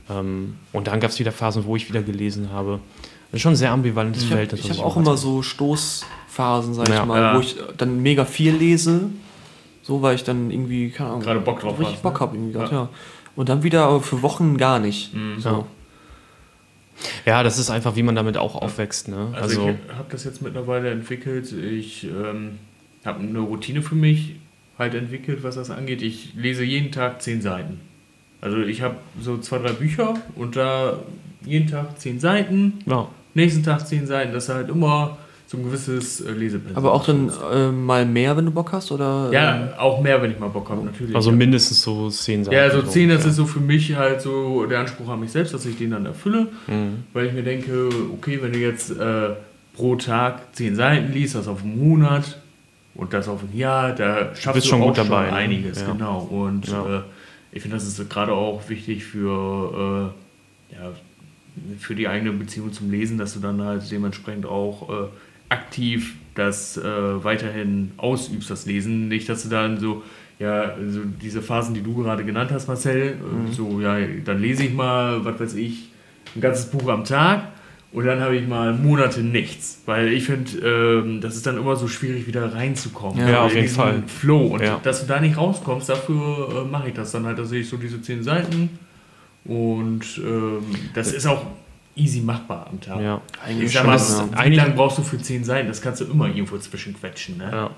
Ähm, 0.08 0.54
und 0.72 0.86
dann 0.86 1.00
gab 1.00 1.10
es 1.10 1.18
wieder 1.18 1.32
Phasen, 1.32 1.64
wo 1.64 1.74
ich 1.74 1.88
wieder 1.88 2.02
gelesen 2.02 2.50
habe. 2.52 2.78
Das 3.32 3.38
ist 3.38 3.42
schon 3.42 3.54
ein 3.54 3.56
sehr 3.56 3.72
ambivalentes 3.72 4.22
Ich 4.22 4.28
habe 4.30 4.36
Verhältnis. 4.46 4.64
hab 4.64 4.70
ich 4.76 4.82
auch 4.82 4.94
hatte. 4.94 5.04
immer 5.06 5.16
so 5.16 5.42
Stoßphasen, 5.42 6.74
sag 6.74 6.88
Ja. 6.88 7.00
ich 7.00 7.04
mal, 7.06 7.20
Ja. 7.20 7.34
wo 7.36 7.40
ich 7.40 7.56
dann 7.76 8.00
mega 8.02 8.24
viel 8.24 8.54
lese, 8.54 9.10
so 9.82 10.02
weil 10.02 10.14
ich 10.14 10.22
dann 10.24 10.50
irgendwie, 10.52 10.90
keine 10.90 11.10
Ahnung, 11.10 11.22
Gerade 11.22 11.40
Bock 11.40 11.60
drauf 11.60 11.78
richtig 11.80 11.96
hast, 11.96 12.02
Bock 12.02 12.14
ne? 12.14 12.20
habe 12.20 12.36
irgendwie 12.36 12.52
grad, 12.52 12.70
Ja. 12.70 12.78
ja. 12.82 12.88
Und 13.34 13.48
dann 13.48 13.62
wieder 13.64 13.84
aber 13.84 14.00
für 14.00 14.22
Wochen 14.22 14.56
gar 14.56 14.78
nicht. 14.78 15.10
So. 15.38 15.66
Ja. 17.24 17.42
Das 17.42 17.58
ist 17.58 17.70
einfach, 17.70 17.96
wie 17.96 18.02
man 18.02 18.14
damit 18.14 18.36
auch 18.36 18.54
aufwächst. 18.54 19.08
Ne? 19.08 19.28
Also, 19.34 19.42
Also, 19.42 19.68
ich 19.70 19.94
habe 19.94 20.08
das 20.10 20.24
jetzt 20.24 20.42
mittlerweile 20.42 20.90
entwickelt. 20.90 21.52
Ich 21.52 22.04
ähm, 22.04 22.58
habe 23.04 23.20
eine 23.20 23.40
Routine 23.40 23.82
für 23.82 23.94
mich 23.94 24.36
halt 24.78 24.94
entwickelt, 24.94 25.42
was 25.42 25.54
das 25.54 25.70
angeht. 25.70 26.02
Ich 26.02 26.34
lese 26.34 26.64
jeden 26.64 26.92
Tag 26.92 27.22
zehn 27.22 27.40
Seiten. 27.40 27.80
Also 28.40 28.58
ich 28.58 28.82
habe 28.82 28.96
so 29.20 29.38
zwei, 29.38 29.58
drei 29.58 29.72
Bücher 29.72 30.14
und 30.34 30.56
da 30.56 31.00
jeden 31.44 31.68
Tag 31.68 31.98
zehn 31.98 32.20
Seiten, 32.20 32.80
ja. 32.86 33.08
nächsten 33.34 33.62
Tag 33.62 33.86
zehn 33.86 34.06
Seiten. 34.06 34.32
Das 34.32 34.44
ist 34.44 34.54
halt 34.54 34.68
immer 34.68 35.18
so 35.48 35.56
ein 35.58 35.62
gewisses 35.64 36.20
äh, 36.20 36.32
Lesepensum. 36.32 36.76
Aber 36.76 36.92
auch 36.92 37.04
dann 37.06 37.30
äh, 37.52 37.70
mal 37.70 38.04
mehr, 38.04 38.36
wenn 38.36 38.46
du 38.46 38.50
Bock 38.50 38.72
hast? 38.72 38.90
Oder, 38.90 39.30
Ja, 39.32 39.74
auch 39.78 40.00
mehr, 40.02 40.20
wenn 40.20 40.32
ich 40.32 40.38
mal 40.40 40.48
Bock 40.48 40.68
habe, 40.70 40.84
natürlich. 40.84 41.14
also 41.14 41.30
mindestens 41.30 41.82
so 41.82 42.10
zehn 42.10 42.42
Seiten. 42.44 42.56
Ja, 42.56 42.68
so 42.70 42.82
10, 42.82 43.08
das 43.08 43.22
ja. 43.22 43.30
ist 43.30 43.36
so 43.36 43.46
für 43.46 43.60
mich 43.60 43.94
halt 43.94 44.20
so 44.20 44.66
der 44.66 44.80
Anspruch 44.80 45.08
an 45.08 45.20
mich 45.20 45.30
selbst, 45.30 45.54
dass 45.54 45.64
ich 45.64 45.78
den 45.78 45.92
dann 45.92 46.04
erfülle. 46.04 46.48
Mhm. 46.66 47.04
Weil 47.12 47.26
ich 47.26 47.32
mir 47.32 47.44
denke, 47.44 47.88
okay, 48.12 48.40
wenn 48.42 48.52
du 48.52 48.58
jetzt 48.58 48.90
äh, 48.90 49.30
pro 49.74 49.94
Tag 49.94 50.54
10 50.56 50.74
Seiten 50.74 51.12
liest, 51.12 51.36
das 51.36 51.46
auf 51.46 51.62
einen 51.62 51.78
Monat 51.78 52.38
und 52.96 53.12
das 53.12 53.28
auf 53.28 53.42
ein 53.42 53.56
Jahr, 53.56 53.92
da 53.92 54.34
schaffst 54.34 54.64
du 54.64 54.68
schon 54.70 54.82
auch 54.82 54.88
gut 54.88 54.98
dabei, 54.98 55.24
schon 55.26 55.30
ne? 55.34 55.36
einiges, 55.36 55.80
Ja. 55.80 55.92
genau. 55.92 56.20
Und 56.28 56.66
Ja. 56.66 56.98
äh, 56.98 57.02
ich 57.52 57.62
finde, 57.62 57.76
das 57.76 57.86
ist 57.86 58.10
gerade 58.10 58.32
auch 58.32 58.68
wichtig 58.68 59.04
für, 59.04 60.12
äh, 60.72 60.74
ja, 60.74 60.90
für 61.78 61.94
die 61.94 62.08
eigene 62.08 62.32
Beziehung 62.32 62.72
zum 62.72 62.90
Lesen, 62.90 63.16
dass 63.16 63.32
du 63.34 63.40
dann 63.40 63.62
halt 63.62 63.88
dementsprechend 63.90 64.44
auch 64.44 64.90
äh, 64.90 65.06
aktiv 65.48 66.14
das 66.34 66.76
äh, 66.76 66.82
weiterhin 67.24 67.92
ausübst, 67.96 68.50
das 68.50 68.66
Lesen. 68.66 69.08
Nicht, 69.08 69.28
dass 69.28 69.42
du 69.44 69.48
dann 69.48 69.78
so, 69.80 70.02
ja, 70.38 70.74
so 70.88 71.00
diese 71.22 71.40
Phasen, 71.40 71.74
die 71.74 71.82
du 71.82 71.94
gerade 71.94 72.24
genannt 72.24 72.50
hast, 72.52 72.68
Marcel, 72.68 73.14
Mhm. 73.16 73.48
äh, 73.48 73.52
so, 73.52 73.80
ja, 73.80 73.96
dann 74.24 74.40
lese 74.40 74.64
ich 74.64 74.74
mal, 74.74 75.24
was 75.24 75.40
weiß 75.40 75.54
ich, 75.54 75.90
ein 76.34 76.40
ganzes 76.42 76.66
Buch 76.66 76.88
am 76.88 77.04
Tag 77.04 77.44
und 77.92 78.04
dann 78.04 78.20
habe 78.20 78.36
ich 78.36 78.46
mal 78.46 78.74
Monate 78.74 79.20
nichts. 79.22 79.80
Weil 79.86 80.08
ich 80.12 80.24
finde, 80.24 80.58
ähm, 81.04 81.20
das 81.22 81.36
ist 81.36 81.46
dann 81.46 81.56
immer 81.56 81.74
so 81.76 81.88
schwierig, 81.88 82.26
wieder 82.26 82.52
reinzukommen. 82.54 83.18
Ja, 83.18 83.26
Weil 83.26 83.36
auf 83.36 83.54
jeden 83.54 83.68
Fall. 83.68 84.02
Flow. 84.06 84.46
Und 84.48 84.60
Ja. 84.62 84.78
dass 84.82 85.00
du 85.00 85.06
da 85.06 85.20
nicht 85.20 85.38
rauskommst, 85.38 85.88
dafür 85.88 86.64
äh, 86.66 86.70
mache 86.70 86.88
ich 86.88 86.94
das 86.94 87.12
dann 87.12 87.24
halt, 87.24 87.38
dass 87.38 87.50
ich 87.52 87.66
so 87.66 87.78
diese 87.78 88.02
zehn 88.02 88.22
Seiten 88.22 88.68
und 89.46 90.02
ähm, 90.18 90.58
das 90.92 91.12
ist 91.14 91.26
auch 91.26 91.46
easy 91.96 92.20
machbar 92.20 92.66
am 92.70 92.80
Tag. 92.80 93.00
Ja. 93.00 93.20
Eigentlich 93.44 93.66
Ich 93.66 93.72
sag 93.72 93.80
schon, 93.82 93.90
mal, 93.90 93.96
ja. 94.26 94.32
wie 94.32 94.36
Eigentlich- 94.36 94.56
lange 94.58 94.74
brauchst 94.74 94.98
du 94.98 95.02
für 95.02 95.18
10 95.18 95.44
Seiten? 95.44 95.68
Das 95.68 95.80
kannst 95.80 96.00
du 96.00 96.04
immer 96.04 96.26
irgendwo 96.26 96.58
zwischenquetschen. 96.58 97.38
Ne? 97.38 97.48
Ja. 97.50 97.70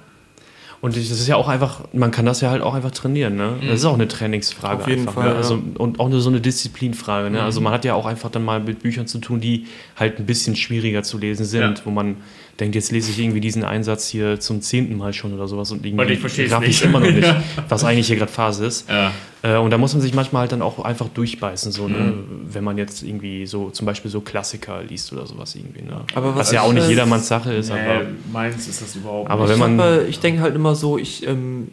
Und 0.81 0.97
das 0.97 1.11
ist 1.11 1.27
ja 1.27 1.35
auch 1.35 1.49
einfach, 1.49 1.81
man 1.93 2.13
kann 2.13 2.25
das 2.25 2.41
ja 2.41 2.51
halt 2.51 2.63
auch 2.63 2.73
einfach 2.73 2.93
trainieren, 2.93 3.35
ne? 3.35 3.55
Das 3.67 3.81
ist 3.81 3.85
auch 3.85 3.95
eine 3.95 4.07
Trainingsfrage. 4.07 4.83
Auf 4.83 4.87
jeden 4.89 5.01
einfach, 5.09 5.15
Fall, 5.15 5.25
ne? 5.25 5.31
ja. 5.31 5.37
also, 5.39 5.61
Und 5.77 5.99
auch 5.99 6.07
eine, 6.07 6.21
so 6.21 6.31
eine 6.31 6.41
Disziplinfrage, 6.41 7.31
ne? 7.31 7.43
Also 7.43 7.61
man 7.61 7.73
hat 7.73 7.85
ja 7.85 7.95
auch 7.95 8.07
einfach 8.07 8.31
dann 8.31 8.45
mal 8.45 8.61
mit 8.61 8.81
Büchern 8.85 9.09
zu 9.09 9.19
tun, 9.19 9.41
die 9.41 9.67
halt 9.97 10.21
ein 10.21 10.27
bisschen 10.27 10.55
schwieriger 10.55 11.03
zu 11.03 11.19
lesen 11.19 11.45
sind, 11.47 11.79
Ja. 11.79 11.85
wo 11.85 11.91
man 11.91 12.19
denkt, 12.61 12.77
jetzt 12.77 12.93
lese 12.93 13.11
ich 13.11 13.19
irgendwie 13.19 13.41
diesen 13.41 13.65
Einsatz 13.65 14.07
hier 14.07 14.39
zum 14.39 14.61
zehnten 14.61 14.97
Mal 14.97 15.13
schon 15.13 15.35
oder 15.35 15.49
sowas 15.49 15.73
und 15.73 15.79
Und 15.79 15.85
irgendwie 15.85 16.13
ich 16.13 16.53
raff 16.53 16.63
ich 16.63 16.69
nicht. 16.69 16.85
immer 16.85 17.01
noch 17.01 17.11
nicht, 17.11 17.27
Ja. 17.27 17.43
was 17.69 17.83
eigentlich 17.83 18.07
hier 18.07 18.17
gerade 18.17 18.31
Phase 18.31 18.67
ist. 18.67 18.89
Ja. 18.89 19.11
Äh, 19.43 19.57
und 19.57 19.71
da 19.71 19.79
muss 19.79 19.93
man 19.95 20.01
sich 20.03 20.15
manchmal 20.15 20.41
halt 20.43 20.53
dann 20.53 20.63
auch 20.63 20.81
einfach 20.85 21.09
durchbeißen, 21.09 21.71
so, 21.73 21.87
ne? 21.89 21.99
Mhm. 21.99 22.25
wenn 22.53 22.65
man 22.65 22.77
jetzt 22.79 23.03
irgendwie 23.03 23.47
so 23.47 23.71
zum 23.71 23.87
Beispiel 23.87 24.11
so 24.11 24.21
Klassiker 24.21 24.83
liest 24.83 25.13
oder 25.13 25.27
sowas 25.27 25.55
irgendwie. 25.55 25.83
Ne? 25.83 26.01
Aber 26.15 26.31
was 26.35 26.49
was 26.49 26.53
ja 26.53 26.63
auch 26.63 26.73
nicht 26.73 26.83
ist- 26.85 26.91
jedermanns 26.91 27.29
Sache 27.29 27.53
ist, 27.53 27.73
Nee, 27.73 27.79
aber 27.81 28.07
meins 28.33 28.67
ist 28.67 28.83
das 28.83 28.97
überhaupt 28.97 29.31
Aber 29.31 29.45
nicht. 29.47 29.53
wenn 29.61 29.77
man- 29.77 29.79
ich, 29.79 29.85
hab, 29.85 30.07
äh, 30.07 30.09
ich 30.09 30.19
denke 30.21 30.41
halt 30.43 30.55
immer 30.57 30.75
so, 30.75 30.99
ich 30.99 31.27
ähm, 31.27 31.69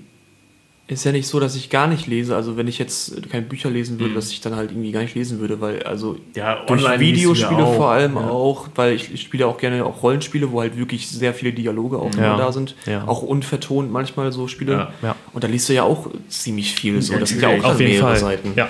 ist 0.88 1.04
ja 1.04 1.12
nicht 1.12 1.28
so, 1.28 1.40
dass 1.40 1.56
ich 1.56 1.72
gar 1.72 1.88
nicht 1.88 2.06
lese. 2.06 2.36
Also 2.36 2.58
wenn 2.58 2.68
ich 2.68 2.78
jetzt 2.78 3.30
keine 3.32 3.46
Bücher 3.46 3.72
lesen 3.72 4.00
würde, 4.00 4.14
dass 4.14 4.30
ich 4.32 4.40
dann 4.42 4.56
halt 4.56 4.70
irgendwie 4.72 4.92
gar 4.92 5.02
nicht 5.02 5.16
lesen 5.16 5.40
würde, 5.40 5.60
weil 5.60 5.82
also 5.82 6.18
Ja, 6.36 6.64
durch 6.68 6.84
Videospiele 7.00 7.64
auch, 7.64 7.76
vor 7.76 7.90
allem 7.90 8.16
ja. 8.16 8.30
auch, 8.30 8.68
weil 8.76 8.94
ich, 8.94 9.12
ich 9.12 9.22
spiele 9.24 9.48
auch 9.48 9.58
gerne 9.58 9.84
auch 9.84 10.04
Rollenspiele, 10.04 10.52
wo 10.52 10.62
halt 10.62 10.78
wirklich 10.78 11.08
sehr 11.10 11.34
viele 11.34 11.54
Dialoge 11.54 11.98
auch 11.98 12.14
Ja. 12.14 12.36
immer 12.36 12.38
da 12.38 12.52
sind, 12.52 12.76
Ja. 12.86 13.08
auch 13.08 13.24
unvertont 13.24 13.92
manchmal 13.92 14.32
so 14.32 14.48
Spiele. 14.48 14.74
Ja. 14.74 14.94
Ja. 15.02 15.16
Und 15.34 15.44
da 15.44 15.48
liest 15.48 15.70
du 15.70 15.74
ja 15.74 15.82
auch 15.84 16.08
ziemlich 16.30 16.76
viel 16.76 17.02
so. 17.02 17.18
Das 17.18 17.30
sind 17.30 17.42
ja 17.42 17.50
auch 17.50 17.64
auf 17.64 17.80
jeden 17.80 17.92
mehrere 17.94 18.10
Fall. 18.10 18.20
Seiten. 18.20 18.54
Ja. 18.56 18.70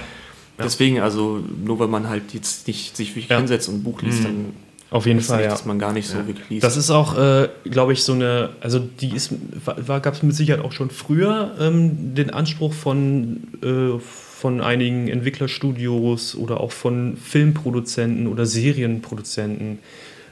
Deswegen, 0.58 1.02
also 1.02 1.42
nur 1.66 1.80
weil 1.80 1.90
man 1.90 2.08
halt 2.08 2.34
jetzt 2.34 2.66
nicht 2.68 2.96
sich 2.96 3.10
wirklich 3.10 3.28
Ja. 3.28 3.38
hinsetzt 3.40 3.68
und 3.68 3.76
ein 3.76 3.84
Buch 3.84 4.02
liest, 4.02 4.24
dann 4.24 4.54
Auf 4.92 5.06
jeden 5.06 5.20
ist 5.20 5.28
Fall, 5.28 5.38
nicht, 5.38 5.46
ja. 5.46 5.52
dass 5.52 5.66
man 5.66 5.80
gar 5.80 5.94
nicht 5.94 6.08
so 6.08 6.18
wirklich 6.28 6.50
liest. 6.50 6.64
Das 6.64 6.78
ist 6.78 6.90
auch, 6.92 7.18
äh, 7.18 7.50
glaube 7.66 7.94
ich, 7.94 8.04
so 8.04 8.14
eine, 8.14 8.50
also 8.62 8.80
die 8.80 9.16
ist, 9.16 9.34
war, 9.66 10.00
gab 10.00 10.14
es 10.14 10.24
mit 10.24 10.36
Sicherheit 10.36 10.64
auch 10.64 10.72
schon 10.72 10.90
früher 10.90 11.56
ähm, 11.60 12.14
den 12.16 12.30
Anspruch 12.30 12.74
von, 12.74 13.48
äh, 13.64 14.00
von 14.00 14.62
einigen 14.62 15.08
Entwicklerstudios 15.08 16.36
oder 16.36 16.62
auch 16.62 16.72
von 16.72 17.18
Filmproduzenten 17.18 18.28
oder 18.28 18.46
Serienproduzenten, 18.46 19.80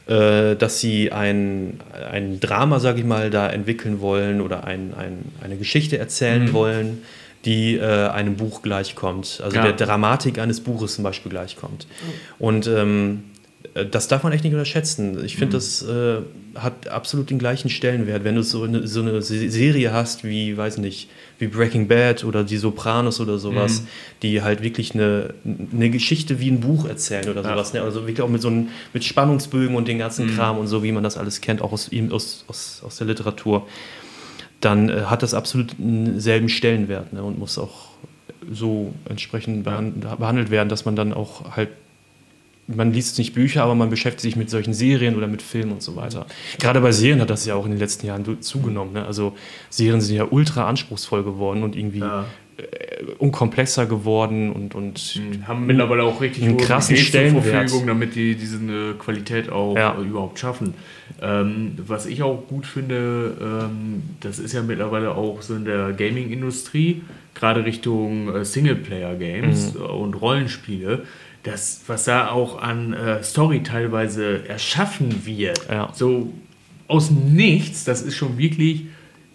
äh, 0.05 0.55
dass 0.55 0.79
sie 0.79 1.11
ein, 1.11 1.79
ein 2.11 2.39
Drama, 2.39 2.79
sage 2.79 2.99
ich 2.99 3.05
mal, 3.05 3.31
da 3.31 3.49
entwickeln 3.49 4.01
wollen 4.01 4.39
oder 4.39 4.65
ein, 4.65 4.93
ein, 4.93 5.25
eine 5.43 5.57
Geschichte 5.57 5.97
erzählen 5.97 6.53
wollen, 6.53 7.01
die 7.45 7.75
äh, 7.75 8.07
einem 8.09 8.35
Buch 8.35 8.61
gleichkommt. 8.61 9.41
Also 9.43 9.57
Ja. 9.57 9.63
der 9.63 9.73
Dramatik 9.73 10.39
eines 10.39 10.61
Buches 10.61 10.95
zum 10.95 11.03
Beispiel 11.03 11.29
gleichkommt. 11.31 11.87
Und 12.39 12.67
ähm, 12.67 13.23
äh, 13.23 13.32
das 13.89 14.07
darf 14.07 14.23
man 14.23 14.33
echt 14.33 14.43
nicht 14.43 14.53
unterschätzen. 14.53 15.23
Ich 15.25 15.37
finde, 15.37 15.53
das 15.57 15.81
äh, 15.81 16.17
hat 16.55 16.87
absolut 16.89 17.29
den 17.29 17.39
gleichen 17.39 17.69
Stellenwert. 17.69 18.23
Wenn 18.23 18.35
du 18.35 18.43
so 18.43 18.63
eine, 18.63 18.87
so 18.87 19.01
eine 19.01 19.21
Se- 19.21 19.49
Serie 19.49 19.91
hast 19.93 20.23
wie, 20.23 20.55
weiß 20.55 20.77
nicht, 20.77 21.09
wie 21.39 21.47
Breaking 21.47 21.87
Bad 21.87 22.23
oder 22.23 22.43
Die 22.43 22.57
Sopranos 22.57 23.19
oder 23.19 23.39
sowas, 23.39 23.83
die 24.21 24.41
halt 24.41 24.61
wirklich 24.61 24.93
eine, 24.93 25.33
eine 25.71 25.89
Geschichte 25.89 26.39
wie 26.39 26.49
ein 26.51 26.59
Buch 26.59 26.87
erzählen 26.87 27.27
oder 27.29 27.41
sowas. 27.41 27.73
Ne? 27.73 27.81
Also 27.81 28.01
wirklich 28.01 28.21
auch 28.21 28.29
mit 28.29 28.41
so 28.41 28.49
einem, 28.49 28.67
mit 28.93 29.03
Spannungsbögen 29.03 29.75
und 29.75 29.87
den 29.87 29.97
ganzen 29.97 30.35
Kram 30.35 30.57
und 30.59 30.67
so, 30.67 30.83
wie 30.83 30.91
man 30.91 31.03
das 31.03 31.17
alles 31.17 31.41
kennt, 31.41 31.61
auch 31.61 31.71
aus, 31.71 31.89
aus, 32.11 32.45
aus, 32.47 32.81
aus 32.85 32.97
der 32.97 33.07
Literatur, 33.07 33.65
dann 34.61 34.89
äh, 34.89 35.01
hat 35.05 35.23
das 35.23 35.33
absolut 35.33 35.79
einen 35.79 36.19
selben 36.19 36.49
Stellenwert 36.49 37.13
ne? 37.13 37.23
und 37.23 37.39
muss 37.39 37.57
auch 37.57 37.87
so 38.51 38.93
entsprechend 39.09 39.63
behand 39.63 40.01
behandelt 40.19 40.51
werden, 40.51 40.69
dass 40.69 40.85
man 40.85 40.95
dann 40.95 41.13
auch 41.13 41.55
halt 41.55 41.69
man 42.67 42.93
liest 42.93 43.17
nicht 43.17 43.33
Bücher, 43.33 43.63
aber 43.63 43.75
man 43.75 43.89
beschäftigt 43.89 44.21
sich 44.21 44.35
mit 44.35 44.49
solchen 44.49 44.73
Serien 44.73 45.15
oder 45.15 45.27
mit 45.27 45.41
Filmen 45.41 45.73
und 45.73 45.81
so 45.81 45.95
weiter. 45.95 46.25
Gerade 46.59 46.79
bei 46.81 46.91
Serien 46.91 47.19
hat 47.21 47.29
das 47.29 47.45
ja 47.45 47.55
auch 47.55 47.65
in 47.65 47.71
den 47.71 47.79
letzten 47.79 48.05
Jahren 48.07 48.41
zugenommen. 48.41 48.93
Ne? 48.93 49.05
Also 49.05 49.35
Serien 49.69 49.99
sind 50.01 50.15
ja 50.15 50.25
ultra 50.29 50.67
anspruchsvoll 50.69 51.23
geworden 51.23 51.63
und 51.63 51.75
irgendwie 51.75 51.99
Ja. 51.99 52.25
äh, 52.57 52.63
unkomplexer 53.17 53.85
geworden 53.85 54.51
und, 54.51 54.75
und 54.75 55.19
haben 55.47 55.65
mittlerweile 55.65 56.03
auch 56.03 56.21
richtig 56.21 56.43
einen 56.45 56.55
krassen 56.57 56.95
Stellenwert. 56.95 57.43
Verfügung, 57.69 57.87
damit 57.87 58.15
die 58.15 58.35
diese 58.35 58.57
äh, 58.57 58.93
Qualität 58.97 59.49
auch 59.51 59.75
Ja. 59.75 59.97
überhaupt 59.99 60.39
schaffen. 60.39 60.73
Ähm, 61.21 61.73
was 61.85 62.05
ich 62.05 62.23
auch 62.23 62.47
gut 62.47 62.65
finde, 62.65 63.35
ähm, 63.41 64.03
das 64.21 64.39
ist 64.39 64.53
ja 64.53 64.61
mittlerweile 64.61 65.15
auch 65.15 65.41
so 65.41 65.55
in 65.55 65.65
der 65.65 65.91
Gaming-Industrie, 65.93 67.01
gerade 67.33 67.65
Richtung 67.65 68.33
äh, 68.33 68.45
Singleplayer-Games 68.45 69.73
Mhm. 69.75 69.81
und 69.81 70.13
Rollenspiele, 70.21 71.03
das, 71.43 71.81
was 71.87 72.05
da 72.05 72.29
auch 72.29 72.61
an 72.61 72.93
äh, 72.93 73.21
Story 73.23 73.63
teilweise 73.63 74.47
erschaffen 74.47 75.25
wird, 75.25 75.67
Ja. 75.69 75.89
so 75.93 76.33
aus 76.87 77.11
Nichts, 77.11 77.83
das 77.83 78.01
ist 78.01 78.15
schon 78.15 78.37
wirklich 78.37 78.85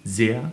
sehr 0.04 0.50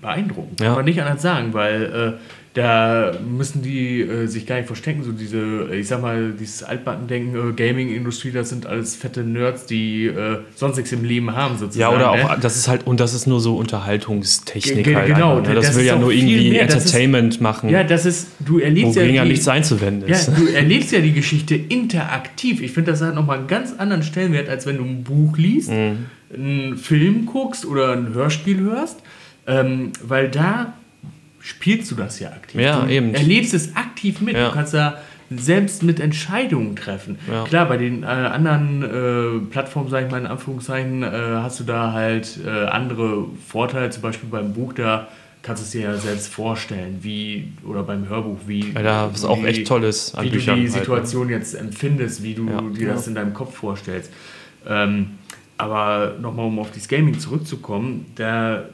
beeindruckend. 0.00 0.58
Kann 0.58 0.66
Ja. 0.68 0.74
man 0.74 0.84
nicht 0.84 1.00
anders 1.00 1.22
sagen, 1.22 1.52
weil 1.52 2.18
äh, 2.18 2.41
da 2.54 3.12
müssen 3.26 3.62
die 3.62 4.02
äh, 4.02 4.26
sich 4.26 4.46
gar 4.46 4.56
nicht 4.56 4.66
verstecken. 4.66 5.02
So 5.02 5.12
diese, 5.12 5.74
ich 5.74 5.88
sag 5.88 6.02
mal, 6.02 6.32
dieses 6.38 6.62
Altbackendenken, 6.62 7.50
äh, 7.50 7.52
Gaming-Industrie, 7.54 8.30
das 8.30 8.50
sind 8.50 8.66
alles 8.66 8.94
fette 8.94 9.22
Nerds, 9.22 9.64
die 9.64 10.06
äh, 10.06 10.38
sonst 10.54 10.76
nichts 10.76 10.92
im 10.92 11.02
Leben 11.04 11.34
haben, 11.34 11.54
ja, 11.54 11.58
sozusagen. 11.60 11.96
oder 11.96 12.14
ne? 12.16 12.30
auch, 12.30 12.38
das 12.40 12.56
ist 12.56 12.68
halt, 12.68 12.86
und 12.86 13.00
das 13.00 13.14
ist 13.14 13.26
nur 13.26 13.40
so 13.40 13.56
Unterhaltungstechnik 13.56 14.84
Ge- 14.84 14.94
halt. 14.96 15.06
genau, 15.14 15.38
einfach, 15.38 15.48
ne? 15.48 15.54
Das, 15.54 15.66
das 15.68 15.76
will 15.76 15.84
ja 15.86 15.96
nur 15.96 16.12
irgendwie 16.12 16.50
mehr, 16.50 16.66
das 16.66 16.74
ist- 16.76 16.82
Entertainment 16.86 17.40
machen, 17.40 17.70
Ja, 17.70 17.84
das 17.84 18.04
ist, 18.06 18.28
du 18.40 18.58
erlebst 18.58 18.96
ja, 18.96 19.04
die, 19.04 19.18
nichts 19.30 19.48
einzuwenden 19.48 20.08
ja, 20.08 20.16
ist. 20.16 20.28
du 20.36 20.46
erlebst 20.52 20.92
ja 20.92 21.00
die 21.00 21.12
Geschichte 21.12 21.54
interaktiv. 21.54 22.60
Ich 22.60 22.72
finde, 22.72 22.90
das 22.92 23.00
hat 23.00 23.14
nochmal 23.14 23.38
einen 23.38 23.46
ganz 23.46 23.72
anderen 23.78 24.02
Stellenwert, 24.02 24.48
als 24.48 24.66
wenn 24.66 24.76
du 24.76 24.84
ein 24.84 25.04
Buch 25.04 25.38
liest, 25.38 25.70
Mhm. 25.70 26.06
einen 26.34 26.76
Film 26.76 27.26
guckst 27.26 27.64
oder 27.64 27.92
ein 27.92 28.12
Hörspiel 28.14 28.60
hörst, 28.60 28.98
ähm, 29.46 29.92
weil 30.02 30.28
da 30.28 30.74
spielst 31.42 31.90
du 31.90 31.94
das 31.96 32.18
ja 32.20 32.28
aktiv. 32.30 32.60
Ja, 32.60 32.80
du 32.80 32.90
eben. 32.90 33.14
erlebst 33.14 33.52
es 33.52 33.76
aktiv 33.76 34.20
mit. 34.22 34.34
Ja. 34.36 34.48
Du 34.48 34.54
kannst 34.54 34.72
da 34.72 34.98
selbst 35.34 35.82
mit 35.82 35.98
Entscheidungen 35.98 36.76
treffen. 36.76 37.18
Ja. 37.30 37.44
Klar, 37.44 37.66
bei 37.66 37.76
den 37.78 38.02
äh, 38.02 38.06
anderen 38.06 38.82
äh, 38.82 39.50
Plattformen, 39.50 39.88
sage 39.90 40.06
ich 40.06 40.12
mal 40.12 40.20
in 40.20 40.26
Anführungszeichen, 40.26 41.02
äh, 41.02 41.06
hast 41.10 41.58
du 41.60 41.64
da 41.64 41.92
halt 41.92 42.38
äh, 42.46 42.48
andere 42.66 43.26
Vorteile. 43.48 43.90
Zum 43.90 44.02
Beispiel 44.02 44.28
beim 44.28 44.52
Buch, 44.52 44.72
da 44.74 45.08
kannst 45.42 45.62
du 45.62 45.64
es 45.64 45.70
dir 45.72 45.80
ja 45.90 45.96
selbst 45.96 46.28
vorstellen, 46.28 46.98
wie, 47.00 47.48
oder 47.66 47.82
beim 47.82 48.08
Hörbuch, 48.08 48.38
wie. 48.46 48.72
Ja, 48.72 48.82
da 48.82 49.06
ist 49.08 49.24
du 49.24 49.28
auch 49.28 49.38
die- 49.40 49.46
echt 49.46 49.66
Tolles 49.66 50.14
an 50.14 50.24
Wie 50.24 50.28
du 50.30 50.36
Büchern 50.36 50.56
die 50.56 50.62
halt, 50.66 50.72
ne? 50.74 50.78
Situation 50.80 51.28
jetzt 51.30 51.54
empfindest, 51.54 52.22
wie 52.22 52.34
du 52.34 52.48
Ja. 52.48 52.60
dir 52.60 52.88
das 52.88 53.08
in 53.08 53.14
deinem 53.14 53.32
Kopf 53.34 53.56
vorstellst. 53.56 54.12
Ähm, 54.68 55.12
aber 55.58 56.14
nochmal, 56.20 56.46
um 56.46 56.58
auf 56.58 56.70
das 56.72 56.88
Gaming 56.88 57.18
zurückzukommen, 57.18 58.06
da 58.16 58.64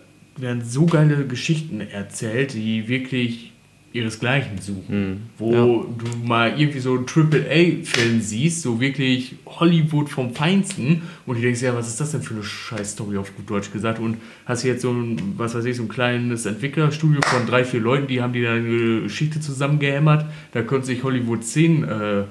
werden 0.40 0.62
so 0.64 0.86
geile 0.86 1.26
Geschichten 1.26 1.80
erzählt, 1.80 2.54
die 2.54 2.88
wirklich 2.88 3.52
ihresgleichen 3.92 4.58
suchen. 4.58 5.30
Wo 5.38 5.84
du 5.84 6.26
mal 6.26 6.58
irgendwie 6.60 6.78
so 6.78 6.94
einen 6.94 7.06
Triple-A-Film 7.06 8.20
siehst, 8.20 8.62
so 8.62 8.80
wirklich 8.80 9.36
Hollywood 9.46 10.10
vom 10.10 10.34
Feinsten 10.34 11.02
und 11.26 11.36
du 11.36 11.42
denkst, 11.42 11.62
ja, 11.62 11.74
was 11.74 11.88
ist 11.88 12.00
das 12.00 12.12
denn 12.12 12.22
für 12.22 12.34
eine 12.34 12.42
Scheiß-Story 12.42 13.16
auf 13.16 13.34
gut 13.34 13.48
Deutsch 13.48 13.72
gesagt? 13.72 13.98
Und 13.98 14.18
hast 14.44 14.62
jetzt 14.62 14.82
so 14.82 14.92
ein, 14.92 15.34
was 15.36 15.54
weiß 15.54 15.64
ich, 15.64 15.76
so 15.76 15.84
ein 15.84 15.88
kleines 15.88 16.44
Entwicklerstudio 16.44 17.22
von 17.22 17.46
drei, 17.46 17.64
vier 17.64 17.80
Leuten, 17.80 18.06
die 18.06 18.20
haben 18.20 18.34
die 18.34 18.42
da 18.42 18.52
eine 18.52 19.02
Geschichte 19.02 19.40
zusammengehämmert. 19.40 20.26
Da 20.52 20.62
könnte 20.62 20.86
sich 20.86 21.02
Hollywood 21.02 21.42
10 21.42 21.84
äh, 21.84 22.24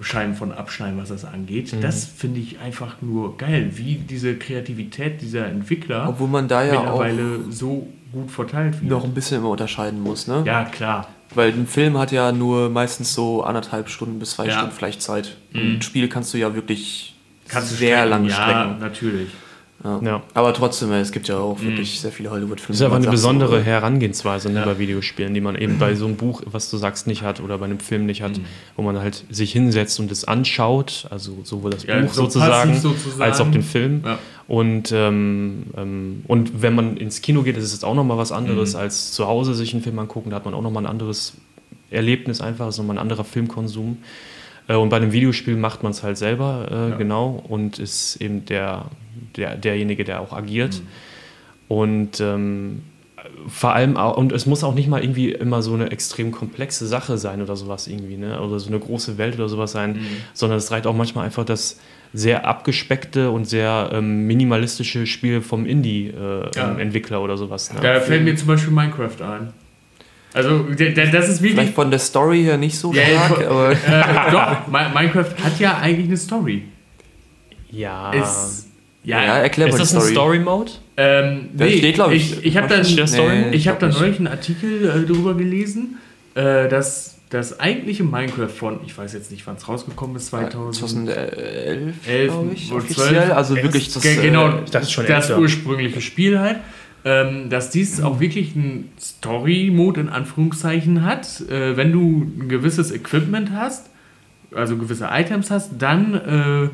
Scheiben 0.00 0.34
von 0.34 0.52
abschneiden, 0.52 0.98
was 0.98 1.08
das 1.10 1.24
angeht. 1.24 1.74
Das 1.82 2.04
finde 2.04 2.40
ich 2.40 2.58
einfach 2.58 2.96
nur 3.02 3.36
geil, 3.36 3.70
wie 3.74 3.96
diese 3.96 4.36
Kreativität 4.36 5.20
dieser 5.20 5.46
Entwickler 5.46 6.08
Obwohl 6.08 6.28
man 6.28 6.48
da 6.48 6.64
ja 6.64 6.78
auch 6.80 7.02
mittlerweile 7.04 7.50
so 7.52 7.86
gut 8.12 8.30
verteilt 8.30 8.80
wird. 8.80 8.90
noch 8.90 9.04
ein 9.04 9.12
bisschen 9.14 9.38
immer 9.38 9.50
unterscheiden 9.50 10.00
muss, 10.02 10.26
ne? 10.26 10.42
Ja, 10.46 10.64
klar. 10.64 11.08
Weil 11.34 11.50
ein 11.52 11.66
Film 11.66 11.96
hat 11.98 12.10
ja 12.12 12.32
nur 12.32 12.70
meistens 12.70 13.14
so 13.14 13.42
anderthalb 13.44 13.88
Stunden 13.88 14.18
bis 14.18 14.32
zwei 14.32 14.46
Ja. 14.46 14.52
Stunden 14.58 14.72
vielleicht 14.72 15.00
Zeit. 15.02 15.36
Mhm. 15.52 15.76
Ein 15.76 15.82
Spiel 15.82 16.08
kannst 16.08 16.34
du 16.34 16.38
ja 16.38 16.54
wirklich 16.54 17.14
Kannst 17.46 17.76
sehr 17.78 17.98
strecken? 17.98 18.10
lange 18.10 18.28
ja, 18.30 18.34
strecken. 18.34 18.78
natürlich. 18.80 19.28
Ja. 19.82 20.00
Ja. 20.04 20.22
Aber 20.34 20.52
trotzdem, 20.52 20.92
es 20.92 21.10
gibt 21.10 21.28
ja 21.28 21.38
auch 21.38 21.60
wirklich 21.62 22.00
sehr 22.00 22.12
viele 22.12 22.30
Hollywood-Filme. 22.30 22.68
Das 22.68 22.76
ist 22.80 22.82
aber 22.82 22.96
eine 22.96 23.06
so, 23.06 23.10
besondere 23.12 23.60
äh, 23.60 23.62
Herangehensweise 23.62 24.50
ne, 24.50 24.60
Ja. 24.60 24.64
bei 24.66 24.78
Videospielen, 24.78 25.32
die 25.32 25.40
man 25.40 25.56
eben 25.56 25.78
bei 25.78 25.94
so 25.94 26.04
einem 26.04 26.16
Buch, 26.16 26.42
was 26.44 26.68
du 26.70 26.76
sagst, 26.76 27.06
nicht 27.06 27.22
hat 27.22 27.40
oder 27.40 27.56
bei 27.56 27.64
einem 27.64 27.80
Film 27.80 28.04
nicht 28.04 28.20
Mhm. 28.20 28.24
hat, 28.24 28.40
wo 28.76 28.82
man 28.82 28.98
halt 28.98 29.24
sich 29.30 29.52
hinsetzt 29.52 29.98
und 29.98 30.12
es 30.12 30.24
anschaut, 30.24 31.06
also 31.08 31.38
sowohl 31.44 31.70
das 31.70 31.84
Ja, 31.84 31.98
Buch 32.00 32.12
so 32.12 32.24
sozusagen, 32.24 32.74
sozusagen. 32.78 33.22
als 33.22 33.40
auch 33.40 33.50
den 33.50 33.62
Film. 33.62 34.02
Ja. 34.04 34.18
Und, 34.48 34.92
ähm, 34.92 35.62
ähm, 35.76 36.24
und 36.26 36.60
wenn 36.60 36.74
man 36.74 36.96
ins 36.98 37.22
Kino 37.22 37.42
geht, 37.42 37.56
ist 37.56 37.64
es 37.64 37.72
jetzt 37.72 37.84
auch 37.84 37.94
nochmal 37.94 38.18
was 38.18 38.32
anderes, 38.32 38.74
Mhm. 38.74 38.80
als 38.80 39.12
zu 39.12 39.26
Hause 39.28 39.54
sich 39.54 39.72
einen 39.72 39.82
Film 39.82 39.98
angucken. 39.98 40.30
Da 40.30 40.36
hat 40.36 40.44
man 40.44 40.52
auch 40.52 40.62
nochmal 40.62 40.82
ein 40.84 40.90
anderes 40.90 41.34
Erlebnis 41.90 42.40
einfach, 42.40 42.68
ist 42.68 42.76
nochmal 42.78 42.96
ein 42.96 43.00
anderer 43.02 43.24
Filmkonsum. 43.24 43.98
Äh, 44.70 44.76
Und 44.76 44.88
bei 44.90 44.96
einem 44.98 45.12
Videospiel 45.12 45.56
macht 45.56 45.82
man 45.82 45.90
es 45.92 46.02
halt 46.02 46.16
selber, 46.16 46.68
äh, 46.70 46.90
Ja. 46.90 46.96
genau, 46.96 47.42
und 47.48 47.78
ist 47.80 48.16
eben 48.16 48.44
der, 48.46 48.86
der, 49.36 49.56
derjenige, 49.56 50.04
der 50.04 50.20
auch 50.20 50.32
agiert. 50.32 50.74
Mhm. 50.80 50.86
Und 51.76 52.20
ähm, 52.20 52.82
vor 53.48 53.74
allem 53.74 53.96
auch, 53.96 54.16
und 54.16 54.32
es 54.32 54.46
muss 54.46 54.64
auch 54.64 54.74
nicht 54.74 54.88
mal 54.88 55.02
irgendwie 55.02 55.30
immer 55.32 55.60
so 55.62 55.74
eine 55.74 55.90
extrem 55.90 56.30
komplexe 56.32 56.86
Sache 56.86 57.16
sein 57.18 57.42
oder 57.42 57.54
sowas 57.56 57.86
irgendwie, 57.86 58.16
ne? 58.16 58.40
Oder 58.40 58.58
so 58.58 58.68
eine 58.68 58.78
große 58.78 59.18
Welt 59.18 59.34
oder 59.36 59.48
sowas 59.48 59.72
sein, 59.72 59.92
Mhm. 59.92 59.98
sondern 60.34 60.58
es 60.58 60.70
reicht 60.70 60.86
auch 60.86 60.94
manchmal 60.96 61.26
einfach 61.26 61.44
das 61.44 61.78
sehr 62.12 62.44
abgespeckte 62.46 63.30
und 63.30 63.44
sehr 63.46 63.90
ähm, 63.92 64.26
minimalistische 64.26 65.06
Spiel 65.06 65.42
vom 65.42 65.64
Ja. 65.64 65.70
Indie-Entwickler 65.72 67.20
oder 67.22 67.36
sowas. 67.36 67.72
Ne? 67.72 67.80
Da 67.82 68.00
fällt 68.00 68.24
mir 68.24 68.34
zum 68.36 68.48
Beispiel 68.48 68.72
Minecraft 68.72 69.20
ein. 69.22 69.52
Also, 70.32 70.64
das 70.68 71.28
ist 71.28 71.42
wirklich. 71.42 71.52
Vielleicht 71.54 71.74
von 71.74 71.90
der 71.90 71.98
Story 71.98 72.42
her 72.44 72.56
nicht 72.56 72.78
so 72.78 72.92
Ja, 72.92 73.02
stark, 73.04 73.40
ja, 73.40 73.50
aber 73.50 73.70
äh, 73.72 74.30
doch, 74.30 74.66
Mi- 74.72 74.88
Minecraft 74.94 75.34
hat 75.42 75.58
ja 75.58 75.78
eigentlich 75.78 76.06
eine 76.06 76.16
Story. 76.16 76.64
Ja. 77.70 78.12
Ist, 78.12 78.68
ja, 79.04 79.22
ja, 79.24 79.38
erklär 79.38 79.68
ist 79.68 79.72
mal 79.72 79.78
die 79.78 79.82
das 79.82 79.94
ein 79.94 80.00
Story. 80.00 80.12
Story-Mode? 80.12 80.72
Ähm, 80.96 81.48
Da 81.54 81.66
steht, 81.66 81.94
glaub 81.94 82.12
ich, 82.12 82.38
ich, 82.38 82.44
ich 82.46 82.56
habe 82.56 82.68
da, 82.68 82.84
steht 82.84 82.98
da 82.98 83.06
Story? 83.06 83.38
Nee, 83.50 83.56
ich 83.56 83.66
hab 83.68 83.78
da 83.80 83.88
glaub 83.88 83.90
nicht. 83.92 84.00
neulich 84.00 84.18
einen 84.18 84.28
Artikel 84.28 84.84
äh, 84.84 85.06
darüber 85.08 85.34
gelesen, 85.34 85.98
äh, 86.34 86.68
dass 86.68 87.16
das 87.30 87.60
eigentliche 87.60 88.02
Minecraft 88.04 88.48
von, 88.48 88.80
ich 88.84 88.96
weiß 88.98 89.12
jetzt 89.12 89.30
nicht, 89.30 89.46
wann 89.46 89.54
es 89.56 89.68
rausgekommen 89.68 90.16
ist, 90.16 90.26
2000. 90.28 90.76
2011, 90.76 91.94
11 92.08 92.32
glaube 92.32 92.50
ich, 92.54 92.72
offiziell. 92.72 93.08
12. 93.08 93.32
Also 93.32 93.56
wirklich 93.56 93.92
das, 93.92 94.02
Ge- 94.02 94.16
genau, 94.20 94.50
das 94.70 94.82
ist 94.84 94.92
schon 94.92 95.06
das 95.06 95.30
ursprüngliche 95.30 96.00
Spiel 96.00 96.38
halt. 96.40 96.58
Ähm, 97.02 97.48
dass 97.48 97.70
dies 97.70 98.02
auch 98.02 98.20
wirklich 98.20 98.54
einen 98.54 98.90
Story-Mode 99.00 100.02
in 100.02 100.08
Anführungszeichen 100.10 101.02
hat. 101.02 101.40
Äh, 101.48 101.76
wenn 101.76 101.92
du 101.92 102.24
ein 102.24 102.48
gewisses 102.48 102.92
Equipment 102.92 103.52
hast, 103.52 103.88
also 104.54 104.76
gewisse 104.76 105.08
Items 105.10 105.50
hast, 105.50 105.72
dann 105.78 106.14
äh, 106.14 106.68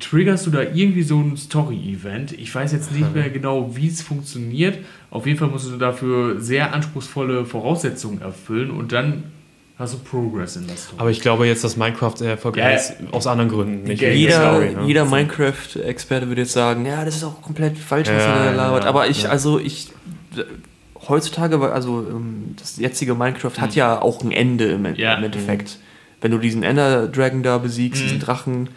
triggerst 0.00 0.46
du 0.46 0.50
da 0.50 0.62
irgendwie 0.62 1.02
so 1.02 1.20
ein 1.20 1.36
Story-Event. 1.36 2.32
Ich 2.32 2.54
weiß 2.54 2.72
jetzt 2.72 2.92
nicht 2.92 3.14
mehr 3.14 3.30
genau, 3.30 3.74
wie 3.76 3.88
es 3.88 4.02
funktioniert. 4.02 4.78
Auf 5.10 5.26
jeden 5.26 5.38
Fall 5.38 5.48
musst 5.48 5.70
du 5.70 5.76
dafür 5.76 6.40
sehr 6.40 6.74
anspruchsvolle 6.74 7.46
Voraussetzungen 7.46 8.20
erfüllen 8.20 8.70
und 8.70 8.92
dann 8.92 9.24
du 9.94 9.98
Progress 9.98 10.56
in 10.56 10.66
Story. 10.76 10.94
Aber 10.98 11.10
ich 11.10 11.20
glaube 11.20 11.46
jetzt, 11.46 11.64
dass 11.64 11.76
Minecraft 11.76 12.12
sehr 12.16 12.30
erfolgreich 12.30 12.62
Ja, 12.64 12.70
ist, 12.70 12.92
aus 13.12 13.26
anderen 13.26 13.50
Gründen. 13.50 13.82
Nicht 13.84 14.00
Ja, 14.02 14.08
jeder, 14.10 14.34
Story, 14.50 14.70
ne? 14.74 14.84
jeder 14.86 15.04
Minecraft-Experte 15.04 16.28
würde 16.28 16.42
jetzt 16.42 16.52
sagen, 16.52 16.86
ja, 16.86 17.04
das 17.04 17.16
ist 17.16 17.24
auch 17.24 17.42
komplett 17.42 17.76
falsch, 17.76 18.08
was 18.08 18.22
Ja, 18.22 18.34
er 18.36 18.44
da 18.52 18.56
labert. 18.56 18.84
ja, 18.84 18.88
Aber 18.90 19.08
ich, 19.08 19.24
ja. 19.24 19.30
also 19.30 19.58
ich, 19.58 19.88
heutzutage, 21.08 21.60
war- 21.60 21.72
also 21.72 22.06
ähm, 22.08 22.54
das 22.58 22.76
jetzige 22.76 23.14
Minecraft 23.14 23.50
Hm. 23.56 23.60
hat 23.62 23.74
ja 23.74 24.00
auch 24.00 24.22
ein 24.22 24.32
Ende 24.32 24.66
im, 24.66 24.84
En- 24.84 24.96
Ja. 24.96 25.14
im 25.14 25.24
Endeffekt. 25.24 25.78
Wenn 26.20 26.30
du 26.30 26.38
diesen 26.38 26.62
Ender 26.62 27.06
Dragon 27.08 27.42
da 27.42 27.58
besiegst, 27.58 28.02
diesen 28.02 28.20
Drachen, 28.20 28.54
Hm. 28.56 28.68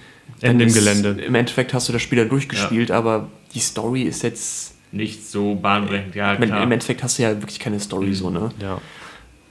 Ende 0.41 0.65
im 0.65 0.73
Gelände. 0.73 1.09
Im 1.23 1.35
Endeffekt 1.35 1.73
hast 1.73 1.87
du 1.89 1.93
das 1.93 2.01
Spiel 2.01 2.17
dann 2.19 2.29
durchgespielt, 2.29 2.91
aber 2.91 3.27
die 3.53 3.59
Story 3.59 4.03
ist 4.03 4.23
jetzt. 4.23 4.73
Nicht 4.91 5.27
so 5.29 5.55
bahnbrechend, 5.55 6.15
ja 6.15 6.33
Im, 6.33 6.41
klar. 6.43 6.63
Im 6.63 6.71
Endeffekt 6.71 7.01
hast 7.03 7.17
du 7.17 7.23
ja 7.23 7.29
wirklich 7.41 7.59
keine 7.59 7.79
Story 7.79 8.13
so, 8.13 8.29
ne? 8.29 8.51
Ja. 8.61 8.79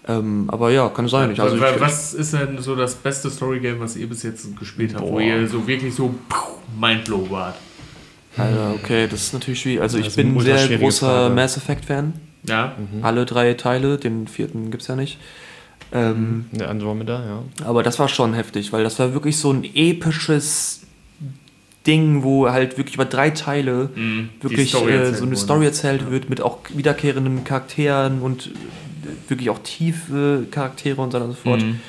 Ähm, 0.09 0.45
aber 0.49 0.71
ja, 0.71 0.89
kann 0.89 1.09
sein. 1.09 1.33
Ich, 1.33 1.41
also 1.41 1.61
was, 1.61 1.75
ich, 1.75 1.81
was 1.81 2.15
ist 2.15 2.33
denn 2.33 2.59
so 2.59 2.77
das 2.77 2.95
beste 2.95 3.29
Story-Game, 3.29 3.81
was 3.81 3.97
ihr 3.97 4.09
bis 4.09 4.23
jetzt 4.23 4.57
gespielt 4.57 4.95
habt, 4.95 5.05
wo 5.05 5.13
Boah. 5.13 5.21
ihr 5.21 5.49
so 5.49 5.67
wirklich 5.67 5.95
so 5.95 6.15
mindblow 6.79 7.29
wart? 7.31 7.57
Alter, 8.37 8.75
okay, 8.75 9.09
das 9.11 9.23
ist 9.23 9.33
natürlich 9.33 9.61
schwierig. 9.61 9.81
Also 9.81 9.99
ich 9.99 10.07
eine 10.07 10.15
bin 10.15 10.37
ein 10.37 10.41
sehr 10.41 10.79
großer 10.79 11.07
Frage. 11.07 11.35
Mass 11.35 11.57
Effect-Fan. 11.57 12.13
Ja? 12.47 12.77
Alle 13.03 13.25
drei 13.25 13.55
Teile, 13.55 13.99
den 13.99 14.29
vierten 14.29 14.71
gibt 14.71 14.83
es 14.83 14.89
ja 14.89 14.95
nicht. 14.97 15.19
Ähm, 15.93 16.47
Der 16.53 16.69
Andromeda, 16.69 17.25
ja. 17.25 17.65
Aber 17.67 17.83
das 17.83 17.99
war 17.99 18.09
schon 18.09 18.35
heftig, 18.35 18.73
weil 18.73 18.85
das 18.85 18.99
war 18.99 19.15
wirklich 19.15 19.39
so 19.39 19.53
ein 19.53 19.65
episches 19.65 20.83
Ding, 21.87 22.23
wo 22.25 22.51
halt 22.51 22.77
wirklich 22.79 22.97
über 22.97 23.05
drei 23.05 23.31
Teile 23.31 23.91
Mhm. 23.95 24.29
Wirklich 24.41 24.75
äh, 24.75 25.15
so 25.15 25.25
eine. 25.25 25.37
Story 25.37 25.65
erzählt 25.65 26.11
wird 26.11 26.29
mit 26.29 26.41
auch 26.41 26.59
wiederkehrenden 26.75 27.45
Charakteren 27.45 28.21
und 28.21 28.51
wirklich 29.29 29.51
auch 29.51 29.59
tiefe 29.61 30.47
Charaktere 30.51 31.01
und 31.01 31.11
so 31.13 31.17
weiter 31.19 31.27
und 31.29 31.33
so 31.37 31.39
fort. 31.43 31.63
Mhm. 31.63 31.81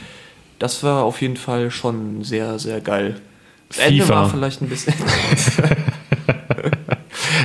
Das 0.60 0.84
war 0.84 1.04
auf 1.04 1.22
jeden 1.22 1.38
Fall 1.38 1.70
schon 1.72 2.24
sehr, 2.24 2.58
sehr 2.60 2.82
geil. 2.82 3.20
Das 3.70 3.80
Ende 3.80 4.08
war 4.10 4.30
vielleicht 4.30 4.62
ein 4.62 4.70
bisschen. 4.70 4.94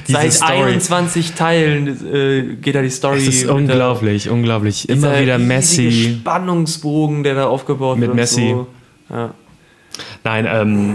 Seit 0.07 0.33
Story. 0.33 0.53
21 0.53 1.33
Teilen 1.33 1.87
äh, 2.13 2.57
geht 2.57 2.75
da 2.75 2.83
die 2.83 2.91
Story. 2.91 3.19
Es 3.19 3.29
ist 3.29 3.41
mit 3.43 3.49
der- 3.49 3.55
unglaublich, 3.57 4.29
unglaublich. 4.29 4.89
Immer 4.89 5.21
wieder 5.21 5.39
Messi. 5.39 6.17
Spannungsbogen, 6.21 7.23
der 7.23 7.35
da 7.35 7.47
aufgebaut 7.47 7.97
Mit 7.99 8.03
wird. 8.09 8.11
und 8.13 8.17
Messi. 8.17 8.51
So. 8.51 8.67
Ja. 9.11 9.35
Nein, 10.25 10.47
ähm, 10.49 10.95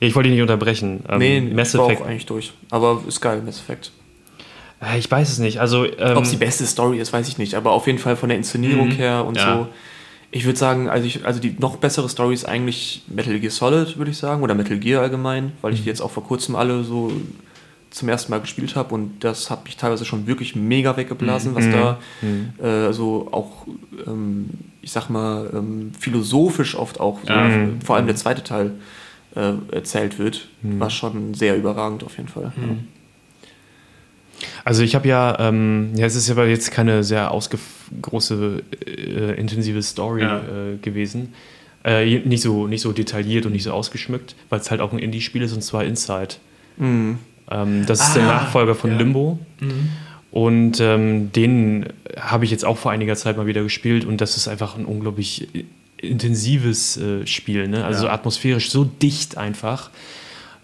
ich 0.00 0.14
wollte 0.14 0.28
dich 0.28 0.34
nicht 0.36 0.42
unterbrechen. 0.42 1.04
Ähm, 1.08 1.18
nee, 1.18 1.40
Mass 1.40 1.74
ich 1.74 1.78
war 1.78 1.86
Effect. 1.86 2.02
auch 2.02 2.06
eigentlich 2.06 2.26
durch. 2.26 2.52
Aber 2.70 3.02
ist 3.06 3.20
geil, 3.20 3.42
Mass 3.44 3.58
Effect. 3.58 3.92
Äh, 4.82 4.98
Ich 4.98 5.10
weiß 5.10 5.30
es 5.30 5.38
nicht. 5.38 5.60
Also, 5.60 5.84
ähm, 5.84 6.16
Ob 6.16 6.24
es 6.24 6.30
die 6.30 6.36
beste 6.36 6.66
Story 6.66 6.98
ist, 6.98 7.12
weiß 7.12 7.28
ich 7.28 7.38
nicht. 7.38 7.54
Aber 7.54 7.72
auf 7.72 7.86
jeden 7.86 7.98
Fall 7.98 8.16
von 8.16 8.28
der 8.28 8.38
Inszenierung 8.38 8.88
Mhm. 8.88 8.92
her 8.92 9.24
und 9.24 9.36
Ja. 9.36 9.54
so. 9.54 9.68
Ich 10.34 10.46
würde 10.46 10.58
sagen, 10.58 10.88
also, 10.88 11.06
ich, 11.06 11.24
also 11.26 11.40
die 11.40 11.54
noch 11.58 11.76
bessere 11.76 12.08
Story 12.08 12.32
ist 12.34 12.46
eigentlich 12.46 13.02
Metal 13.08 13.38
Gear 13.38 13.50
Solid, 13.50 13.98
würde 13.98 14.10
ich 14.10 14.16
sagen. 14.16 14.42
Oder 14.42 14.54
Metal 14.54 14.78
Gear 14.78 15.02
allgemein, 15.02 15.52
weil 15.60 15.72
ich 15.74 15.80
Mhm. 15.80 15.84
die 15.84 15.88
jetzt 15.90 16.00
auch 16.00 16.10
vor 16.10 16.24
kurzem 16.24 16.56
alle 16.56 16.84
so 16.84 17.12
zum 17.90 18.08
ersten 18.08 18.30
Mal 18.32 18.40
gespielt 18.40 18.74
habe. 18.74 18.94
Und 18.94 19.22
das 19.22 19.50
hat 19.50 19.64
mich 19.64 19.76
teilweise 19.76 20.06
schon 20.06 20.26
wirklich 20.26 20.56
mega 20.56 20.96
weggeblasen, 20.96 21.54
was 21.54 21.66
Mhm. 21.66 21.72
da 21.72 21.98
Mhm. 22.22 22.64
äh, 22.64 22.92
so 22.94 23.28
auch, 23.32 23.66
ähm, 24.06 24.48
ich 24.80 24.90
sag 24.92 25.10
mal, 25.10 25.50
ähm, 25.52 25.92
philosophisch 26.00 26.74
oft 26.76 26.98
auch, 27.00 27.20
so, 27.22 27.32
Ja. 27.32 27.48
Mhm. 27.48 27.80
vor 27.82 27.96
allem 27.96 28.06
der 28.06 28.16
zweite 28.16 28.42
Teil 28.42 28.72
äh, 29.34 29.52
erzählt 29.70 30.18
wird, 30.18 30.48
war 30.62 30.90
schon 30.90 31.32
sehr 31.34 31.56
überragend 31.56 32.04
auf 32.04 32.16
jeden 32.16 32.28
Fall. 32.28 32.52
Ja. 32.56 32.62
Also 34.64 34.82
ich 34.82 34.94
habe 34.94 35.08
ja, 35.08 35.36
ähm, 35.40 35.90
ja, 35.94 36.06
es 36.06 36.14
ist 36.14 36.30
aber 36.30 36.46
jetzt 36.46 36.70
keine 36.70 37.04
sehr 37.04 37.30
große, 38.00 38.62
äh, 38.86 39.34
intensive 39.38 39.82
Story 39.82 40.22
Ja. 40.22 40.38
äh, 40.38 40.76
gewesen. 40.80 41.34
Äh, 41.84 42.20
nicht, 42.20 42.42
so, 42.42 42.66
nicht 42.68 42.80
so 42.80 42.92
detailliert 42.92 43.44
und 43.46 43.52
nicht 43.52 43.64
so 43.64 43.72
ausgeschmückt, 43.72 44.34
weil 44.50 44.60
es 44.60 44.70
halt 44.70 44.80
auch 44.80 44.92
ein 44.92 44.98
Indie-Spiel 45.00 45.42
ist 45.42 45.52
und 45.52 45.62
zwar 45.62 45.84
Inside. 45.84 46.36
Mhm. 46.76 47.18
Ähm, 47.50 47.86
das 47.86 48.06
ist 48.06 48.14
der 48.16 48.22
Ah, 48.22 48.26
Nachfolger 48.26 48.74
von 48.74 48.92
ja. 48.92 48.98
Limbo. 48.98 49.38
Und 50.30 50.80
ähm, 50.80 51.32
den 51.32 51.86
habe 52.18 52.44
ich 52.44 52.50
jetzt 52.50 52.64
auch 52.64 52.78
vor 52.78 52.90
einiger 52.92 53.16
Zeit 53.16 53.36
mal 53.36 53.46
wieder 53.46 53.62
gespielt 53.62 54.04
und 54.04 54.20
das 54.20 54.36
ist 54.36 54.48
einfach 54.48 54.76
ein 54.78 54.86
unglaublich 54.86 55.48
intensives 55.98 56.96
äh, 56.96 57.26
Spiel. 57.26 57.68
Ne? 57.68 57.84
Also 57.84 58.06
Ja. 58.06 58.12
atmosphärisch 58.12 58.70
so 58.70 58.84
dicht 58.84 59.36
einfach. 59.38 59.90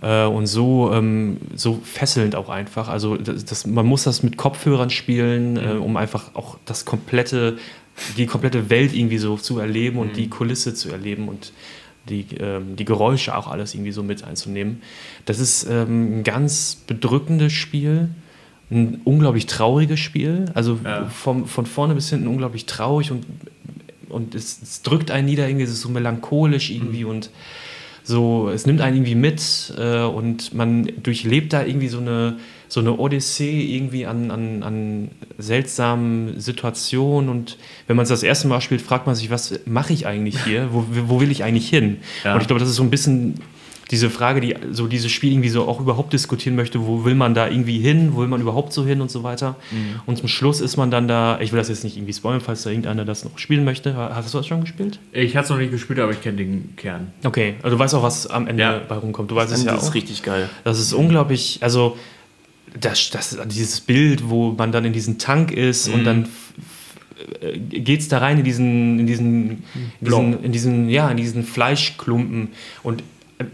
Äh, 0.03 0.25
und 0.25 0.47
so, 0.47 0.93
ähm, 0.93 1.39
so 1.55 1.81
fesselnd 1.83 2.37
auch 2.37 2.49
einfach. 2.49 2.89
Also 2.89 3.17
das, 3.17 3.45
das, 3.45 3.67
man 3.67 3.87
muss 3.87 4.05
das 4.05 4.23
mit 4.23 4.37
Kopfhörern 4.37 4.91
spielen, 4.91 5.53
mhm. 5.53 5.59
äh, 5.59 5.73
um 5.73 5.97
einfach 5.97 6.35
auch 6.35 6.59
das 6.65 6.85
komplette, 6.85 7.59
die 8.17 8.27
komplette 8.27 8.71
Welt 8.71 8.95
irgendwie 8.95 9.19
so 9.19 9.37
zu 9.37 9.59
erleben 9.59 9.99
und 9.99 10.13
mhm. 10.13 10.15
die 10.15 10.29
Kulisse 10.29 10.75
zu 10.75 10.91
erleben 10.91 11.29
und 11.29 11.53
die, 12.09 12.27
ähm, 12.39 12.77
die 12.77 12.85
Geräusche 12.85 13.37
auch 13.37 13.49
alles 13.49 13.75
irgendwie 13.75 13.93
so 13.93 14.03
mit 14.03 14.25
einzunehmen. 14.25 14.83
Das 15.25 15.41
ist 15.41 15.67
ähm, 15.69 16.21
ein 16.21 16.25
ganz 16.25 16.77
bedrückendes 16.87 17.53
Spiel, 17.53 18.09
ein 18.71 19.01
unglaublich 19.05 19.47
trauriges 19.47 20.01
Spiel. 20.01 20.47
Also 20.55 20.79
ja. 20.85 21.07
vom, 21.07 21.47
von 21.47 21.67
vorne 21.67 21.95
bis 21.95 22.11
hinten 22.11 22.29
unglaublich 22.29 22.67
traurig 22.67 23.11
und, 23.11 23.27
und 24.09 24.35
es, 24.35 24.63
es 24.63 24.83
drückt 24.83 25.11
einen 25.11 25.27
nieder, 25.27 25.49
irgendwie, 25.49 25.65
es 25.65 25.71
ist 25.71 25.81
so 25.81 25.89
melancholisch 25.89 26.71
irgendwie 26.71 27.05
mhm. 27.05 27.11
und 27.11 27.31
so, 28.09 28.49
es 28.49 28.65
nimmt 28.65 28.81
einen 28.81 28.97
irgendwie 28.97 29.15
mit 29.15 29.75
äh, 29.77 30.01
und 30.01 30.55
man 30.55 30.91
durchlebt 31.03 31.53
da 31.53 31.63
irgendwie 31.63 31.89
so 31.89 31.99
eine, 31.99 32.39
so 32.67 32.81
eine 32.81 32.97
Odyssee 32.99 33.77
irgendwie 33.77 34.07
an, 34.07 34.31
an, 34.31 34.63
an 34.63 35.11
seltsamen 35.37 36.41
Situationen 36.41 37.29
und 37.29 37.59
wenn 37.87 37.97
man 37.97 38.05
es 38.05 38.09
das 38.09 38.23
erste 38.23 38.49
Mal 38.49 38.63
spielt, 38.63 38.81
fragt 38.81 39.07
man 39.07 39.15
sich, 39.15 39.31
was 39.31 39.61
mache 39.67 39.93
ich 39.93 40.07
eigentlich 40.07 40.43
hier? 40.43 40.71
Wo, 40.73 40.87
wo 40.91 41.21
will 41.21 41.31
ich 41.31 41.45
eigentlich 41.45 41.69
hin? 41.69 41.99
Ja. 42.25 42.33
Und 42.33 42.41
ich 42.41 42.47
glaube, 42.47 42.61
das 42.61 42.71
ist 42.71 42.77
so 42.77 42.83
ein 42.83 42.89
bisschen 42.89 43.41
diese 43.91 44.11
Frage, 44.11 44.41
die 44.41 44.55
so 44.71 44.87
dieses 44.87 45.11
Spiel 45.11 45.33
irgendwie 45.33 45.49
so 45.49 45.67
auch 45.67 45.81
überhaupt 45.81 46.13
diskutieren 46.13 46.57
möchte, 46.57 46.87
wo 46.87 47.05
will 47.05 47.15
man 47.15 47.35
da 47.35 47.49
irgendwie 47.49 47.79
hin, 47.79 48.11
wo 48.15 48.21
will 48.21 48.29
man 48.29 48.41
überhaupt 48.41 48.73
so 48.73 48.85
hin 48.85 49.01
und 49.01 49.11
so 49.11 49.23
weiter. 49.23 49.57
Mhm. 49.71 50.01
Und 50.05 50.19
zum 50.19 50.29
Schluss 50.29 50.61
ist 50.61 50.77
man 50.77 50.91
dann 50.91 51.09
da, 51.09 51.41
ich 51.41 51.53
will 51.53 51.59
das 51.59 51.69
jetzt 51.69 51.85
nicht 51.85 51.97
irgendwie 51.97 52.13
spoilern, 52.13 52.41
falls 52.41 52.63
da 52.63 52.71
irgendeiner 52.71 53.05
das 53.05 53.25
noch 53.25 53.39
spielen 53.39 53.65
möchte. 53.65 53.97
Hast 53.97 54.33
du 54.33 54.39
das 54.39 54.47
schon 54.47 54.61
gespielt? 54.61 54.99
Ich 55.13 55.37
habe 55.37 55.45
es 55.45 55.51
noch 55.51 55.59
nicht 55.59 55.71
gespielt, 55.71 55.99
aber 56.01 56.13
ich 56.13 56.21
kenne 56.21 56.37
den 56.37 56.77
Kern. 56.77 57.13
Okay, 57.25 57.55
also 57.63 57.77
du 57.77 57.83
weißt 57.83 57.95
auch, 57.95 58.03
was 58.03 58.27
am 58.27 58.47
Ende 58.47 58.63
ja. 58.63 58.81
bei 58.87 58.97
rumkommt. 58.97 59.31
Du 59.31 59.37
weißt 59.37 59.51
das 59.51 59.61
es 59.61 59.65
ja 59.65 59.73
auch. 59.73 59.77
Das 59.77 59.89
ist 59.89 59.95
richtig 59.95 60.23
geil. 60.23 60.51
Das 60.65 60.79
ist 60.79 60.93
unglaublich, 60.93 61.59
also 61.63 61.97
das, 62.79 63.11
das, 63.11 63.39
dieses 63.47 63.81
Bild, 63.81 64.29
wo 64.29 64.53
man 64.53 64.71
dann 64.71 64.85
in 64.85 64.93
diesem 64.93 65.19
Tank 65.19 65.51
ist 65.51 65.89
mhm. 65.89 65.95
und 65.95 66.05
dann 66.05 66.29
geht 67.69 68.01
es 68.01 68.09
da 68.09 68.19
rein 68.19 68.39
in 68.39 68.45
diesen, 68.45 69.01
in 69.01 69.07
diesen, 69.07 69.51
in 70.01 70.07
diesen, 70.07 70.45
in 70.45 70.53
diesen, 70.53 70.89
ja, 70.89 71.11
in 71.11 71.17
diesen 71.17 71.43
Fleischklumpen 71.45 72.49
und 72.83 73.03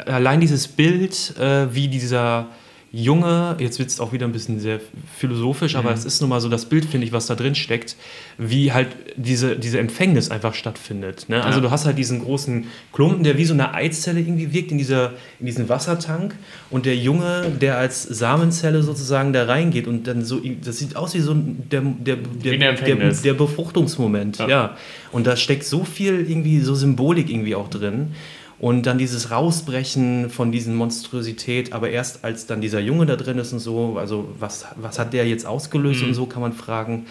allein 0.07 0.41
dieses 0.41 0.69
Bild, 0.69 1.35
äh, 1.39 1.75
wie 1.75 1.89
dieser 1.89 2.49
Junge, 2.97 3.57
jetzt 3.59 3.81
wird 3.81 3.89
es 3.89 3.99
auch 3.99 4.13
wieder 4.13 4.25
ein 4.25 4.31
bisschen 4.31 4.61
sehr 4.61 4.79
philosophisch, 5.17 5.73
mhm. 5.73 5.81
aber 5.81 5.91
es 5.91 6.05
ist 6.05 6.21
nun 6.21 6.31
mal 6.31 6.41
so 6.41 6.49
das 6.49 6.67
Bild, 6.67 6.85
finde 6.85 7.05
ich, 7.05 7.13
was 7.13 7.27
da 7.27 7.35
drin 7.35 7.57
steckt, 7.57 7.97
wie 8.39 8.73
halt 8.73 8.87
diese, 9.17 9.57
diese 9.57 9.81
Empfängnis 9.81 10.31
einfach 10.31 10.55
stattfindet. 10.55 11.29
Ne? 11.29 11.43
Also 11.43 11.59
ja. 11.59 11.65
du 11.65 11.71
hast 11.73 11.87
halt 11.87 11.99
diesen 11.99 12.23
großen 12.23 12.67
Klumpen, 12.93 13.25
der 13.25 13.37
wie 13.37 13.47
so 13.47 13.53
eine 13.53 13.75
Eizelle 13.75 14.21
irgendwie 14.21 14.53
wirkt 14.53 14.71
in, 14.71 14.79
dieser, 14.79 15.11
in 15.41 15.47
diesem 15.47 15.69
Wassertank 15.69 16.37
und 16.71 16.87
der 16.87 16.97
Junge, 16.97 17.51
der 17.61 17.79
als 17.79 18.05
Samenzelle 18.05 18.85
sozusagen 18.85 19.33
da 19.33 19.45
reingeht 19.47 19.89
und 19.89 20.07
dann 20.07 20.25
so, 20.25 20.41
das 20.65 20.79
sieht 20.79 20.95
aus 20.95 21.15
wie 21.15 21.21
so 21.21 21.33
ein, 21.33 21.69
der, 21.69 21.81
der, 21.81 22.17
der, 22.17 22.75
der, 22.75 23.11
der 23.13 23.35
Befruchtungsmoment, 23.35 24.39
ja. 24.39 24.49
ja. 24.49 24.77
Und 25.11 25.27
da 25.27 25.35
steckt 25.35 25.65
so 25.65 25.83
viel 25.85 26.31
irgendwie, 26.31 26.61
so 26.61 26.77
Symbolik 26.77 27.29
irgendwie 27.29 27.57
auch 27.57 27.69
drin. 27.69 28.15
Und 28.59 28.87
dann 28.87 28.99
dieses 28.99 29.31
Rausbrechen 29.31 30.31
von 30.31 30.53
diesen 30.53 30.75
Monstrosität, 30.75 31.73
aber 31.73 31.91
erst 31.91 32.25
als 32.25 32.47
dann 32.47 32.61
dieser 32.61 32.81
Junge 32.81 33.07
da 33.07 33.17
drin 33.17 33.39
ist 33.39 33.53
und 33.53 33.59
so, 33.59 33.99
also 33.99 34.29
was, 34.39 34.67
was 34.77 34.99
hat 34.99 35.13
der 35.13 35.27
jetzt 35.27 35.45
ausgelöst 35.45 36.03
mhm. 36.03 36.09
und 36.09 36.15
so 36.15 36.27
kann 36.27 36.41
man 36.41 36.53
fragen. 36.53 37.07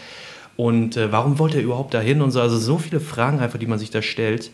Und 0.56 0.98
äh, 0.98 1.12
warum 1.12 1.40
wollte 1.40 1.58
er 1.58 1.64
überhaupt 1.64 1.94
dahin 1.94 2.22
und 2.22 2.32
so? 2.32 2.40
Also 2.40 2.58
so 2.58 2.78
viele 2.78 3.00
Fragen 3.00 3.40
einfach, 3.40 3.60
die 3.60 3.68
man 3.68 3.80
sich 3.80 3.90
da 3.90 4.02
stellt. 4.02 4.52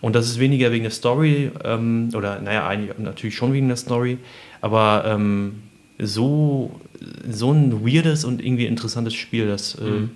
Und 0.00 0.14
das 0.14 0.26
ist 0.26 0.38
weniger 0.38 0.72
wegen 0.72 0.84
der 0.84 0.92
Story, 0.92 1.50
ähm, 1.62 2.08
oder 2.14 2.40
naja, 2.40 2.66
eigentlich 2.66 2.96
natürlich 2.98 3.36
schon 3.36 3.52
wegen 3.52 3.68
der 3.68 3.76
Story, 3.76 4.16
aber 4.62 5.04
ähm, 5.06 5.56
so, 5.98 6.70
so 7.28 7.52
ein 7.52 7.84
weirdes 7.84 8.24
und 8.24 8.42
irgendwie 8.42 8.64
interessantes 8.64 9.12
Spiel, 9.12 9.46
das 9.46 9.74
äh, 9.74 9.84
mhm 9.84 10.10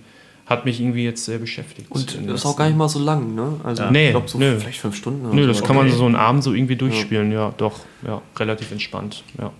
hat 0.46 0.64
mich 0.64 0.80
irgendwie 0.80 1.04
jetzt 1.04 1.24
sehr 1.24 1.38
beschäftigt. 1.38 1.90
Und 1.90 2.28
das 2.28 2.40
ist 2.40 2.46
auch 2.46 2.56
gar 2.56 2.66
nicht 2.66 2.76
mal 2.76 2.88
so 2.88 2.98
lang, 2.98 3.34
ne? 3.34 3.60
Also 3.64 3.84
ja. 3.84 3.90
nee, 3.90 4.06
ich 4.06 4.10
glaube 4.10 4.28
so 4.28 4.38
nö. 4.38 4.58
vielleicht 4.58 4.80
fünf 4.80 4.96
Stunden. 4.96 5.34
Nö, 5.34 5.42
so. 5.42 5.48
das 5.48 5.62
kann 5.62 5.76
okay. 5.76 5.88
man 5.88 5.96
so 5.96 6.04
einen 6.04 6.16
Abend 6.16 6.44
so 6.44 6.52
irgendwie 6.52 6.76
durchspielen, 6.76 7.32
ja, 7.32 7.48
ja 7.48 7.54
doch, 7.56 7.80
ja, 8.06 8.20
relativ 8.36 8.70
entspannt, 8.70 9.24
ja. 9.38 9.50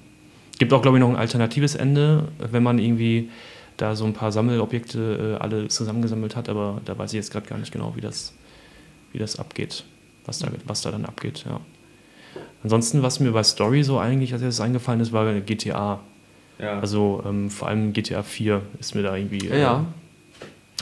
Gibt 0.58 0.72
auch, 0.72 0.82
glaube 0.82 0.98
ich, 0.98 1.00
noch 1.00 1.08
ein 1.08 1.16
alternatives 1.16 1.74
Ende, 1.74 2.28
wenn 2.38 2.62
man 2.62 2.78
irgendwie 2.78 3.30
da 3.76 3.96
so 3.96 4.04
ein 4.04 4.12
paar 4.12 4.30
Sammelobjekte 4.30 5.36
äh, 5.38 5.42
alle 5.42 5.68
zusammengesammelt 5.68 6.36
hat, 6.36 6.48
aber 6.48 6.80
da 6.84 6.96
weiß 6.96 7.12
ich 7.12 7.16
jetzt 7.16 7.32
gerade 7.32 7.46
gar 7.46 7.58
nicht 7.58 7.72
genau, 7.72 7.96
wie 7.96 8.00
das, 8.00 8.34
wie 9.12 9.18
das 9.18 9.38
abgeht, 9.38 9.84
was 10.26 10.38
da, 10.38 10.48
was 10.66 10.82
da 10.82 10.90
dann 10.90 11.06
abgeht, 11.06 11.44
ja. 11.48 11.60
Ansonsten, 12.62 13.02
was 13.02 13.20
mir 13.20 13.32
bei 13.32 13.42
Story 13.42 13.82
so 13.82 13.98
eigentlich 13.98 14.32
als 14.32 14.42
erstes 14.42 14.60
eingefallen 14.60 15.00
ist, 15.00 15.12
war 15.12 15.32
GTA. 15.40 16.00
Ja. 16.58 16.80
Also 16.80 17.22
ähm, 17.26 17.50
vor 17.50 17.68
allem 17.68 17.92
GTA 17.92 18.22
4 18.22 18.62
ist 18.80 18.94
mir 18.94 19.02
da 19.02 19.14
irgendwie 19.16 19.46
ja, 19.48 19.56
ja. 19.56 19.84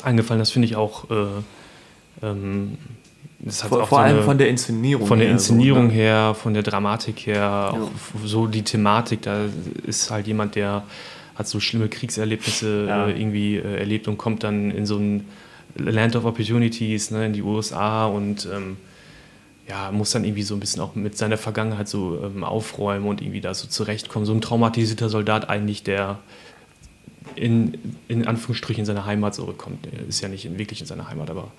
Eingefallen. 0.03 0.39
Das 0.39 0.51
finde 0.51 0.67
ich 0.67 0.77
auch. 0.77 1.11
Äh, 1.11 1.27
ähm, 2.23 2.79
das 3.45 3.63
vor, 3.63 3.83
auch 3.83 3.89
vor 3.89 3.99
so 3.99 4.05
allem 4.05 4.17
eine, 4.19 4.25
von 4.25 4.39
der 4.39 4.49
Inszenierung 4.49 5.07
Von 5.07 5.19
der 5.19 5.27
her 5.27 5.35
Inszenierung 5.35 5.89
so, 5.89 5.95
ne? 5.95 6.01
her, 6.01 6.37
von 6.41 6.55
der 6.55 6.63
Dramatik 6.63 7.27
her, 7.27 7.35
ja. 7.35 7.71
auch 7.71 7.91
so 8.25 8.47
die 8.47 8.63
Thematik. 8.63 9.23
Da 9.23 9.47
ist 9.85 10.11
halt 10.11 10.29
jemand, 10.29 10.55
der 10.55 10.85
hat 11.35 11.49
so 11.49 11.59
schlimme 11.59 11.89
Kriegserlebnisse 11.89 12.87
ja. 12.87 13.07
äh, 13.09 13.21
irgendwie 13.21 13.57
äh, 13.57 13.79
erlebt 13.79 14.07
und 14.07 14.17
kommt 14.17 14.45
dann 14.45 14.71
in 14.71 14.87
so 14.87 14.97
ein 14.97 15.27
Land 15.75 16.15
of 16.15 16.25
Opportunities, 16.25 17.11
ne, 17.11 17.27
in 17.27 17.33
die 17.33 17.43
USA 17.43 18.07
und 18.07 18.49
ähm, 18.53 18.77
ja, 19.69 19.91
muss 19.91 20.11
dann 20.11 20.25
irgendwie 20.25 20.43
so 20.43 20.55
ein 20.55 20.61
bisschen 20.61 20.83
auch 20.83 20.95
mit 20.95 21.17
seiner 21.17 21.39
Vergangenheit 21.39 21.89
so 21.89 22.21
ähm, 22.23 22.45
aufräumen 22.45 23.07
und 23.07 23.23
irgendwie 23.23 23.41
da 23.41 23.55
so 23.55 23.67
zurechtkommen. 23.67 24.27
So 24.27 24.35
ein 24.35 24.41
traumatisierter 24.41 25.09
Soldat 25.09 25.49
eigentlich, 25.49 25.83
der 25.83 26.19
in, 27.35 27.97
in 28.09 28.27
Anführungsstrichen 28.27 28.81
in 28.83 28.87
seine 28.87 29.05
Heimat 29.05 29.35
zurückkommt. 29.35 29.87
Er 29.91 30.07
ist 30.07 30.21
ja 30.21 30.29
nicht 30.29 30.59
wirklich 30.59 30.81
in 30.81 30.87
seiner 30.87 31.09
Heimat, 31.09 31.31
aber 31.31 31.53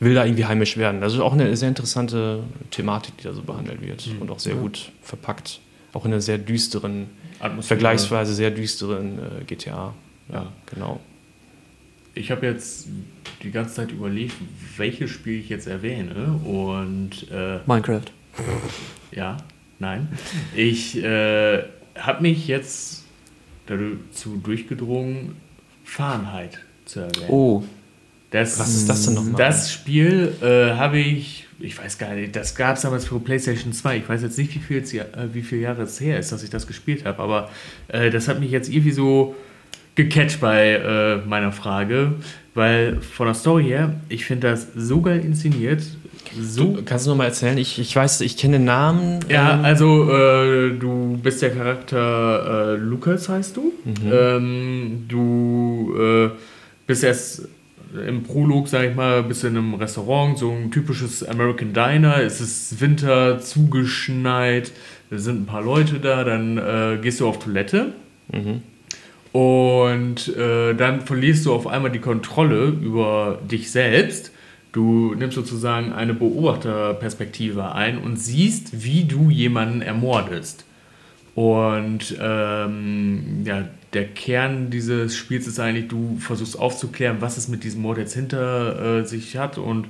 will 0.00 0.14
da 0.14 0.24
irgendwie 0.24 0.44
heimisch 0.44 0.76
werden. 0.76 1.00
Das 1.00 1.14
ist 1.14 1.20
auch 1.20 1.32
eine 1.32 1.56
sehr 1.56 1.68
interessante 1.68 2.42
Thematik, 2.70 3.16
die 3.18 3.24
da 3.24 3.32
so 3.32 3.42
behandelt 3.42 3.80
wird 3.80 4.06
mhm. 4.06 4.22
und 4.22 4.30
auch 4.30 4.38
sehr 4.38 4.54
ja. 4.54 4.60
gut 4.60 4.92
verpackt. 5.02 5.60
Auch 5.92 6.04
in 6.04 6.12
einer 6.12 6.20
sehr 6.20 6.38
düsteren, 6.38 7.06
Atmosphäre. 7.38 7.62
vergleichsweise 7.62 8.34
sehr 8.34 8.50
düsteren 8.50 9.18
äh, 9.18 9.44
GTA. 9.44 9.94
Ja, 10.28 10.34
ja, 10.34 10.52
genau. 10.66 11.00
Ich 12.14 12.30
habe 12.30 12.46
jetzt 12.46 12.88
die 13.42 13.50
ganze 13.50 13.74
Zeit 13.74 13.92
überlegt, 13.92 14.34
welches 14.76 15.10
Spiel 15.10 15.40
ich 15.40 15.48
jetzt 15.48 15.66
erwähne 15.66 16.40
und 16.44 17.26
äh, 17.30 17.58
Minecraft. 17.66 18.04
Ja, 19.12 19.36
nein. 19.78 20.08
Ich 20.54 20.96
äh, 21.02 21.62
habe 21.96 22.22
mich 22.22 22.46
jetzt 22.48 23.03
dazu 23.66 24.36
durchgedrungen, 24.42 25.36
Fahrenheit 25.84 26.60
zu 26.84 27.00
erwähnen. 27.00 27.28
Oh. 27.28 27.62
Das, 28.30 28.58
Was 28.58 28.74
ist 28.74 28.88
das 28.88 29.04
denn 29.04 29.14
nochmal? 29.14 29.34
Das 29.36 29.72
Spiel 29.72 30.34
äh, 30.42 30.76
habe 30.76 30.98
ich, 30.98 31.46
ich 31.60 31.78
weiß 31.78 31.98
gar 31.98 32.14
nicht, 32.14 32.34
das 32.34 32.56
gab 32.56 32.76
es 32.76 32.82
damals 32.82 33.04
für 33.04 33.20
PlayStation 33.20 33.72
2. 33.72 33.98
Ich 33.98 34.08
weiß 34.08 34.22
jetzt 34.22 34.36
nicht, 34.36 34.52
wie, 34.56 34.58
viel, 34.58 34.78
äh, 34.78 35.04
wie 35.32 35.42
viele 35.42 35.60
Jahre 35.60 35.82
es 35.82 36.00
her 36.00 36.18
ist, 36.18 36.32
dass 36.32 36.42
ich 36.42 36.50
das 36.50 36.66
gespielt 36.66 37.04
habe, 37.04 37.22
aber 37.22 37.50
äh, 37.86 38.10
das 38.10 38.26
hat 38.26 38.40
mich 38.40 38.50
jetzt 38.50 38.68
irgendwie 38.68 38.90
so 38.90 39.36
gecatcht 39.94 40.40
bei 40.40 40.70
äh, 40.70 41.16
meiner 41.28 41.52
Frage, 41.52 42.14
weil 42.54 43.00
von 43.00 43.26
der 43.26 43.34
Story 43.34 43.64
her, 43.64 43.94
ich 44.08 44.24
finde 44.24 44.50
das 44.50 44.66
so 44.74 45.00
geil 45.00 45.24
inszeniert. 45.24 45.82
So 46.40 46.74
du, 46.74 46.82
kannst 46.84 47.06
du 47.06 47.10
noch 47.10 47.16
mal 47.16 47.26
erzählen? 47.26 47.58
Ich, 47.58 47.78
ich 47.78 47.94
weiß, 47.94 48.20
ich 48.22 48.36
kenne 48.36 48.58
den 48.58 48.64
Namen. 48.64 49.20
Ja, 49.28 49.54
ähm. 49.54 49.64
also 49.64 50.10
äh, 50.10 50.70
du 50.78 51.18
bist 51.22 51.42
der 51.42 51.50
Charakter 51.50 52.74
äh, 52.74 52.76
Lukas, 52.76 53.28
heißt 53.28 53.56
du. 53.56 53.72
Mhm. 53.84 54.12
Ähm, 54.12 55.04
du 55.08 55.94
äh, 55.98 56.30
bist 56.86 57.04
erst 57.04 57.48
im 58.06 58.24
Prolog, 58.24 58.68
sag 58.68 58.90
ich 58.90 58.96
mal, 58.96 59.22
bist 59.22 59.44
in 59.44 59.56
einem 59.56 59.74
Restaurant, 59.74 60.38
so 60.38 60.50
ein 60.50 60.70
typisches 60.70 61.26
American 61.26 61.72
Diner. 61.72 62.18
Es 62.18 62.40
ist 62.40 62.80
Winter, 62.80 63.40
zugeschneit, 63.40 64.72
da 65.10 65.18
sind 65.18 65.42
ein 65.42 65.46
paar 65.46 65.62
Leute 65.62 66.00
da, 66.00 66.24
dann 66.24 66.58
äh, 66.58 66.98
gehst 67.00 67.20
du 67.20 67.28
auf 67.28 67.38
Toilette. 67.38 67.92
Mhm. 68.32 68.62
Und 69.32 70.36
äh, 70.36 70.74
dann 70.74 71.00
verlierst 71.00 71.46
du 71.46 71.52
auf 71.52 71.66
einmal 71.66 71.90
die 71.90 72.00
Kontrolle 72.00 72.66
über 72.66 73.40
dich 73.50 73.70
selbst. 73.70 74.30
Du 74.74 75.14
nimmst 75.14 75.36
sozusagen 75.36 75.92
eine 75.92 76.14
Beobachterperspektive 76.14 77.72
ein 77.76 77.96
und 77.96 78.16
siehst, 78.16 78.82
wie 78.84 79.04
du 79.04 79.30
jemanden 79.30 79.82
ermordest. 79.82 80.64
Und 81.36 82.16
ähm, 82.20 83.42
ja, 83.44 83.68
der 83.92 84.06
Kern 84.08 84.70
dieses 84.70 85.16
Spiels 85.16 85.46
ist 85.46 85.60
eigentlich, 85.60 85.86
du 85.86 86.16
versuchst 86.18 86.58
aufzuklären, 86.58 87.18
was 87.20 87.36
es 87.36 87.46
mit 87.46 87.62
diesem 87.62 87.82
Mord 87.82 87.98
jetzt 87.98 88.14
hinter 88.14 88.98
äh, 88.98 89.06
sich 89.06 89.36
hat 89.36 89.58
und 89.58 89.86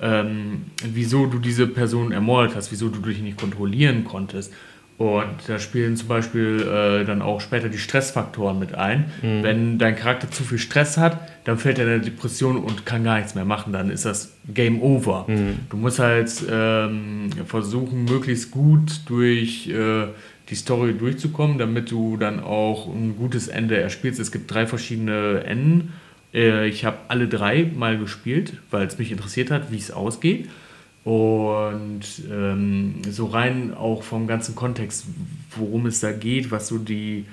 ähm, 0.00 0.62
wieso 0.82 1.26
du 1.26 1.38
diese 1.38 1.66
Person 1.66 2.10
ermordet 2.10 2.56
hast, 2.56 2.72
wieso 2.72 2.88
du 2.88 3.00
dich 3.00 3.20
nicht 3.20 3.38
kontrollieren 3.38 4.04
konntest. 4.04 4.50
Und 4.96 5.46
da 5.46 5.58
spielen 5.58 5.96
zum 5.96 6.08
Beispiel 6.08 6.62
äh, 6.62 7.04
dann 7.04 7.20
auch 7.20 7.42
später 7.42 7.68
die 7.68 7.78
Stressfaktoren 7.78 8.58
mit 8.58 8.74
ein. 8.74 9.10
Mhm. 9.20 9.42
Wenn 9.42 9.78
dein 9.78 9.94
Charakter 9.94 10.30
zu 10.30 10.42
viel 10.42 10.58
Stress 10.58 10.96
hat, 10.96 11.18
dann 11.44 11.58
fällt 11.58 11.78
er 11.78 11.86
in 11.86 11.92
eine 11.92 12.02
Depression 12.02 12.56
und 12.56 12.86
kann 12.86 13.04
gar 13.04 13.18
nichts 13.18 13.34
mehr 13.34 13.44
machen. 13.44 13.72
Dann 13.72 13.90
ist 13.90 14.04
das 14.04 14.32
Game 14.52 14.80
Over. 14.80 15.26
Du 15.70 15.76
musst 15.76 15.98
halt 15.98 16.30
ähm, 16.50 17.30
versuchen, 17.46 18.04
möglichst 18.04 18.50
gut 18.50 19.00
durch 19.06 19.68
äh, 19.68 20.06
die 20.48 20.54
Story 20.54 20.94
durchzukommen, 20.94 21.58
damit 21.58 21.90
du 21.90 22.16
dann 22.16 22.40
auch 22.40 22.86
ein 22.86 23.16
gutes 23.16 23.48
Ende 23.48 23.76
erspielst. 23.76 24.20
Es 24.20 24.30
gibt 24.30 24.52
drei 24.52 24.66
verschiedene 24.66 25.42
Enden. 25.44 25.92
Äh, 26.32 26.68
ich 26.68 26.84
habe 26.84 26.98
alle 27.08 27.26
drei 27.26 27.70
mal 27.74 27.98
gespielt, 27.98 28.54
weil 28.70 28.86
es 28.86 28.98
mich 28.98 29.10
interessiert 29.10 29.50
hat, 29.50 29.72
wie 29.72 29.78
es 29.78 29.90
ausgeht. 29.90 30.48
Und 31.04 32.02
ähm, 32.30 33.02
so 33.10 33.26
rein 33.26 33.74
auch 33.74 34.04
vom 34.04 34.28
ganzen 34.28 34.54
Kontext, 34.54 35.06
worum 35.56 35.86
es 35.86 35.98
da 35.98 36.12
geht, 36.12 36.52
was 36.52 36.68
so 36.68 36.78
die, 36.78 37.26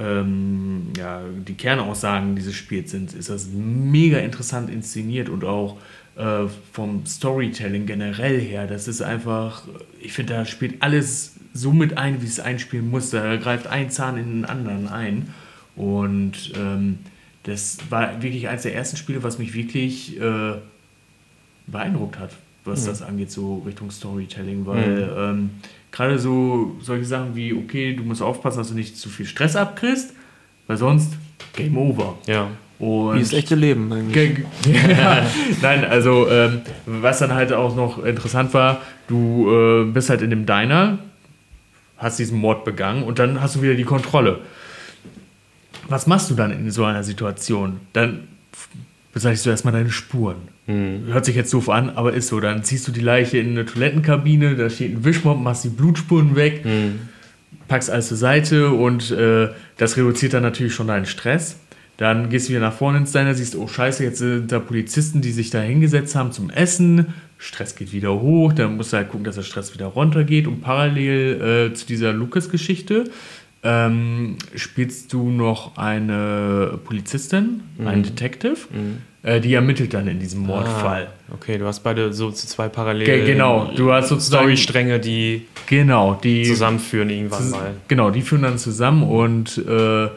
ähm, 0.00 0.88
ja, 0.96 1.22
die 1.46 1.54
Kernaussagen 1.54 2.34
dieses 2.34 2.54
Spiels 2.54 2.90
sind, 2.90 3.12
ist 3.12 3.30
das 3.30 3.48
mega 3.52 4.18
interessant 4.18 4.70
inszeniert 4.70 5.28
und 5.28 5.44
auch 5.44 5.78
äh, 6.16 6.46
vom 6.72 7.06
Storytelling 7.06 7.86
generell 7.86 8.40
her. 8.40 8.66
Das 8.66 8.88
ist 8.88 9.02
einfach, 9.02 9.62
ich 10.00 10.12
finde, 10.12 10.34
da 10.34 10.44
spielt 10.44 10.82
alles 10.82 11.34
so 11.52 11.72
mit 11.72 11.96
ein, 11.96 12.22
wie 12.22 12.26
es 12.26 12.40
einspielen 12.40 12.90
muss. 12.90 13.10
Da 13.10 13.36
greift 13.36 13.68
ein 13.68 13.90
Zahn 13.90 14.16
in 14.16 14.24
den 14.26 14.44
anderen 14.44 14.88
ein. 14.88 15.32
Und 15.76 16.52
ähm, 16.56 16.98
das 17.44 17.78
war 17.90 18.22
wirklich 18.22 18.48
eines 18.48 18.62
der 18.62 18.74
ersten 18.74 18.96
Spiele, 18.96 19.22
was 19.22 19.38
mich 19.38 19.54
wirklich 19.54 20.20
äh, 20.20 20.54
beeindruckt 21.66 22.18
hat, 22.18 22.30
was 22.64 22.86
das 22.86 23.02
angeht, 23.02 23.30
so 23.30 23.58
Richtung 23.66 23.90
Storytelling, 23.90 24.66
weil 24.66 25.12
ähm, 25.16 25.50
gerade 25.94 26.18
so 26.18 26.74
solche 26.80 27.04
Sachen 27.04 27.36
wie, 27.36 27.54
okay, 27.54 27.94
du 27.94 28.02
musst 28.02 28.20
aufpassen, 28.20 28.58
dass 28.58 28.68
du 28.68 28.74
nicht 28.74 28.96
zu 28.96 29.08
viel 29.08 29.26
Stress 29.26 29.54
abkriegst, 29.54 30.12
weil 30.66 30.76
sonst 30.76 31.16
Game 31.54 31.78
Over. 31.78 32.18
Ja. 32.26 32.48
Und 32.80 33.14
Wie 33.14 33.20
das 33.20 33.32
echte 33.32 33.54
Leben 33.54 33.92
eigentlich. 33.92 34.44
Ja, 34.66 35.24
nein, 35.62 35.84
also 35.84 36.28
ähm, 36.28 36.62
was 36.84 37.20
dann 37.20 37.32
halt 37.32 37.52
auch 37.52 37.76
noch 37.76 38.04
interessant 38.04 38.52
war, 38.52 38.80
du 39.06 39.48
äh, 39.48 39.84
bist 39.84 40.10
halt 40.10 40.22
in 40.22 40.30
dem 40.30 40.46
Diner, 40.46 40.98
hast 41.96 42.18
diesen 42.18 42.38
Mord 42.38 42.64
begangen 42.64 43.04
und 43.04 43.20
dann 43.20 43.40
hast 43.40 43.54
du 43.54 43.62
wieder 43.62 43.74
die 43.74 43.84
Kontrolle. 43.84 44.40
Was 45.88 46.08
machst 46.08 46.28
du 46.28 46.34
dann 46.34 46.50
in 46.50 46.68
so 46.72 46.84
einer 46.84 47.04
Situation? 47.04 47.78
Dann 47.92 48.26
beseitigst 49.12 49.46
du 49.46 49.50
erstmal 49.50 49.74
deine 49.74 49.90
Spuren. 49.90 50.53
Hört 50.66 51.24
sich 51.26 51.36
jetzt 51.36 51.52
doof 51.52 51.68
an, 51.68 51.90
aber 51.90 52.14
ist 52.14 52.28
so. 52.28 52.40
Dann 52.40 52.64
ziehst 52.64 52.88
du 52.88 52.92
die 52.92 53.00
Leiche 53.00 53.38
in 53.38 53.50
eine 53.50 53.66
Toilettenkabine, 53.66 54.56
da 54.56 54.70
steht 54.70 54.92
ein 54.92 55.04
Wischmopp, 55.04 55.38
machst 55.40 55.64
die 55.64 55.68
Blutspuren 55.68 56.36
weg, 56.36 56.64
packst 57.68 57.90
alles 57.90 58.08
zur 58.08 58.16
Seite 58.16 58.70
und 58.70 59.10
äh, 59.10 59.48
das 59.76 59.96
reduziert 59.96 60.32
dann 60.32 60.42
natürlich 60.42 60.74
schon 60.74 60.86
deinen 60.86 61.06
Stress. 61.06 61.58
Dann 61.96 62.28
gehst 62.28 62.48
du 62.48 62.50
wieder 62.50 62.60
nach 62.60 62.72
vorne 62.72 62.98
ins 62.98 63.12
Diner, 63.12 63.34
siehst, 63.34 63.56
oh 63.56 63.68
scheiße, 63.68 64.02
jetzt 64.02 64.18
sind 64.18 64.50
da 64.50 64.58
Polizisten, 64.58 65.20
die 65.20 65.30
sich 65.30 65.50
da 65.50 65.60
hingesetzt 65.60 66.16
haben 66.16 66.32
zum 66.32 66.50
Essen. 66.50 67.14
Stress 67.38 67.76
geht 67.76 67.92
wieder 67.92 68.20
hoch, 68.20 68.52
dann 68.52 68.76
musst 68.76 68.92
du 68.92 68.96
halt 68.96 69.10
gucken, 69.10 69.24
dass 69.24 69.36
der 69.36 69.42
Stress 69.42 69.74
wieder 69.74 69.86
runtergeht. 69.86 70.46
Und 70.46 70.60
parallel 70.60 71.70
äh, 71.70 71.74
zu 71.74 71.86
dieser 71.86 72.12
Lucas-Geschichte 72.12 73.04
ähm, 73.62 74.36
spielst 74.56 75.12
du 75.12 75.30
noch 75.30 75.76
eine 75.76 76.78
Polizistin, 76.84 77.60
einen 77.86 78.02
Detective, 78.02 78.56
äh, 78.72 78.76
die 79.24 79.54
ermittelt 79.54 79.94
dann 79.94 80.06
in 80.06 80.20
diesem 80.20 80.42
Mordfall. 80.42 81.08
Ah, 81.08 81.34
okay, 81.34 81.56
du 81.56 81.64
hast 81.66 81.80
beide 81.80 82.12
so 82.12 82.30
zu 82.30 82.46
zwei 82.46 82.66
Ge 82.66 82.74
parallelen 82.74 83.26
genau, 83.26 83.70
du 83.74 83.90
hast 83.90 84.08
sozusagen 84.08 84.44
Storystränge, 84.44 85.00
die 85.00 85.46
genau 85.66 86.14
die 86.14 86.44
zusammenführen 86.44 87.08
irgendwann 87.08 87.50
mal. 87.50 87.70
Genau, 87.88 88.10
die 88.10 88.20
führen 88.20 88.42
dann 88.42 88.58
zusammen 88.58 89.02
und 89.02 89.56
äh, 89.66 90.08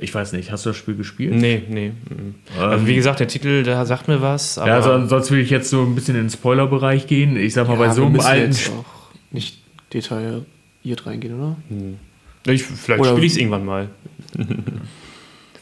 ich 0.00 0.14
weiß 0.14 0.34
nicht, 0.34 0.52
hast 0.52 0.66
du 0.66 0.70
das 0.70 0.76
Spiel 0.76 0.96
gespielt? 0.96 1.34
Nee, 1.34 1.62
nee. 1.66 1.92
mhm. 2.10 2.34
Also 2.58 2.86
wie 2.86 2.94
gesagt, 2.94 3.20
der 3.20 3.28
Titel, 3.28 3.62
der 3.62 3.86
sagt 3.86 4.06
mir 4.06 4.20
was, 4.20 4.56
Ja, 4.56 4.64
also 4.64 5.06
sonst 5.06 5.30
will 5.30 5.38
ich 5.38 5.48
jetzt 5.48 5.70
so 5.70 5.82
ein 5.82 5.94
bisschen 5.94 6.14
in 6.14 6.24
den 6.24 6.30
Spoilerbereich 6.30 7.06
gehen. 7.06 7.38
Ich 7.38 7.54
sag 7.54 7.68
mal, 7.68 7.78
bei 7.78 7.88
so 7.90 8.04
einem 8.04 8.20
alten 8.20 8.52
jetzt 8.52 8.70
auch 8.70 8.84
nicht 9.30 9.62
detailliert 9.94 10.44
reingehen, 11.06 11.38
oder? 11.38 11.56
ich, 12.52 12.64
vielleicht 12.64 13.06
spiele 13.06 13.24
ich 13.24 13.32
es 13.32 13.38
irgendwann 13.38 13.64
mal. 13.64 13.88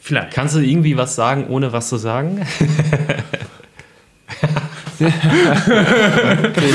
Vielleicht. 0.07 0.31
Kannst 0.31 0.55
du 0.55 0.59
irgendwie 0.59 0.95
was 0.95 1.15
sagen, 1.15 1.47
ohne 1.49 1.73
was 1.73 1.89
zu 1.89 1.97
sagen? 1.97 2.39
okay, 4.99 5.11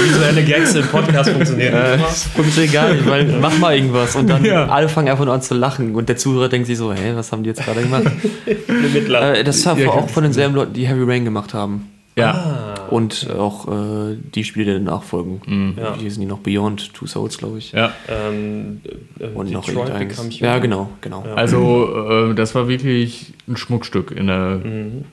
visuelle 0.04 0.42
Gags 0.44 0.74
im 0.74 0.86
Podcast 0.86 1.30
funktionieren. 1.30 1.72
Äh, 1.74 1.96
nicht 1.96 2.08
funktioniert 2.08 2.72
gar 2.74 2.92
nicht, 2.92 3.06
weil 3.08 3.24
mach 3.40 3.56
mal 3.58 3.74
irgendwas 3.74 4.14
und 4.16 4.28
dann 4.28 4.44
Ja. 4.44 4.66
alle 4.66 4.90
fangen 4.90 5.08
einfach 5.08 5.24
nur 5.24 5.32
an 5.32 5.40
zu 5.40 5.54
lachen 5.54 5.94
und 5.94 6.10
der 6.10 6.18
Zuhörer 6.18 6.50
denkt 6.50 6.66
sich 6.66 6.76
so, 6.76 6.92
hä, 6.92 7.12
was 7.14 7.32
haben 7.32 7.42
die 7.42 7.48
jetzt 7.48 7.64
gerade 7.64 7.80
gemacht? 7.80 8.04
äh, 8.46 9.44
das 9.44 9.64
war 9.64 9.78
Ja, 9.78 9.88
auch 9.88 10.10
von 10.10 10.24
denselben 10.24 10.54
Leuten, 10.54 10.74
die 10.74 10.86
Heavy 10.86 11.04
Rain 11.04 11.24
gemacht 11.24 11.54
haben. 11.54 11.88
Ja. 12.16 12.71
Und 12.92 13.28
auch 13.30 13.68
äh, 13.68 14.16
die 14.34 14.44
Spiele, 14.44 14.78
die 14.78 14.84
danach 14.84 15.02
folgen. 15.02 15.74
Ja. 15.78 15.94
Hier 15.98 16.10
sind 16.10 16.20
die 16.20 16.26
noch 16.26 16.38
Beyond 16.38 16.92
Two 16.94 17.06
Souls, 17.06 17.38
glaube 17.38 17.58
ich. 17.58 17.72
ja. 17.72 17.92
Ähm, 18.08 18.80
äh, 19.18 19.26
Und 19.26 19.50
noch 19.50 19.64
Detroit 19.64 19.88
irgendeins. 19.88 20.16
Become 20.16 20.30
Human. 20.30 20.44
Ja, 20.54 20.58
genau, 20.58 20.90
genau. 21.00 21.24
Ja. 21.26 21.34
Also, 21.34 22.30
äh, 22.30 22.34
das 22.34 22.54
war 22.54 22.68
wirklich 22.68 23.32
ein 23.48 23.56
Schmuckstück 23.56 24.10
in 24.10 24.26
der 24.28 24.60
Mhm. 24.62 25.04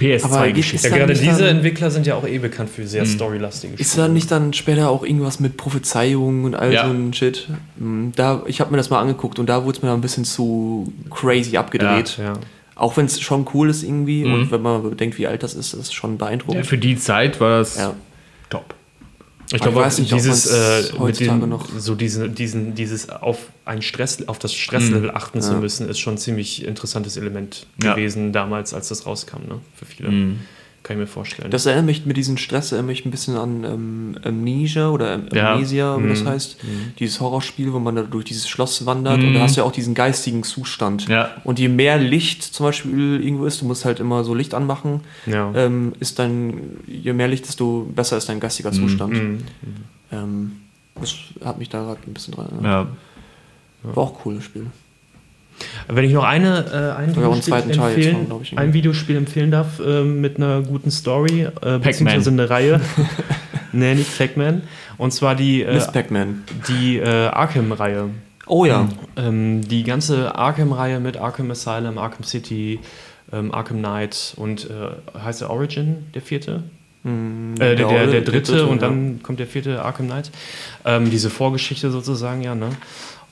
Aber 0.00 0.06
geht 0.06 0.22
PS2-Geschichte. 0.22 0.76
es 0.86 0.92
Ja, 0.92 0.96
gerade 0.98 1.12
diese 1.14 1.38
dann- 1.44 1.56
Entwickler 1.56 1.90
sind 1.90 2.06
ja 2.06 2.14
auch 2.14 2.24
eh 2.24 2.38
bekannt 2.38 2.70
für 2.70 2.86
sehr 2.86 3.04
storylastige 3.04 3.74
Ist 3.74 3.98
da 3.98 4.06
nicht 4.06 4.30
dann 4.30 4.52
später 4.52 4.90
auch 4.90 5.02
irgendwas 5.02 5.40
mit 5.40 5.56
Prophezeiungen 5.56 6.44
und 6.44 6.54
all 6.54 6.72
Ja. 6.72 6.84
so 6.86 6.92
ein 6.92 7.12
Shit? 7.12 7.48
Hm, 7.78 8.12
Da, 8.14 8.42
ich 8.46 8.60
habe 8.60 8.70
mir 8.70 8.76
das 8.76 8.90
mal 8.90 9.00
angeguckt 9.00 9.40
und 9.40 9.48
da 9.48 9.64
wurde 9.64 9.78
es 9.78 9.82
mir 9.82 9.88
dann 9.88 9.98
ein 9.98 10.02
bisschen 10.02 10.24
zu 10.24 10.92
crazy 11.10 11.56
abgedreht. 11.56 12.16
Ja. 12.18 12.34
Auch 12.78 12.96
wenn 12.96 13.06
es 13.06 13.20
schon 13.20 13.46
cool 13.54 13.68
ist 13.70 13.82
irgendwie 13.82 14.24
Mhm. 14.24 14.32
und 14.34 14.50
wenn 14.50 14.62
man 14.62 14.82
bedenkt, 14.88 15.18
wie 15.18 15.26
alt 15.26 15.42
das 15.42 15.54
ist, 15.54 15.74
ist 15.74 15.92
schon 15.94 16.12
Ja, 16.12 16.16
beeindruckend. 16.18 16.66
für 16.66 16.78
die 16.78 16.96
Zeit 16.96 17.40
war 17.40 17.58
das 17.58 17.76
Ja. 17.76 17.94
top. 18.48 18.74
Ich 19.52 19.60
glaube, 19.62 19.82
dieses, 19.98 20.46
äh, 20.46 20.82
mit 20.92 20.98
heutzutage 21.00 21.40
dem, 21.40 21.48
noch- 21.48 21.68
so 21.78 21.94
diesen, 21.94 22.34
diesen, 22.34 22.74
dieses 22.74 23.08
auf 23.08 23.38
ein 23.64 23.80
Stress, 23.80 24.28
auf 24.28 24.38
das 24.38 24.52
Stresslevel 24.54 25.10
achten 25.10 25.40
zu 25.40 25.52
Ja. 25.52 25.58
müssen, 25.58 25.88
ist 25.88 25.98
schon 25.98 26.14
ein 26.14 26.18
ziemlich 26.18 26.64
interessantes 26.66 27.16
Element 27.16 27.66
Ja. 27.82 27.94
gewesen 27.94 28.32
damals, 28.34 28.74
als 28.74 28.88
das 28.88 29.06
rauskam, 29.06 29.38
ne? 29.48 29.58
Für 29.74 29.86
viele. 29.86 30.10
Mhm. 30.10 30.40
Kann 30.84 30.96
ich 30.96 31.00
mir 31.00 31.06
vorstellen. 31.06 31.50
Das 31.50 31.66
erinnert 31.66 31.86
mich 31.86 32.06
mit 32.06 32.16
diesem 32.16 32.36
Stress 32.38 32.72
erinnert 32.72 32.86
mich 32.88 33.04
ein 33.04 33.10
bisschen 33.10 33.36
an 33.36 33.64
ähm, 33.64 34.16
Amnesia 34.24 34.88
oder 34.88 35.14
Am 35.14 35.28
Ja. 35.34 35.52
Amnesia, 35.54 36.02
wie 36.02 36.08
das 36.08 36.22
Mhm. 36.22 36.28
heißt. 36.28 36.56
Dieses 36.98 37.20
Horrorspiel, 37.20 37.72
wo 37.72 37.78
man 37.78 37.96
da 37.96 38.02
durch 38.02 38.24
dieses 38.24 38.48
Schloss 38.48 38.86
wandert 38.86 39.18
und 39.22 39.34
da 39.34 39.40
hast 39.40 39.56
du 39.56 39.60
ja 39.60 39.66
auch 39.66 39.72
diesen 39.72 39.94
geistigen 39.94 40.44
Zustand. 40.44 41.06
Ja. 41.08 41.30
Und 41.44 41.58
je 41.58 41.68
mehr 41.68 41.98
Licht 41.98 42.42
zum 42.42 42.64
Beispiel 42.66 43.20
irgendwo 43.22 43.44
ist, 43.44 43.60
du 43.60 43.66
musst 43.66 43.84
halt 43.84 44.00
immer 44.00 44.24
so 44.24 44.34
Licht 44.34 44.54
anmachen, 44.54 45.00
ja. 45.26 45.52
ähm, 45.54 45.92
ist 46.00 46.18
dann, 46.18 46.54
je 46.86 47.12
mehr 47.12 47.28
Licht, 47.28 47.46
desto 47.48 47.86
besser 47.94 48.16
ist 48.16 48.28
dein 48.28 48.40
geistiger 48.40 48.72
Zustand. 48.72 49.12
Mhm. 49.14 49.38
Ähm, 50.12 50.52
das 50.98 51.14
hat 51.44 51.58
mich 51.58 51.68
da 51.68 51.82
gerade 51.82 52.00
ein 52.06 52.14
bisschen 52.14 52.34
dran 52.34 52.46
erinnert. 52.52 52.88
War 53.82 53.98
auch 54.04 54.12
ein 54.16 54.22
cooles 54.22 54.44
Spiel. 54.44 54.66
Wenn 55.88 56.04
ich 56.04 56.12
noch 56.12 56.24
eine, 56.24 56.94
äh, 56.96 56.98
ein, 57.00 57.16
Videospiel 57.16 57.42
zweiten 57.42 57.72
Teil 57.72 57.96
jetzt 57.98 58.06
empfehlen, 58.08 58.40
ich, 58.42 58.58
ein 58.58 58.72
Videospiel 58.72 59.16
empfehlen 59.16 59.50
darf 59.50 59.80
äh, 59.80 60.04
mit 60.04 60.36
einer 60.36 60.62
guten 60.62 60.90
Story, 60.90 61.48
äh, 61.62 61.78
beziehungsweise 61.78 62.30
eine 62.30 62.48
Reihe. 62.50 62.80
nee, 63.72 63.94
nicht 63.94 64.16
Pac-Man. 64.16 64.62
Und 64.98 65.12
zwar 65.12 65.34
die, 65.34 65.62
äh, 65.62 65.74
Miss 65.74 65.90
Pac-Man. 65.90 66.44
die 66.68 66.98
äh, 66.98 67.28
Arkham-Reihe. 67.28 68.10
Oh 68.46 68.64
ja. 68.64 68.88
Ähm, 69.16 69.60
die 69.66 69.82
ganze 69.84 70.34
Arkham-Reihe 70.34 71.00
mit 71.00 71.16
Arkham 71.16 71.50
Asylum, 71.50 71.98
Arkham 71.98 72.24
City, 72.24 72.80
ähm, 73.32 73.52
Arkham 73.52 73.78
Knight 73.78 74.32
und 74.36 74.68
äh, 74.70 75.18
heißt 75.22 75.42
der 75.42 75.50
Origin, 75.50 76.06
der 76.14 76.22
vierte? 76.22 76.62
Hm, 77.04 77.54
Äh, 77.56 77.58
der, 77.58 77.74
der, 77.76 77.86
Orde- 77.88 78.10
der 78.10 78.20
dritte 78.22 78.66
und 78.66 78.80
ja. 78.82 78.88
dann 78.88 79.20
kommt 79.22 79.38
der 79.38 79.46
vierte 79.46 79.84
Arkham 79.84 80.06
Knight. 80.06 80.30
Ähm, 80.84 81.10
diese 81.10 81.28
Vorgeschichte 81.30 81.90
sozusagen, 81.90 82.42
ja, 82.42 82.54
ne? 82.54 82.70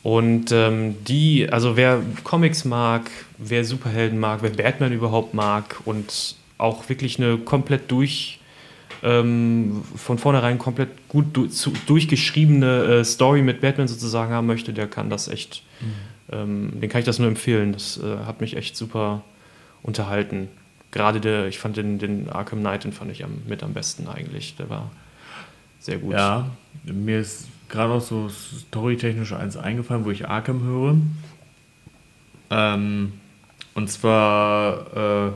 Und 0.06 0.52
ähm, 0.52 0.94
die, 1.02 1.50
also 1.50 1.76
wer 1.76 2.00
Comics 2.22 2.64
mag, 2.64 3.10
wer 3.38 3.64
Superhelden 3.64 4.20
mag, 4.20 4.40
wer 4.40 4.50
Batman 4.50 4.92
überhaupt 4.92 5.34
mag 5.34 5.80
und 5.84 6.36
auch 6.58 6.88
wirklich 6.88 7.18
eine 7.18 7.38
komplett 7.38 7.90
durch, 7.90 8.38
ähm, 9.02 9.82
von 9.96 10.18
vornherein 10.18 10.58
komplett 10.58 10.90
gut 11.08 11.24
du, 11.32 11.48
zu, 11.48 11.72
durchgeschriebene 11.88 12.84
äh, 12.84 13.04
Story 13.04 13.42
mit 13.42 13.60
Batman 13.60 13.88
sozusagen 13.88 14.32
haben 14.32 14.46
möchte, 14.46 14.72
der 14.72 14.86
kann 14.86 15.10
das 15.10 15.26
echt, 15.26 15.64
ähm, 16.30 16.80
den 16.80 16.88
kann 16.88 17.00
ich 17.00 17.04
das 17.04 17.18
nur 17.18 17.26
empfehlen. 17.26 17.72
Das 17.72 17.98
äh, 17.98 18.18
hat 18.26 18.40
mich 18.40 18.56
echt 18.56 18.76
super 18.76 19.24
unterhalten. 19.82 20.46
Gerade 20.92 21.20
der, 21.20 21.48
ich 21.48 21.58
fand 21.58 21.78
den, 21.78 21.98
den 21.98 22.30
Arkham 22.30 22.60
Knight, 22.60 22.84
den 22.84 22.92
fand 22.92 23.10
ich 23.10 23.24
am, 23.24 23.42
mit 23.48 23.64
am 23.64 23.72
besten 23.72 24.06
eigentlich. 24.06 24.54
Der 24.54 24.70
war 24.70 24.88
sehr 25.80 25.98
gut. 25.98 26.12
Ja, 26.12 26.48
mir 26.84 27.18
ist 27.18 27.48
gerade 27.68 27.92
auch 27.92 28.00
so 28.00 28.28
storytechnisch 28.28 29.32
eins 29.32 29.56
eingefallen, 29.56 30.04
wo 30.04 30.10
ich 30.10 30.28
Arkham 30.28 30.62
höre. 30.62 30.96
Ähm, 32.50 33.12
und 33.74 33.90
zwar 33.90 35.28
äh, 35.28 35.32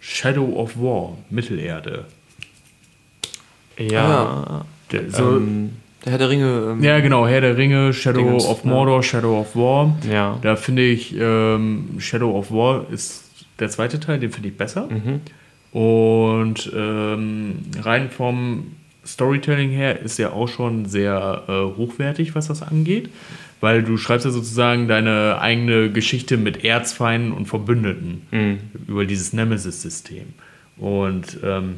Shadow 0.00 0.56
of 0.56 0.76
War, 0.76 1.16
Mittelerde. 1.30 2.06
Ja. 3.78 4.64
Der, 4.90 5.10
so, 5.10 5.36
ähm, 5.36 5.70
Der 6.04 6.12
Herr 6.12 6.18
der 6.18 6.30
Ringe. 6.30 6.68
Ähm, 6.72 6.82
ja, 6.82 7.00
genau, 7.00 7.26
Herr 7.26 7.40
der 7.40 7.56
Ringe, 7.56 7.92
Shadow 7.92 8.18
Dingens, 8.18 8.46
of 8.46 8.64
ja. 8.64 8.70
Mordor, 8.70 9.02
Shadow 9.02 9.40
of 9.40 9.56
War. 9.56 9.96
ja. 10.10 10.38
Da 10.42 10.56
finde 10.56 10.82
ich, 10.82 11.14
ähm, 11.18 11.96
Shadow 11.98 12.36
of 12.36 12.50
War 12.50 12.86
ist 12.90 13.24
der 13.58 13.68
zweite 13.70 14.00
Teil, 14.00 14.18
den 14.18 14.30
finde 14.30 14.48
ich 14.48 14.56
besser. 14.56 14.88
Und 15.72 16.70
ähm, 16.74 17.58
rein 17.80 18.10
vom 18.10 18.72
Storytelling 19.04 19.70
her 19.70 20.00
ist 20.00 20.18
er 20.18 20.32
auch 20.32 20.48
schon 20.48 20.86
sehr 20.86 21.42
äh, 21.48 21.76
hochwertig, 21.76 22.34
was 22.34 22.48
das 22.48 22.62
angeht. 22.62 23.10
Weil 23.60 23.84
du 23.84 23.96
schreibst 23.96 24.24
ja 24.24 24.32
sozusagen 24.32 24.88
deine 24.88 25.38
eigene 25.40 25.90
Geschichte 25.90 26.36
mit 26.36 26.64
Erzfeinden 26.64 27.32
und 27.32 27.46
Verbündeten 27.46 28.66
über 28.88 29.04
dieses 29.04 29.32
Nemesis-System. 29.32 30.34
Und 30.76 31.38
ähm, 31.44 31.76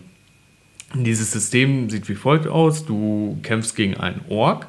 dieses 0.95 1.33
System 1.33 1.91
sieht 1.91 2.09
wie 2.09 2.15
folgt 2.15 2.47
aus: 2.47 2.87
Du 2.87 3.39
kämpfst 3.43 3.77
gegen 3.77 3.99
einen 3.99 4.23
Ork 4.31 4.67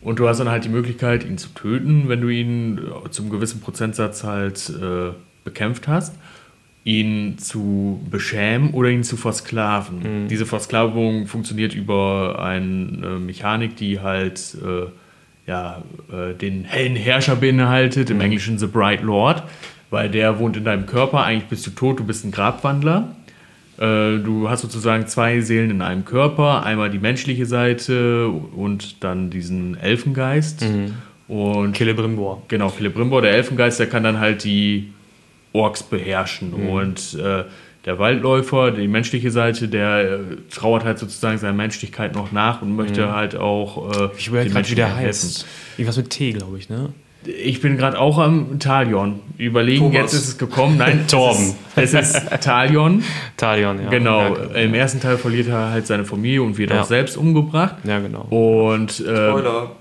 und 0.00 0.18
du 0.18 0.28
hast 0.28 0.38
dann 0.38 0.48
halt 0.48 0.64
die 0.64 0.68
Möglichkeit, 0.68 1.24
ihn 1.24 1.38
zu 1.38 1.48
töten, 1.48 2.08
wenn 2.08 2.20
du 2.20 2.28
ihn 2.28 2.78
äh, 2.78 3.10
zum 3.10 3.28
gewissen 3.28 3.60
Prozentsatz 3.60 4.24
halt 4.24 4.70
äh, 4.70 5.12
bekämpft 5.44 5.88
hast, 5.88 6.14
ihn 6.86 7.36
zu 7.38 8.00
beschämen 8.08 8.70
oder 8.70 8.88
ihn 8.90 9.02
zu 9.02 9.16
versklaven. 9.16 10.28
Diese 10.28 10.46
Versklavung 10.46 11.26
funktioniert 11.26 11.74
über 11.74 12.38
eine 12.40 13.18
Mechanik, 13.18 13.74
die 13.74 13.98
halt 13.98 14.56
äh, 14.64 14.86
ja, 15.50 15.82
äh, 16.12 16.32
den 16.34 16.62
hellen 16.62 16.94
Herrscher 16.94 17.34
beinhaltet, 17.34 18.08
im 18.10 18.20
Englischen 18.20 18.56
The 18.58 18.68
Bright 18.68 19.02
Lord, 19.02 19.42
weil 19.90 20.08
der 20.08 20.38
wohnt 20.38 20.56
in 20.56 20.64
deinem 20.64 20.86
Körper, 20.86 21.24
eigentlich 21.24 21.48
bist 21.48 21.66
du 21.66 21.72
tot, 21.72 21.98
du 21.98 22.04
bist 22.04 22.24
ein 22.24 22.30
Grabwandler. 22.30 23.16
Äh, 23.78 24.18
Du 24.18 24.48
hast 24.48 24.62
sozusagen 24.62 25.08
zwei 25.08 25.40
Seelen 25.40 25.70
in 25.72 25.82
einem 25.82 26.04
Körper, 26.04 26.64
einmal 26.64 26.88
die 26.88 27.00
menschliche 27.00 27.46
Seite 27.46 28.28
und 28.28 29.02
dann 29.02 29.28
diesen 29.30 29.76
Elfengeist. 29.76 30.64
Und 31.26 31.76
Celebrimbor. 31.76 32.44
genau, 32.46 32.70
Celebrimbor, 32.70 33.22
der 33.22 33.32
Elfengeist, 33.32 33.80
der 33.80 33.88
kann 33.88 34.04
dann 34.04 34.20
halt 34.20 34.44
die 34.44 34.92
Orks 35.56 35.82
beherrschen. 35.82 36.52
Und 36.52 37.14
äh, 37.14 37.44
der 37.84 37.98
Waldläufer, 37.98 38.72
die 38.72 38.88
menschliche 38.88 39.30
Seite, 39.30 39.68
der 39.68 40.00
äh, 40.00 40.18
trauert 40.52 40.84
halt 40.84 40.98
sozusagen 40.98 41.38
seiner 41.38 41.52
Menschlichkeit 41.52 42.14
noch 42.14 42.32
nach 42.32 42.60
und 42.62 42.74
möchte 42.74 43.12
halt 43.14 43.36
auch. 43.36 43.90
Äh, 44.00 44.08
Ich 44.18 44.28
überlege 44.28 44.50
gerade, 44.50 44.68
wie 44.70 44.74
der 44.74 44.94
heißt. 44.96 45.46
Irgendwas 45.78 45.96
mit 45.96 46.10
T, 46.10 46.32
glaube 46.32 46.58
ich, 46.58 46.68
ne? 46.68 46.90
Ich 47.44 47.60
bin 47.60 47.76
gerade 47.76 47.98
auch 47.98 48.18
am 48.18 48.60
Talion. 48.60 49.18
Überlegen, 49.36 49.80
Thomas. 49.92 49.94
jetzt 49.96 50.12
ist 50.14 50.28
es 50.28 50.38
gekommen. 50.38 50.76
Nein, 50.78 51.06
Torben. 51.10 51.54
Es 51.74 51.92
ist, 51.92 52.14
es 52.16 52.22
ist 52.22 52.40
Talion. 52.42 53.02
Talion, 53.36 53.82
ja. 53.82 53.90
Genau. 53.90 54.36
Ja, 54.36 54.60
Im 54.60 54.74
ersten 54.74 55.00
Teil 55.00 55.16
verliert 55.16 55.48
er 55.48 55.70
halt 55.70 55.86
seine 55.88 56.04
Familie 56.04 56.42
und 56.42 56.56
wird 56.56 56.70
Ja. 56.70 56.82
auch 56.82 56.86
selbst 56.86 57.16
umgebracht. 57.16 57.76
ja 57.84 57.98
genau. 57.98 58.22
Und 58.30 59.00
äh, 59.00 59.02
Spoiler. 59.30 59.72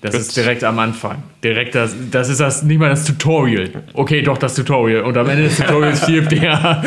Das 0.00 0.14
ist 0.14 0.36
direkt 0.36 0.62
am 0.62 0.78
Anfang. 0.78 1.24
Direkt 1.42 1.74
das, 1.74 1.94
das 2.10 2.28
ist 2.28 2.38
das 2.38 2.62
nicht 2.62 2.78
mal 2.78 2.88
das 2.88 3.04
Tutorial. 3.04 3.68
Okay, 3.94 4.22
doch 4.22 4.38
das 4.38 4.54
Tutorial. 4.54 5.02
Und 5.02 5.16
am 5.16 5.28
Ende 5.28 5.44
des 5.44 5.56
Tutorials 5.56 6.02
stirbt 6.02 6.32
er. 6.32 6.84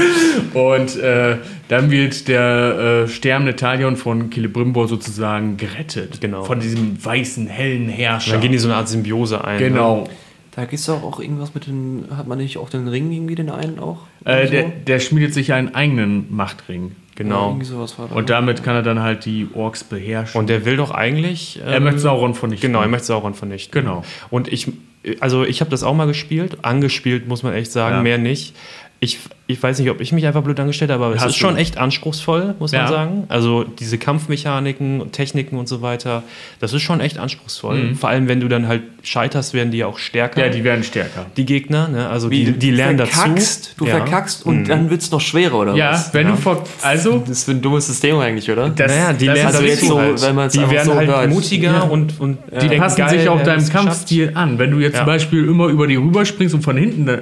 Und 0.54 0.96
äh, 0.98 1.38
dann 1.68 1.92
wird 1.92 2.28
der 2.30 3.04
äh, 3.04 3.08
sterbende 3.10 3.56
Talion 3.56 3.98
von 3.98 4.32
Celebrimbor 4.32 4.88
sozusagen 4.88 5.58
gerettet. 5.58 6.22
Genau. 6.22 6.44
Von 6.44 6.62
diesem 6.62 7.04
weißen, 7.04 7.48
hellen 7.48 7.90
Herrscher. 7.90 8.34
Dann 8.34 8.42
gehen 8.42 8.54
die 8.54 8.58
so 8.58 8.70
eine 8.70 8.78
Art 8.78 8.88
Symbiose 8.88 9.44
ein. 9.44 9.60
genau. 9.60 10.08
Da 10.54 10.64
gibt 10.64 10.80
es 10.82 10.86
doch 10.86 11.02
auch 11.02 11.22
irgendwas 11.22 11.54
mit 11.54 11.68
den. 11.68 12.06
Hat 12.16 12.28
man 12.28 12.38
nicht 12.38 12.58
auch 12.58 12.70
den 12.70 12.88
Ring 12.88 13.10
irgendwie, 13.10 13.36
den 13.36 13.50
einen 13.50 13.80
auch? 13.80 14.00
Äh, 14.26 14.50
der, 14.50 14.64
der 14.70 15.00
schmiedet 15.00 15.34
sich 15.34 15.54
einen 15.54 15.74
eigenen 15.74 16.28
Machtring. 16.34 16.92
Genau. 17.16 17.50
Irgendwie 17.50 17.66
sowas 17.66 17.98
war 18.00 18.08
da. 18.08 18.16
Und 18.16 18.30
damit 18.30 18.64
kann 18.64 18.76
er 18.76 18.84
dann 18.84 19.00
halt 19.02 19.26
die 19.26 19.48
Orks 19.54 19.84
beherrschen. 19.84 20.40
Und 20.40 20.50
der 20.50 20.66
will 20.66 20.78
doch 20.78 20.92
eigentlich. 20.92 21.60
er 21.64 21.78
ähm, 21.78 21.84
möchte 21.84 22.00
Sauron 22.00 22.34
vernichten. 22.34 22.70
Genau, 22.70 22.82
er 22.82 22.88
möchte 22.88 23.08
Sauron 23.08 23.34
vernichten. 23.34 23.72
Genau. 23.82 24.04
Und 24.30 24.48
ich, 24.52 24.72
also 25.20 25.44
ich 25.44 25.60
habe 25.62 25.70
das 25.72 25.84
auch 25.84 25.94
mal 25.94 26.08
gespielt, 26.08 26.60
angespielt, 26.64 27.28
muss 27.28 27.44
man 27.44 27.54
echt 27.54 27.72
sagen, 27.72 27.98
Ja. 27.98 28.02
mehr 28.04 28.18
nicht. 28.18 28.56
Ich, 29.00 29.20
ich 29.52 29.62
weiß 29.62 29.80
nicht, 29.80 29.90
ob 29.90 30.02
ich 30.02 30.12
mich 30.12 30.26
einfach 30.26 30.42
blöd 30.44 30.60
angestellt 30.60 30.92
habe, 30.92 31.06
aber 31.06 31.16
es 31.16 31.22
Hast 31.22 31.32
ist 31.32 31.36
schon 31.38 31.58
echt 31.58 31.78
anspruchsvoll, 31.78 32.56
muss 32.60 32.72
Ja. 32.72 32.84
man 32.84 32.92
sagen. 32.92 33.24
Also 33.30 33.64
diese 33.64 33.98
Kampfmechaniken 33.98 35.02
und 35.02 35.12
Techniken 35.14 35.58
und 35.58 35.68
so 35.68 35.82
weiter, 35.82 36.24
das 36.60 36.74
ist 36.74 36.82
schon 36.82 37.00
echt 37.00 37.18
anspruchsvoll. 37.18 37.96
Vor 37.96 38.10
allem, 38.10 38.28
wenn 38.28 38.40
du 38.40 38.48
dann 38.48 38.68
halt 38.68 38.82
scheiterst, 39.04 39.54
werden 39.54 39.72
die 39.72 39.80
ja 39.80 39.88
auch 39.88 39.98
stärker. 39.98 40.40
Mhm. 40.42 40.46
Ja, 40.48 40.52
die 40.54 40.64
werden 40.64 40.84
stärker. 40.84 41.26
die 41.38 41.46
Gegner, 41.46 41.88
ne? 41.88 42.08
Also 42.10 42.30
Wie, 42.30 42.46
die, 42.46 42.52
die 42.54 42.72
lernen 42.72 42.98
verkackst, 43.00 43.66
dazu. 43.72 43.76
Du 43.78 43.86
Ja. 43.86 43.98
verkackst 43.98 44.46
und 44.46 44.60
Mhm. 44.62 44.68
dann 44.68 44.90
wird 44.90 45.02
es 45.02 45.12
noch 45.12 45.22
schwerer, 45.22 45.56
oder 45.60 45.76
Ja, 45.76 45.92
was? 45.94 46.14
wenn 46.14 46.28
du 46.28 46.36
vor. 46.36 46.64
Also, 46.82 47.20
Das 47.20 47.30
ist 47.30 47.44
für 47.46 47.52
ein 47.52 47.62
dummes 47.62 47.88
System 47.88 48.18
eigentlich, 48.20 48.50
oder? 48.50 48.70
das, 48.70 48.92
Naja, 48.92 49.14
die 49.14 49.26
das 49.26 49.36
lernen 49.36 49.56
also 49.56 49.64
jetzt 49.66 49.82
dazu 49.84 49.94
so, 49.94 50.00
halt. 50.00 50.22
wenn 50.22 50.36
man 50.36 50.48
es 50.48 50.54
Die 50.54 50.70
werden 50.70 50.86
so 50.86 50.96
halt 50.96 51.10
hört. 51.10 51.30
mutiger 51.30 51.72
Ja. 51.74 51.82
und, 51.82 52.20
und 52.20 52.38
Die 52.52 52.60
denken, 52.60 52.78
passen 52.78 52.98
geil, 52.98 53.20
sich 53.20 53.30
auch 53.30 53.42
deinem. 53.42 53.68
Kampfstil 53.70 54.32
an. 54.36 54.60
Wenn 54.60 54.72
du 54.72 54.80
jetzt 54.80 54.94
Ja. 54.94 55.00
zum 55.00 55.06
Beispiel 55.08 55.46
immer 55.46 55.68
über 55.68 55.88
die 55.88 55.96
rüberspringst, 55.96 56.54
um 56.56 56.62
von 56.62 56.78
hinten 56.78 57.08
äh, 57.08 57.20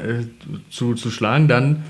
zu, 0.69 0.93
zu 0.95 1.11
schlagen, 1.11 1.47
dann 1.47 1.84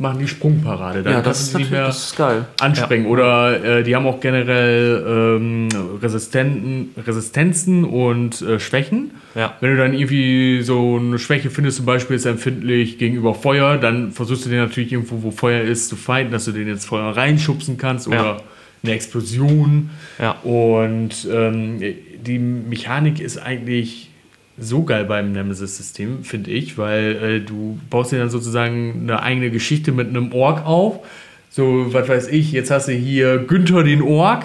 machen 0.00 0.20
die 0.20 0.28
Sprungparade. 0.28 1.02
Dann 1.02 1.12
Ja, 1.14 1.20
das 1.22 1.40
ist 1.40 1.56
nicht 1.58 1.70
mehr 1.70 1.86
das 1.86 2.06
ist 2.06 2.16
geil. 2.16 2.44
anspringen. 2.60 3.06
Oder 3.06 3.78
äh, 3.78 3.82
die 3.82 3.96
haben 3.96 4.06
auch 4.06 4.20
generell 4.20 5.04
ähm, 5.40 5.68
Resistenten, 6.00 6.90
Resistenzen 7.04 7.84
und 7.84 8.40
äh, 8.42 8.60
Schwächen. 8.60 9.10
Ja. 9.34 9.54
Wenn 9.60 9.72
du 9.72 9.76
dann 9.76 9.94
irgendwie 9.94 10.62
so 10.62 10.98
eine 10.98 11.18
Schwäche 11.18 11.50
findest, 11.50 11.78
zum 11.78 11.86
Beispiel 11.86 12.16
ist 12.16 12.24
er 12.26 12.32
empfindlich 12.32 12.98
gegenüber 12.98 13.34
Feuer, 13.34 13.76
dann 13.76 14.12
versuchst 14.12 14.46
du 14.46 14.50
den 14.50 14.58
natürlich 14.60 14.92
irgendwo, 14.92 15.22
wo 15.22 15.30
Feuer 15.30 15.62
ist, 15.62 15.88
zu 15.88 15.96
fighten, 15.96 16.30
dass 16.30 16.44
du 16.44 16.52
den 16.52 16.68
jetzt 16.68 16.86
Feuer 16.86 17.16
reinschubsen 17.16 17.76
kannst 17.76 18.06
oder 18.08 18.16
Ja. 18.16 18.36
eine 18.84 18.92
Explosion. 18.92 19.90
Ja. 20.20 20.32
Und 20.42 21.26
ähm, 21.32 21.80
die 22.24 22.38
Mechanik 22.38 23.20
ist 23.20 23.38
eigentlich 23.38 24.10
so 24.60 24.82
geil 24.84 25.04
beim 25.04 25.32
Nemesis-System, 25.32 26.24
finde 26.24 26.50
ich, 26.50 26.78
weil 26.78 27.16
äh, 27.16 27.40
du 27.40 27.78
baust 27.90 28.12
dir 28.12 28.18
dann 28.18 28.30
sozusagen 28.30 29.00
eine 29.02 29.22
eigene 29.22 29.50
Geschichte 29.50 29.92
mit 29.92 30.08
einem 30.08 30.32
Ork 30.32 30.66
auf. 30.66 31.00
So, 31.50 31.86
was 31.92 32.08
weiß 32.08 32.28
ich, 32.28 32.52
jetzt 32.52 32.70
hast 32.70 32.88
du 32.88 32.92
hier 32.92 33.38
Günther 33.38 33.82
den 33.82 34.02
Ork, 34.02 34.44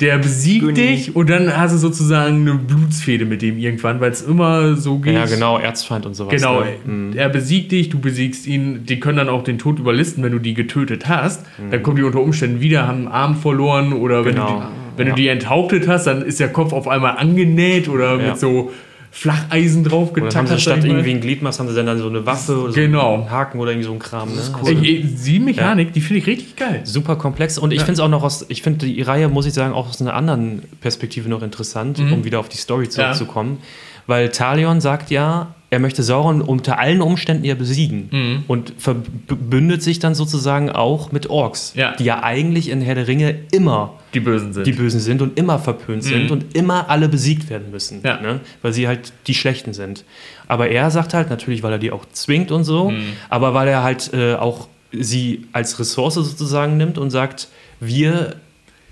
der 0.00 0.16
besiegt 0.18 0.60
Günni. 0.64 0.74
dich 0.74 1.14
und 1.14 1.28
dann 1.28 1.54
hast 1.54 1.74
du 1.74 1.78
sozusagen 1.78 2.40
eine 2.48 2.54
Blutsfehde 2.54 3.26
mit 3.26 3.42
dem 3.42 3.58
irgendwann, 3.58 4.00
weil 4.00 4.10
es 4.10 4.22
immer 4.22 4.74
so 4.76 4.98
geht. 4.98 5.12
Ja, 5.14 5.26
genau, 5.26 5.58
Erzfeind 5.58 6.06
und 6.06 6.14
sowas. 6.14 6.34
Genau, 6.34 6.60
ne? 6.62 6.72
Mhm. 6.86 7.12
er 7.16 7.28
besiegt 7.28 7.72
dich, 7.72 7.90
du 7.90 7.98
besiegst 7.98 8.46
ihn. 8.46 8.86
Die 8.86 8.98
können 8.98 9.18
dann 9.18 9.28
auch 9.28 9.44
den 9.44 9.58
Tod 9.58 9.78
überlisten, 9.78 10.24
wenn 10.24 10.32
du 10.32 10.38
die 10.38 10.54
getötet 10.54 11.06
hast. 11.08 11.44
Dann 11.70 11.82
kommen 11.82 11.96
die 11.98 12.02
unter 12.02 12.20
Umständen 12.20 12.60
wieder, 12.60 12.86
haben 12.88 13.00
einen 13.00 13.08
Arm 13.08 13.36
verloren 13.36 13.92
oder 13.92 14.24
wenn, 14.24 14.32
Mhm. 14.34 14.36
Genau. 14.38 14.48
du, 14.48 14.60
die, 14.64 14.98
wenn 14.98 15.08
du 15.08 15.14
die 15.14 15.28
enthauptet 15.28 15.86
hast, 15.86 16.06
dann 16.06 16.22
ist 16.22 16.40
der 16.40 16.48
Kopf 16.48 16.72
auf 16.72 16.88
einmal 16.88 17.18
angenäht 17.18 17.88
oder 17.88 18.18
Ja. 18.18 18.28
mit 18.30 18.38
so 18.38 18.72
Flacheisen 19.18 19.82
drauf 19.82 20.10
Und 20.10 20.16
dann 20.16 20.24
haben 20.24 20.28
getackert. 20.44 20.48
sie 20.58 20.60
statt 20.60 20.84
irgendwie 20.84 21.10
ein 21.10 21.22
Gliedmaß, 21.22 21.58
haben 21.58 21.68
sie 21.70 21.74
dann, 21.74 21.86
dann 21.86 21.98
so 21.98 22.08
eine 22.08 22.26
Waffe 22.26 22.58
oder 22.60 22.72
so 22.72 22.74
Genau. 22.78 23.14
einen 23.14 23.30
Haken 23.30 23.58
oder 23.58 23.70
irgendwie 23.70 23.86
so 23.86 23.92
ein 23.94 23.98
Kram. 23.98 24.28
Ne? 24.28 24.34
Also 24.36 24.70
Ey, 24.70 24.76
ey, 24.76 25.02
die 25.24 25.38
Mechanik, 25.40 25.94
die 25.94 26.02
finde 26.02 26.18
ich 26.18 26.26
richtig 26.26 26.54
geil. 26.56 26.82
super 26.84 27.16
komplex. 27.16 27.56
Und 27.56 27.72
ich 27.72 27.78
finde 27.80 27.94
es 27.94 28.00
auch 28.00 28.10
noch 28.10 28.22
aus, 28.22 28.44
ich 28.48 28.60
finde 28.60 28.84
die 28.86 29.00
Reihe, 29.00 29.28
muss 29.28 29.46
ich 29.46 29.54
sagen, 29.54 29.72
auch 29.72 29.88
aus 29.88 30.02
einer 30.02 30.12
anderen 30.12 30.62
Perspektive 30.82 31.30
noch 31.30 31.40
interessant, 31.42 31.98
um 31.98 32.24
wieder 32.24 32.40
auf 32.40 32.50
die 32.50 32.58
Story 32.58 32.90
zurückzukommen. 32.90 33.58
Weil 34.06 34.28
Talion 34.28 34.80
sagt 34.82 35.10
ja, 35.10 35.54
er 35.68 35.78
möchte 35.80 36.02
Sauron 36.02 36.42
unter 36.42 36.78
allen 36.78 37.02
Umständen 37.02 37.44
ja 37.44 37.54
besiegen 37.56 38.44
und 38.46 38.72
verbündet 38.78 39.82
sich 39.82 39.98
dann 39.98 40.14
sozusagen 40.14 40.70
auch 40.70 41.10
mit 41.12 41.28
Orks, 41.28 41.72
Ja. 41.74 41.94
die 41.96 42.04
ja 42.04 42.22
eigentlich 42.22 42.68
in 42.70 42.80
Herr 42.80 42.94
der 42.94 43.08
Ringe 43.08 43.34
immer 43.52 43.94
Die 44.14 44.20
Bösen 44.20 44.52
sind. 44.52 44.66
die 44.66 44.72
Bösen 44.72 45.00
sind 45.00 45.22
und 45.22 45.36
immer 45.38 45.58
verpönt 45.58 46.04
sind 46.04 46.30
und 46.30 46.54
immer 46.56 46.88
alle 46.88 47.08
besiegt 47.08 47.50
werden 47.50 47.70
müssen, 47.70 48.00
Ja. 48.04 48.20
ne? 48.20 48.40
weil 48.62 48.72
sie 48.72 48.86
halt 48.86 49.12
die 49.26 49.34
Schlechten 49.34 49.72
sind. 49.74 50.04
Aber 50.46 50.68
er 50.68 50.90
sagt 50.92 51.14
halt 51.14 51.30
natürlich, 51.30 51.62
weil 51.64 51.72
er 51.72 51.78
die 51.78 51.90
auch 51.90 52.04
zwingt 52.12 52.52
und 52.52 52.62
so, 52.64 52.92
aber 53.28 53.52
weil 53.54 53.66
er 53.68 53.82
halt 53.82 54.12
äh, 54.14 54.34
auch 54.34 54.68
sie 54.92 55.46
als 55.52 55.78
Ressource 55.80 56.14
sozusagen 56.14 56.76
nimmt 56.76 56.96
und 56.96 57.10
sagt, 57.10 57.48
wir 57.80 58.36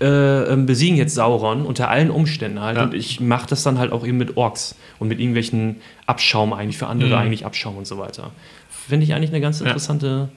äh, 0.01 0.43
ähm, 0.51 0.65
besiegen 0.65 0.97
jetzt 0.97 1.15
Sauron 1.15 1.65
unter 1.65 1.89
allen 1.89 2.09
Umständen 2.11 2.59
halt 2.59 2.77
Ja. 2.77 2.83
und 2.83 2.93
ich 2.93 3.19
mache 3.21 3.47
das 3.47 3.63
dann 3.63 3.77
halt 3.79 3.91
auch 3.91 4.05
eben 4.05 4.17
mit 4.17 4.35
Orks 4.37 4.75
und 4.99 5.07
mit 5.07 5.19
irgendwelchen 5.19 5.77
Abschaum 6.05 6.51
eigentlich 6.53 6.77
für 6.77 6.87
andere 6.87 7.17
eigentlich 7.17 7.45
Abschaum 7.45 7.77
und 7.77 7.87
so 7.87 7.97
weiter. 7.97 8.31
Finde 8.69 9.05
ich 9.05 9.13
eigentlich 9.13 9.29
eine 9.31 9.41
ganz 9.41 9.61
interessante 9.61 10.29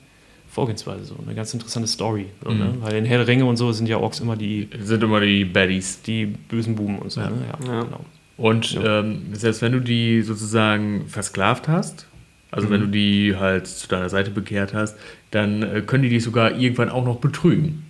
Vorgehensweise, 0.51 1.05
so 1.05 1.17
eine 1.25 1.35
ganz 1.35 1.53
interessante 1.53 1.89
Story. 1.89 2.27
So, 2.43 2.51
ne? 2.53 2.75
Weil 2.81 2.95
in 2.97 3.05
Herr 3.05 3.19
der 3.19 3.27
Ringe 3.27 3.45
und 3.45 3.57
so 3.57 3.71
sind 3.73 3.89
ja 3.89 3.99
Orks 3.99 4.21
immer 4.21 4.37
die 4.37 4.69
sind 4.81 5.03
immer 5.03 5.21
die 5.21 5.45
Baddies. 5.45 6.03
die 6.03 6.27
bösen 6.27 6.75
Buben 6.75 6.99
und 6.99 7.11
so. 7.13 7.21
Ja. 7.21 7.29
Ne? 7.31 7.37
Ja, 7.67 7.73
Ja. 7.75 7.83
Genau. 7.83 8.01
Und 8.37 8.79
ähm, 8.83 9.23
selbst 9.33 9.61
wenn 9.63 9.73
du 9.73 9.81
die 9.81 10.23
sozusagen 10.23 11.07
versklavt 11.09 11.67
hast, 11.67 12.07
also 12.53 12.71
wenn 12.71 12.81
du 12.81 12.87
die 12.87 13.35
halt 13.37 13.67
zu 13.67 13.89
deiner 13.89 14.09
Seite 14.09 14.31
bekehrt 14.31 14.73
hast, 14.73 14.97
dann 15.33 15.63
äh, 15.63 15.83
können 15.85 16.05
die 16.05 16.09
dich 16.09 16.23
sogar 16.23 16.53
irgendwann 16.57 16.89
auch 16.89 17.05
noch 17.05 17.17
betrügen. 17.17 17.85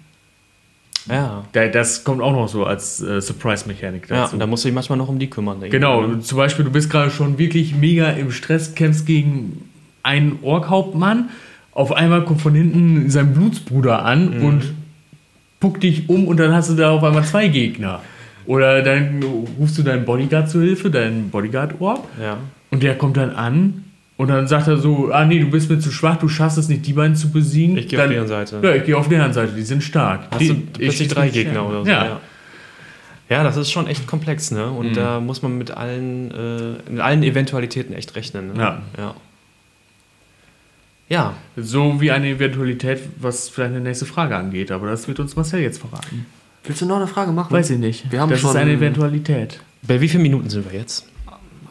Ja. 1.09 1.45
Da- 1.53 1.69
Das 1.69 2.05
kommt 2.05 2.21
auch 2.23 2.33
noch 2.33 2.49
so 2.49 2.65
als 2.65 3.01
äh, 3.03 3.21
Surprise-Mechanik 3.21 4.09
ja, 4.11 4.23
dazu. 4.23 4.35
und 4.35 4.41
da 4.41 4.47
musst 4.47 4.65
du 4.65 4.69
dich 4.69 4.75
manchmal 4.75 4.99
noch 4.99 5.09
um 5.09 5.19
die 5.19 5.29
kümmern. 5.31 5.61
genau, 5.71 6.07
ich, 6.07 6.21
zum 6.25 6.39
Beispiel, 6.39 6.65
du 6.65 6.71
bist 6.71 6.91
gerade 6.91 7.11
schon 7.11 7.39
wirklich 7.39 7.75
mega 7.75 8.11
im 8.11 8.31
Stress, 8.31 8.75
kämpfst 8.75 9.07
gegen 9.07 9.69
einen 10.03 10.39
Orkhauptmann, 10.43 11.31
auf 11.73 11.93
einmal 11.93 12.25
kommt 12.25 12.41
von 12.41 12.55
hinten 12.55 13.09
sein 13.11 13.35
Blutsbruder 13.35 14.05
an 14.05 14.39
Mhm. 14.39 14.45
und 14.45 14.63
puckt 15.61 15.83
dich 15.83 16.09
um 16.09 16.27
und 16.29 16.39
dann 16.39 16.53
hast 16.53 16.71
du 16.71 16.75
da 16.75 16.91
auf 16.91 17.03
einmal 17.05 17.25
zwei 17.25 17.49
Gegner. 17.49 18.01
Oder 18.47 18.83
dann 18.83 19.23
rufst 19.59 19.77
du 19.79 19.83
deinen 19.83 20.05
Bodyguard 20.05 20.49
zu 20.49 20.61
Hilfe, 20.61 20.91
deinen 20.91 21.31
Bodyguard-Ork, 21.31 22.01
Ja. 22.23 22.39
und 22.71 22.83
der 22.83 22.97
kommt 22.97 23.17
dann 23.17 23.31
an 23.31 23.85
Und 24.19 24.29
dann 24.29 24.47
sagt 24.49 24.67
er 24.69 24.77
so, 24.79 25.11
ah 25.13 25.25
nee, 25.25 25.39
du 25.39 25.49
bist 25.49 25.71
mir 25.71 25.79
zu 25.79 25.91
schwach, 25.93 26.17
du 26.19 26.29
schaffst 26.29 26.59
es 26.59 26.69
nicht, 26.69 26.85
die 26.87 26.93
beiden 26.93 27.15
zu 27.17 27.31
besiegen. 27.31 27.77
Ich 27.79 27.89
gehe 27.89 28.03
auf 28.03 28.11
deren 28.11 28.27
Seite. 28.29 28.59
Ja, 28.63 28.75
ich 28.75 28.85
gehe 28.85 28.97
auf 28.97 29.09
deren 29.09 29.33
Seite, 29.33 29.53
die 29.53 29.63
sind 29.63 29.83
stark. 29.83 30.23
Hast 30.33 30.41
die, 30.41 30.49
du 30.49 30.55
plötzlich 30.73 31.09
drei 31.09 31.29
Gegner 31.31 31.67
oder 31.67 31.85
so. 31.85 31.89
Ja. 31.91 32.05
Ja. 32.05 32.21
ja, 33.31 33.45
das 33.45 33.57
ist 33.57 33.71
schon 33.71 33.87
echt 33.87 34.07
komplex, 34.09 34.51
ne? 34.51 34.67
Und 34.71 34.97
da 34.97 35.21
muss 35.21 35.41
man 35.43 35.57
mit 35.57 35.71
allen, 35.71 36.31
äh, 36.33 36.91
mit 36.91 37.01
allen 37.01 37.23
Eventualitäten 37.23 37.95
echt 37.95 38.17
rechnen. 38.17 38.49
Ne? 38.55 38.59
Ja. 38.61 38.83
ja. 38.99 39.15
Ja, 41.11 41.35
So 41.57 42.01
wie 42.03 42.11
eine 42.11 42.29
Eventualität, 42.29 43.01
was 43.19 43.49
vielleicht 43.49 43.71
eine 43.75 43.81
nächste 43.81 44.05
Frage 44.05 44.37
angeht, 44.37 44.71
aber 44.71 44.91
das 44.91 45.09
wird 45.09 45.21
uns 45.21 45.37
Marcel 45.37 45.61
jetzt 45.61 45.79
verraten. 45.79 46.27
Willst 46.65 46.83
du 46.83 46.87
noch 46.87 46.97
eine 46.97 47.07
Frage 47.07 47.33
machen? 47.33 47.51
Weiß 47.53 47.71
ich 47.71 47.79
nicht. 47.79 48.11
Wir 48.13 48.21
haben 48.21 48.29
das 48.31 48.41
schon- 48.41 48.51
ist 48.51 48.57
eine 48.57 48.73
Eventualität. 48.73 49.61
bei 49.83 50.01
wie 50.01 50.09
vielen 50.09 50.23
Minuten 50.25 50.51
sind 50.51 50.71
wir 50.71 50.79
jetzt? 50.79 51.07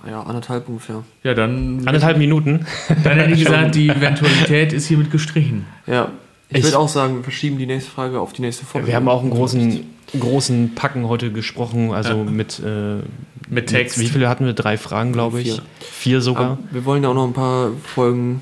Ja, 0.05 0.23
anderthalb 0.23 0.67
ungefähr. 0.67 1.03
Ja, 1.23 1.33
dann, 1.33 1.79
Anderthalb 1.85 2.17
Minuten. 2.17 2.65
dann 3.03 3.17
hätte 3.17 3.33
ich 3.33 3.43
gesagt, 3.43 3.75
die 3.75 3.89
Eventualität 3.89 4.73
ist 4.73 4.87
hiermit 4.87 5.11
gestrichen. 5.11 5.65
Ja. 5.85 6.11
Ich, 6.49 6.57
Ich- 6.59 6.63
würde 6.63 6.79
auch 6.79 6.87
sagen, 6.89 7.17
wir 7.17 7.23
verschieben 7.23 7.57
die 7.57 7.65
nächste 7.65 7.91
Frage 7.91 8.19
auf 8.19 8.33
die 8.33 8.41
nächste 8.41 8.65
Folge. 8.65 8.87
Wir 8.87 8.95
haben 8.95 9.07
auch 9.09 9.21
einen 9.21 9.31
großen, 9.31 9.83
großen 10.19 10.75
Packen 10.75 11.07
heute 11.09 11.31
gesprochen, 11.31 11.91
also 11.93 12.23
mit, 12.23 12.59
äh, 12.59 12.99
Mit 13.49 13.67
Text. 13.67 13.99
Wie 13.99 14.07
viele 14.07 14.29
hatten 14.29 14.45
wir? 14.45 14.53
Drei 14.53 14.77
Fragen, 14.77 15.11
glaube 15.13 15.41
ich. 15.41 15.51
Vier. 15.53 15.61
Vier 15.81 16.21
sogar. 16.21 16.43
Aber 16.51 16.57
wir 16.71 16.85
wollen 16.85 17.03
ja 17.03 17.09
auch 17.09 17.13
noch 17.15 17.27
ein 17.27 17.33
paar 17.33 17.71
Folgen, 17.83 18.41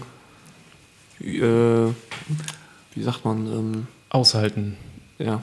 äh, 1.22 1.26
wie 2.94 3.02
sagt 3.04 3.26
man, 3.26 3.48
ähm, 3.48 3.88
Aushalten. 4.10 4.76
ja. 5.20 5.42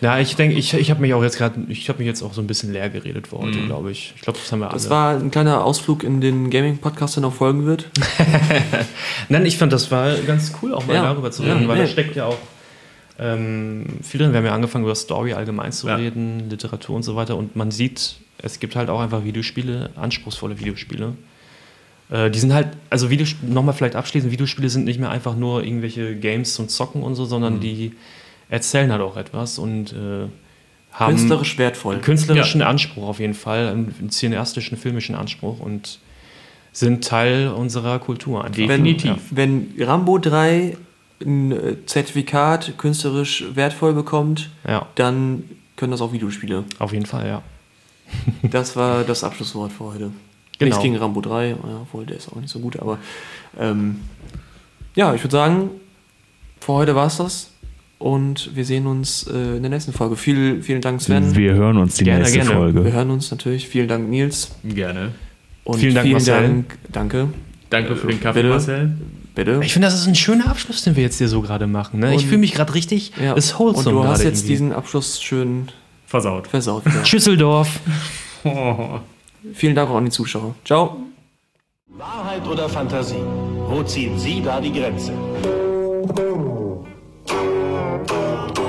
Ja, 0.00 0.18
ich 0.18 0.36
denke, 0.36 0.56
ich, 0.56 0.74
ich 0.74 0.90
habe 0.90 1.00
mich 1.00 1.14
auch 1.14 1.22
jetzt 1.22 1.38
gerade, 1.38 1.60
ich 1.68 1.88
habe 1.88 1.98
mich 1.98 2.06
jetzt 2.06 2.22
auch 2.22 2.34
so 2.34 2.40
ein 2.40 2.46
bisschen 2.46 2.72
leer 2.72 2.90
geredet 2.90 3.26
für 3.28 3.38
heute, 3.38 3.58
Mhm. 3.58 3.66
glaube 3.66 3.90
ich. 3.90 4.12
Ich 4.16 4.22
glaube, 4.22 4.38
das 4.38 4.50
haben 4.52 4.60
wir 4.60 4.66
alle. 4.66 4.74
Das 4.74 4.90
war 4.90 5.16
ein 5.16 5.30
kleiner 5.30 5.64
Ausflug 5.64 6.02
in 6.02 6.20
den 6.20 6.50
Gaming-Podcast, 6.50 7.16
der 7.16 7.22
noch 7.22 7.32
folgen 7.34 7.64
wird. 7.66 7.88
Nein, 9.28 9.46
ich 9.46 9.56
fand, 9.58 9.72
das 9.72 9.90
war 9.90 10.14
ganz 10.26 10.52
cool, 10.62 10.74
auch 10.74 10.86
mal 10.86 10.94
Ja. 10.94 11.02
darüber 11.04 11.30
zu 11.30 11.42
Ja, 11.44 11.54
reden, 11.54 11.68
weil 11.68 11.76
nee. 11.76 11.82
da 11.82 11.88
steckt 11.88 12.16
ja 12.16 12.26
auch 12.26 12.38
ähm, 13.18 13.86
viel 14.02 14.18
drin. 14.20 14.32
Wir 14.32 14.38
haben 14.38 14.46
ja 14.46 14.54
angefangen, 14.54 14.84
über 14.84 14.94
Story 14.94 15.32
allgemein 15.34 15.70
zu 15.72 15.86
Ja. 15.86 15.94
reden, 15.96 16.50
Literatur 16.50 16.96
und 16.96 17.04
so 17.04 17.14
weiter. 17.14 17.36
Und 17.36 17.54
man 17.54 17.70
sieht, 17.70 18.16
es 18.38 18.58
gibt 18.58 18.74
halt 18.76 18.90
auch 18.90 19.00
einfach 19.00 19.24
Videospiele, 19.24 19.90
anspruchsvolle 19.96 20.58
Videospiele. 20.58 21.12
Äh, 22.10 22.30
die 22.30 22.38
sind 22.40 22.52
halt, 22.52 22.68
also 22.90 23.10
Videosp 23.10 23.36
nochmal 23.42 23.74
vielleicht 23.74 23.94
abschließend, 23.96 24.32
Videospiele 24.32 24.68
sind 24.68 24.84
nicht 24.84 24.98
mehr 24.98 25.10
einfach 25.10 25.36
nur 25.36 25.62
irgendwelche 25.62 26.16
Games 26.16 26.54
zum 26.54 26.68
Zocken 26.68 27.02
und 27.04 27.14
so, 27.14 27.24
Mhm. 27.24 27.28
sondern 27.28 27.60
die 27.60 27.92
erzählen 28.48 28.90
halt 28.92 29.02
auch 29.02 29.16
etwas 29.16 29.58
und 29.58 29.92
äh, 29.92 30.26
haben 30.92 31.16
Künstlerisch 31.16 31.58
wertvoll. 31.58 31.98
künstlerischen 31.98 32.62
Anspruch 32.62 33.08
auf 33.08 33.18
jeden 33.20 33.34
Fall, 33.34 33.68
einen 33.68 34.10
cineastischen, 34.10 34.78
filmischen 34.78 35.14
Anspruch 35.14 35.58
und 35.60 35.98
sind 36.72 37.04
Teil 37.04 37.48
unserer 37.48 37.98
Kultur 37.98 38.44
einfach. 38.44 38.58
Wenn, 38.58 38.84
Definitiv. 38.84 39.16
wenn 39.30 39.74
Rambo 39.78 40.18
3 40.18 40.76
ein 41.24 41.52
äh, 41.52 41.86
Zertifikat 41.86 42.74
künstlerisch 42.78 43.44
wertvoll 43.54 43.92
bekommt, 43.92 44.50
Ja, 44.66 44.86
dann 44.96 45.44
können 45.76 45.92
das 45.92 46.00
auch 46.00 46.12
Videospiele. 46.12 46.64
auf 46.78 46.92
jeden 46.92 47.06
Fall, 47.06 47.26
ja. 47.26 47.42
Das 48.42 48.76
war 48.76 49.02
das 49.04 49.24
Abschlusswort 49.24 49.72
für 49.72 49.84
heute. 49.84 50.10
Genau. 50.58 50.68
Nichts 50.68 50.82
gegen 50.82 50.96
Rambo 50.96 51.20
3, 51.20 51.48
ja, 51.50 51.56
obwohl 51.82 52.06
der 52.06 52.16
ist 52.16 52.28
auch 52.30 52.36
nicht 52.36 52.50
so 52.50 52.60
gut, 52.60 52.78
aber 52.78 52.98
ähm, 53.58 54.00
ja, 54.94 55.12
ich 55.14 55.22
würde 55.24 55.32
sagen, 55.32 55.70
für 56.60 56.72
heute 56.74 56.94
war 56.94 57.06
es 57.06 57.16
das 57.16 57.50
und 57.98 58.50
wir 58.54 58.64
sehen 58.64 58.86
uns 58.86 59.26
äh, 59.26 59.56
in 59.56 59.62
der 59.62 59.70
nächsten 59.70 59.92
Folge. 59.92 60.16
Viel, 60.16 60.62
vielen 60.62 60.80
Dank, 60.80 61.00
Sven. 61.00 61.34
Wir 61.36 61.54
hören 61.54 61.78
uns 61.78 61.96
die 61.96 62.04
Gerne, 62.04 62.20
nächste 62.20 62.38
gerne. 62.38 62.50
Wir 62.50 62.56
Folge. 62.56 62.92
hören 62.92 63.10
uns 63.10 63.30
natürlich. 63.30 63.68
Vielen 63.68 63.88
Dank, 63.88 64.08
Nils. 64.08 64.50
Gerne. 64.64 65.12
Und 65.64 65.78
Vielen 65.78 65.94
Dank, 65.94 66.10
Marcel. 66.12 66.42
Dank, 66.42 66.78
danke. 66.92 67.28
Danke 67.70 67.96
für 67.96 68.06
den 68.08 68.20
Kaffee, 68.20 68.40
Bitte. 68.42 68.48
Marcel. 68.50 68.98
Bitte. 69.34 69.60
Ich 69.64 69.72
finde, 69.72 69.88
das 69.88 69.94
ist 69.98 70.06
ein 70.06 70.14
schöner 70.14 70.48
Abschluss, 70.48 70.82
den 70.84 70.94
wir 70.94 71.02
jetzt 71.02 71.18
hier 71.18 71.28
so 71.28 71.40
gerade 71.40 71.66
machen. 71.66 71.98
Ne? 72.00 72.10
Ich 72.14 72.22
Und- 72.22 72.28
fühle 72.28 72.38
mich 72.38 72.52
gerade 72.52 72.72
richtig, 72.74 73.12
Ja. 73.20 73.32
ist 73.32 73.52
Und 73.54 73.74
wholesome 73.74 74.02
du 74.02 74.04
hast 74.06 74.22
jetzt 74.22 74.40
irgendwie. 74.40 74.48
diesen 74.48 74.72
Abschluss 74.72 75.20
schön 75.22 75.68
Versaut. 76.06 76.46
versaut. 76.46 76.84
Wieder. 76.84 77.04
Schüsseldorf. 77.04 77.80
Vielen 79.54 79.74
Dank 79.74 79.90
auch 79.90 79.96
an 79.96 80.04
die 80.04 80.10
Zuschauer. 80.10 80.54
Ciao. 80.64 80.98
Wahrheit 81.88 82.46
oder 82.46 82.68
Fantasie? 82.68 83.16
Wo 83.68 83.82
ziehen 83.82 84.18
Sie 84.18 84.42
da 84.42 84.60
die 84.60 84.72
Grenze? 84.72 85.12
Thank 87.96 88.58
you. 88.58 88.63